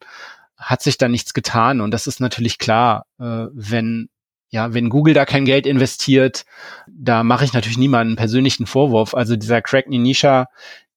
hat 0.57 0.83
sich 0.83 0.99
da 0.99 1.09
nichts 1.09 1.35
getan. 1.35 1.81
Und 1.81 1.91
das 1.91 2.07
ist 2.07 2.21
natürlich 2.21 2.59
klar, 2.59 3.07
äh, 3.19 3.47
wenn 3.53 4.09
ja, 4.51 4.73
wenn 4.73 4.89
Google 4.89 5.15
da 5.15 5.25
kein 5.25 5.47
Geld 5.47 5.67
investiert, 5.67 6.45
da 6.87 7.25
mache 7.25 7.45
ich 7.45 7.53
natürlich 7.53 7.77
niemanden 7.77 8.15
persönlichen 8.15 8.67
Vorwurf. 8.67 9.13
Also 9.13 9.35
dieser 9.35 9.61
Craig 9.61 9.89
Ninisha, 9.89 10.47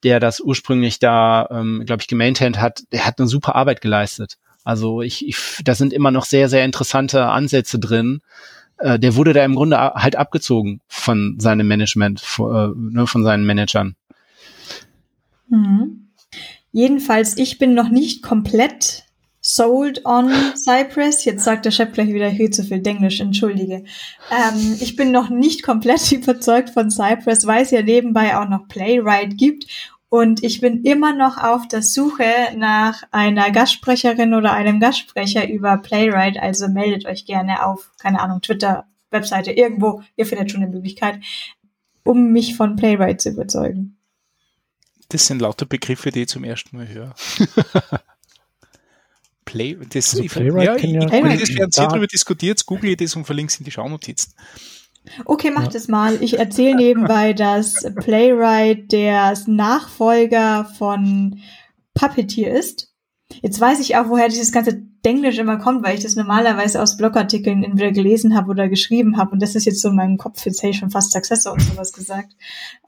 der 0.03 0.19
das 0.19 0.39
ursprünglich 0.39 0.99
da, 0.99 1.47
ähm, 1.49 1.83
glaube 1.83 2.03
ich, 2.03 2.07
gemaintained 2.07 2.59
hat, 2.59 2.83
der 2.91 3.07
hat 3.07 3.17
eine 3.17 3.27
super 3.27 3.55
Arbeit 3.55 3.81
geleistet. 3.81 4.37
Also 4.63 5.01
ich, 5.01 5.27
ich 5.27 5.37
da 5.63 5.73
sind 5.73 5.91
immer 5.91 6.11
noch 6.11 6.25
sehr, 6.25 6.49
sehr 6.49 6.65
interessante 6.65 7.25
Ansätze 7.25 7.79
drin. 7.79 8.21
Äh, 8.77 8.99
der 8.99 9.15
wurde 9.15 9.33
da 9.33 9.43
im 9.43 9.55
Grunde 9.55 9.79
halt 9.79 10.17
abgezogen 10.17 10.81
von 10.87 11.39
seinem 11.39 11.67
Management, 11.67 12.19
von, 12.19 12.55
äh, 12.55 12.95
ne, 12.95 13.07
von 13.07 13.23
seinen 13.23 13.47
Managern. 13.47 13.95
Mhm. 15.49 16.09
Jedenfalls, 16.71 17.37
ich 17.37 17.57
bin 17.57 17.73
noch 17.73 17.89
nicht 17.89 18.21
komplett 18.21 19.06
sold 19.47 20.05
on 20.05 20.29
Cypress. 20.55 21.23
Jetzt 21.23 21.45
sagt 21.45 21.65
der 21.65 21.71
Chef 21.71 21.93
gleich 21.93 22.09
wieder, 22.09 22.27
hier 22.27 22.51
zu 22.51 22.63
viel 22.63 22.85
Englisch, 22.85 23.21
entschuldige. 23.21 23.85
Ähm, 24.29 24.77
ich 24.79 24.95
bin 24.95 25.11
noch 25.11 25.29
nicht 25.29 25.63
komplett 25.63 26.11
überzeugt 26.11 26.71
von 26.71 26.91
Cypress, 26.91 27.47
weil 27.47 27.63
es 27.63 27.71
ja 27.71 27.81
nebenbei 27.81 28.37
auch 28.37 28.49
noch 28.49 28.67
Playwright 28.67 29.37
gibt. 29.37 29.67
Und 30.09 30.43
ich 30.43 30.61
bin 30.61 30.83
immer 30.83 31.13
noch 31.13 31.37
auf 31.37 31.67
der 31.67 31.81
Suche 31.81 32.23
nach 32.55 33.03
einer 33.11 33.51
Gastsprecherin 33.51 34.33
oder 34.33 34.53
einem 34.53 34.79
Gastsprecher 34.79 35.49
über 35.49 35.77
Playwright. 35.77 36.37
Also 36.37 36.67
meldet 36.67 37.05
euch 37.05 37.25
gerne 37.25 37.65
auf, 37.65 37.91
keine 37.99 38.21
Ahnung, 38.21 38.41
Twitter, 38.41 38.85
Webseite, 39.11 39.51
irgendwo. 39.51 40.01
Ihr 40.15 40.25
findet 40.25 40.51
schon 40.51 40.61
eine 40.61 40.71
Möglichkeit, 40.71 41.19
um 42.03 42.31
mich 42.31 42.55
von 42.55 42.75
Playwright 42.75 43.21
zu 43.21 43.29
überzeugen. 43.29 43.97
Das 45.09 45.25
sind 45.25 45.41
lauter 45.41 45.65
Begriffe, 45.65 46.11
die 46.11 46.23
ich 46.23 46.27
zum 46.27 46.43
ersten 46.43 46.75
Mal 46.77 46.87
höre. 46.87 47.15
Play, 49.47 49.77
das, 49.93 50.11
also 50.11 50.23
ich, 50.23 50.31
Playwright 50.31 50.65
ja, 50.65 50.75
ich, 50.75 50.83
ja, 50.83 51.01
ich, 51.01 51.07
Playwright. 51.07 51.41
das 51.41 51.55
werden 51.55 51.71
sehr 51.71 51.87
darüber 51.87 52.05
diskutiert, 52.05 52.65
google 52.65 52.91
ich 52.91 52.97
das 52.97 53.15
und 53.15 53.25
verlinke 53.25 53.51
es 53.51 53.59
in 53.59 53.65
die 53.65 53.71
Schaunotizen. 53.71 54.33
Okay, 55.25 55.51
mach 55.51 55.63
ja. 55.63 55.69
das 55.69 55.87
mal. 55.87 56.21
Ich 56.21 56.37
erzähle 56.37 56.75
nebenbei, 56.75 57.31
dass 57.31 57.85
Playwright 57.95 58.91
der 58.91 59.33
Nachfolger 59.47 60.65
von 60.77 61.39
Puppeteer 61.93 62.53
ist. 62.53 62.91
Jetzt 63.41 63.59
weiß 63.59 63.79
ich 63.79 63.95
auch, 63.95 64.09
woher 64.09 64.27
dieses 64.27 64.51
ganze 64.51 64.83
Englisch 65.03 65.37
immer 65.37 65.57
kommt, 65.57 65.85
weil 65.85 65.95
ich 65.95 66.03
das 66.03 66.17
normalerweise 66.17 66.81
aus 66.81 66.97
Blogartikeln 66.97 67.63
entweder 67.63 67.93
gelesen 67.93 68.35
habe 68.35 68.51
oder 68.51 68.67
geschrieben 68.67 69.15
habe. 69.15 69.31
Und 69.31 69.41
das 69.41 69.55
ist 69.55 69.63
jetzt 69.63 69.79
so 69.79 69.87
in 69.87 69.95
meinem 69.95 70.17
Kopf, 70.17 70.45
jetzt 70.45 70.61
hätte 70.61 70.71
ich 70.71 70.77
schon 70.79 70.91
fast 70.91 71.13
Successor 71.13 71.53
und 71.53 71.61
sowas 71.61 71.93
gesagt. 71.93 72.33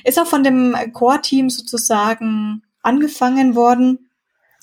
Ist 0.04 0.20
auch 0.20 0.28
von 0.28 0.44
dem 0.44 0.76
Core-Team 0.92 1.50
sozusagen 1.50 2.64
angefangen 2.82 3.56
worden 3.56 4.09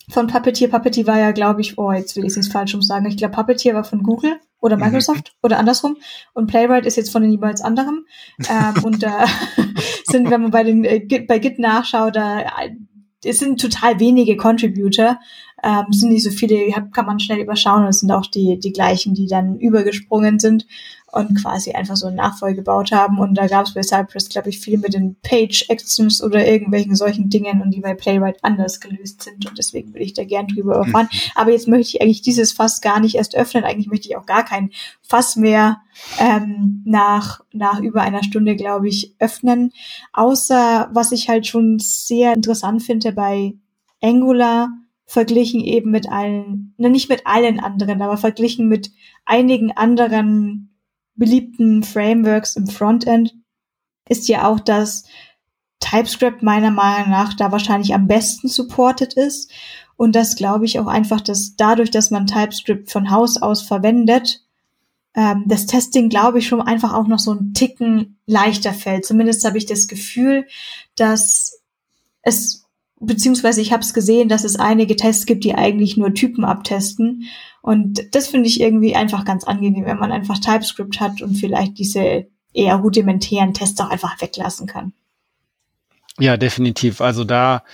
von 0.08 0.26
Puppeteer. 0.26 0.68
Puppeteer 0.68 1.06
war 1.06 1.18
ja, 1.18 1.32
glaube 1.32 1.60
ich, 1.60 1.78
oh, 1.78 1.92
jetzt 1.92 2.16
will 2.16 2.24
ich 2.24 2.30
es 2.30 2.36
nicht 2.36 2.52
falsch 2.52 2.76
sagen. 2.80 3.06
Ich 3.06 3.16
glaube, 3.16 3.34
Puppeteer 3.34 3.74
war 3.74 3.84
von 3.84 4.02
Google 4.02 4.38
oder 4.60 4.76
mhm. 4.76 4.84
Microsoft 4.84 5.32
mhm. 5.34 5.38
oder 5.42 5.58
andersrum. 5.58 5.96
Und 6.34 6.46
Playwright 6.46 6.86
ist 6.86 6.96
jetzt 6.96 7.10
von 7.10 7.22
den 7.22 7.32
jeweils 7.32 7.60
anderen. 7.60 8.06
ähm, 8.48 8.74
und 8.84 9.02
da 9.02 9.26
sind, 10.04 10.30
wenn 10.30 10.42
man 10.42 10.50
bei 10.50 10.64
den 10.64 10.84
äh, 10.84 11.00
Git, 11.00 11.26
bei 11.26 11.38
Git 11.38 11.58
nachschaut, 11.58 12.16
da 12.16 12.44
es 13.24 13.38
sind 13.38 13.60
total 13.60 13.98
wenige 13.98 14.36
Contributor, 14.36 15.18
ähm, 15.66 15.86
sind 15.90 16.10
nicht 16.10 16.22
so 16.22 16.30
viele, 16.30 16.70
kann 16.92 17.06
man 17.06 17.18
schnell 17.18 17.40
überschauen 17.40 17.82
und 17.82 17.88
es 17.88 17.98
sind 17.98 18.12
auch 18.12 18.26
die, 18.26 18.60
die 18.60 18.72
gleichen, 18.72 19.14
die 19.14 19.26
dann 19.26 19.58
übergesprungen 19.58 20.38
sind 20.38 20.64
und 21.10 21.42
quasi 21.42 21.72
einfach 21.72 21.96
so 21.96 22.06
einen 22.06 22.16
Nachfolge 22.16 22.56
gebaut 22.56 22.92
haben. 22.92 23.18
Und 23.18 23.34
da 23.34 23.48
gab 23.48 23.66
es 23.66 23.74
bei 23.74 23.82
Cypress, 23.82 24.28
glaube 24.28 24.50
ich, 24.50 24.60
viel 24.60 24.78
mit 24.78 24.94
den 24.94 25.16
Page-Actions 25.22 26.22
oder 26.22 26.46
irgendwelchen 26.46 26.94
solchen 26.94 27.30
Dingen 27.30 27.62
und 27.62 27.72
die 27.72 27.80
bei 27.80 27.94
Playwright 27.94 28.38
anders 28.42 28.80
gelöst 28.80 29.22
sind. 29.22 29.48
Und 29.48 29.58
deswegen 29.58 29.92
will 29.92 30.02
ich 30.02 30.14
da 30.14 30.24
gern 30.24 30.46
drüber 30.46 30.76
erfahren. 30.76 31.08
Mhm. 31.10 31.18
Aber 31.34 31.50
jetzt 31.50 31.66
möchte 31.66 31.96
ich 31.96 32.02
eigentlich 32.02 32.22
dieses 32.22 32.52
Fass 32.52 32.80
gar 32.80 33.00
nicht 33.00 33.16
erst 33.16 33.34
öffnen. 33.34 33.64
Eigentlich 33.64 33.88
möchte 33.88 34.08
ich 34.08 34.16
auch 34.16 34.26
gar 34.26 34.44
kein 34.44 34.70
Fass 35.02 35.34
mehr 35.34 35.78
ähm, 36.20 36.82
nach, 36.84 37.40
nach 37.52 37.80
über 37.80 38.02
einer 38.02 38.22
Stunde, 38.22 38.54
glaube 38.54 38.88
ich, 38.88 39.16
öffnen. 39.18 39.72
Außer, 40.12 40.90
was 40.92 41.10
ich 41.10 41.28
halt 41.28 41.46
schon 41.46 41.78
sehr 41.80 42.34
interessant 42.34 42.84
finde 42.84 43.12
bei 43.12 43.54
Angular, 44.00 44.68
verglichen 45.06 45.60
eben 45.60 45.90
mit 45.90 46.08
allen, 46.08 46.74
ne, 46.76 46.90
nicht 46.90 47.08
mit 47.08 47.26
allen 47.26 47.60
anderen, 47.60 48.02
aber 48.02 48.16
verglichen 48.16 48.68
mit 48.68 48.90
einigen 49.24 49.72
anderen 49.72 50.76
beliebten 51.14 51.82
Frameworks 51.82 52.56
im 52.56 52.66
Frontend 52.66 53.34
ist 54.08 54.28
ja 54.28 54.48
auch, 54.48 54.60
dass 54.60 55.04
TypeScript 55.80 56.42
meiner 56.42 56.70
Meinung 56.70 57.10
nach 57.10 57.34
da 57.34 57.52
wahrscheinlich 57.52 57.94
am 57.94 58.06
besten 58.06 58.48
supported 58.48 59.14
ist. 59.14 59.50
Und 59.96 60.14
das 60.14 60.36
glaube 60.36 60.64
ich 60.64 60.78
auch 60.78 60.86
einfach, 60.86 61.20
dass 61.20 61.56
dadurch, 61.56 61.90
dass 61.90 62.10
man 62.10 62.26
TypeScript 62.26 62.90
von 62.90 63.10
Haus 63.10 63.40
aus 63.40 63.62
verwendet, 63.62 64.42
ähm, 65.14 65.44
das 65.46 65.66
Testing, 65.66 66.08
glaube 66.08 66.38
ich, 66.38 66.46
schon 66.46 66.60
einfach 66.60 66.92
auch 66.92 67.06
noch 67.06 67.18
so 67.18 67.32
ein 67.32 67.54
Ticken 67.54 68.18
leichter 68.26 68.74
fällt. 68.74 69.06
Zumindest 69.06 69.44
habe 69.44 69.58
ich 69.58 69.66
das 69.66 69.88
Gefühl, 69.88 70.46
dass 70.94 71.62
es, 72.22 72.65
beziehungsweise 73.00 73.60
ich 73.60 73.72
habe 73.72 73.82
es 73.82 73.94
gesehen, 73.94 74.28
dass 74.28 74.44
es 74.44 74.56
einige 74.56 74.96
Tests 74.96 75.26
gibt, 75.26 75.44
die 75.44 75.54
eigentlich 75.54 75.96
nur 75.96 76.14
Typen 76.14 76.44
abtesten 76.44 77.24
und 77.66 78.14
das 78.14 78.28
finde 78.28 78.48
ich 78.48 78.60
irgendwie 78.60 78.94
einfach 78.94 79.24
ganz 79.24 79.42
angenehm, 79.42 79.86
wenn 79.86 79.98
man 79.98 80.12
einfach 80.12 80.38
TypeScript 80.38 81.00
hat 81.00 81.20
und 81.20 81.34
vielleicht 81.34 81.78
diese 81.78 82.26
eher 82.54 82.76
rudimentären 82.76 83.54
Tests 83.54 83.80
auch 83.80 83.90
einfach 83.90 84.20
weglassen 84.20 84.68
kann. 84.68 84.92
Ja, 86.18 86.36
definitiv. 86.36 87.00
Also 87.00 87.24
da 87.24 87.64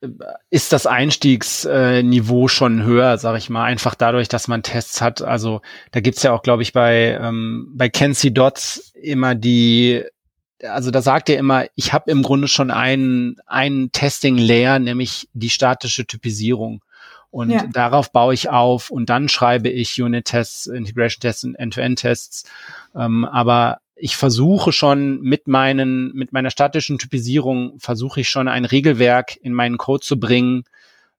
äh, 0.00 0.08
ist 0.50 0.72
das 0.72 0.86
Einstiegsniveau 0.86 2.46
schon 2.46 2.84
höher, 2.84 3.18
sage 3.18 3.38
ich 3.38 3.50
mal, 3.50 3.64
einfach 3.64 3.96
dadurch, 3.96 4.28
dass 4.28 4.46
man 4.46 4.62
Tests 4.62 5.00
hat. 5.00 5.20
Also 5.20 5.60
da 5.90 5.98
gibt's 5.98 6.22
ja 6.22 6.32
auch, 6.32 6.42
glaube 6.42 6.62
ich, 6.62 6.72
bei, 6.72 7.18
ähm, 7.20 7.72
bei 7.74 7.88
Kenzie 7.88 8.32
Dots 8.32 8.92
immer 8.94 9.34
die, 9.34 10.04
also 10.68 10.90
da 10.90 11.02
sagt 11.02 11.28
er 11.28 11.38
immer, 11.38 11.66
ich 11.74 11.92
habe 11.92 12.10
im 12.10 12.22
Grunde 12.22 12.48
schon 12.48 12.70
einen, 12.70 13.36
einen 13.46 13.92
Testing-Layer, 13.92 14.78
nämlich 14.78 15.28
die 15.32 15.50
statische 15.50 16.06
Typisierung. 16.06 16.82
Und 17.30 17.50
ja. 17.50 17.66
darauf 17.66 18.12
baue 18.12 18.32
ich 18.32 18.48
auf 18.48 18.90
und 18.90 19.10
dann 19.10 19.28
schreibe 19.28 19.68
ich 19.68 20.00
Unit-Tests, 20.00 20.66
Integration-Tests 20.68 21.44
und 21.44 21.56
End-to-End-Tests. 21.56 22.44
Ähm, 22.94 23.24
aber 23.24 23.78
ich 23.96 24.16
versuche 24.16 24.72
schon 24.72 25.20
mit 25.20 25.48
meinen, 25.48 26.12
mit 26.14 26.32
meiner 26.32 26.50
statischen 26.50 26.98
Typisierung 26.98 27.78
versuche 27.78 28.20
ich 28.20 28.28
schon 28.28 28.46
ein 28.46 28.64
Regelwerk 28.64 29.36
in 29.36 29.52
meinen 29.52 29.78
Code 29.78 30.04
zu 30.04 30.18
bringen, 30.18 30.64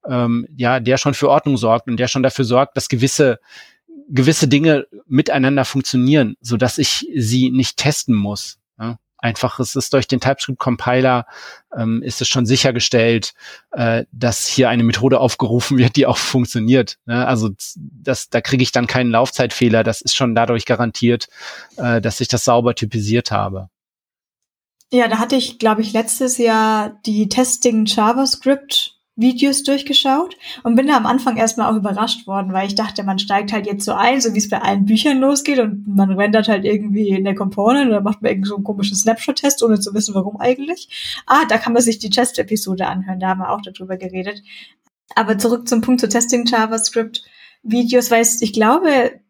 ähm, 0.08 0.48
ja, 0.56 0.80
der 0.80 0.98
schon 0.98 1.14
für 1.14 1.30
Ordnung 1.30 1.58
sorgt 1.58 1.88
und 1.88 1.98
der 1.98 2.08
schon 2.08 2.24
dafür 2.24 2.46
sorgt, 2.46 2.78
dass 2.78 2.90
gewisse 2.90 3.40
gewisse 4.08 4.48
Dinge 4.48 4.88
miteinander 5.08 5.66
funktionieren, 5.66 6.38
so 6.40 6.58
dass 6.58 6.78
ich 6.78 7.08
sie 7.16 7.50
nicht 7.50 7.78
testen 7.78 8.16
muss. 8.16 8.60
Einfach, 9.26 9.60
es 9.60 9.76
ist 9.76 9.92
durch 9.92 10.08
den 10.08 10.20
TypeScript-Compiler, 10.20 11.26
ähm, 11.76 12.04
ist 12.04 12.22
es 12.22 12.28
schon 12.28 12.46
sichergestellt, 12.46 13.34
äh, 13.72 14.06
dass 14.12 14.46
hier 14.46 14.70
eine 14.70 14.84
Methode 14.84 15.20
aufgerufen 15.20 15.80
wird, 15.80 15.96
die 15.96 16.06
auch 16.06 16.18
funktioniert. 16.18 17.00
Ne? 17.08 17.26
Also 17.26 17.50
das, 17.76 18.30
da 18.30 18.40
kriege 18.40 18.62
ich 18.62 18.72
dann 18.72 18.86
keinen 18.86 19.10
Laufzeitfehler. 19.10 19.84
Das 19.84 20.02
ist 20.02 20.16
schon 20.16 20.36
dadurch 20.36 20.66
garantiert, 20.66 21.28
äh, 21.78 22.02
dass 22.02 22.22
ich 22.22 22.28
das 22.28 22.44
sauber 22.44 22.76
typisiert 22.76 23.32
habe. 23.32 23.70
Ja, 24.92 25.08
da 25.08 25.18
hatte 25.18 25.38
ich, 25.38 25.58
glaube 25.58 25.82
ich, 25.82 25.92
letztes 25.92 26.38
Jahr 26.38 27.02
die 27.08 27.28
Testing 27.28 27.86
JavaScript 27.88 28.95
Videos 29.16 29.64
durchgeschaut 29.64 30.36
und 30.64 30.76
bin 30.76 30.88
da 30.88 30.98
am 30.98 31.06
Anfang 31.06 31.38
erstmal 31.38 31.72
auch 31.72 31.78
überrascht 31.78 32.28
worden, 32.28 32.52
weil 32.52 32.68
ich 32.68 32.76
dachte, 32.76 33.04
man 33.04 33.18
steigt 33.18 33.54
halt 33.54 33.66
jetzt 33.66 33.86
so 33.86 33.94
ein, 33.94 34.20
so 34.20 34.34
wie 34.34 34.40
es 34.40 34.50
bei 34.50 34.62
allen 34.62 34.86
Büchern 34.86 35.20
losgeht 35.20 35.60
und 35.60 35.88
man 35.88 36.12
rendert 36.12 36.50
halt 36.50 36.66
irgendwie 36.66 37.10
in 37.10 37.24
der 37.24 37.36
Component 37.36 37.88
oder 37.88 38.02
macht 38.02 38.22
man 38.22 38.32
irgendwie 38.32 38.50
so 38.50 38.56
einen 38.56 38.66
komischen 38.66 38.98
Snapshot-Test, 38.98 39.64
ohne 39.64 39.80
zu 39.80 39.94
wissen, 39.94 40.16
warum 40.16 40.38
eigentlich. 40.40 41.22
Ah, 41.26 41.46
da 41.48 41.58
kann 41.58 41.74
man 41.74 41.82
sich 41.82 42.00
die 42.00 42.10
Test-Episode 42.10 42.88
anhören, 42.88 43.20
da 43.20 43.30
haben 43.30 43.40
wir 43.40 43.52
auch 43.52 43.62
darüber 43.62 43.96
geredet. 43.96 44.44
Aber 45.16 45.38
zurück 45.38 45.68
zum 45.68 45.82
Punkt 45.82 46.02
zu 46.02 46.10
Testing 46.10 46.46
JavaScript 46.46 47.24
Videos, 47.64 48.12
weil 48.12 48.26
ich 48.42 48.54
glaube, 48.54 49.22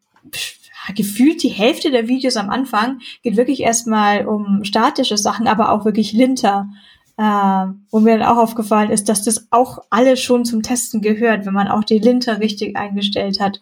gefühlt 0.95 1.43
die 1.43 1.49
Hälfte 1.49 1.91
der 1.91 2.07
Videos 2.07 2.37
am 2.37 2.49
Anfang 2.49 2.99
geht 3.23 3.37
wirklich 3.37 3.61
erstmal 3.61 4.27
um 4.27 4.63
statische 4.63 5.17
Sachen, 5.17 5.47
aber 5.47 5.71
auch 5.71 5.85
wirklich 5.85 6.11
Linter 6.11 6.69
äh, 7.17 7.65
wo 7.91 7.99
mir 7.99 8.17
dann 8.17 8.27
auch 8.27 8.37
aufgefallen 8.37 8.89
ist, 8.89 9.07
dass 9.07 9.23
das 9.23 9.47
auch 9.51 9.79
alles 9.89 10.21
schon 10.21 10.45
zum 10.45 10.63
Testen 10.63 11.01
gehört, 11.01 11.45
wenn 11.45 11.53
man 11.53 11.67
auch 11.67 11.83
die 11.83 11.99
Linter 11.99 12.39
richtig 12.39 12.75
eingestellt 12.75 13.39
hat. 13.39 13.61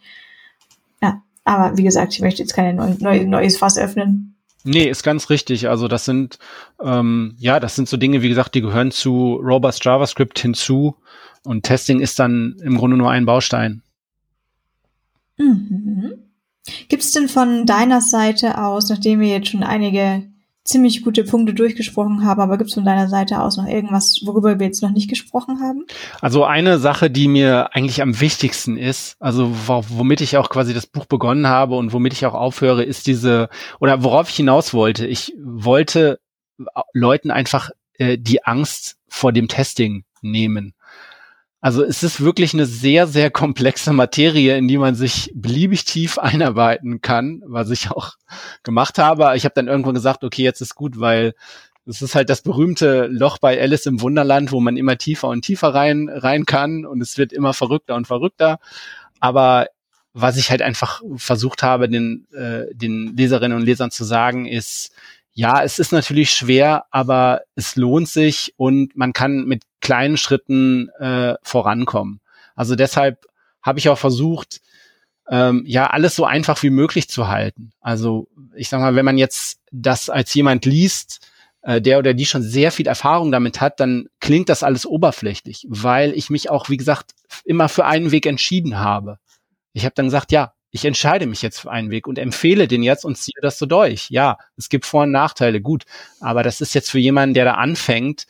Ja, 1.02 1.22
aber 1.44 1.78
wie 1.78 1.84
gesagt, 1.84 2.14
ich 2.14 2.22
möchte 2.22 2.42
jetzt 2.42 2.54
kein 2.54 2.76
neu, 2.76 2.96
neu, 3.00 3.26
neues 3.26 3.58
Fass 3.58 3.78
öffnen. 3.78 4.36
Nee, 4.64 4.90
ist 4.90 5.04
ganz 5.04 5.30
richtig. 5.30 5.68
Also 5.68 5.88
das 5.88 6.06
sind 6.06 6.40
ähm, 6.82 7.36
ja, 7.38 7.60
das 7.60 7.76
sind 7.76 7.90
so 7.90 7.98
Dinge, 7.98 8.22
wie 8.22 8.30
gesagt, 8.30 8.56
die 8.56 8.62
gehören 8.62 8.92
zu 8.92 9.36
Robust 9.36 9.84
JavaScript 9.84 10.40
hinzu 10.40 10.96
und 11.44 11.64
Testing 11.64 12.00
ist 12.00 12.18
dann 12.20 12.56
im 12.64 12.78
Grunde 12.78 12.98
nur 12.98 13.12
ein 13.12 13.26
Baustein. 13.26 13.82
Mhm. 15.38 16.14
Gibt 16.88 17.04
es 17.04 17.12
denn 17.12 17.28
von 17.28 17.66
deiner 17.66 18.00
Seite 18.00 18.58
aus, 18.62 18.90
nachdem 18.90 19.20
wir 19.20 19.28
jetzt 19.28 19.50
schon 19.50 19.64
einige 19.64 20.24
ziemlich 20.64 21.04
gute 21.04 21.24
Punkte 21.24 21.54
durchgesprochen 21.54 22.26
haben, 22.26 22.40
aber 22.40 22.58
gibt 22.58 22.70
es 22.70 22.76
von 22.76 22.86
deiner 22.86 23.10
Seite 23.10 23.42
aus 23.42 23.58
noch 23.58 23.68
irgendwas, 23.68 24.22
worüber 24.24 24.60
wir 24.60 24.66
jetzt 24.66 24.82
noch 24.82 24.92
nicht 24.92 25.10
gesprochen 25.10 25.60
haben? 25.62 25.86
Also 26.22 26.46
eine 26.46 26.80
Sache, 26.80 27.10
die 27.10 27.28
mir 27.28 27.76
eigentlich 27.76 28.02
am 28.02 28.20
wichtigsten 28.22 28.78
ist, 28.78 29.18
also 29.20 29.52
womit 29.54 30.22
ich 30.22 30.38
auch 30.38 30.50
quasi 30.50 30.74
das 30.74 30.88
Buch 30.88 31.06
begonnen 31.06 31.48
habe 31.48 31.76
und 31.76 31.92
womit 31.92 32.14
ich 32.14 32.26
auch 32.26 32.34
aufhöre, 32.34 32.84
ist 32.84 33.08
diese, 33.08 33.50
oder 33.80 34.04
worauf 34.04 34.30
ich 34.30 34.36
hinaus 34.36 34.74
wollte. 34.74 35.06
Ich 35.06 35.34
wollte 35.44 36.20
Leuten 36.94 37.32
einfach 37.32 37.72
äh, 37.98 38.18
die 38.18 38.46
Angst 38.46 38.98
vor 39.08 39.34
dem 39.34 39.48
Testing 39.48 40.06
nehmen. 40.22 40.74
Also 41.64 41.82
es 41.82 42.04
ist 42.04 42.20
wirklich 42.20 42.54
eine 42.54 42.66
sehr, 42.66 43.08
sehr 43.08 43.32
komplexe 43.32 43.94
Materie, 43.94 44.58
in 44.58 44.68
die 44.68 44.78
man 44.78 44.96
sich 44.96 45.32
beliebig 45.34 45.86
tief 45.86 46.18
einarbeiten 46.18 47.00
kann, 47.00 47.42
was 47.46 47.70
ich 47.70 47.90
auch 47.90 48.16
gemacht 48.64 48.98
habe. 49.00 49.32
Ich 49.38 49.46
habe 49.46 49.56
dann 49.56 49.70
irgendwann 49.70 49.94
gesagt, 49.94 50.26
okay, 50.26 50.44
jetzt 50.44 50.60
ist 50.60 50.76
gut, 50.76 51.00
weil 51.00 51.34
es 51.86 52.02
ist 52.02 52.16
halt 52.16 52.30
das 52.30 52.42
berühmte 52.42 53.08
Loch 53.08 53.38
bei 53.38 53.62
Alice 53.62 53.86
im 53.86 54.02
Wunderland, 54.02 54.52
wo 54.52 54.60
man 54.60 54.76
immer 54.76 54.98
tiefer 54.98 55.30
und 55.30 55.44
tiefer 55.46 55.74
rein, 55.74 56.10
rein 56.10 56.46
kann 56.46 56.86
und 56.86 57.00
es 57.00 57.18
wird 57.18 57.32
immer 57.32 57.54
verrückter 57.54 57.96
und 57.96 58.08
verrückter. 58.08 58.60
Aber 59.22 59.68
was 60.12 60.36
ich 60.36 60.52
halt 60.52 60.62
einfach 60.62 61.02
versucht 61.16 61.64
habe, 61.64 61.88
den, 61.88 62.28
äh, 62.34 62.76
den 62.76 63.16
Leserinnen 63.16 63.58
und 63.58 63.64
Lesern 63.64 63.90
zu 63.90 64.04
sagen, 64.04 64.48
ist, 64.48 64.92
ja, 65.34 65.64
es 65.64 65.80
ist 65.80 65.92
natürlich 65.92 66.32
schwer, 66.32 66.86
aber 66.92 67.42
es 67.56 67.76
lohnt 67.76 68.08
sich 68.08 68.54
und 68.58 68.96
man 68.96 69.14
kann 69.14 69.46
mit 69.46 69.64
kleinen 69.82 70.18
Schritten 70.18 70.90
äh, 71.00 71.36
vorankommen. 71.42 72.22
Also 72.56 72.76
deshalb 72.76 73.26
habe 73.62 73.80
ich 73.80 73.90
auch 73.90 73.98
versucht, 73.98 74.62
ähm, 75.30 75.64
ja, 75.66 75.88
alles 75.88 76.16
so 76.16 76.26
einfach 76.26 76.62
wie 76.64 76.70
möglich 76.70 77.10
zu 77.10 77.28
halten. 77.28 77.72
Also 77.82 78.28
ich 78.56 78.70
sag 78.70 78.80
mal, 78.80 78.96
wenn 78.96 79.06
man 79.06 79.18
jetzt 79.18 79.60
das 79.72 80.10
als 80.10 80.34
jemand 80.34 80.66
liest, 80.66 81.28
äh, 81.64 81.82
der 81.82 81.98
oder 81.98 82.14
die 82.14 82.26
schon 82.26 82.44
sehr 82.44 82.72
viel 82.72 82.88
Erfahrung 82.88 83.32
damit 83.32 83.60
hat, 83.60 83.80
dann 83.80 84.08
klingt 84.20 84.50
das 84.50 84.64
alles 84.64 84.86
oberflächlich, 84.86 85.66
weil 85.70 86.12
ich 86.14 86.30
mich 86.30 86.50
auch, 86.50 86.70
wie 86.70 86.78
gesagt, 86.78 87.16
immer 87.46 87.70
für 87.70 87.86
einen 87.86 88.12
Weg 88.12 88.26
entschieden 88.26 88.78
habe. 88.78 89.18
Ich 89.72 89.86
habe 89.86 89.96
dann 89.96 90.06
gesagt, 90.06 90.32
ja, 90.32 90.54
ich 90.74 90.86
entscheide 90.86 91.28
mich 91.28 91.44
jetzt 91.44 91.60
für 91.60 91.72
einen 91.72 91.92
Weg 91.92 92.08
und 92.08 92.18
empfehle 92.18 92.68
den 92.68 92.82
jetzt 92.82 93.06
und 93.06 93.16
ziehe 93.16 93.40
das 93.42 93.60
so 93.60 93.68
durch. 93.68 94.10
Ja, 94.10 94.40
es 94.58 94.70
gibt 94.70 94.88
Vor- 94.88 95.04
und 95.04 95.12
Nachteile, 95.12 95.62
gut. 95.62 95.86
Aber 96.20 96.42
das 96.42 96.62
ist 96.62 96.74
jetzt 96.74 96.90
für 96.90 96.98
jemanden, 96.98 97.36
der 97.36 97.46
da 97.46 97.54
anfängt, 97.54 98.26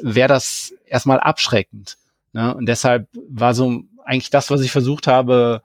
wäre 0.00 0.28
das 0.28 0.72
erstmal 0.86 1.18
abschreckend. 1.18 1.98
Ne? 2.32 2.54
Und 2.54 2.66
deshalb 2.66 3.08
war 3.28 3.52
so 3.52 3.82
eigentlich 4.04 4.30
das, 4.30 4.48
was 4.48 4.60
ich 4.60 4.70
versucht 4.70 5.08
habe 5.08 5.60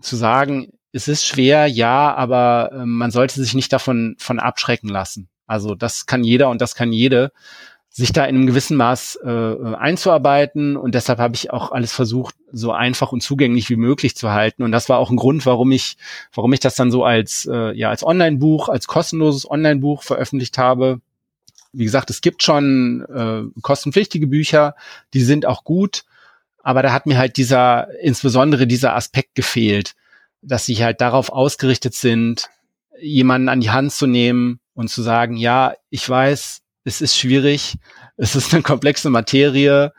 zu 0.00 0.14
sagen, 0.14 0.72
es 0.92 1.08
ist 1.08 1.26
schwer, 1.26 1.66
ja, 1.66 2.14
aber 2.14 2.70
äh, 2.72 2.86
man 2.86 3.10
sollte 3.10 3.40
sich 3.40 3.54
nicht 3.54 3.72
davon 3.72 4.14
von 4.18 4.38
abschrecken 4.38 4.88
lassen. 4.88 5.28
Also 5.48 5.74
das 5.74 6.06
kann 6.06 6.22
jeder 6.22 6.50
und 6.50 6.60
das 6.60 6.76
kann 6.76 6.92
jede 6.92 7.32
sich 7.94 8.10
da 8.12 8.24
in 8.24 8.36
einem 8.36 8.46
gewissen 8.46 8.78
Maß 8.78 9.18
äh, 9.22 9.74
einzuarbeiten. 9.76 10.78
Und 10.78 10.94
deshalb 10.94 11.18
habe 11.18 11.34
ich 11.34 11.50
auch 11.50 11.72
alles 11.72 11.92
versucht, 11.92 12.34
so 12.50 12.72
einfach 12.72 13.12
und 13.12 13.22
zugänglich 13.22 13.68
wie 13.68 13.76
möglich 13.76 14.16
zu 14.16 14.32
halten. 14.32 14.62
Und 14.62 14.72
das 14.72 14.88
war 14.88 14.98
auch 14.98 15.10
ein 15.10 15.16
Grund, 15.16 15.44
warum 15.44 15.70
ich, 15.72 15.98
warum 16.32 16.54
ich 16.54 16.60
das 16.60 16.74
dann 16.74 16.90
so 16.90 17.04
als, 17.04 17.46
äh, 17.52 17.76
ja, 17.76 17.90
als 17.90 18.02
Online-Buch, 18.02 18.70
als 18.70 18.86
kostenloses 18.86 19.48
Online-Buch 19.48 20.02
veröffentlicht 20.02 20.56
habe. 20.56 21.00
Wie 21.74 21.84
gesagt, 21.84 22.08
es 22.08 22.22
gibt 22.22 22.42
schon 22.42 23.04
äh, 23.14 23.60
kostenpflichtige 23.60 24.26
Bücher, 24.26 24.74
die 25.12 25.22
sind 25.22 25.44
auch 25.44 25.64
gut, 25.64 26.04
aber 26.62 26.82
da 26.82 26.92
hat 26.92 27.06
mir 27.06 27.18
halt 27.18 27.36
dieser, 27.36 27.88
insbesondere 28.00 28.66
dieser 28.66 28.94
Aspekt 28.94 29.34
gefehlt, 29.34 29.94
dass 30.40 30.64
sie 30.64 30.82
halt 30.82 31.00
darauf 31.00 31.30
ausgerichtet 31.30 31.94
sind, 31.94 32.48
jemanden 33.00 33.48
an 33.48 33.60
die 33.60 33.70
Hand 33.70 33.92
zu 33.92 34.06
nehmen 34.06 34.60
und 34.74 34.88
zu 34.88 35.02
sagen, 35.02 35.36
ja, 35.36 35.74
ich 35.90 36.08
weiß, 36.08 36.61
es 36.84 37.00
ist 37.00 37.16
schwierig, 37.16 37.76
es 38.16 38.34
ist 38.34 38.52
eine 38.52 38.62
komplexe 38.62 39.10
Materie. 39.10 39.92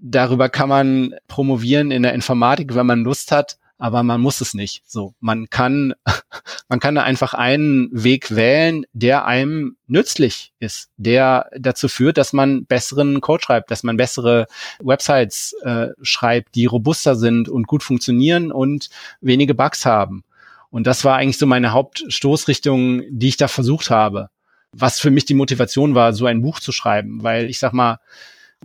Darüber 0.00 0.48
kann 0.48 0.68
man 0.68 1.14
promovieren 1.26 1.90
in 1.90 2.02
der 2.02 2.14
Informatik, 2.14 2.74
wenn 2.74 2.86
man 2.86 3.04
Lust 3.04 3.32
hat, 3.32 3.58
aber 3.78 4.02
man 4.02 4.20
muss 4.20 4.40
es 4.40 4.54
nicht. 4.54 4.82
So, 4.86 5.14
man 5.20 5.50
kann, 5.50 5.94
man 6.68 6.80
kann 6.80 6.94
da 6.94 7.02
einfach 7.02 7.34
einen 7.34 7.88
Weg 7.92 8.34
wählen, 8.34 8.84
der 8.92 9.26
einem 9.26 9.76
nützlich 9.86 10.52
ist, 10.60 10.90
der 10.96 11.50
dazu 11.56 11.88
führt, 11.88 12.16
dass 12.16 12.32
man 12.32 12.64
besseren 12.66 13.20
Code 13.20 13.42
schreibt, 13.42 13.70
dass 13.70 13.82
man 13.82 13.96
bessere 13.96 14.46
Websites 14.80 15.54
äh, 15.62 15.88
schreibt, 16.02 16.54
die 16.54 16.66
robuster 16.66 17.16
sind 17.16 17.48
und 17.48 17.66
gut 17.66 17.82
funktionieren 17.82 18.50
und 18.52 18.88
wenige 19.20 19.54
Bugs 19.54 19.84
haben. 19.84 20.24
Und 20.70 20.86
das 20.86 21.04
war 21.04 21.16
eigentlich 21.16 21.38
so 21.38 21.46
meine 21.46 21.72
Hauptstoßrichtung, 21.72 23.02
die 23.10 23.28
ich 23.28 23.36
da 23.36 23.48
versucht 23.48 23.90
habe 23.90 24.28
was 24.72 25.00
für 25.00 25.10
mich 25.10 25.24
die 25.24 25.34
Motivation 25.34 25.94
war, 25.94 26.12
so 26.12 26.26
ein 26.26 26.42
Buch 26.42 26.60
zu 26.60 26.72
schreiben, 26.72 27.22
weil 27.22 27.48
ich 27.48 27.58
sag 27.58 27.72
mal, 27.72 27.98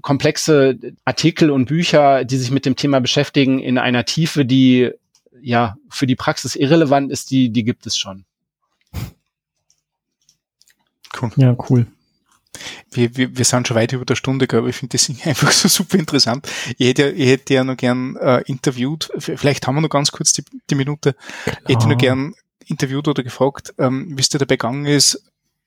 komplexe 0.02 0.78
Artikel 1.06 1.52
und 1.52 1.66
Bücher, 1.66 2.26
die 2.26 2.38
sich 2.38 2.52
mit 2.52 2.66
dem 2.66 2.76
Thema 2.76 3.00
beschäftigen, 3.00 3.60
in 3.60 3.78
einer 3.78 4.06
Tiefe, 4.06 4.46
die 4.46 4.92
ja 5.42 5.76
für 5.90 6.08
die 6.08 6.16
Praxis 6.16 6.56
irrelevant 6.56 7.12
ist, 7.12 7.32
die, 7.32 7.50
die 7.50 7.64
gibt 7.64 7.86
es 7.86 7.98
schon. 7.98 8.26
Cool. 11.22 11.32
Ja, 11.36 11.56
cool. 11.70 11.86
Wir, 12.92 13.16
wir, 13.18 13.38
wir 13.38 13.46
sind 13.46 13.68
schon 13.68 13.76
weit 13.76 13.94
über 13.94 14.06
der 14.06 14.16
Stunde, 14.16 14.48
aber 14.52 14.68
ich 14.68 14.76
finde 14.76 14.98
das 14.98 15.10
einfach 15.26 15.52
so 15.52 15.68
super 15.68 15.98
interessant. 15.98 16.48
Ich 16.78 16.88
hätte, 16.88 17.10
ich 17.10 17.30
hätte 17.30 17.54
ja 17.54 17.64
noch 17.64 17.78
gern 17.78 18.16
äh, 18.18 18.42
interviewt, 18.46 19.10
vielleicht 19.18 19.68
haben 19.68 19.76
wir 19.76 19.82
noch 19.82 19.90
ganz 19.90 20.12
kurz 20.12 20.34
die, 20.34 20.44
die 20.70 20.76
Minute, 20.76 21.16
Klar. 21.44 21.58
ich 21.68 21.76
hätte 21.76 21.90
noch 21.90 21.98
gern 21.98 22.34
interviewt 22.66 23.08
oder 23.08 23.24
gefragt, 23.24 23.74
ähm, 23.78 24.14
wie 24.16 24.22
es 24.22 24.30
dir 24.30 24.38
dabei 24.38 24.56
gegangen 24.56 24.86
ist, 24.86 25.24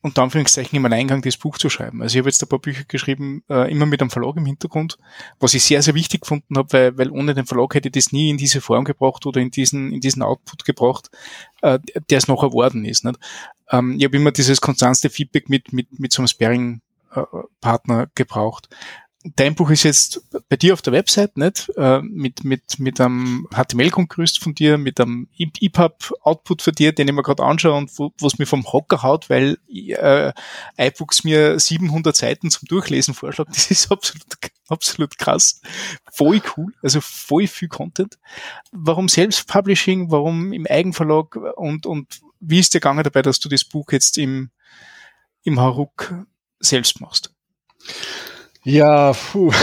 unter 0.06 0.22
Anführungszeichen 0.22 0.76
im 0.76 0.84
Alleingang 0.84 1.20
das 1.20 1.36
Buch 1.36 1.58
zu 1.58 1.68
schreiben. 1.68 2.00
Also 2.00 2.14
ich 2.14 2.18
habe 2.20 2.28
jetzt 2.28 2.42
ein 2.42 2.48
paar 2.48 2.60
Bücher 2.60 2.84
geschrieben, 2.84 3.42
äh, 3.50 3.70
immer 3.70 3.86
mit 3.86 4.00
einem 4.00 4.10
Verlag 4.10 4.36
im 4.36 4.46
Hintergrund, 4.46 4.98
was 5.40 5.52
ich 5.54 5.64
sehr, 5.64 5.82
sehr 5.82 5.94
wichtig 5.94 6.22
gefunden 6.22 6.56
habe, 6.56 6.72
weil, 6.72 6.98
weil 6.98 7.10
ohne 7.10 7.34
den 7.34 7.44
Verlag 7.44 7.74
hätte 7.74 7.88
ich 7.88 7.92
das 7.92 8.12
nie 8.12 8.30
in 8.30 8.38
diese 8.38 8.60
Form 8.60 8.84
gebracht 8.84 9.26
oder 9.26 9.40
in 9.40 9.50
diesen, 9.50 9.92
in 9.92 10.00
diesen 10.00 10.22
Output 10.22 10.64
gebracht, 10.64 11.10
äh, 11.60 11.78
der 12.08 12.18
es 12.18 12.28
noch 12.28 12.42
erworben 12.42 12.84
ist. 12.84 13.04
Nicht? 13.04 13.18
Ähm, 13.70 13.96
ich 13.98 14.04
habe 14.04 14.16
immer 14.16 14.30
dieses 14.30 14.60
konstante 14.60 15.10
Feedback 15.10 15.48
mit, 15.48 15.72
mit, 15.72 15.98
mit 15.98 16.12
so 16.12 16.22
einem 16.22 16.28
Sparring-Partner 16.28 18.02
äh, 18.04 18.06
gebraucht 18.14 18.68
dein 19.34 19.54
Buch 19.54 19.70
ist 19.70 19.82
jetzt 19.82 20.22
bei 20.48 20.56
dir 20.56 20.72
auf 20.72 20.82
der 20.82 20.92
Website, 20.92 21.36
nicht? 21.36 21.70
Äh, 21.76 22.00
mit, 22.02 22.44
mit, 22.44 22.78
mit 22.78 23.00
einem 23.00 23.48
HTML-Grundgerüst 23.52 24.42
von 24.42 24.54
dir, 24.54 24.78
mit 24.78 25.00
einem 25.00 25.28
EPUB-Output 25.36 26.62
von 26.62 26.74
dir, 26.74 26.92
den 26.92 27.08
ich 27.08 27.14
mir 27.14 27.22
gerade 27.22 27.42
anschaue 27.42 27.74
und 27.74 27.98
wo 27.98 28.12
es 28.22 28.38
mir 28.38 28.46
vom 28.46 28.64
Hocker 28.72 29.02
haut, 29.02 29.28
weil 29.28 29.58
äh, 29.68 30.32
iBooks 30.78 31.24
mir 31.24 31.58
700 31.58 32.14
Seiten 32.14 32.50
zum 32.50 32.68
Durchlesen 32.68 33.14
vorschlägt. 33.14 33.50
Das 33.56 33.70
ist 33.70 33.90
absolut, 33.90 34.24
absolut 34.68 35.18
krass. 35.18 35.60
Voll 36.12 36.40
cool, 36.56 36.72
also 36.82 37.00
voll 37.00 37.46
viel 37.46 37.68
Content. 37.68 38.18
Warum 38.70 39.08
Selbstpublishing? 39.08 40.10
Warum 40.10 40.52
im 40.52 40.66
Eigenverlag? 40.66 41.36
Und, 41.56 41.86
und 41.86 42.20
wie 42.40 42.60
ist 42.60 42.74
dir 42.74 42.80
gegangen 42.80 43.02
dabei, 43.02 43.22
dass 43.22 43.40
du 43.40 43.48
das 43.48 43.64
Buch 43.64 43.90
jetzt 43.92 44.18
im, 44.18 44.50
im 45.42 45.58
Haruk 45.58 46.26
selbst 46.60 47.00
machst? 47.00 47.32
Ja, 48.66 49.12
puh. 49.12 49.52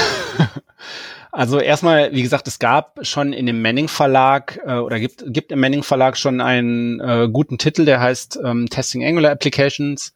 Also 1.35 1.59
erstmal, 1.59 2.13
wie 2.13 2.21
gesagt, 2.21 2.47
es 2.47 2.59
gab 2.59 2.99
schon 3.07 3.33
in 3.33 3.47
dem 3.47 3.59
Manning 3.59 3.87
Verlag 3.87 4.59
äh, 4.67 4.75
oder 4.75 4.99
gibt, 4.99 5.23
gibt 5.33 5.51
im 5.51 5.61
Manning 5.61 5.81
Verlag 5.81 6.15
schon 6.15 6.41
einen 6.41 6.99
äh, 6.99 7.27
guten 7.27 7.57
Titel, 7.57 7.85
der 7.85 7.99
heißt 7.99 8.39
ähm, 8.45 8.69
Testing 8.69 9.03
Angular 9.03 9.31
Applications. 9.31 10.13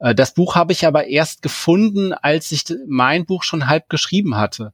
Äh, 0.00 0.12
das 0.12 0.34
Buch 0.34 0.56
habe 0.56 0.72
ich 0.72 0.84
aber 0.84 1.06
erst 1.06 1.42
gefunden, 1.42 2.12
als 2.12 2.50
ich 2.50 2.64
mein 2.88 3.26
Buch 3.26 3.44
schon 3.44 3.68
halb 3.68 3.88
geschrieben 3.88 4.36
hatte. 4.36 4.72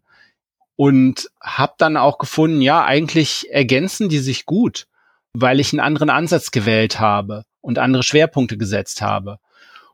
Und 0.76 1.28
habe 1.42 1.74
dann 1.76 1.98
auch 1.98 2.16
gefunden, 2.16 2.62
ja, 2.62 2.82
eigentlich 2.82 3.48
ergänzen 3.50 4.08
die 4.08 4.20
sich 4.20 4.46
gut, 4.46 4.86
weil 5.34 5.60
ich 5.60 5.74
einen 5.74 5.80
anderen 5.80 6.08
Ansatz 6.08 6.52
gewählt 6.52 7.00
habe 7.00 7.44
und 7.60 7.78
andere 7.78 8.02
Schwerpunkte 8.02 8.56
gesetzt 8.56 9.02
habe. 9.02 9.40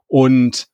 Und 0.07 0.69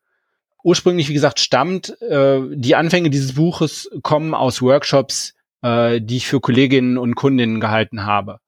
ursprünglich, 0.64 1.08
wie 1.08 1.14
gesagt, 1.14 1.38
stammt, 1.38 2.00
äh, 2.00 2.40
die 2.50 2.74
Anfänge 2.74 3.10
dieses 3.10 3.34
Buches 3.34 3.88
kommen 4.02 4.34
aus 4.34 4.62
Workshops, 4.62 5.34
äh, 5.62 6.00
die 6.00 6.16
ich 6.16 6.26
für 6.26 6.40
Kolleginnen 6.40 6.98
und 6.98 7.14
Kundinnen 7.14 7.60
gehalten 7.60 8.04
habe. 8.04 8.40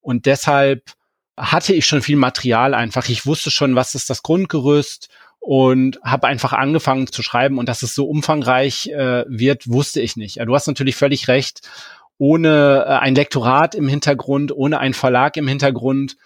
Und 0.00 0.26
deshalb 0.26 0.92
hatte 1.36 1.74
ich 1.74 1.86
schon 1.86 2.02
viel 2.02 2.16
Material 2.16 2.74
einfach. 2.74 3.08
Ich 3.08 3.26
wusste 3.26 3.50
schon, 3.50 3.74
was 3.74 3.94
ist 3.94 4.10
das 4.10 4.22
Grundgerüst 4.22 5.08
und 5.40 5.98
habe 6.04 6.26
einfach 6.26 6.52
angefangen 6.52 7.06
zu 7.06 7.22
schreiben. 7.22 7.58
Und 7.58 7.68
dass 7.68 7.82
es 7.82 7.94
so 7.94 8.06
umfangreich 8.06 8.88
äh, 8.88 9.24
wird, 9.26 9.66
wusste 9.66 10.02
ich 10.02 10.16
nicht. 10.16 10.36
Ja, 10.36 10.44
du 10.44 10.54
hast 10.54 10.66
natürlich 10.66 10.96
völlig 10.96 11.28
recht. 11.28 11.62
Ohne 12.18 12.84
äh, 12.86 12.90
ein 12.98 13.14
Lektorat 13.14 13.74
im 13.74 13.88
Hintergrund, 13.88 14.52
ohne 14.52 14.78
einen 14.78 14.94
Verlag 14.94 15.38
im 15.38 15.48
Hintergrund, 15.48 16.16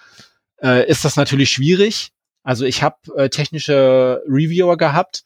äh, 0.60 0.86
ist 0.88 1.04
das 1.04 1.16
natürlich 1.16 1.50
schwierig. 1.50 2.10
Also 2.42 2.64
ich 2.64 2.82
habe 2.82 2.96
äh, 3.16 3.28
technische 3.28 4.22
Reviewer 4.26 4.76
gehabt, 4.76 5.24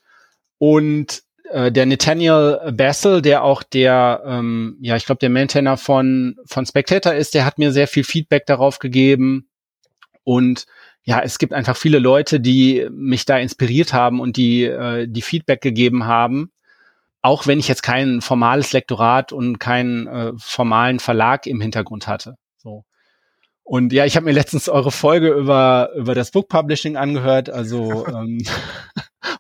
und 0.63 1.25
äh, 1.51 1.73
der 1.73 1.87
Nathaniel 1.87 2.73
Bassel, 2.73 3.21
der 3.21 3.43
auch 3.43 3.65
der, 3.65 4.23
ähm, 4.25 4.77
ja, 4.81 4.95
ich 4.95 5.07
glaube, 5.07 5.19
der 5.19 5.29
Maintainer 5.29 5.77
von, 5.77 6.37
von 6.47 6.65
Spectator 6.65 7.13
ist, 7.15 7.35
der 7.35 7.45
hat 7.45 7.59
mir 7.59 7.73
sehr 7.73 7.89
viel 7.89 8.05
Feedback 8.05 8.47
darauf 8.47 8.79
gegeben. 8.79 9.49
Und 10.23 10.67
ja, 11.03 11.21
es 11.21 11.41
gibt 11.41 11.53
einfach 11.53 11.77
viele 11.77 11.99
Leute, 11.99 12.39
die 12.39 12.87
mich 12.93 13.25
da 13.25 13.39
inspiriert 13.39 13.93
haben 13.93 14.21
und 14.21 14.37
die, 14.37 14.63
äh, 14.63 15.09
die 15.09 15.23
Feedback 15.23 15.63
gegeben 15.63 16.05
haben. 16.07 16.53
Auch 17.23 17.49
wenn 17.49 17.59
ich 17.59 17.67
jetzt 17.67 17.83
kein 17.83 18.21
formales 18.21 18.73
Lektorat 18.73 19.33
und 19.33 19.59
keinen 19.59 20.07
äh, 20.07 20.33
formalen 20.37 21.01
Verlag 21.01 21.49
im 21.49 21.61
Hintergrund 21.61 22.07
hatte. 22.07 22.37
So. 22.59 22.85
Und 23.65 23.93
ja, 23.93 24.05
ich 24.05 24.17
habe 24.17 24.27
mir 24.27 24.33
letztens 24.33 24.69
eure 24.69 24.91
Folge 24.91 25.31
über, 25.31 25.91
über 25.97 26.15
das 26.15 26.31
Book 26.31 26.49
Publishing 26.49 26.97
angehört. 26.97 27.49
Also 27.49 28.07
ähm, 28.09 28.43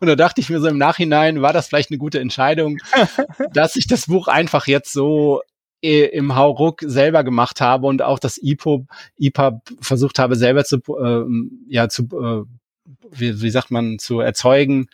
Und 0.00 0.08
da 0.08 0.16
dachte 0.16 0.40
ich 0.40 0.50
mir 0.50 0.60
so 0.60 0.66
im 0.66 0.78
Nachhinein, 0.78 1.42
war 1.42 1.52
das 1.52 1.68
vielleicht 1.68 1.90
eine 1.90 1.98
gute 1.98 2.18
Entscheidung, 2.18 2.78
dass 3.52 3.76
ich 3.76 3.86
das 3.86 4.06
Buch 4.06 4.28
einfach 4.28 4.66
jetzt 4.66 4.92
so 4.92 5.42
äh, 5.80 6.06
im 6.06 6.34
Hauruck 6.34 6.80
selber 6.84 7.24
gemacht 7.24 7.60
habe 7.60 7.86
und 7.86 8.02
auch 8.02 8.18
das 8.18 8.36
EPUB, 8.36 8.88
EPUB 9.18 9.60
versucht 9.80 10.18
habe 10.18 10.36
selber 10.36 10.64
zu, 10.64 10.78
äh, 10.78 11.24
ja, 11.68 11.88
zu, 11.88 12.02
äh, 12.04 12.42
wie, 13.10 13.42
wie 13.42 13.50
sagt 13.50 13.70
man, 13.70 13.98
zu 13.98 14.20
erzeugen. 14.20 14.88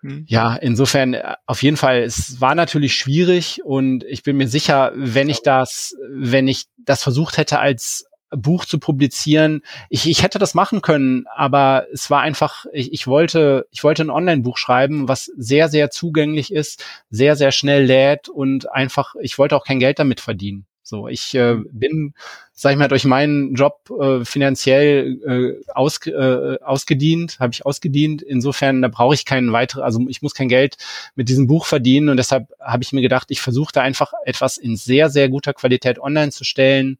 Hm. 0.00 0.24
Ja, 0.26 0.56
insofern 0.56 1.14
äh, 1.14 1.34
auf 1.46 1.62
jeden 1.62 1.76
Fall, 1.76 2.02
es 2.02 2.40
war 2.40 2.54
natürlich 2.54 2.96
schwierig 2.96 3.64
und 3.64 4.02
ich 4.04 4.22
bin 4.22 4.36
mir 4.36 4.48
sicher, 4.48 4.92
wenn 4.96 5.28
ich 5.28 5.42
das, 5.42 5.96
wenn 6.10 6.48
ich 6.48 6.64
das 6.78 7.02
versucht 7.02 7.36
hätte 7.36 7.60
als 7.60 8.06
Buch 8.36 8.64
zu 8.64 8.78
publizieren, 8.78 9.62
ich, 9.88 10.08
ich 10.08 10.22
hätte 10.22 10.38
das 10.38 10.54
machen 10.54 10.82
können, 10.82 11.26
aber 11.34 11.86
es 11.92 12.10
war 12.10 12.20
einfach, 12.20 12.66
ich, 12.72 12.92
ich 12.92 13.06
wollte, 13.06 13.66
ich 13.70 13.84
wollte 13.84 14.02
ein 14.02 14.10
Online-Buch 14.10 14.58
schreiben, 14.58 15.08
was 15.08 15.26
sehr, 15.36 15.68
sehr 15.68 15.90
zugänglich 15.90 16.52
ist, 16.52 16.84
sehr, 17.10 17.36
sehr 17.36 17.52
schnell 17.52 17.84
lädt 17.84 18.28
und 18.28 18.70
einfach, 18.72 19.14
ich 19.20 19.38
wollte 19.38 19.56
auch 19.56 19.64
kein 19.64 19.80
Geld 19.80 19.98
damit 19.98 20.20
verdienen. 20.20 20.66
So, 20.84 21.08
ich 21.08 21.34
äh, 21.34 21.54
mhm. 21.54 21.68
bin, 21.72 22.14
sag 22.52 22.72
ich 22.72 22.78
mal, 22.78 22.88
durch 22.88 23.04
meinen 23.04 23.54
Job 23.54 23.88
äh, 23.98 24.24
finanziell 24.24 25.56
äh, 25.64 25.72
aus, 25.72 26.04
äh, 26.06 26.58
ausgedient, 26.60 27.38
habe 27.38 27.52
ich 27.52 27.64
ausgedient. 27.64 28.20
Insofern, 28.20 28.82
da 28.82 28.88
brauche 28.88 29.14
ich 29.14 29.24
keinen 29.24 29.52
weiteren, 29.52 29.84
also 29.84 30.04
ich 30.08 30.22
muss 30.22 30.34
kein 30.34 30.48
Geld 30.48 30.76
mit 31.14 31.28
diesem 31.28 31.46
Buch 31.46 31.66
verdienen 31.66 32.08
und 32.08 32.16
deshalb 32.16 32.48
habe 32.60 32.82
ich 32.82 32.92
mir 32.92 33.00
gedacht, 33.00 33.30
ich 33.30 33.40
versuche 33.40 33.72
da 33.72 33.80
einfach 33.80 34.12
etwas 34.26 34.58
in 34.58 34.76
sehr, 34.76 35.08
sehr 35.08 35.28
guter 35.28 35.54
Qualität 35.54 35.98
online 35.98 36.32
zu 36.32 36.44
stellen. 36.44 36.98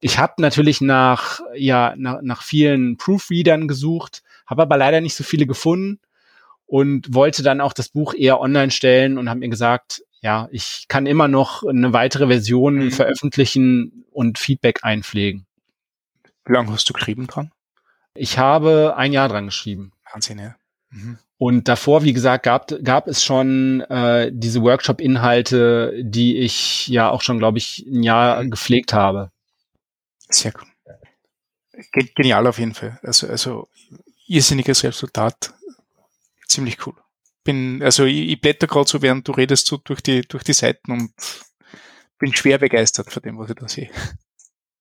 Ich 0.00 0.18
habe 0.18 0.34
natürlich 0.38 0.80
nach, 0.80 1.40
ja, 1.54 1.94
nach, 1.96 2.20
nach 2.22 2.42
vielen 2.42 2.96
Proofreadern 2.96 3.66
gesucht, 3.66 4.22
habe 4.46 4.62
aber 4.62 4.76
leider 4.76 5.00
nicht 5.00 5.14
so 5.14 5.24
viele 5.24 5.46
gefunden 5.46 5.98
und 6.66 7.12
wollte 7.14 7.42
dann 7.42 7.60
auch 7.60 7.72
das 7.72 7.88
Buch 7.88 8.14
eher 8.14 8.40
online 8.40 8.70
stellen 8.70 9.18
und 9.18 9.28
habe 9.28 9.40
mir 9.40 9.48
gesagt, 9.48 10.02
ja, 10.20 10.48
ich 10.50 10.86
kann 10.88 11.06
immer 11.06 11.28
noch 11.28 11.64
eine 11.64 11.92
weitere 11.92 12.26
Version 12.26 12.76
mhm. 12.76 12.90
veröffentlichen 12.90 14.04
und 14.12 14.38
Feedback 14.38 14.80
einpflegen. 14.82 15.46
Wie 16.44 16.52
lange 16.52 16.72
hast 16.72 16.88
du 16.88 16.92
geschrieben 16.92 17.26
dran? 17.26 17.50
Ich 18.14 18.38
habe 18.38 18.94
ein 18.96 19.12
Jahr 19.12 19.28
dran 19.28 19.46
geschrieben. 19.46 19.92
Wahnsinn, 20.12 20.38
ja. 20.38 20.56
Mhm. 20.90 21.18
Und 21.36 21.68
davor, 21.68 22.02
wie 22.02 22.12
gesagt, 22.12 22.44
gab, 22.44 22.72
gab 22.82 23.06
es 23.06 23.22
schon 23.22 23.80
äh, 23.82 24.30
diese 24.32 24.62
Workshop-Inhalte, 24.62 26.02
die 26.02 26.38
ich 26.38 26.88
ja 26.88 27.10
auch 27.10 27.22
schon, 27.22 27.38
glaube 27.38 27.58
ich, 27.58 27.86
ein 27.86 28.02
Jahr 28.02 28.42
mhm. 28.42 28.50
gepflegt 28.50 28.92
habe. 28.92 29.30
Sehr 30.28 30.52
gut. 30.52 30.66
Genial 32.16 32.46
auf 32.46 32.58
jeden 32.58 32.74
Fall. 32.74 32.98
Also, 33.02 33.28
also 33.28 33.68
irrsinniges 34.26 34.84
Resultat. 34.84 35.54
Ziemlich 36.46 36.86
cool 36.86 36.94
bin, 37.48 37.82
also 37.82 38.04
ich, 38.04 38.28
ich 38.28 38.40
blätter 38.42 38.66
gerade 38.66 38.86
so, 38.86 39.00
während 39.00 39.26
du 39.26 39.32
redest, 39.32 39.66
so 39.68 39.78
durch 39.78 40.02
die, 40.02 40.20
durch 40.20 40.44
die 40.44 40.52
Seiten 40.52 40.92
und 40.92 41.12
bin 42.18 42.34
schwer 42.34 42.58
begeistert 42.58 43.10
von 43.10 43.22
dem, 43.22 43.38
was 43.38 43.48
ich 43.48 43.56
da 43.56 43.66
sehe. 43.66 43.90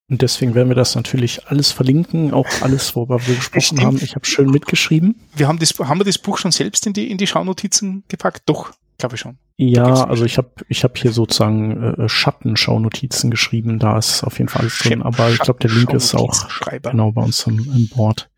Und 0.10 0.22
deswegen 0.22 0.53
werden 0.53 0.68
wir 0.68 0.76
das 0.76 0.94
natürlich 0.94 1.48
alles 1.48 1.72
verlinken, 1.72 2.34
auch 2.34 2.48
alles, 2.60 2.94
worüber 2.94 3.26
wir 3.26 3.36
gesprochen 3.36 3.82
haben. 3.82 3.98
Ich 4.02 4.15
habe 4.15 4.26
schön 4.26 4.49
mitgeschrieben. 4.49 5.15
Wir 5.34 5.48
haben 5.48 5.60
das, 5.60 5.80
haben 5.80 6.02
wir 6.02 6.03
das 6.03 6.18
Buch 6.18 6.38
schon 6.38 6.52
selbst 6.52 6.86
in 6.86 6.91
die, 6.91 7.10
in 7.10 7.18
die 7.18 7.28
Schaunotizen 7.28 8.03
gepackt? 8.10 8.44
Doch, 8.48 8.74
glaube 8.98 9.15
ich 9.15 9.22
schon. 9.22 9.38
Ja, 9.57 10.06
also 10.06 10.26
ich 10.26 10.38
habe 10.38 10.52
ich 10.69 10.84
hab 10.84 10.98
hier 10.98 11.11
sozusagen 11.11 11.84
äh, 11.84 12.10
Schattenschaunotizen 12.10 13.32
geschrieben. 13.32 13.80
Da 13.80 13.98
ist 13.98 14.24
auf 14.24 14.38
jeden 14.38 14.49
Fall 14.49 14.61
alles 14.61 14.80
drin, 14.80 15.02
aber 15.02 15.30
ich 15.30 15.40
glaube, 15.40 15.60
der 15.60 15.72
Link 15.72 15.94
ist 15.94 16.15
auch 16.15 16.48
genau 16.84 17.11
bei 17.11 17.24
uns 17.24 17.45
im, 17.48 17.60
im 17.60 17.88
Board. 17.90 18.30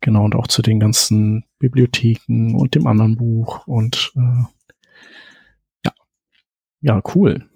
Genau, 0.00 0.24
und 0.24 0.34
auch 0.34 0.48
zu 0.48 0.60
den 0.60 0.80
ganzen 0.80 1.44
Bibliotheken 1.58 2.54
und 2.54 2.74
dem 2.74 2.86
anderen 2.86 3.16
Buch 3.16 3.66
und 3.66 4.12
äh, 4.16 4.44
ja. 5.84 5.92
Ja, 6.80 7.02
cool. 7.14 7.48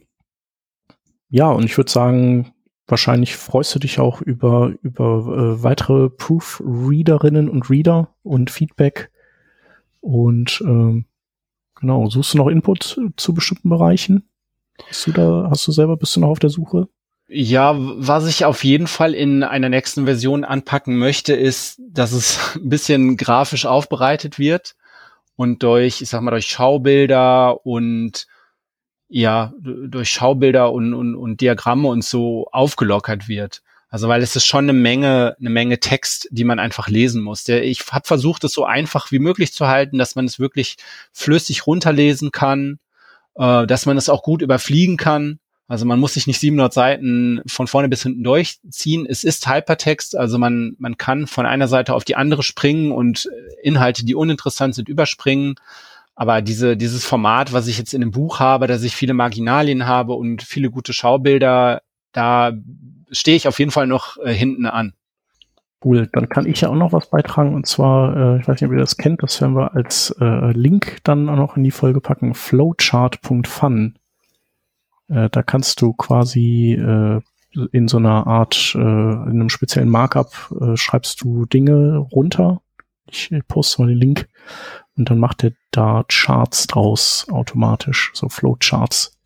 Ja, 1.28 1.50
und 1.50 1.64
ich 1.64 1.76
würde 1.76 1.90
sagen, 1.90 2.52
wahrscheinlich 2.86 3.36
freust 3.36 3.74
du 3.74 3.78
dich 3.78 4.00
auch 4.00 4.22
über, 4.22 4.72
über 4.80 5.18
äh, 5.18 5.62
weitere 5.62 6.08
Proofreaderinnen 6.08 7.50
und 7.50 7.68
Reader 7.68 8.14
und 8.22 8.50
Feedback. 8.50 9.10
Und 10.00 10.62
ähm, 10.64 11.04
genau, 11.80 12.08
suchst 12.08 12.34
du 12.34 12.38
noch 12.38 12.48
Input 12.48 13.00
zu 13.16 13.34
bestimmten 13.34 13.68
Bereichen? 13.68 14.28
Hast 14.88 15.06
du 15.06 15.12
da, 15.12 15.48
hast 15.50 15.66
du 15.66 15.72
selber, 15.72 15.96
bist 15.96 16.14
du 16.16 16.20
noch 16.20 16.28
auf 16.28 16.38
der 16.38 16.50
Suche? 16.50 16.88
Ja, 17.30 17.74
was 17.76 18.26
ich 18.26 18.46
auf 18.46 18.64
jeden 18.64 18.86
Fall 18.86 19.12
in 19.12 19.42
einer 19.42 19.68
nächsten 19.68 20.06
Version 20.06 20.44
anpacken 20.44 20.96
möchte, 20.96 21.34
ist, 21.34 21.80
dass 21.90 22.12
es 22.12 22.38
ein 22.56 22.68
bisschen 22.68 23.16
grafisch 23.16 23.66
aufbereitet 23.66 24.38
wird 24.38 24.76
und 25.36 25.62
durch, 25.62 26.00
ich 26.00 26.08
sag 26.08 26.22
mal, 26.22 26.30
durch 26.30 26.46
Schaubilder 26.46 27.66
und 27.66 28.26
ja, 29.10 29.52
durch 29.58 30.10
Schaubilder 30.10 30.72
und, 30.72 30.92
und, 30.92 31.14
und 31.16 31.40
Diagramme 31.40 31.88
und 31.88 32.04
so 32.04 32.46
aufgelockert 32.52 33.28
wird. 33.28 33.62
Also 33.88 34.08
weil 34.08 34.22
es 34.22 34.36
ist 34.36 34.46
schon 34.46 34.64
eine 34.64 34.74
Menge, 34.74 35.36
eine 35.38 35.50
Menge 35.50 35.80
Text, 35.80 36.28
die 36.30 36.44
man 36.44 36.58
einfach 36.58 36.88
lesen 36.88 37.22
muss. 37.22 37.48
Ich 37.48 37.86
habe 37.90 38.06
versucht, 38.06 38.44
es 38.44 38.52
so 38.52 38.64
einfach 38.64 39.10
wie 39.12 39.18
möglich 39.18 39.52
zu 39.52 39.66
halten, 39.66 39.98
dass 39.98 40.14
man 40.14 40.26
es 40.26 40.38
wirklich 40.38 40.76
flüssig 41.12 41.66
runterlesen 41.66 42.30
kann, 42.30 42.78
äh, 43.36 43.66
dass 43.66 43.86
man 43.86 43.96
es 43.96 44.08
auch 44.08 44.22
gut 44.22 44.42
überfliegen 44.42 44.96
kann 44.96 45.40
also 45.68 45.84
man 45.84 46.00
muss 46.00 46.14
sich 46.14 46.26
nicht 46.26 46.40
700 46.40 46.72
Seiten 46.72 47.42
von 47.46 47.66
vorne 47.66 47.90
bis 47.90 48.02
hinten 48.02 48.24
durchziehen. 48.24 49.06
Es 49.06 49.22
ist 49.22 49.46
Hypertext, 49.46 50.16
also 50.16 50.38
man, 50.38 50.74
man 50.78 50.96
kann 50.96 51.26
von 51.26 51.44
einer 51.44 51.68
Seite 51.68 51.94
auf 51.94 52.04
die 52.04 52.16
andere 52.16 52.42
springen 52.42 52.90
und 52.90 53.28
Inhalte, 53.62 54.06
die 54.06 54.14
uninteressant 54.14 54.74
sind, 54.74 54.88
überspringen. 54.88 55.56
Aber 56.14 56.40
diese, 56.40 56.78
dieses 56.78 57.04
Format, 57.04 57.52
was 57.52 57.66
ich 57.66 57.76
jetzt 57.76 57.92
in 57.92 58.00
dem 58.00 58.12
Buch 58.12 58.40
habe, 58.40 58.66
dass 58.66 58.82
ich 58.82 58.96
viele 58.96 59.12
Marginalien 59.12 59.86
habe 59.86 60.14
und 60.14 60.42
viele 60.42 60.70
gute 60.70 60.94
Schaubilder, 60.94 61.82
da 62.12 62.52
stehe 63.10 63.36
ich 63.36 63.48
auf 63.48 63.58
jeden 63.58 63.70
Fall 63.70 63.86
noch 63.86 64.16
äh, 64.18 64.32
hinten 64.32 64.66
an. 64.66 64.94
Cool, 65.84 66.08
dann 66.12 66.28
kann 66.28 66.46
ich 66.46 66.62
ja 66.62 66.70
auch 66.70 66.74
noch 66.74 66.92
was 66.92 67.08
beitragen 67.08 67.54
und 67.54 67.66
zwar, 67.66 68.16
äh, 68.16 68.40
ich 68.40 68.48
weiß 68.48 68.60
nicht, 68.60 68.68
ob 68.68 68.72
ihr 68.72 68.80
das 68.80 68.96
kennt, 68.96 69.22
das 69.22 69.40
werden 69.40 69.54
wir 69.54 69.74
als 69.74 70.14
äh, 70.20 70.50
Link 70.52 70.98
dann 71.04 71.28
auch 71.28 71.36
noch 71.36 71.56
in 71.56 71.62
die 71.62 71.70
Folge 71.70 72.00
packen, 72.00 72.34
flowchart.fun 72.34 73.94
äh, 75.08 75.28
da 75.30 75.42
kannst 75.42 75.80
du 75.80 75.92
quasi 75.92 76.72
äh, 76.74 77.20
in 77.72 77.88
so 77.88 77.96
einer 77.96 78.26
Art, 78.26 78.74
äh, 78.74 78.78
in 78.78 79.28
einem 79.30 79.48
speziellen 79.48 79.88
Markup 79.88 80.54
äh, 80.60 80.76
schreibst 80.76 81.22
du 81.22 81.46
Dinge 81.46 81.96
runter. 81.96 82.60
Ich 83.10 83.30
poste 83.48 83.82
mal 83.82 83.88
den 83.88 83.98
Link 83.98 84.28
und 84.96 85.08
dann 85.08 85.18
macht 85.18 85.42
er 85.44 85.52
da 85.70 86.04
Charts 86.08 86.66
draus 86.66 87.26
automatisch, 87.30 88.10
so 88.12 88.28
Flowcharts. 88.28 89.18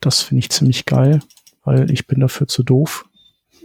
Das 0.00 0.22
finde 0.22 0.40
ich 0.40 0.50
ziemlich 0.50 0.86
geil, 0.86 1.20
weil 1.66 1.90
ich 1.90 2.06
bin 2.06 2.20
dafür 2.20 2.46
zu 2.46 2.62
doof, 2.62 3.06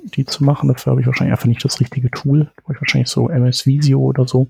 die 0.03 0.25
zu 0.25 0.43
machen. 0.43 0.67
Dafür 0.67 0.91
habe 0.91 1.01
ich 1.01 1.07
wahrscheinlich 1.07 1.31
einfach 1.33 1.45
nicht 1.45 1.63
das 1.63 1.79
richtige 1.79 2.09
Tool. 2.11 2.51
Da 2.57 2.73
ich 2.73 2.81
wahrscheinlich 2.81 3.09
so 3.09 3.29
MS 3.29 3.65
Visio 3.65 3.99
oder 3.99 4.27
so. 4.27 4.47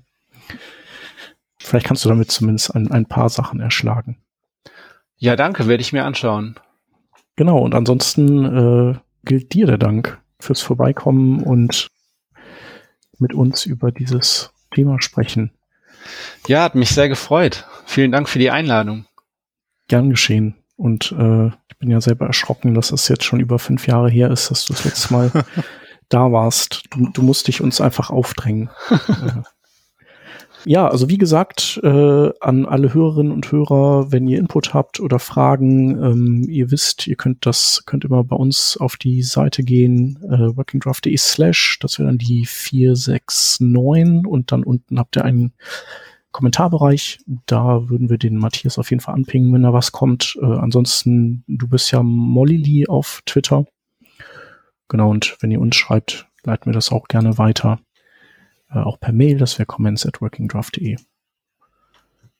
Vielleicht 1.58 1.86
kannst 1.86 2.04
du 2.04 2.08
damit 2.08 2.30
zumindest 2.30 2.74
ein, 2.74 2.90
ein 2.90 3.06
paar 3.06 3.28
Sachen 3.28 3.60
erschlagen. 3.60 4.16
Ja, 5.16 5.36
danke, 5.36 5.68
werde 5.68 5.82
ich 5.82 5.92
mir 5.92 6.04
anschauen. 6.04 6.56
Genau, 7.36 7.58
und 7.58 7.74
ansonsten 7.74 8.44
äh, 8.44 8.98
gilt 9.24 9.52
dir 9.52 9.66
der 9.66 9.78
Dank 9.78 10.20
fürs 10.40 10.62
Vorbeikommen 10.62 11.42
und 11.42 11.88
mit 13.18 13.34
uns 13.34 13.66
über 13.66 13.92
dieses 13.92 14.52
Thema 14.74 15.00
sprechen. 15.00 15.52
Ja, 16.48 16.64
hat 16.64 16.74
mich 16.74 16.90
sehr 16.90 17.08
gefreut. 17.08 17.66
Vielen 17.84 18.12
Dank 18.12 18.28
für 18.28 18.38
die 18.38 18.50
Einladung. 18.50 19.04
Gern 19.88 20.10
geschehen. 20.10 20.56
Und 20.76 21.12
äh, 21.12 21.50
bin 21.82 21.90
ja 21.90 22.00
selber 22.00 22.26
erschrocken, 22.26 22.74
dass 22.74 22.92
es 22.92 23.08
jetzt 23.08 23.24
schon 23.24 23.40
über 23.40 23.58
fünf 23.58 23.88
Jahre 23.88 24.08
her 24.08 24.30
ist, 24.30 24.50
dass 24.52 24.64
du 24.64 24.72
das 24.72 24.84
letzte 24.84 25.12
Mal 25.12 25.32
da 26.08 26.30
warst. 26.30 26.84
Du, 26.90 27.08
du 27.08 27.22
musst 27.22 27.48
dich 27.48 27.60
uns 27.60 27.80
einfach 27.80 28.08
aufdrängen. 28.08 28.70
Ja, 30.64 30.86
also 30.86 31.08
wie 31.08 31.18
gesagt, 31.18 31.80
äh, 31.82 32.30
an 32.40 32.66
alle 32.66 32.94
Hörerinnen 32.94 33.32
und 33.32 33.50
Hörer, 33.50 34.12
wenn 34.12 34.28
ihr 34.28 34.38
Input 34.38 34.74
habt 34.74 35.00
oder 35.00 35.18
Fragen, 35.18 36.00
ähm, 36.00 36.46
ihr 36.48 36.70
wisst, 36.70 37.08
ihr 37.08 37.16
könnt 37.16 37.46
das, 37.46 37.82
könnt 37.84 38.04
immer 38.04 38.22
bei 38.22 38.36
uns 38.36 38.76
auf 38.76 38.96
die 38.96 39.24
Seite 39.24 39.64
gehen, 39.64 40.20
äh, 40.22 40.56
workingdraft.de 40.56 41.16
slash, 41.16 41.80
das 41.80 41.98
wäre 41.98 42.06
dann 42.06 42.18
die 42.18 42.46
469 42.46 44.24
und 44.24 44.52
dann 44.52 44.62
unten 44.62 45.00
habt 45.00 45.16
ihr 45.16 45.24
einen 45.24 45.52
Kommentarbereich. 46.32 47.20
Da 47.46 47.88
würden 47.88 48.10
wir 48.10 48.18
den 48.18 48.36
Matthias 48.36 48.78
auf 48.78 48.90
jeden 48.90 49.00
Fall 49.00 49.14
anpingen, 49.14 49.52
wenn 49.52 49.62
da 49.62 49.72
was 49.72 49.92
kommt. 49.92 50.36
Äh, 50.40 50.46
ansonsten, 50.46 51.44
du 51.46 51.68
bist 51.68 51.90
ja 51.92 52.02
Molly 52.02 52.86
auf 52.88 53.22
Twitter. 53.26 53.66
Genau, 54.88 55.10
und 55.10 55.36
wenn 55.40 55.50
ihr 55.50 55.60
uns 55.60 55.76
schreibt, 55.76 56.26
leiten 56.44 56.66
wir 56.66 56.72
das 56.72 56.90
auch 56.90 57.08
gerne 57.08 57.38
weiter 57.38 57.78
äh, 58.74 58.78
auch 58.78 58.98
per 58.98 59.12
Mail, 59.12 59.38
das 59.38 59.58
wäre 59.58 59.66
comments 59.66 60.06
at 60.06 60.20
workingdraft.de. 60.20 60.96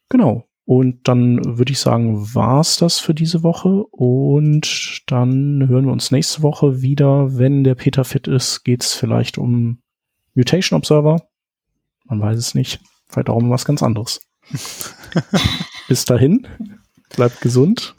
Genau. 0.08 0.46
Und 0.64 1.08
dann 1.08 1.58
würde 1.58 1.72
ich 1.72 1.80
sagen, 1.80 2.34
war's 2.34 2.76
das 2.76 3.00
für 3.00 3.14
diese 3.14 3.42
Woche. 3.42 3.84
Und 3.84 5.02
dann 5.06 5.66
hören 5.68 5.86
wir 5.86 5.92
uns 5.92 6.12
nächste 6.12 6.42
Woche 6.42 6.82
wieder. 6.82 7.36
Wenn 7.36 7.64
der 7.64 7.74
Peter 7.74 8.04
fit 8.04 8.28
ist, 8.28 8.62
geht's 8.62 8.94
vielleicht 8.94 9.38
um 9.38 9.82
Mutation 10.34 10.76
Observer. 10.76 11.28
Man 12.04 12.20
weiß 12.20 12.38
es 12.38 12.54
nicht. 12.54 12.80
Vielleicht 13.12 13.28
auch 13.28 13.36
um 13.36 13.50
was 13.50 13.64
ganz 13.64 13.82
anderes. 13.82 14.20
bis 15.88 16.04
dahin, 16.04 16.46
bleibt 17.14 17.40
gesund 17.40 17.94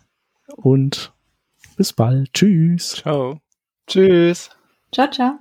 und 0.55 1.13
bis 1.77 1.93
bald. 1.93 2.33
Tschüss. 2.33 2.89
Ciao. 2.89 3.39
Tschüss. 3.87 4.49
Ciao, 4.91 5.09
ciao. 5.09 5.39